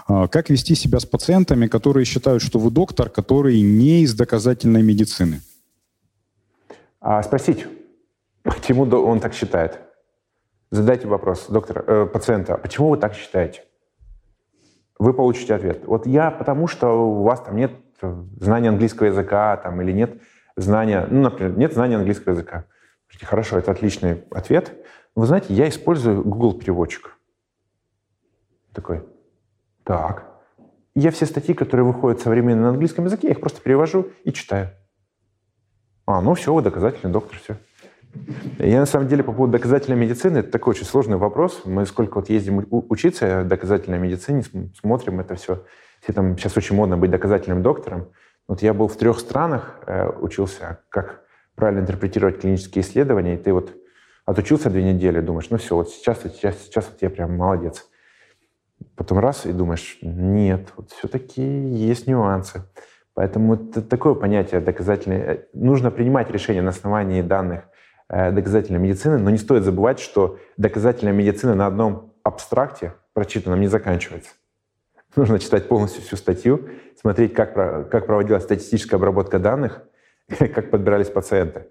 А, 0.08 0.28
как 0.28 0.50
вести 0.50 0.76
себя 0.76 1.00
с 1.00 1.06
пациентами, 1.06 1.68
которые 1.68 2.06
считают, 2.06 2.44
что 2.44 2.60
вы 2.60 2.72
доктор, 2.72 3.10
который 3.10 3.62
не 3.62 4.02
из 4.02 4.14
доказательной 4.14 4.82
медицины? 4.82 5.42
А, 7.00 7.24
спросить, 7.24 7.66
почему 8.44 8.84
он 8.84 9.20
так 9.20 9.34
считает? 9.34 9.80
Задайте 10.72 11.08
вопрос 11.08 11.48
доктора, 11.50 11.84
э, 11.86 12.06
пациента, 12.08 12.58
почему 12.58 12.90
вы 12.90 12.98
так 12.98 13.14
считаете? 13.14 13.64
Вы 14.98 15.14
получите 15.14 15.54
ответ. 15.54 15.84
Вот 15.86 16.08
я 16.08 16.32
потому, 16.32 16.68
что 16.68 16.88
у 16.88 17.24
вас 17.24 17.42
там 17.42 17.56
нет 17.56 17.72
знания 18.40 18.70
английского 18.70 19.08
языка 19.08 19.58
там, 19.58 19.82
или 19.82 19.92
нет 19.92 20.22
знания, 20.56 21.08
ну, 21.10 21.22
например, 21.22 21.58
нет 21.58 21.74
знания 21.74 21.98
английского 21.98 22.34
языка. 22.34 22.66
Хорошо, 23.22 23.58
это 23.58 23.72
отличный 23.72 24.24
ответ. 24.32 24.74
Вы 25.16 25.28
знаете, 25.28 25.54
я 25.54 25.70
использую 25.70 26.24
Google 26.24 26.54
переводчик. 26.54 27.18
Такой, 28.74 29.04
так. 29.84 30.32
Я 30.96 31.12
все 31.12 31.26
статьи, 31.26 31.54
которые 31.54 31.86
выходят 31.86 32.22
современно 32.22 32.64
на 32.64 32.70
английском 32.70 33.06
языке, 33.06 33.28
я 33.28 33.34
их 33.34 33.40
просто 33.40 33.62
перевожу 33.62 34.08
и 34.24 34.32
читаю. 34.32 34.70
А, 36.06 36.22
ну 36.22 36.34
все, 36.34 36.54
вы 36.54 36.62
доказательный 36.62 37.12
доктор, 37.12 37.38
все. 37.40 37.58
Я 38.60 38.80
на 38.80 38.86
самом 38.86 39.08
деле 39.08 39.24
по 39.24 39.32
поводу 39.32 39.54
доказательной 39.54 39.98
медицины, 39.98 40.40
это 40.40 40.52
такой 40.52 40.72
очень 40.72 40.86
сложный 40.86 41.18
вопрос. 41.18 41.62
Мы 41.66 41.86
сколько 41.86 42.16
вот 42.16 42.30
ездим 42.30 42.66
учиться 42.70 43.44
доказательной 43.44 43.98
медицине, 44.00 44.44
смотрим 44.80 45.20
это 45.20 45.36
все. 45.36 45.66
Все 46.02 46.14
там 46.14 46.38
сейчас 46.38 46.58
очень 46.58 46.76
модно 46.76 46.98
быть 46.98 47.10
доказательным 47.10 47.64
доктором. 47.64 48.10
Вот 48.48 48.62
я 48.62 48.74
был 48.74 48.88
в 48.88 48.98
трех 48.98 49.20
странах, 49.20 49.80
э, 49.88 50.10
учился 50.20 50.80
как 50.90 51.23
правильно 51.56 51.82
интерпретировать 51.82 52.40
клинические 52.40 52.84
исследования, 52.84 53.36
и 53.36 53.38
ты 53.38 53.54
вот 53.54 53.74
отучился 54.26 54.70
две 54.70 54.84
недели, 54.84 55.20
думаешь, 55.20 55.50
ну 55.50 55.58
все, 55.58 55.76
вот 55.76 55.90
сейчас, 55.90 56.22
сейчас, 56.24 56.58
сейчас 56.64 56.90
вот 56.90 57.02
я 57.02 57.10
прям 57.10 57.36
молодец. 57.38 57.88
Потом 58.96 59.20
раз 59.20 59.46
и 59.46 59.52
думаешь, 59.52 59.98
нет, 60.02 60.70
вот 60.76 60.92
все-таки 60.92 61.42
есть 61.42 62.08
нюансы. 62.08 62.64
Поэтому 63.14 63.56
это 63.56 63.82
такое 63.82 64.16
понятие 64.16 64.60
доказательное. 64.60 65.46
Нужно 65.54 65.92
принимать 65.92 66.32
решения 66.32 66.62
на 66.62 66.70
основании 66.70 67.22
данных 67.22 67.66
э, 68.10 68.32
доказательной 68.32 68.80
медицины, 68.80 69.20
но 69.20 69.30
не 69.30 69.38
стоит 69.38 69.64
забывать, 69.64 70.00
что 70.00 70.40
доказательная 70.58 71.14
медицина 71.14 71.54
на 71.54 71.68
одном 71.68 72.14
абстракте 72.24 72.94
прочитанном 73.14 73.62
не 73.62 73.68
заканчивается. 73.68 74.32
Нужно 75.16 75.38
читать 75.38 75.68
полностью 75.68 76.02
всю 76.02 76.16
статью, 76.16 76.70
смотреть, 77.00 77.34
как, 77.36 77.54
как 77.54 78.08
проводилась 78.08 78.44
статистическая 78.44 78.96
обработка 78.96 79.38
данных, 79.38 79.84
как 80.40 80.70
подбирались 80.70 81.10
пациенты. 81.10 81.68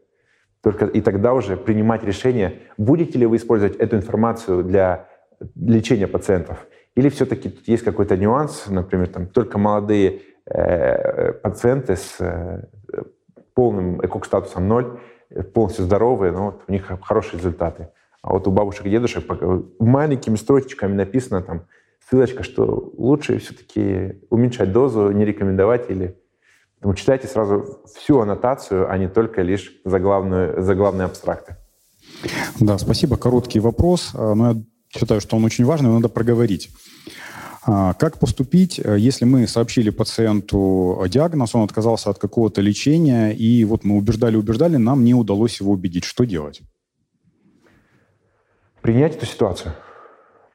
Только 0.62 0.86
и 0.86 1.00
тогда 1.00 1.34
уже 1.34 1.56
принимать 1.56 2.04
решение, 2.04 2.60
будете 2.76 3.18
ли 3.18 3.26
вы 3.26 3.36
использовать 3.36 3.76
эту 3.76 3.96
информацию 3.96 4.62
для 4.62 5.08
лечения 5.56 6.06
пациентов, 6.06 6.66
или 6.94 7.08
все-таки 7.08 7.48
тут 7.48 7.66
есть 7.66 7.82
какой-то 7.82 8.16
нюанс, 8.16 8.66
например, 8.68 9.08
там 9.08 9.26
только 9.26 9.58
молодые 9.58 10.22
э, 10.46 11.32
пациенты 11.32 11.96
с 11.96 12.16
э, 12.20 12.64
полным 13.54 14.04
экок-статусом 14.04 14.68
0, 14.68 15.00
полностью 15.52 15.84
здоровые, 15.84 16.32
но 16.32 16.46
вот 16.46 16.62
у 16.68 16.72
них 16.72 16.92
хорошие 17.02 17.38
результаты. 17.38 17.88
А 18.22 18.32
вот 18.32 18.46
у 18.46 18.52
бабушек 18.52 18.86
и 18.86 18.90
дедушек 18.90 19.24
маленькими 19.80 20.36
строчечками 20.36 20.92
написано 20.92 21.42
там 21.42 21.66
ссылочка, 22.08 22.42
что 22.42 22.92
лучше 22.96 23.38
все-таки 23.38 24.20
уменьшать 24.30 24.72
дозу, 24.72 25.10
не 25.10 25.24
рекомендовать 25.24 25.90
или 25.90 26.21
Поэтому 26.82 26.94
читайте 26.96 27.28
сразу 27.28 27.80
всю 27.94 28.18
аннотацию, 28.18 28.90
а 28.90 28.98
не 28.98 29.08
только 29.08 29.42
лишь 29.42 29.72
заглавную, 29.84 30.60
заглавные 30.64 31.06
абстракты. 31.06 31.54
Да, 32.58 32.76
спасибо. 32.76 33.16
Короткий 33.16 33.60
вопрос, 33.60 34.10
а, 34.14 34.34
но 34.34 34.50
я 34.50 34.62
считаю, 34.88 35.20
что 35.20 35.36
он 35.36 35.44
очень 35.44 35.64
важный, 35.64 35.90
надо 35.90 36.08
проговорить. 36.08 36.70
А, 37.64 37.94
как 37.94 38.18
поступить, 38.18 38.80
э, 38.80 38.98
если 38.98 39.24
мы 39.24 39.46
сообщили 39.46 39.90
пациенту 39.90 41.04
диагноз, 41.06 41.54
он 41.54 41.62
отказался 41.62 42.10
от 42.10 42.18
какого-то 42.18 42.60
лечения, 42.60 43.30
и 43.30 43.64
вот 43.64 43.84
мы 43.84 43.96
убеждали-убеждали, 43.96 44.76
нам 44.76 45.04
не 45.04 45.14
удалось 45.14 45.60
его 45.60 45.70
убедить. 45.70 46.02
Что 46.02 46.24
делать? 46.24 46.62
Принять 48.80 49.14
эту 49.14 49.26
ситуацию. 49.26 49.72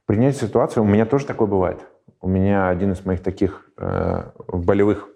Принять 0.06 0.36
ситуацию. 0.36 0.84
У 0.84 0.88
меня 0.88 1.06
тоже 1.06 1.26
такое 1.26 1.48
бывает. 1.48 1.80
У 2.20 2.28
меня 2.28 2.68
один 2.68 2.92
из 2.92 3.06
моих 3.06 3.24
таких 3.24 3.72
э, 3.78 4.30
болевых 4.50 5.08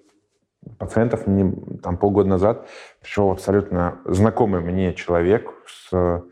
пациентов 0.77 1.27
не, 1.27 1.51
там 1.77 1.97
полгода 1.97 2.29
назад 2.29 2.67
пришел 3.01 3.31
абсолютно 3.31 3.99
знакомый 4.05 4.61
мне 4.61 4.93
человек 4.93 5.51
с 5.65 6.23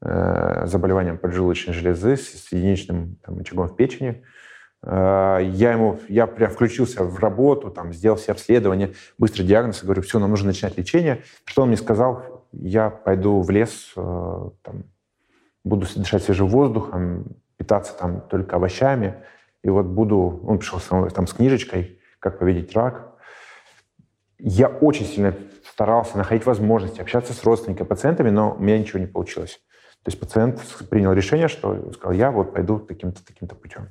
э, 0.00 0.66
заболеванием 0.66 1.18
поджелудочной 1.18 1.74
железы, 1.74 2.16
с 2.16 2.52
единичным 2.52 3.16
там, 3.22 3.38
очагом 3.38 3.68
в 3.68 3.76
печени. 3.76 4.22
Э, 4.84 5.38
я 5.42 5.72
ему, 5.72 5.98
я 6.08 6.26
прям 6.26 6.50
включился 6.50 7.02
в 7.04 7.18
работу, 7.18 7.70
там, 7.70 7.92
сделал 7.92 8.16
все 8.16 8.32
обследования, 8.32 8.92
быстрый 9.18 9.44
диагноз, 9.44 9.82
говорю, 9.82 10.02
все, 10.02 10.18
нам 10.18 10.30
нужно 10.30 10.48
начинать 10.48 10.78
лечение. 10.78 11.22
Что 11.44 11.62
он 11.62 11.68
мне 11.68 11.76
сказал? 11.76 12.44
Я 12.52 12.90
пойду 12.90 13.40
в 13.40 13.50
лес, 13.50 13.92
э, 13.96 14.50
там, 14.62 14.84
буду 15.64 15.86
дышать 15.96 16.22
свежим 16.22 16.48
воздухом, 16.48 17.24
питаться 17.56 17.94
там 17.98 18.20
только 18.20 18.56
овощами, 18.56 19.16
и 19.62 19.70
вот 19.70 19.86
буду... 19.86 20.40
Он 20.46 20.58
пришел 20.58 20.80
там 21.10 21.26
с 21.26 21.32
книжечкой 21.32 22.00
«Как 22.18 22.38
победить 22.38 22.74
рак», 22.74 23.11
я 24.44 24.68
очень 24.68 25.06
сильно 25.06 25.34
старался 25.64 26.18
находить 26.18 26.46
возможности 26.46 27.00
общаться 27.00 27.32
с 27.32 27.44
родственниками, 27.44 27.86
пациентами, 27.86 28.30
но 28.30 28.54
у 28.54 28.62
меня 28.62 28.78
ничего 28.78 28.98
не 28.98 29.06
получилось. 29.06 29.60
То 30.02 30.10
есть 30.10 30.18
пациент 30.18 30.60
принял 30.90 31.12
решение, 31.12 31.46
что 31.46 31.92
сказал, 31.92 32.12
я 32.12 32.32
вот 32.32 32.52
пойду 32.52 32.80
таким-то, 32.80 33.24
таким-то 33.24 33.54
путем. 33.54 33.90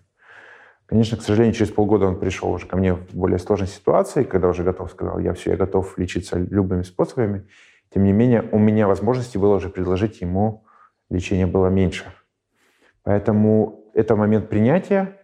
Конечно, 0.86 1.16
к 1.18 1.22
сожалению, 1.22 1.54
через 1.56 1.72
полгода 1.72 2.06
он 2.06 2.20
пришел 2.20 2.52
уже 2.52 2.68
ко 2.68 2.76
мне 2.76 2.96
в 2.96 3.14
более 3.14 3.40
сложной 3.40 3.70
ситуации, 3.70 4.24
когда 4.24 4.50
уже 4.50 4.64
готов, 4.64 4.92
сказал, 4.92 5.20
я 5.20 5.34
все, 5.34 5.52
я 5.52 5.58
готов 5.58 5.98
лечиться 5.98 6.38
любыми 6.38 6.82
способами. 6.82 7.48
Тем 7.94 8.04
не 8.04 8.12
менее, 8.12 8.44
у 8.52 8.60
меня 8.60 8.88
возможности 8.88 9.38
было 9.38 9.56
уже 9.56 9.70
предложить 9.70 10.20
ему 10.20 10.66
лечение 11.10 11.46
было 11.46 11.68
меньше. 11.68 12.12
Поэтому 13.04 13.86
это 13.94 14.16
момент 14.18 14.50
принятия. 14.50 15.18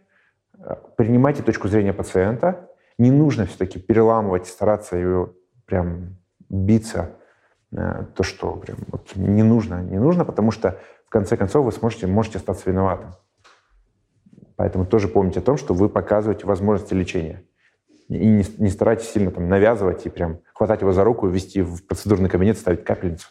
Принимайте 0.95 1.43
точку 1.43 1.67
зрения 1.67 1.93
пациента, 1.93 2.66
не 2.97 3.11
нужно 3.11 3.45
все-таки 3.45 3.79
переламывать, 3.79 4.47
стараться 4.47 4.97
ее 4.97 5.33
прям 5.65 6.17
биться, 6.49 7.17
э, 7.71 8.05
то, 8.15 8.23
что 8.23 8.53
прям 8.55 8.77
вот 8.87 9.15
не 9.15 9.43
нужно, 9.43 9.81
не 9.81 9.99
нужно, 9.99 10.25
потому 10.25 10.51
что 10.51 10.79
в 11.05 11.09
конце 11.09 11.37
концов 11.37 11.65
вы 11.65 11.71
сможете, 11.71 12.07
можете 12.07 12.37
остаться 12.37 12.69
виноватым. 12.69 13.13
Поэтому 14.55 14.85
тоже 14.85 15.07
помните 15.07 15.39
о 15.39 15.43
том, 15.43 15.57
что 15.57 15.73
вы 15.73 15.87
показываете 15.87 16.47
возможности 16.47 16.93
лечения. 16.93 17.43
И 18.07 18.25
не, 18.25 18.45
не 18.57 18.69
старайтесь 18.69 19.09
сильно 19.09 19.31
там 19.31 19.49
навязывать 19.49 20.05
и 20.05 20.09
прям 20.09 20.39
хватать 20.53 20.81
его 20.81 20.91
за 20.93 21.03
руку, 21.03 21.27
вести 21.27 21.61
в 21.61 21.85
процедурный 21.85 22.29
кабинет, 22.29 22.57
ставить 22.57 22.83
капельницу 22.83 23.27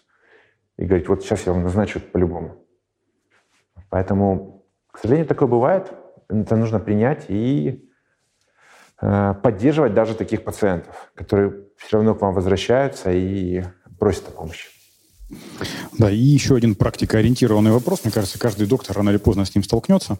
и 0.77 0.85
говорить, 0.85 1.09
вот 1.09 1.23
сейчас 1.23 1.47
я 1.47 1.53
вам 1.53 1.63
назначу 1.63 2.01
по-любому. 2.01 2.65
Поэтому, 3.89 4.65
к 4.91 4.99
сожалению, 4.99 5.27
такое 5.27 5.49
бывает. 5.49 5.93
Это 6.29 6.57
нужно 6.57 6.79
принять 6.79 7.27
и 7.29 7.86
поддерживать 8.99 9.93
даже 9.95 10.15
таких 10.15 10.43
пациентов, 10.45 11.11
которые 11.15 11.53
все 11.77 11.99
равно 11.99 12.15
к 12.15 12.23
вам 12.23 12.35
возвращаются 12.35 13.13
и 13.13 13.63
просят 13.99 14.29
о 14.29 14.31
помощи. 14.31 14.69
Да, 15.99 16.11
и 16.11 16.17
еще 16.17 16.55
один 16.55 16.75
практикоориентированный 16.75 17.73
вопрос. 17.73 18.05
Мне 18.05 18.13
кажется, 18.13 18.39
каждый 18.39 18.67
доктор 18.67 18.97
рано 18.97 19.11
или 19.11 19.17
поздно 19.17 19.45
с 19.45 19.55
ним 19.55 19.65
столкнется. 19.65 20.19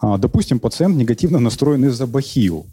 А, 0.00 0.18
допустим, 0.18 0.58
пациент 0.58 0.96
негативно 0.96 1.38
настроен 1.38 1.84
из-за 1.86 2.06
бахил. 2.06 2.66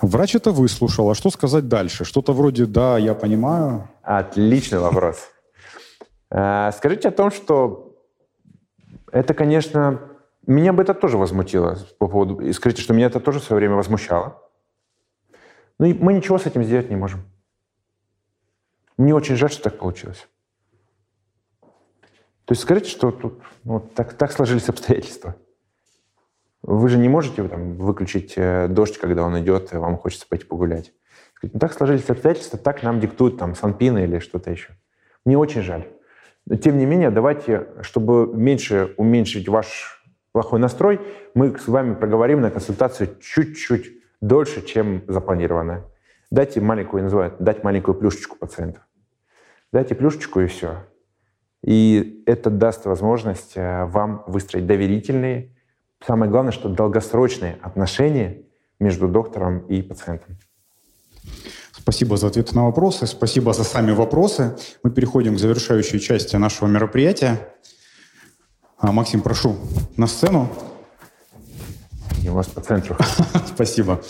Врач 0.00 0.34
это 0.34 0.52
выслушал. 0.52 1.10
А 1.10 1.14
что 1.14 1.30
сказать 1.30 1.68
дальше? 1.68 2.04
Что-то 2.04 2.32
вроде 2.32 2.64
«да, 2.64 2.96
я 2.96 3.14
понимаю». 3.14 3.88
Отличный 4.02 4.78
вопрос. 4.78 5.18
Э, 6.30 6.70
скажите 6.74 7.08
о 7.08 7.12
том, 7.12 7.30
что 7.30 7.94
это, 9.12 9.34
конечно, 9.34 10.00
меня 10.52 10.72
бы 10.72 10.82
это 10.82 10.94
тоже 10.94 11.16
возмутило 11.16 11.78
по 11.98 12.08
поводу... 12.08 12.40
И 12.40 12.52
скажите, 12.52 12.82
что 12.82 12.94
меня 12.94 13.06
это 13.06 13.20
тоже 13.20 13.38
в 13.38 13.44
свое 13.44 13.60
время 13.60 13.76
возмущало. 13.76 14.42
Ну 15.78 15.86
и 15.86 15.94
мы 15.94 16.12
ничего 16.12 16.38
с 16.38 16.46
этим 16.46 16.64
сделать 16.64 16.90
не 16.90 16.96
можем. 16.96 17.20
Мне 18.96 19.14
очень 19.14 19.36
жаль, 19.36 19.50
что 19.50 19.62
так 19.62 19.78
получилось. 19.78 20.28
То 22.44 22.52
есть 22.52 22.62
скажите, 22.62 22.90
что 22.90 23.12
тут 23.12 23.40
ну, 23.64 23.80
так, 23.80 24.14
так 24.14 24.32
сложились 24.32 24.68
обстоятельства. 24.68 25.36
Вы 26.62 26.88
же 26.88 26.98
не 26.98 27.08
можете 27.08 27.46
там, 27.46 27.76
выключить 27.76 28.34
э, 28.36 28.66
дождь, 28.68 28.98
когда 28.98 29.22
он 29.22 29.38
идет, 29.40 29.72
и 29.72 29.76
вам 29.76 29.96
хочется 29.96 30.26
пойти 30.28 30.44
погулять. 30.44 30.92
Ну, 31.42 31.58
так 31.58 31.72
сложились 31.72 32.10
обстоятельства, 32.10 32.58
так 32.58 32.82
нам 32.82 33.00
диктуют 33.00 33.38
там 33.38 33.54
санпины 33.54 34.02
или 34.02 34.18
что-то 34.18 34.50
еще. 34.50 34.72
Мне 35.24 35.38
очень 35.38 35.62
жаль. 35.62 35.86
Но 36.46 36.56
тем 36.56 36.76
не 36.76 36.86
менее, 36.86 37.10
давайте, 37.10 37.68
чтобы 37.82 38.26
меньше 38.36 38.94
уменьшить 38.96 39.48
ваш 39.48 39.99
плохой 40.32 40.60
настрой, 40.60 41.00
мы 41.34 41.56
с 41.58 41.66
вами 41.66 41.94
проговорим 41.94 42.40
на 42.40 42.50
консультацию 42.50 43.16
чуть-чуть 43.20 43.92
дольше, 44.20 44.62
чем 44.62 45.02
запланировано. 45.08 45.84
Дайте 46.30 46.60
маленькую, 46.60 47.02
называют, 47.02 47.36
дать 47.40 47.64
маленькую 47.64 47.94
плюшечку 47.94 48.36
пациенту. 48.36 48.80
Дайте 49.72 49.94
плюшечку 49.94 50.40
и 50.40 50.46
все. 50.46 50.84
И 51.64 52.22
это 52.26 52.50
даст 52.50 52.86
возможность 52.86 53.52
э, 53.56 53.84
вам 53.84 54.24
выстроить 54.26 54.66
доверительные, 54.66 55.54
самое 56.04 56.30
главное, 56.30 56.52
что 56.52 56.68
долгосрочные 56.68 57.58
отношения 57.60 58.42
между 58.78 59.08
доктором 59.08 59.60
и 59.66 59.82
пациентом. 59.82 60.38
Спасибо 61.72 62.16
за 62.16 62.28
ответы 62.28 62.54
на 62.54 62.64
вопросы, 62.64 63.06
спасибо 63.06 63.52
за 63.52 63.64
сами 63.64 63.92
вопросы. 63.92 64.56
Мы 64.82 64.90
переходим 64.90 65.36
к 65.36 65.38
завершающей 65.38 65.98
части 65.98 66.36
нашего 66.36 66.68
мероприятия. 66.68 67.38
А, 68.82 68.92
Максим, 68.92 69.20
прошу 69.20 69.56
на 69.98 70.06
сцену. 70.06 70.48
И 72.24 72.30
у 72.30 72.32
вас 72.32 72.46
по 72.46 72.62
центру. 72.62 72.96
Спасибо. 73.46 74.00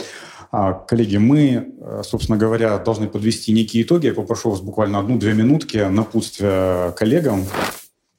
А, 0.52 0.74
коллеги, 0.74 1.16
мы, 1.16 1.74
э, 1.80 2.02
собственно 2.04 2.38
говоря, 2.38 2.78
должны 2.78 3.08
подвести 3.08 3.52
некие 3.52 3.82
итоги. 3.82 4.06
Я 4.06 4.14
попрошу 4.14 4.50
вас 4.50 4.60
буквально 4.60 5.00
одну-две 5.00 5.34
минутки 5.34 5.78
напутствия 5.78 6.92
коллегам 6.92 7.44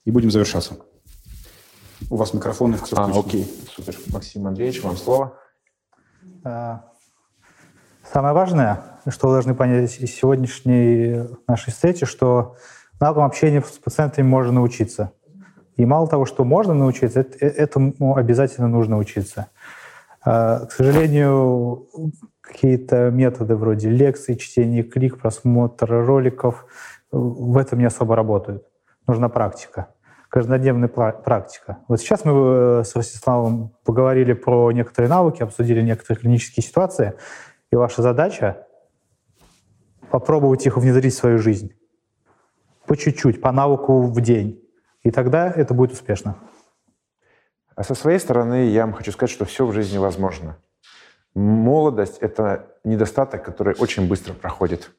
и 0.03 0.11
будем 0.11 0.29
завершаться. 0.29 0.75
У 2.09 2.17
вас 2.17 2.33
микрофон. 2.33 2.75
А, 2.91 3.09
окей, 3.17 3.49
супер. 3.73 3.95
Максим 4.07 4.45
Андреевич, 4.45 4.83
вам 4.83 4.97
слово. 4.97 5.37
А, 6.43 6.83
самое 8.11 8.33
важное, 8.33 8.99
что 9.07 9.27
вы 9.27 9.35
должны 9.35 9.55
понять 9.55 9.97
из 9.99 10.13
сегодняшней 10.13 11.29
нашей 11.47 11.71
встречи, 11.71 12.05
что 12.05 12.57
навыкам 12.99 13.23
общения 13.23 13.61
с 13.61 13.77
пациентами 13.77 14.25
можно 14.25 14.51
научиться. 14.51 15.13
И 15.77 15.85
мало 15.85 16.07
того, 16.07 16.25
что 16.25 16.43
можно 16.43 16.73
научиться, 16.73 17.21
этому 17.39 18.15
обязательно 18.15 18.67
нужно 18.67 18.97
учиться. 18.97 19.47
А, 20.23 20.65
к 20.65 20.71
сожалению, 20.71 21.87
какие-то 22.41 23.09
методы 23.09 23.55
вроде 23.55 23.89
лекций, 23.89 24.35
чтения 24.35 24.83
книг, 24.83 25.19
просмотра 25.19 26.05
роликов 26.05 26.65
в 27.11 27.57
этом 27.57 27.79
не 27.79 27.85
особо 27.85 28.15
работают. 28.15 28.63
Нужна 29.07 29.29
практика, 29.29 29.87
каждодневная 30.29 30.87
практика. 30.87 31.79
Вот 31.87 31.99
сейчас 31.99 32.23
мы 32.23 32.33
э, 32.33 32.83
с 32.83 32.95
Ростиславом 32.95 33.71
поговорили 33.83 34.33
про 34.33 34.71
некоторые 34.71 35.09
навыки, 35.09 35.41
обсудили 35.41 35.81
некоторые 35.81 36.21
клинические 36.21 36.63
ситуации, 36.63 37.13
и 37.71 37.75
ваша 37.75 38.01
задача 38.01 38.67
попробовать 40.11 40.65
их 40.65 40.77
внедрить 40.77 41.13
в 41.13 41.17
свою 41.17 41.39
жизнь. 41.39 41.71
По 42.85 42.95
чуть-чуть, 42.95 43.41
по 43.41 43.51
навыку 43.51 44.01
в 44.01 44.21
день. 44.21 44.60
И 45.03 45.11
тогда 45.11 45.51
это 45.51 45.73
будет 45.73 45.91
успешно. 45.93 46.35
А 47.75 47.83
со 47.83 47.95
своей 47.95 48.19
стороны 48.19 48.67
я 48.67 48.85
вам 48.85 48.93
хочу 48.93 49.11
сказать, 49.11 49.31
что 49.31 49.45
все 49.45 49.65
в 49.65 49.73
жизни 49.73 49.97
возможно. 49.97 50.57
Молодость— 51.33 52.17
это 52.19 52.67
недостаток, 52.83 53.43
который 53.43 53.75
очень 53.79 54.07
быстро 54.07 54.33
проходит. 54.33 54.91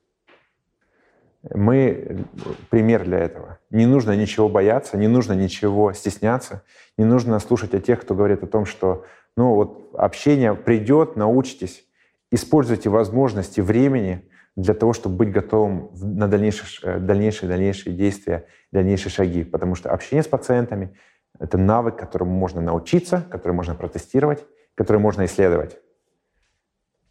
Мы 1.51 2.25
пример 2.71 3.05
для 3.05 3.19
этого. 3.19 3.59
Не 3.71 3.87
нужно 3.87 4.17
ничего 4.17 4.49
бояться, 4.49 4.97
не 4.97 5.09
нужно 5.09 5.33
ничего 5.33 5.93
стесняться, 5.93 6.63
не 6.97 7.05
нужно 7.05 7.39
слушать 7.41 7.75
о 7.75 7.81
тех, 7.81 8.01
кто 8.01 8.15
говорит 8.15 8.43
о 8.43 8.47
том, 8.47 8.65
что 8.65 9.05
ну 9.37 9.55
вот 9.55 9.91
общение 9.95 10.55
придет, 10.55 11.17
научитесь, 11.17 11.85
используйте 12.31 12.89
возможности 12.91 13.61
времени 13.61 14.29
для 14.57 14.75
того, 14.75 14.93
чтобы 14.93 15.17
быть 15.17 15.33
готовым 15.33 15.91
на 15.95 16.29
дальнейшие, 16.29 16.67
э, 16.83 16.99
дальнейшие, 16.99 17.49
дальнейшие 17.49 17.97
действия, 17.97 18.47
дальнейшие 18.71 19.11
шаги. 19.11 19.45
Потому 19.45 19.75
что 19.75 19.91
общение 19.91 20.23
с 20.23 20.29
пациентами— 20.29 20.95
это 21.39 21.57
навык, 21.57 21.97
которому 21.97 22.33
можно 22.33 22.61
научиться, 22.61 23.25
который 23.31 23.53
можно 23.53 23.75
протестировать, 23.75 24.45
который 24.75 24.99
можно 24.99 25.25
исследовать. 25.25 25.79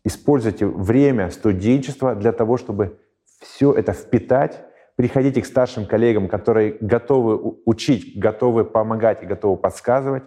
Используйте 0.03 0.65
время 0.65 1.30
студенчества 1.31 2.15
для 2.15 2.31
того, 2.31 2.57
чтобы 2.57 2.99
все 3.39 3.73
это 3.73 3.93
впитать, 3.93 4.63
приходите 4.95 5.41
к 5.41 5.45
старшим 5.45 5.88
коллегам, 5.88 6.27
которые 6.27 6.77
готовы 6.80 7.55
учить, 7.65 8.19
готовы 8.19 8.65
помогать 8.65 9.23
и 9.23 9.26
готовы 9.26 9.57
подсказывать, 9.57 10.23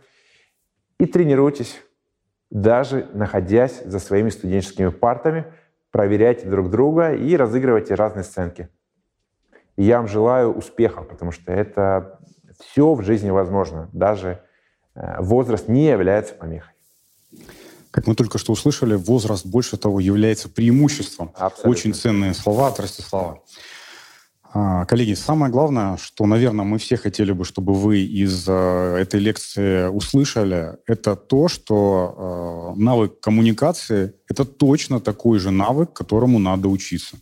и 0.99 1.07
тренируйтесь, 1.07 1.81
даже 2.51 3.09
находясь 3.15 3.83
за 3.85 4.01
своими 4.01 4.31
студенческими 4.31 4.89
партами— 4.89 5.45
проверяйте 5.95 6.49
друг 6.49 6.71
друга 6.71 7.15
и 7.15 7.37
разыгрывайте 7.37 7.95
разные 7.95 8.25
сценки. 8.25 8.69
И 9.77 9.85
я 9.85 9.99
вам 9.99 10.09
желаю 10.09 10.53
успеха, 10.53 11.03
потому 11.03 11.31
что 11.31 11.53
это 11.53 12.19
все 12.59 12.95
в 12.95 13.03
жизни 13.03 13.31
возможно. 13.31 13.89
Даже 13.93 14.41
э, 14.97 15.23
возраст 15.23 15.69
не 15.69 15.87
является 15.87 16.35
помехой. 16.35 16.75
Как 17.93 18.09
мы 18.09 18.17
только 18.17 18.39
что 18.39 18.53
услышали, 18.53 18.97
возраст, 18.97 19.47
больше 19.47 19.77
того, 19.77 20.01
является 20.01 20.49
преимуществом. 20.49 21.31
Абсолютно. 21.37 21.71
Очень 21.71 21.95
ценные 21.95 22.35
слова 22.35 22.67
от 22.67 22.81
Ростислава. 22.81 23.45
А, 24.57 24.85
коллеги, 24.85 25.15
самое 25.15 25.51
главное, 25.51 25.97
что, 25.97 26.27
наверное, 26.27 26.65
мы 26.65 26.79
все 26.79 26.97
хотели 26.97 27.33
бы, 27.33 27.45
чтобы 27.45 27.75
вы 27.75 28.05
из 28.05 28.45
э, 28.47 28.99
этой 29.01 29.19
лекции 29.19 29.89
услышали, 29.89 30.77
это 30.87 31.17
то, 31.17 31.49
что 31.49 32.75
э, 32.77 32.81
навык 32.81 33.19
коммуникации— 33.19 34.15
это 34.29 34.45
точно 34.45 35.01
такой 35.01 35.41
же 35.41 35.51
навык, 35.51 35.93
которому 35.93 36.39
надо 36.39 36.69
учиться. 36.69 37.17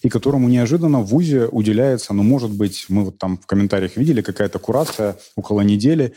И 0.00 0.08
которому 0.08 0.48
неожиданно 0.48 1.00
в 1.00 1.08
ВУЗе 1.08 1.48
уделяется, 1.48 2.14
ну, 2.14 2.22
может 2.22 2.50
быть, 2.50 2.86
мы 2.88 3.04
вот 3.04 3.18
там 3.18 3.36
в 3.36 3.44
комментариях 3.44 3.98
видели, 3.98 4.22
какая-то 4.22 4.58
курация 4.58 5.18
около 5.36 5.60
недели, 5.60 6.14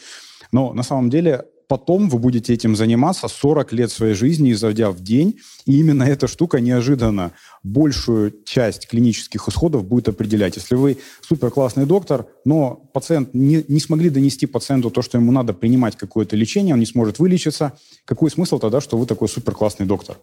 но 0.53 0.71
на 0.71 0.83
самом 0.83 1.09
деле 1.09 1.43
потом 1.73 2.07
вы 2.07 2.19
будете 2.19 2.53
этим 2.53 2.75
заниматься 2.75 3.27
40 3.27 3.73
лет 3.73 3.91
своей 3.91 4.13
жизни, 4.13 4.51
изо 4.51 4.69
в 4.69 5.01
день, 5.01 5.39
и 5.65 5.79
именно 5.79 6.03
эта 6.03 6.27
штука 6.27 6.59
неожиданно 6.59 7.31
большую 7.63 8.31
часть 8.45 8.87
клинических 8.87 9.47
исходов 9.47 9.83
будет 9.83 10.07
определять. 10.07 10.55
Если 10.55 10.75
вы 10.75 10.99
супер 11.27 11.49
классный 11.49 11.87
доктор, 11.87 12.27
но 12.45 12.75
пациент 12.93 13.33
не, 13.33 13.65
не 13.67 13.79
смогли 13.79 14.11
донести 14.11 14.45
пациенту 14.45 14.91
то, 14.91 15.01
что 15.01 15.17
ему 15.17 15.31
надо 15.31 15.53
принимать 15.53 15.95
какое-то 15.97 16.35
лечение, 16.35 16.75
он 16.75 16.79
не 16.79 16.85
сможет 16.85 17.17
вылечиться, 17.17 17.73
какой 18.05 18.29
смысл 18.29 18.59
тогда, 18.59 18.79
что 18.79 18.95
вы 18.95 19.07
такой 19.07 19.27
супер 19.27 19.55
классный 19.55 19.87
доктор? 19.87 20.19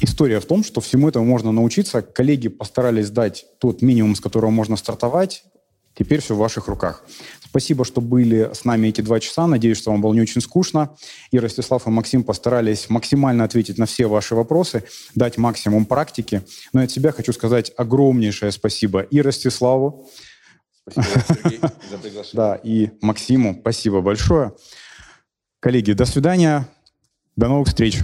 История 0.00 0.38
в 0.38 0.44
том, 0.44 0.62
что 0.62 0.80
всему 0.80 1.08
этому 1.08 1.24
можно 1.24 1.50
научиться. 1.50 2.00
Коллеги 2.00 2.46
постарались 2.46 3.10
дать 3.10 3.44
тот 3.58 3.82
минимум, 3.82 4.14
с 4.14 4.20
которого 4.20 4.50
можно 4.50 4.76
стартовать. 4.76 5.42
Теперь 5.98 6.20
все 6.20 6.34
в 6.36 6.38
ваших 6.38 6.68
руках. 6.68 7.04
Спасибо, 7.50 7.84
что 7.84 8.00
были 8.00 8.48
с 8.54 8.64
нами 8.64 8.86
эти 8.86 9.00
два 9.00 9.18
часа. 9.18 9.48
Надеюсь, 9.48 9.78
что 9.78 9.90
вам 9.90 10.00
было 10.00 10.14
не 10.14 10.20
очень 10.20 10.40
скучно. 10.40 10.96
И 11.32 11.38
Ростислав 11.40 11.84
и 11.84 11.90
Максим 11.90 12.22
постарались 12.22 12.88
максимально 12.88 13.42
ответить 13.42 13.76
на 13.76 13.86
все 13.86 14.06
ваши 14.06 14.36
вопросы, 14.36 14.84
дать 15.16 15.36
максимум 15.36 15.84
практики. 15.84 16.42
Но 16.72 16.82
от 16.82 16.92
себя 16.92 17.10
хочу 17.10 17.32
сказать 17.32 17.72
огромнейшее 17.76 18.52
спасибо 18.52 19.00
и 19.00 19.20
Ростиславу, 19.20 20.08
Спасибо, 20.88 21.24
Сергей, 21.26 21.60
за 21.90 21.98
приглашение. 22.02 22.34
Да, 22.34 22.54
и 22.54 22.90
Максиму 23.00 23.56
спасибо 23.60 24.00
большое. 24.00 24.52
Коллеги, 25.58 25.90
до 25.92 26.04
свидания. 26.04 26.68
До 27.34 27.48
новых 27.48 27.66
встреч. 27.66 27.98